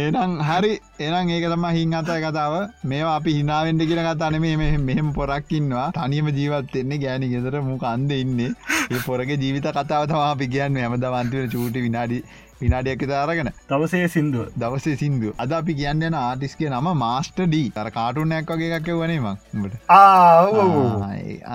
ඒනම් 0.00 0.36
හරි. 0.48 0.72
එනම් 1.06 1.30
ඒක 1.36 1.46
තම 1.52 1.64
හිං 1.76 1.96
අතය 2.00 2.18
කතාව. 2.24 2.54
මේ 2.90 3.02
අපි 3.14 3.32
හිනාවෙන්ට 3.38 3.84
කියන 3.88 4.04
කතාන 4.08 4.38
මේ 4.44 4.76
මෙහෙම 4.90 5.08
පොරක්කින්නවා 5.18 5.88
තනියම 5.96 6.30
ජීවත්වෙන්නේ 6.38 7.02
ගෑනි 7.02 7.32
ගෙදර. 7.34 7.56
මුක 7.70 7.84
අන්ද 7.94 8.12
ඉන්නේ. 8.20 8.54
ඒ 8.92 9.02
පොරගේ 9.08 9.42
ජීවිත 9.42 9.68
කතාව 9.80 10.06
තම 10.12 10.22
අපි 10.30 10.48
කියන්න. 10.54 10.80
හැමද 10.84 11.04
වන්තිව 11.16 11.50
චූටි 11.54 11.84
විනාඩි 11.86 12.20
විනාඩියක් 12.62 13.04
තාරගෙන 13.12 13.50
දවසේ 13.70 14.08
සිින්දුව. 14.14 14.48
දවසේ 14.62 14.96
සිින්දු 15.02 15.34
අද 15.44 15.52
අපි 15.60 15.74
කියන්න 15.82 16.18
ආටිස්ගේ 16.22 16.72
නම 16.72 16.88
මාස්ට 17.04 17.38
ඩී 17.42 17.68
තර 17.76 17.92
කාටුනයක් 17.98 18.52
වගේ 18.54 18.72
එකක් 18.78 18.90
වනීමක් 19.02 19.28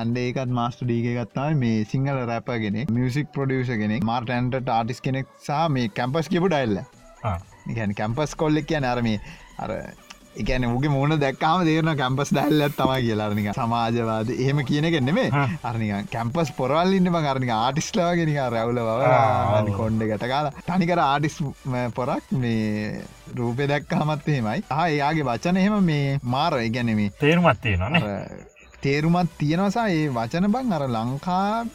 අන්ඩ 0.01 0.23
ඒකත් 0.25 0.55
මාස්ට 0.61 0.85
ඩීග 0.85 1.11
ගත්තාව 1.19 1.59
මේ 1.65 1.83
සිංහල 1.91 2.23
රැපගෙන 2.31 2.81
මියසික් 2.97 3.35
පොඩියස 3.37 3.75
කෙනෙක් 3.83 4.09
මාර්ටන්ට 4.13 4.73
ආටිස් 4.79 5.05
කෙනෙක් 5.07 5.37
සහ 5.43 5.69
මේ 5.77 5.93
කැම්පස් 5.99 6.33
කිපු 6.33 6.49
ඩයිල්ල 6.55 6.83
ගැන 7.75 7.95
කැම්පස් 7.95 8.35
කොල්ලෙක් 8.35 8.67
කියන 8.67 8.85
අරම 8.85 9.07
අර 9.59 9.71
එකන 10.37 10.65
මුගේ 10.69 10.91
මුණ 10.93 11.13
දැක්කාම 11.19 11.63
දේරන 11.67 11.91
කැම්පස් 11.97 12.31
දැල්ලත් 12.37 12.75
තමයි 12.77 12.99
කියලාරනික 13.05 13.47
සමාජවාද 13.55 14.29
එහෙම 14.35 14.59
කියනක 14.65 14.97
නෙමේ 15.01 15.29
අරනික 15.63 16.11
කැම්පස් 16.11 16.51
පොරල්ලන්න 16.57 17.09
මගරනික 17.13 17.53
ආටිස්ලාගෙනක 17.55 18.37
රැවල 18.55 18.81
බව 18.81 19.73
කොන්්ඩ 19.79 20.05
ගැට 20.11 20.27
කාලා 20.33 20.53
තනිකර 20.67 21.01
ආටිස් 21.05 21.39
පොරක් 21.95 22.29
මේ 22.33 23.01
රූපය 23.37 23.67
දැක්කාමත් 23.67 24.29
එහෙමයි. 24.29 24.63
ආ 24.71 24.85
එයාගේ 24.89 25.27
වචන 25.31 25.57
එහෙම 25.57 25.83
මේ 25.83 26.19
මාර 26.35 26.59
ඉගැනෙමේ 26.59 27.09
තේරුමත්තිය 27.19 27.75
න 27.79 27.99
තේරුමත් 28.81 29.35
තියෙනවසා 29.37 29.89
ඒ 29.89 30.07
වචන 30.11 30.51
බං 30.53 30.73
අර 30.73 30.87
ලංකා 30.89 31.65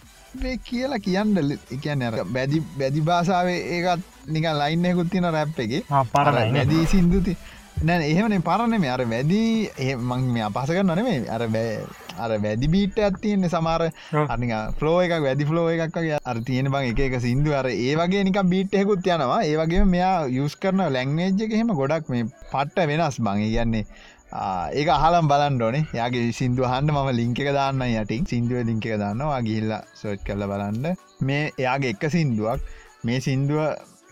කියලා 0.65 0.99
කියන්න 0.99 1.37
එකන්න 1.71 2.05
බැදි 2.33 2.63
බැදි 2.79 3.01
භාසාාවේ 3.03 3.59
ඒකත් 3.77 4.29
නික 4.29 4.45
ලයින්නයකුත් 4.55 5.11
තින 5.11 5.29
රැප් 5.31 5.59
එක. 5.59 5.75
පර 6.13 6.33
නැදී 6.53 6.87
සිින්දුති 6.87 7.37
නෑ 7.81 8.07
එහෙමන 8.07 8.43
පරණම 8.43 8.85
අර 8.87 9.03
වැදී 9.07 9.95
මං 9.97 10.27
මේ 10.35 10.45
අපසක 10.49 10.79
නොනේ 10.85 11.15
අර 11.29 11.45
බෑ 11.49 11.73
අර 12.19 12.35
වැදි 12.39 12.69
බීට 12.69 12.99
ඇත්තියන්නේ 12.99 13.51
සමාර 13.51 13.85
අනික 14.27 14.53
ෆලෝ 14.79 14.97
එකක් 15.05 15.17
වැදි 15.25 15.49
ෆලෝ 15.51 15.67
එකක්ගේ 15.71 16.21
අර 16.25 16.41
තියෙන 16.47 16.71
බං 16.71 16.89
එක 16.91 17.01
එක 17.07 17.19
සිින්දු. 17.21 17.53
අර 17.53 17.67
ඒ 17.69 17.97
වගේ 17.97 18.25
නික 18.25 18.39
බීට්යකුත් 18.53 19.07
යනවා. 19.07 19.43
ඒවගේ 19.43 19.85
මෙයා 19.87 20.17
යුස් 20.29 20.57
කරන 20.57 20.85
ලැංවේජ් 20.97 21.45
එක 21.47 21.57
හෙම 21.59 21.75
ගොඩක් 21.75 22.09
මේ 22.09 22.29
පට්ට 22.53 22.89
වෙනස් 22.91 23.21
බං. 23.21 23.43
කියන්නේ 23.47 23.85
ඒක 24.33 24.89
අහලම් 24.97 25.29
බලන්න 25.33 25.63
ඕනේ. 25.67 25.85
යාගේ 25.99 26.33
සිින්දු 26.39 26.63
හන්ඩ 26.73 26.93
ම 26.95 27.11
ලිංක 27.21 27.41
දාන්න 27.59 27.83
යටින්. 27.89 28.25
සිින්දුව 28.33 28.67
ලිංක 28.71 28.87
දන්නවා 28.95 29.41
ගිහිල්ල 29.49 29.73
සෝට් 30.01 30.25
කරල 30.27 30.45
බලන්න. 30.53 30.97
මේ 31.21 31.45
එයාගේ 31.59 31.95
එක 31.95 32.05
සිින්දුවක්. 32.17 32.61
මේ 33.05 33.21
සිින්දුව 33.21 33.63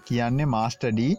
කියන්නේ 0.09 0.51
මාස්ටඩී 0.57 1.13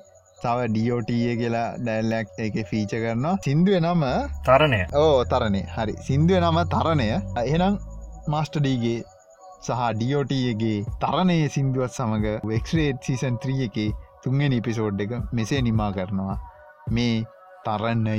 තව 0.44 0.68
ඩියෝටය 0.68 1.18
කියලා 1.42 1.68
ඩැල්ලක් 1.80 2.30
එක 2.46 2.56
ෆීච 2.70 2.94
කරනවා. 2.96 3.36
සිින්දුව 3.48 3.80
නම? 3.80 4.04
තරණය. 4.46 4.82
ඕ 5.02 5.18
තරණය. 5.26 5.64
හරි. 5.76 5.98
සිින්දුව 6.10 6.38
නම 6.44 6.62
තරණය. 6.76 7.10
එහෙනම් 7.44 7.82
මාස්ටඩීගේ 8.28 9.00
සහ 9.66 9.82
ඩියෝටයගේ 9.98 10.78
තරණය 11.04 11.42
සිින්දුවත් 11.50 11.98
සමඟ 11.98 12.32
වෙක්රේට් 12.52 13.06
සීසන් 13.08 13.36
ත්‍රිය 13.44 13.68
එක 13.68 13.78
තුන්ගෙන 14.24 14.54
ඉපිසෝඩ් 14.54 15.06
එක 15.06 15.14
මෙසේ 15.38 15.62
නිමා 15.62 15.92
කරනවා. 15.98 16.38
මේ 16.90 17.24
තරණය 17.66 18.16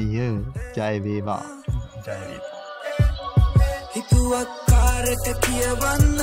ජයවේවා. 0.76 1.44
හිතුවක්කාරට 3.94 5.26
කියවන්න 5.44 6.20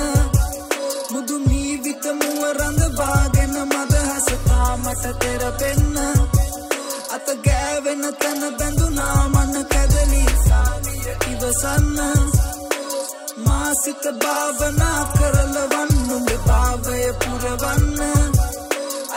මුදු 1.12 1.36
මීවිත 1.40 2.04
මුව 2.18 2.40
රඳ 2.50 2.80
බාගෙන 2.98 3.54
මද 3.64 3.94
හසතාමට 4.08 5.04
තෙරපෙන්න 5.20 5.96
අත 7.10 7.28
ගෑවෙන 7.46 8.02
තැන 8.20 8.42
බැඳුනා 8.58 9.28
මන්න 9.28 9.66
කැදලි 9.66 10.24
ඉවසන්න. 11.32 11.98
මාසිත 13.46 14.04
භාවනා 14.22 15.00
කරලවන්නුඹ 15.14 16.30
භාවය 16.46 17.02
පුරවන්න 17.20 18.39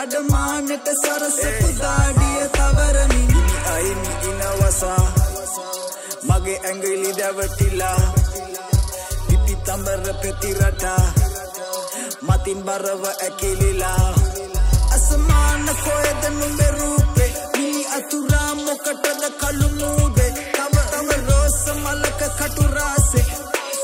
අඩමානට 0.03 0.87
සරසපු 1.01 1.67
දාඩිය 1.81 2.39
තවරමින් 2.55 3.29
අයිමි 3.73 4.13
ඉනවසා 4.29 5.05
මගේ 6.27 6.57
ඇඟිලි 6.61 7.11
දැවටිලා. 7.19 8.01
පිපි 9.27 9.55
තඹර 9.67 10.03
පෙතිරටා 10.21 11.03
මතින් 12.27 12.59
බරව 12.67 13.03
ඇකිලිලා. 13.11 14.09
අසමාන 14.95 15.65
කොයද 15.85 16.23
නුඹේ 16.39 16.71
රූපේ 16.77 17.31
මිනි 17.55 17.85
අතුරා 17.97 18.51
මොකටද 18.55 19.23
කළු 19.41 19.69
මූදේ? 19.79 20.31
තව 20.57 20.75
තව 20.91 21.09
රෝස 21.29 21.59
මලක 21.83 22.21
කටුරාසේ. 22.39 23.27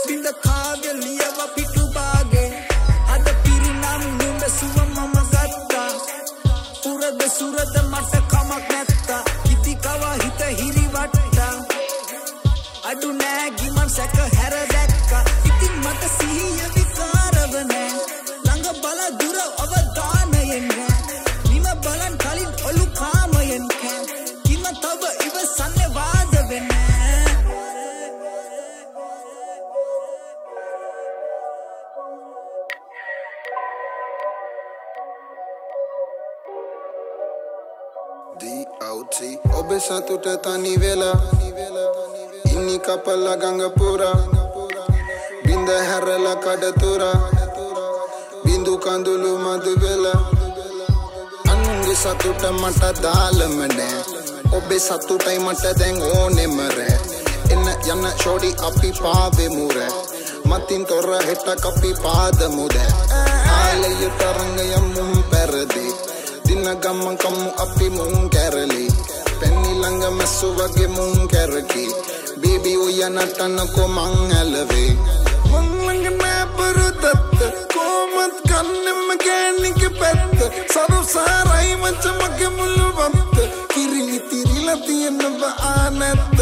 බිඳ 0.07 0.27
කාගේ 0.45 0.95
ලියව 1.01 1.38
පුරද 7.39 7.57
සුරද 7.57 7.75
මට 7.83 8.15
කමක් 8.27 8.69
නැත්තා 8.69 9.19
ඉතිකව 9.45 10.03
හිත 10.21 10.41
හිරිවට්ටා 10.59 11.53
අඩු 12.83 13.13
නෑ 13.13 13.51
ගිමන් 13.53 13.89
සැක 13.89 14.17
හැර 14.35 14.55
දැක්කා 14.73 15.23
ඉතින් 15.45 15.79
මට 15.79 16.11
සිහිය 16.15 16.78
DOT 39.09 39.39
ඔබේ 39.53 39.79
සතුට 39.79 40.25
තනි 40.43 40.73
වෙලා 40.77 41.17
ඉන්නි 42.45 42.77
කපල්ල 42.79 43.27
ගඟ 43.35 43.69
පුරා 43.71 44.17
බින්ද 45.45 45.69
හැරලා 45.87 46.35
කඩතුරා 46.35 47.17
බිඳු 48.43 48.77
කඳුළු 48.77 49.31
මදු 49.37 49.73
වෙලා 49.77 50.21
අනුන්ගේ 51.45 51.95
සතුට 51.95 52.43
මට 52.51 53.01
දාලම 53.01 53.57
නෑ 53.69 53.99
ඔබේ 54.51 54.79
සතුටයි 54.79 55.39
මට 55.39 55.73
දැන් 55.79 55.97
ඕනෙම 56.11 56.57
රෑ 56.69 56.99
එන්න 57.49 57.65
යන්න 57.87 58.05
ෂෝඩි 58.11 58.53
අපි 58.61 58.93
පාවෙමු 58.93 59.67
රෑ 59.69 59.93
මතින් 60.45 60.85
තොර 60.85 61.09
හෙට 61.23 61.49
කපි 61.57 61.91
පාදමු 62.03 62.67
දැ 62.67 62.91
ආලය 63.55 63.93
තරංගය 64.19 64.69
මුම් 64.87 65.11
පැරදී 65.31 65.98
දින 66.49 66.65
ගම්මන් 66.81 67.17
කම්මු 67.17 67.49
අපි 67.61 67.87
මුන් 67.89 68.25
කැරලි 68.27 68.85
පැන්නි 69.39 69.71
ළඟ 69.81 70.15
මැස්සු 70.17 70.47
වගේ 70.57 70.87
මුන් 70.87 71.27
කැරකි 71.29 71.85
බේබි 72.41 72.73
ඔය 72.75 73.01
නටන්නකො 73.05 73.83
මං 73.87 74.33
ඇලවේ 74.33 74.91
මං 75.51 75.67
ළඟ 75.77 76.07
නෑ 76.17 76.41
බරුදත්ත 76.55 77.05
කොමත් 77.73 78.37
කන්නෙම 78.49 79.05
ගෑනික 79.23 79.81
පැත්ත 79.99 80.39
සරු 80.73 80.99
සාරයි 81.13 81.75
මච 81.75 82.03
මගේ 82.17 82.49
මුළු 82.57 82.87
වත්ත 82.97 83.37
කිරිලි 83.69 84.19
තිරිලා 84.29 84.79
තියෙනව 84.85 85.41
ආනැත්ත 85.67 86.39